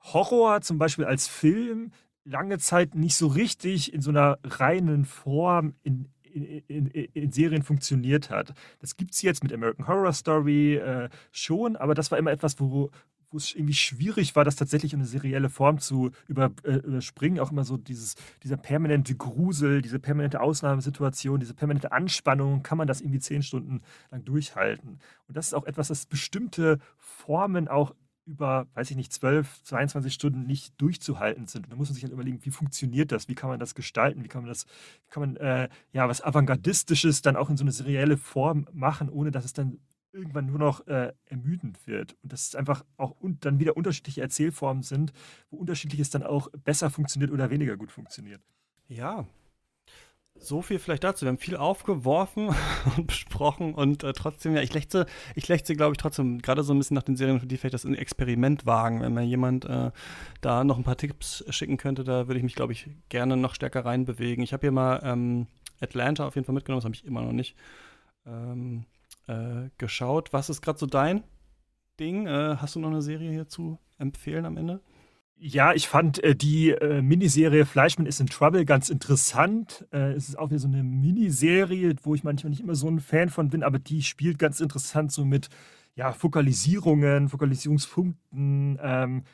Horror 0.01 0.61
zum 0.61 0.79
Beispiel 0.79 1.07
als 1.07 1.27
Film 1.27 1.91
lange 2.25 2.59
Zeit 2.59 2.95
nicht 2.95 3.17
so 3.17 3.27
richtig 3.27 3.93
in 3.93 4.01
so 4.01 4.11
einer 4.11 4.39
reinen 4.45 5.05
Form 5.05 5.75
in, 5.83 6.09
in, 6.33 6.63
in, 6.67 6.87
in, 6.87 7.33
Serien 7.33 7.63
funktioniert 7.63 8.31
hat. 8.31 8.55
Das 8.81 8.97
gibt 8.97 9.15
es 9.15 9.23
jetzt 9.23 9.43
mit 9.43 9.53
American 9.53 9.87
Horror 9.87 10.13
Story 10.13 10.77
äh, 10.77 11.09
schon, 11.31 11.77
aber 11.77 11.95
das 11.95 12.11
war 12.11 12.19
immer 12.19 12.31
etwas, 12.31 12.59
wo, 12.59 12.91
wo 13.33 13.37
es 13.37 13.55
irgendwie 13.55 13.75
schwierig 13.75 14.37
war, 14.37 14.45
das 14.45 14.57
tatsächlich 14.57 14.93
in 14.93 15.01
eine 15.01 15.09
serielle 15.09 15.49
Form 15.49 15.79
zu 15.79 16.11
über, 16.29 16.53
äh, 16.65 16.75
überspringen. 16.75 17.41
Auch 17.41 17.51
immer 17.51 17.65
so 17.65 17.77
dieses, 17.77 18.15
dieser 18.43 18.57
permanente 18.57 19.15
Grusel, 19.15 19.83
diese 19.83 19.99
permanente 19.99 20.41
Ausnahmesituation, 20.41 21.41
diese 21.41 21.55
permanente 21.55 21.93
Anspannung, 21.93 22.63
kann 22.63 22.79
man 22.79 22.87
das 22.87 23.01
irgendwie 23.01 23.21
zehn 23.21 23.43
Stunden 23.43 23.83
lang 24.11 24.25
durchhalten. 24.25 24.99
Und 25.29 25.37
das 25.37 25.49
ist 25.49 25.55
auch 25.55 25.67
etwas, 25.67 25.89
das 25.89 26.07
bestimmte 26.07 26.79
Formen 26.99 27.69
auch 27.69 27.95
über, 28.27 28.67
weiß 28.75 28.91
ich 28.91 28.97
nicht, 28.97 29.13
12, 29.13 29.63
22 29.65 30.15
Stunden 30.15 30.45
nicht 30.45 30.81
durchzuhalten 30.81 31.47
sind. 31.47 31.71
Da 31.71 31.77
muss 31.77 31.89
man 31.89 31.95
sich 31.95 32.05
halt 32.05 32.13
überlegen, 32.13 32.45
wie 32.45 32.51
funktioniert 32.51 33.13
das? 33.13 33.29
Wie 33.29 33.35
kann 33.35 33.51
man 33.51 33.59
das 33.59 33.75
gestalten? 33.75 34.25
Wie 34.25 34.29
kann 34.29 34.43
man 34.43 34.49
das, 34.49 34.67
wie 35.05 35.11
kann 35.11 35.21
man 35.21 35.37
äh, 35.37 35.69
ja 35.93 36.09
was 36.09 36.23
Avantgardistisches 36.23 37.23
dann 37.23 37.37
auch 37.37 37.51
in 37.51 37.57
so 37.57 37.65
eine 37.65 37.73
serielle 37.73 38.17
Form 38.17 38.67
machen, 38.73 39.09
ohne 39.09 39.31
dass 39.31 39.45
es 39.45 39.53
dann 39.53 39.79
irgendwann 40.13 40.47
nur 40.47 40.59
noch 40.59 40.87
äh, 40.87 41.13
ermüdend 41.25 41.87
wird. 41.87 42.17
Und 42.23 42.33
dass 42.33 42.49
es 42.49 42.55
einfach 42.55 42.85
auch 42.97 43.13
und 43.13 43.45
dann 43.45 43.59
wieder 43.59 43.77
unterschiedliche 43.77 44.21
Erzählformen 44.21 44.83
sind, 44.83 45.13
wo 45.51 45.57
unterschiedliches 45.57 46.11
dann 46.11 46.23
auch 46.23 46.49
besser 46.65 46.91
funktioniert 46.91 47.31
oder 47.31 47.51
weniger 47.51 47.77
gut 47.77 47.91
funktioniert. 47.91 48.43
Ja, 48.89 49.27
so 50.45 50.63
viel 50.63 50.79
vielleicht 50.79 51.05
dazu. 51.05 51.25
Wir 51.25 51.31
haben 51.31 51.39
viel 51.39 51.57
aufgeworfen 51.57 52.51
und 52.97 53.07
besprochen 53.07 53.75
und 53.75 54.05
äh, 54.05 54.13
trotzdem, 54.13 54.55
ja, 54.55 54.63
ich 54.63 54.73
lächze, 54.75 55.07
ich 55.35 55.49
lächze, 55.49 55.75
glaube 55.75 55.93
ich, 55.93 55.99
trotzdem 55.99 56.41
gerade 56.41 56.63
so 56.63 56.75
ein 56.75 56.79
bisschen 56.79 56.95
nach 56.95 57.03
den 57.03 57.17
Serien, 57.17 57.47
die 57.47 57.57
vielleicht 57.57 57.75
das 57.75 57.85
Experiment 57.85 58.67
wagen. 58.67 59.01
Wenn 59.01 59.15
mir 59.15 59.23
jemand 59.23 59.65
äh, 59.65 59.91
da 60.41 60.65
noch 60.65 60.79
ein 60.79 60.85
paar 60.85 60.97
Tipps 60.97 61.45
schicken 61.51 61.77
könnte, 61.77 62.05
da 62.05 62.29
würde 62.29 62.39
ich 62.39 62.45
mich, 62.45 62.55
glaube 62.55 62.73
ich, 62.73 62.89
gerne 63.09 63.37
noch 63.37 63.55
stärker 63.55 63.85
reinbewegen. 63.85 64.43
Ich 64.43 64.53
habe 64.53 64.63
hier 64.63 64.73
mal 64.73 65.01
ähm, 65.03 65.47
Atlanta 65.81 66.27
auf 66.27 66.35
jeden 66.35 66.45
Fall 66.45 66.55
mitgenommen, 66.55 66.81
das 66.81 66.85
habe 66.85 66.95
ich 66.95 67.05
immer 67.05 67.23
noch 67.23 67.33
nicht 67.33 67.57
ähm, 68.27 68.85
äh, 69.27 69.69
geschaut. 69.79 70.33
Was 70.33 70.51
ist 70.51 70.63
gerade 70.63 70.79
so 70.79 70.87
dein 70.87 71.25
Ding? 71.99 72.27
Äh, 72.27 72.57
hast 72.57 72.75
du 72.75 72.81
noch 72.81 72.91
eine 72.91 73.03
Serie 73.03 73.31
hier 73.31 73.49
zu 73.49 73.79
empfehlen 73.99 74.47
am 74.47 74.57
Ende? 74.57 74.81
Ja, 75.37 75.73
ich 75.75 75.89
fand 75.89 76.23
äh, 76.23 76.37
die 76.37 76.71
äh, 76.71 77.03
Miniserie 77.03 77.67
Fleischmann 77.67 78.07
is 78.07 78.21
in 78.21 78.29
Trouble 78.29 78.65
ganz 78.65 78.91
interessant. 78.91 79.87
Äh, 79.93 80.13
es 80.13 80.29
ist 80.29 80.39
auch 80.39 80.51
wieder 80.51 80.61
so 80.61 80.69
eine 80.69 80.85
Miniserie, 80.85 81.97
wo 82.03 82.15
ich 82.15 82.23
manchmal 82.23 82.51
nicht 82.51 82.61
immer 82.61 82.77
so 82.77 82.89
ein 82.89 83.01
Fan 83.01 83.29
von 83.29 83.51
bin, 83.51 83.65
aber 83.65 83.81
die 83.81 84.03
spielt 84.03 84.39
ganz 84.39 84.61
interessant 84.61 85.11
so 85.11 85.25
mit 85.25 85.49
ja, 85.97 86.13
Fokalisierungen, 86.13 87.29
Fokalisierungspunkten. 87.29 88.79
Ähm, 88.81 89.25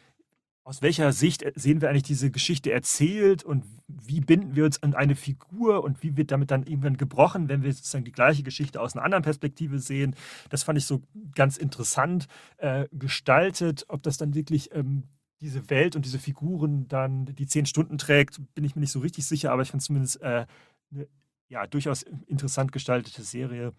aus 0.64 0.82
welcher 0.82 1.12
Sicht 1.12 1.42
äh, 1.42 1.52
sehen 1.54 1.80
wir 1.80 1.88
eigentlich 1.88 2.02
diese 2.04 2.30
Geschichte 2.30 2.72
erzählt 2.72 3.42
und 3.42 3.64
wie 3.86 4.20
binden 4.20 4.54
wir 4.54 4.64
uns 4.66 4.82
an 4.82 4.94
eine 4.94 5.14
Figur 5.16 5.82
und 5.82 6.02
wie 6.02 6.16
wird 6.16 6.30
damit 6.30 6.50
dann 6.50 6.64
irgendwann 6.64 6.96
gebrochen, 6.96 7.48
wenn 7.48 7.62
wir 7.62 7.72
sozusagen 7.72 8.04
die 8.04 8.12
gleiche 8.12 8.42
Geschichte 8.42 8.80
aus 8.80 8.94
einer 8.94 9.04
anderen 9.04 9.24
Perspektive 9.24 9.78
sehen. 9.78 10.14
Das 10.50 10.62
fand 10.62 10.78
ich 10.78 10.84
so 10.84 11.02
ganz 11.34 11.56
interessant 11.56 12.28
äh, 12.58 12.86
gestaltet. 12.92 13.86
Ob 13.88 14.02
das 14.02 14.18
dann 14.18 14.34
wirklich 14.34 14.74
ähm, 14.74 15.04
diese 15.40 15.70
Welt 15.70 15.96
und 15.96 16.04
diese 16.04 16.18
Figuren 16.18 16.88
dann 16.88 17.26
die 17.26 17.46
zehn 17.46 17.66
Stunden 17.66 17.98
trägt, 17.98 18.40
bin 18.54 18.64
ich 18.64 18.74
mir 18.74 18.80
nicht 18.80 18.92
so 18.92 19.00
richtig 19.00 19.26
sicher, 19.26 19.52
aber 19.52 19.62
ich 19.62 19.70
fand 19.70 19.82
zumindest 19.82 20.20
äh, 20.20 20.46
eine 20.90 21.08
ja, 21.48 21.66
durchaus 21.66 22.02
interessant 22.02 22.72
gestaltete 22.72 23.22
Serie. 23.22 23.72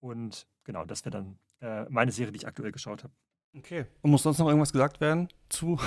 Und 0.00 0.46
genau, 0.64 0.84
das 0.84 1.04
wäre 1.04 1.10
dann 1.10 1.38
äh, 1.60 1.88
meine 1.88 2.12
Serie, 2.12 2.32
die 2.32 2.38
ich 2.38 2.46
aktuell 2.46 2.72
geschaut 2.72 3.04
habe. 3.04 3.12
Okay. 3.56 3.86
Und 4.00 4.10
muss 4.10 4.22
sonst 4.22 4.38
noch 4.38 4.48
irgendwas 4.48 4.72
gesagt 4.72 5.00
werden 5.00 5.28
zu 5.48 5.78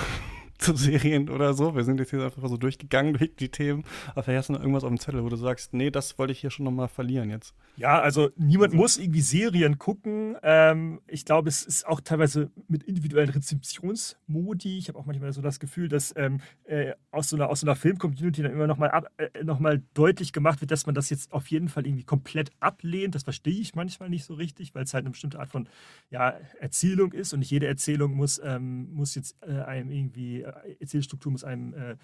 zu 0.58 0.74
Serien 0.76 1.28
oder 1.28 1.54
so. 1.54 1.74
Wir 1.74 1.84
sind 1.84 2.00
jetzt 2.00 2.10
hier 2.10 2.22
einfach 2.22 2.48
so 2.48 2.56
durchgegangen 2.56 3.14
durch 3.14 3.34
die 3.36 3.48
Themen. 3.48 3.84
Aber 4.12 4.22
vielleicht 4.22 4.38
hast 4.38 4.48
du 4.48 4.52
noch 4.54 4.60
irgendwas 4.60 4.84
auf 4.84 4.90
dem 4.90 4.98
Zettel, 4.98 5.24
wo 5.24 5.28
du 5.28 5.36
sagst, 5.36 5.74
nee, 5.74 5.90
das 5.90 6.18
wollte 6.18 6.32
ich 6.32 6.40
hier 6.40 6.50
schon 6.50 6.64
nochmal 6.64 6.88
verlieren 6.88 7.30
jetzt. 7.30 7.54
Ja, 7.76 8.00
also 8.00 8.30
niemand 8.36 8.72
also. 8.72 8.82
muss 8.82 8.98
irgendwie 8.98 9.20
Serien 9.20 9.78
gucken. 9.78 10.36
Ähm, 10.42 11.00
ich 11.06 11.24
glaube, 11.24 11.48
es 11.48 11.62
ist 11.62 11.86
auch 11.86 12.00
teilweise 12.00 12.50
mit 12.68 12.82
individuellen 12.84 13.30
Rezeptionsmodi. 13.30 14.78
Ich 14.78 14.88
habe 14.88 14.98
auch 14.98 15.06
manchmal 15.06 15.32
so 15.32 15.42
das 15.42 15.60
Gefühl, 15.60 15.88
dass 15.88 16.14
ähm, 16.16 16.40
äh, 16.64 16.92
aus 17.10 17.28
so 17.28 17.36
einer, 17.36 17.48
aus 17.50 17.60
so 17.60 17.66
einer 17.66 17.76
Film-Community 17.76 18.42
dann 18.42 18.52
immer 18.52 18.66
nochmal 18.66 19.04
äh, 19.18 19.44
noch 19.44 19.60
deutlich 19.94 20.32
gemacht 20.32 20.60
wird, 20.60 20.70
dass 20.70 20.86
man 20.86 20.94
das 20.94 21.10
jetzt 21.10 21.32
auf 21.32 21.48
jeden 21.48 21.68
Fall 21.68 21.86
irgendwie 21.86 22.04
komplett 22.04 22.50
ablehnt. 22.60 23.14
Das 23.14 23.24
verstehe 23.24 23.60
ich 23.60 23.74
manchmal 23.74 24.08
nicht 24.08 24.24
so 24.24 24.34
richtig, 24.34 24.74
weil 24.74 24.84
es 24.84 24.94
halt 24.94 25.04
eine 25.04 25.10
bestimmte 25.10 25.38
Art 25.38 25.50
von 25.50 25.68
ja, 26.10 26.30
Erzählung 26.60 27.12
ist 27.12 27.32
und 27.32 27.40
nicht 27.40 27.50
jede 27.50 27.66
Erzählung 27.66 28.14
muss, 28.14 28.40
ähm, 28.42 28.92
muss 28.94 29.14
jetzt 29.14 29.36
äh, 29.42 29.60
einem 29.62 29.90
irgendwie 29.90 30.45
Erzählstruktur 30.80 31.32
muss 31.32 31.44
einem 31.44 31.74
äh, 31.74 31.96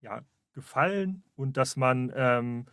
ja, 0.00 0.22
gefallen 0.52 1.22
und 1.34 1.56
dass 1.56 1.76
man 1.76 2.12
ähm, 2.14 2.66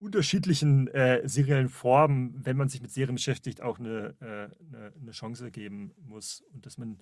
unterschiedlichen 0.00 0.88
äh, 0.88 1.20
seriellen 1.28 1.68
Formen, 1.68 2.34
wenn 2.44 2.56
man 2.56 2.68
sich 2.68 2.80
mit 2.80 2.90
Serien 2.90 3.14
beschäftigt, 3.14 3.60
auch 3.60 3.78
eine, 3.78 4.14
äh, 4.20 4.74
eine, 4.74 4.92
eine, 4.98 5.10
Chance 5.10 5.50
geben 5.50 5.92
muss. 5.98 6.42
Und 6.54 6.64
dass 6.64 6.78
man 6.78 6.98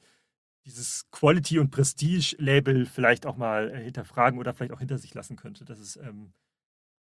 dieses 0.64 1.08
Quality- 1.12 1.60
und 1.60 1.70
Prestige-Label 1.70 2.86
vielleicht 2.86 3.24
auch 3.24 3.36
mal 3.36 3.70
äh, 3.70 3.84
hinterfragen 3.84 4.38
oder 4.38 4.52
vielleicht 4.52 4.72
auch 4.72 4.80
hinter 4.80 4.98
sich 4.98 5.14
lassen 5.14 5.36
könnte. 5.36 5.64
Das 5.64 5.78
ist 5.78 5.96
ähm, 5.96 6.32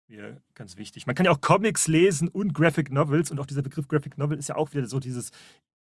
mir 0.09 0.43
ganz 0.55 0.77
wichtig. 0.77 1.07
Man 1.07 1.15
kann 1.15 1.27
ja 1.27 1.33
auch 1.33 1.41
Comics 1.41 1.87
lesen 1.87 2.29
und 2.29 2.53
Graphic 2.55 2.91
Novels 2.91 3.31
und 3.31 3.39
auch 3.39 3.47
dieser 3.47 3.63
Begriff 3.63 3.87
Graphic 3.87 4.19
Novel 4.19 4.39
ist 4.39 4.49
ja 4.49 4.57
auch 4.57 4.73
wieder 4.75 4.87
so 4.87 4.99
dieses, 4.99 5.31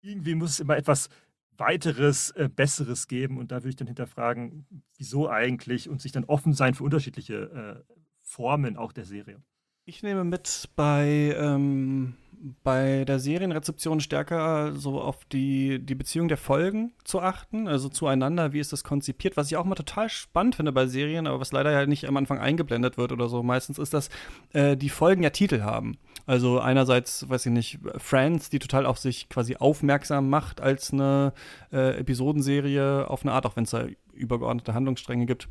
irgendwie 0.01 0.35
muss 0.35 0.51
es 0.51 0.59
immer 0.59 0.77
etwas 0.77 1.09
weiteres, 1.57 2.31
äh, 2.31 2.49
Besseres 2.53 3.07
geben 3.07 3.37
und 3.37 3.51
da 3.51 3.57
würde 3.57 3.69
ich 3.69 3.75
dann 3.75 3.87
hinterfragen, 3.87 4.65
wieso 4.97 5.29
eigentlich 5.29 5.89
und 5.89 6.01
sich 6.01 6.11
dann 6.11 6.25
offen 6.25 6.53
sein 6.53 6.73
für 6.73 6.83
unterschiedliche 6.83 7.83
äh, 7.87 7.93
Formen 8.21 8.77
auch 8.77 8.91
der 8.91 9.05
Serie. 9.05 9.41
Ich 9.87 10.01
nehme 10.01 10.23
mit 10.23 10.69
bei, 10.75 11.35
ähm, 11.37 12.15
bei 12.63 13.05
der 13.05 13.19
Serienrezeption 13.19 13.99
stärker 13.99 14.73
so 14.73 14.99
auf 14.99 15.25
die, 15.25 15.77
die 15.77 15.93
Beziehung 15.93 16.27
der 16.27 16.37
Folgen 16.37 16.93
zu 17.03 17.21
achten, 17.21 17.67
also 17.67 17.87
zueinander, 17.89 18.51
wie 18.51 18.59
ist 18.59 18.73
das 18.73 18.83
konzipiert, 18.83 19.37
was 19.37 19.51
ich 19.51 19.57
auch 19.57 19.63
mal 19.63 19.75
total 19.75 20.09
spannend 20.09 20.55
finde 20.55 20.71
bei 20.71 20.87
Serien, 20.87 21.27
aber 21.27 21.39
was 21.39 21.51
leider 21.51 21.71
ja 21.71 21.85
nicht 21.85 22.07
am 22.07 22.17
Anfang 22.17 22.39
eingeblendet 22.39 22.97
wird 22.97 23.11
oder 23.11 23.29
so. 23.29 23.43
Meistens 23.43 23.77
ist, 23.77 23.93
dass 23.93 24.09
äh, 24.53 24.75
die 24.75 24.89
Folgen 24.89 25.21
ja 25.21 25.29
Titel 25.29 25.61
haben. 25.61 25.97
Also 26.25 26.59
einerseits, 26.59 27.29
weiß 27.29 27.45
ich 27.45 27.51
nicht, 27.51 27.79
Friends, 27.97 28.49
die 28.49 28.59
total 28.59 28.85
auf 28.85 28.97
sich 28.97 29.29
quasi 29.29 29.57
aufmerksam 29.57 30.29
macht 30.29 30.59
als 30.59 30.91
eine 30.91 31.33
äh, 31.71 31.99
Episodenserie 31.99 33.09
auf 33.09 33.21
eine 33.23 33.33
Art, 33.33 33.45
auch 33.45 33.55
wenn 33.55 33.65
es 33.65 33.71
da 33.71 33.85
übergeordnete 34.13 34.73
Handlungsstränge 34.73 35.25
gibt 35.25 35.47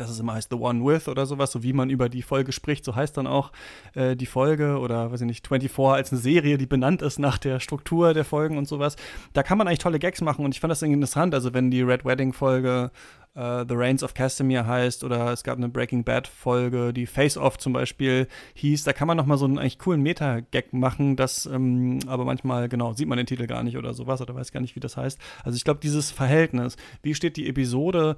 dass 0.00 0.10
es 0.10 0.18
immer 0.18 0.34
heißt 0.34 0.50
The 0.50 0.56
One 0.56 0.84
With 0.84 1.08
oder 1.08 1.26
sowas, 1.26 1.52
so 1.52 1.62
wie 1.62 1.72
man 1.72 1.90
über 1.90 2.08
die 2.08 2.22
Folge 2.22 2.52
spricht, 2.52 2.84
so 2.84 2.94
heißt 2.94 3.16
dann 3.16 3.26
auch 3.26 3.52
äh, 3.94 4.16
die 4.16 4.26
Folge 4.26 4.78
oder 4.78 5.12
weiß 5.12 5.20
ich 5.20 5.26
nicht, 5.26 5.46
24 5.46 5.78
als 5.78 6.12
eine 6.12 6.20
Serie, 6.20 6.58
die 6.58 6.66
benannt 6.66 7.02
ist 7.02 7.18
nach 7.18 7.38
der 7.38 7.60
Struktur 7.60 8.14
der 8.14 8.24
Folgen 8.24 8.58
und 8.58 8.66
sowas. 8.66 8.96
Da 9.32 9.42
kann 9.42 9.58
man 9.58 9.66
eigentlich 9.66 9.78
tolle 9.80 9.98
Gags 9.98 10.20
machen 10.20 10.44
und 10.44 10.54
ich 10.54 10.60
fand 10.60 10.70
das 10.70 10.82
irgendwie 10.82 10.98
interessant. 10.98 11.34
Also 11.34 11.54
wenn 11.54 11.70
die 11.70 11.82
Red 11.82 12.04
Wedding 12.04 12.32
Folge 12.32 12.90
Uh, 13.38 13.64
The 13.68 13.76
Reigns 13.76 14.02
of 14.02 14.14
Castamere 14.14 14.66
heißt 14.66 15.04
oder 15.04 15.32
es 15.32 15.44
gab 15.44 15.58
eine 15.58 15.68
Breaking 15.68 16.02
Bad 16.02 16.26
Folge, 16.26 16.92
die 16.92 17.06
Face 17.06 17.36
Off 17.36 17.56
zum 17.56 17.72
Beispiel 17.72 18.26
hieß. 18.54 18.82
Da 18.82 18.92
kann 18.92 19.06
man 19.06 19.16
noch 19.16 19.26
mal 19.26 19.38
so 19.38 19.44
einen 19.44 19.58
eigentlich 19.58 19.78
coolen 19.78 20.02
Meta-Gag 20.02 20.72
machen, 20.72 21.14
das 21.14 21.46
ähm, 21.46 22.00
aber 22.08 22.24
manchmal, 22.24 22.68
genau, 22.68 22.94
sieht 22.94 23.06
man 23.06 23.16
den 23.16 23.26
Titel 23.26 23.46
gar 23.46 23.62
nicht 23.62 23.76
oder 23.76 23.94
sowas 23.94 24.20
oder 24.20 24.34
weiß 24.34 24.50
gar 24.50 24.58
nicht, 24.58 24.74
wie 24.74 24.80
das 24.80 24.96
heißt. 24.96 25.20
Also 25.44 25.54
ich 25.54 25.62
glaube, 25.62 25.78
dieses 25.80 26.10
Verhältnis, 26.10 26.76
wie 27.02 27.14
steht 27.14 27.36
die 27.36 27.48
Episode 27.48 28.16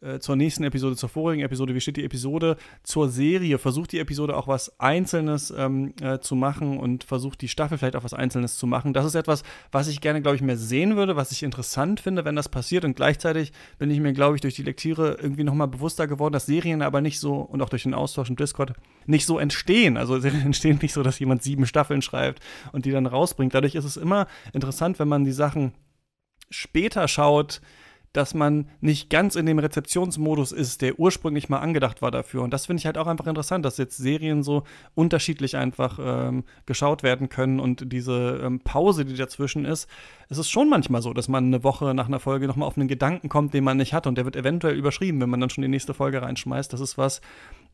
äh, 0.00 0.20
zur 0.20 0.36
nächsten 0.36 0.62
Episode, 0.62 0.94
zur 0.94 1.08
vorigen 1.08 1.42
Episode, 1.42 1.74
wie 1.74 1.80
steht 1.80 1.96
die 1.96 2.04
Episode 2.04 2.56
zur 2.84 3.08
Serie, 3.08 3.58
versucht 3.58 3.90
die 3.90 3.98
Episode 3.98 4.36
auch 4.36 4.46
was 4.46 4.78
Einzelnes 4.78 5.52
ähm, 5.56 5.92
äh, 6.00 6.20
zu 6.20 6.36
machen 6.36 6.78
und 6.78 7.02
versucht 7.02 7.40
die 7.40 7.48
Staffel 7.48 7.78
vielleicht 7.78 7.96
auch 7.96 8.04
was 8.04 8.14
Einzelnes 8.14 8.58
zu 8.58 8.68
machen. 8.68 8.92
Das 8.92 9.04
ist 9.04 9.16
etwas, 9.16 9.42
was 9.72 9.88
ich 9.88 10.00
gerne, 10.00 10.22
glaube 10.22 10.36
ich, 10.36 10.42
mehr 10.42 10.56
sehen 10.56 10.94
würde, 10.94 11.16
was 11.16 11.32
ich 11.32 11.42
interessant 11.42 11.98
finde, 11.98 12.24
wenn 12.24 12.36
das 12.36 12.48
passiert. 12.48 12.84
Und 12.84 12.94
gleichzeitig 12.94 13.52
bin 13.78 13.90
ich 13.90 13.98
mir, 13.98 14.12
glaube 14.12 14.36
ich, 14.36 14.40
durch 14.40 14.54
die 14.54 14.62
Lektüre 14.62 15.18
irgendwie 15.20 15.42
nochmal 15.42 15.68
bewusster 15.68 16.06
geworden, 16.06 16.32
dass 16.32 16.46
Serien 16.46 16.82
aber 16.82 17.00
nicht 17.00 17.18
so, 17.18 17.34
und 17.40 17.60
auch 17.60 17.68
durch 17.68 17.82
den 17.82 17.94
Austausch 17.94 18.30
im 18.30 18.36
Discord, 18.36 18.74
nicht 19.06 19.26
so 19.26 19.38
entstehen. 19.40 19.96
Also 19.96 20.20
Serien 20.20 20.42
entstehen 20.46 20.78
nicht 20.80 20.92
so, 20.92 21.02
dass 21.02 21.18
jemand 21.18 21.42
sieben 21.42 21.66
Staffeln 21.66 22.02
schreibt 22.02 22.40
und 22.70 22.84
die 22.84 22.92
dann 22.92 23.06
rausbringt. 23.06 23.52
Dadurch 23.52 23.74
ist 23.74 23.84
es 23.84 23.96
immer 23.96 24.28
interessant, 24.52 25.00
wenn 25.00 25.08
man 25.08 25.24
die 25.24 25.32
Sachen 25.32 25.72
später 26.50 27.08
schaut, 27.08 27.60
dass 28.12 28.34
man 28.34 28.68
nicht 28.80 29.10
ganz 29.10 29.36
in 29.36 29.46
dem 29.46 29.58
Rezeptionsmodus 29.58 30.52
ist, 30.52 30.82
der 30.82 30.98
ursprünglich 30.98 31.48
mal 31.48 31.58
angedacht 31.58 32.02
war 32.02 32.10
dafür. 32.10 32.42
Und 32.42 32.52
das 32.52 32.66
finde 32.66 32.80
ich 32.80 32.86
halt 32.86 32.98
auch 32.98 33.06
einfach 33.06 33.26
interessant, 33.26 33.64
dass 33.64 33.76
jetzt 33.76 33.96
Serien 33.96 34.42
so 34.42 34.64
unterschiedlich 34.94 35.56
einfach 35.56 35.98
ähm, 36.02 36.44
geschaut 36.66 37.02
werden 37.02 37.28
können 37.28 37.60
und 37.60 37.92
diese 37.92 38.40
ähm, 38.42 38.60
Pause, 38.60 39.04
die 39.04 39.14
dazwischen 39.14 39.64
ist. 39.64 39.88
Es 40.28 40.38
ist 40.38 40.50
schon 40.50 40.68
manchmal 40.68 41.02
so, 41.02 41.12
dass 41.12 41.28
man 41.28 41.46
eine 41.46 41.64
Woche 41.64 41.94
nach 41.94 42.06
einer 42.06 42.20
Folge 42.20 42.46
nochmal 42.46 42.68
auf 42.68 42.76
einen 42.76 42.88
Gedanken 42.88 43.28
kommt, 43.28 43.54
den 43.54 43.64
man 43.64 43.76
nicht 43.76 43.94
hat 43.94 44.06
und 44.06 44.16
der 44.16 44.24
wird 44.24 44.36
eventuell 44.36 44.76
überschrieben, 44.76 45.20
wenn 45.20 45.30
man 45.30 45.40
dann 45.40 45.50
schon 45.50 45.62
die 45.62 45.68
nächste 45.68 45.94
Folge 45.94 46.22
reinschmeißt. 46.22 46.72
Das 46.72 46.80
ist 46.80 46.98
was, 46.98 47.20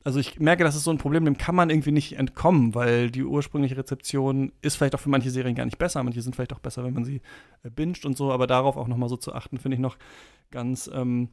also 0.04 0.20
ich 0.20 0.38
merke, 0.38 0.64
das 0.64 0.76
ist 0.76 0.84
so 0.84 0.90
ein 0.90 0.98
Problem, 0.98 1.24
dem 1.24 1.38
kann 1.38 1.54
man 1.54 1.70
irgendwie 1.70 1.90
nicht 1.90 2.18
entkommen, 2.18 2.74
weil 2.74 3.10
die 3.10 3.24
ursprüngliche 3.24 3.78
Rezeption 3.78 4.52
ist 4.60 4.76
vielleicht 4.76 4.94
auch 4.94 5.00
für 5.00 5.08
manche 5.08 5.30
Serien 5.30 5.54
gar 5.54 5.64
nicht 5.64 5.78
besser. 5.78 6.02
Manche 6.02 6.20
sind 6.20 6.36
vielleicht 6.36 6.52
auch 6.52 6.58
besser, 6.58 6.84
wenn 6.84 6.92
man 6.92 7.06
sie 7.06 7.22
äh, 7.62 7.70
binscht 7.70 8.04
und 8.04 8.16
so, 8.16 8.30
aber 8.30 8.46
darauf 8.46 8.76
auch 8.76 8.86
nochmal 8.86 9.08
so 9.08 9.16
zu 9.16 9.34
achten, 9.34 9.56
finde 9.56 9.76
ich 9.76 9.80
noch 9.80 9.96
ganz, 10.50 10.90
ähm, 10.92 11.30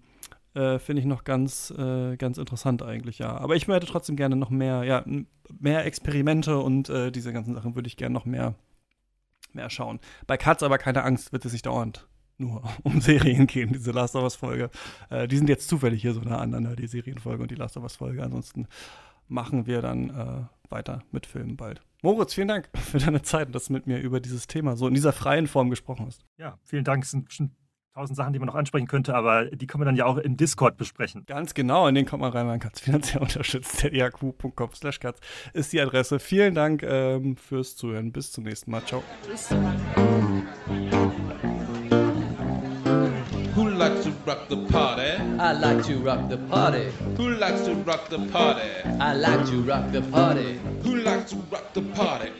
äh, 0.53 0.79
finde 0.79 1.01
ich 1.01 1.05
noch 1.05 1.25
ganz, 1.25 1.71
äh, 1.77 2.15
ganz 2.15 2.37
interessant 2.37 2.81
eigentlich, 2.81 3.19
ja. 3.19 3.37
Aber 3.37 3.57
ich 3.57 3.67
hätte 3.67 3.87
trotzdem 3.87 4.15
gerne 4.15 4.37
noch 4.37 4.49
mehr, 4.49 4.85
ja, 4.85 5.03
mehr 5.59 5.85
Experimente 5.85 6.57
und 6.57 6.89
äh, 6.89 7.11
diese 7.11 7.33
ganzen 7.33 7.53
Sachen 7.55 7.75
würde 7.75 7.87
ich 7.87 7.97
gerne 7.97 8.13
noch 8.13 8.25
mehr, 8.25 8.55
mehr 9.51 9.69
schauen. 9.69 9.99
Bei 10.27 10.37
Katz 10.37 10.63
aber 10.63 10.77
keine 10.77 11.03
Angst, 11.03 11.33
wird 11.33 11.43
es 11.43 11.51
nicht 11.51 11.65
dauernd 11.65 12.07
nur 12.41 12.63
um 12.83 12.99
Serien 12.99 13.47
gehen, 13.47 13.71
diese 13.73 13.91
Last 13.91 14.15
of 14.15 14.23
Us-Folge. 14.23 14.69
Äh, 15.09 15.27
die 15.27 15.37
sind 15.37 15.47
jetzt 15.47 15.69
zufällig 15.69 16.01
hier 16.01 16.13
so 16.13 16.21
nah 16.21 16.37
aneinander, 16.37 16.75
die 16.75 16.87
Serienfolge 16.87 17.43
und 17.43 17.51
die 17.51 17.55
Last 17.55 17.77
of 17.77 17.83
Us-Folge. 17.83 18.21
Ansonsten 18.21 18.67
machen 19.27 19.65
wir 19.65 19.81
dann 19.81 20.09
äh, 20.09 20.71
weiter 20.71 21.03
mit 21.11 21.25
Filmen 21.25 21.55
bald. 21.55 21.81
Moritz, 22.01 22.33
vielen 22.33 22.47
Dank 22.47 22.69
für 22.75 22.97
deine 22.97 23.21
Zeit, 23.21 23.53
dass 23.55 23.65
du 23.65 23.73
mit 23.73 23.87
mir 23.87 23.99
über 23.99 24.19
dieses 24.19 24.47
Thema 24.47 24.75
so 24.75 24.87
in 24.87 24.93
dieser 24.93 25.13
freien 25.13 25.47
Form 25.47 25.69
gesprochen 25.69 26.05
hast. 26.07 26.25
Ja, 26.37 26.57
vielen 26.63 26.83
Dank. 26.83 27.03
Es 27.03 27.11
sind 27.11 27.25
bestimmt 27.25 27.51
tausend 27.93 28.15
Sachen, 28.15 28.33
die 28.33 28.39
man 28.39 28.47
noch 28.47 28.55
ansprechen 28.55 28.87
könnte, 28.87 29.15
aber 29.15 29.45
die 29.45 29.67
können 29.67 29.81
wir 29.81 29.85
dann 29.85 29.95
ja 29.95 30.05
auch 30.05 30.17
im 30.17 30.37
Discord 30.37 30.77
besprechen. 30.77 31.25
Ganz 31.25 31.53
genau, 31.53 31.87
in 31.87 31.95
den 31.95 32.05
kommt 32.05 32.21
man 32.21 32.31
rein, 32.31 32.47
man 32.47 32.59
kann 32.59 32.71
es 32.73 32.79
finanziell 32.79 33.21
unterstützen. 33.21 33.91
Der 33.91 34.11
slash 34.73 34.99
katz 34.99 35.19
ist 35.53 35.73
die 35.73 35.81
Adresse. 35.81 36.19
Vielen 36.19 36.55
Dank 36.55 36.83
ähm, 36.83 37.35
fürs 37.35 37.75
Zuhören. 37.75 38.11
Bis 38.11 38.31
zum 38.31 38.45
nächsten 38.45 38.71
Mal. 38.71 38.83
Ciao. 38.85 39.03
Tschüss. 39.27 39.49
Rock 44.31 44.47
the 44.47 44.57
party? 44.67 45.11
I 45.39 45.51
like 45.51 45.85
to 45.87 45.97
rock 45.97 46.29
the 46.29 46.37
party. 46.37 46.91
Who 47.17 47.35
likes 47.35 47.61
to 47.65 47.73
rock 47.75 48.07
the 48.07 48.19
party? 48.27 48.69
I 48.99 49.13
like 49.13 49.45
to 49.47 49.57
rock 49.61 49.91
the 49.91 50.01
party. 50.03 50.59
Who 50.83 50.95
likes 50.97 51.31
to 51.31 51.37
rock 51.51 51.73
the 51.73 51.81
party? 51.81 52.31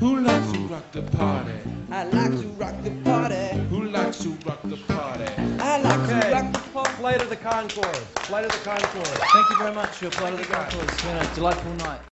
Who 0.00 0.20
likes 0.20 0.52
to 0.52 0.58
rock 0.72 0.90
the 0.90 1.02
party? 1.02 1.58
I 1.92 2.02
like 2.04 2.32
to 2.40 2.48
rock 2.62 2.74
the 2.82 2.90
party. 3.04 3.58
Who 3.70 3.84
likes 3.84 4.18
to 4.24 4.30
rock 4.44 4.60
the 4.64 4.76
party? 4.92 5.30
I 5.60 5.80
like 5.80 6.00
okay. 6.00 6.20
to 6.20 6.34
rock 6.34 6.52
the 6.52 6.58
party. 6.70 6.90
Flight 6.96 7.22
of 7.22 7.30
the 7.30 7.36
Concord. 7.36 7.96
Flight 8.26 8.44
of 8.44 8.52
the 8.52 8.70
Concord. 8.70 9.06
Thank 9.06 9.50
you 9.50 9.58
very 9.58 9.74
much, 9.74 9.90
Flight 9.90 10.32
of 10.32 10.38
the 10.40 10.46
Concord. 10.46 10.84
It's 10.84 11.02
been 11.02 11.16
a 11.16 11.34
delightful 11.34 11.74
night. 11.74 12.00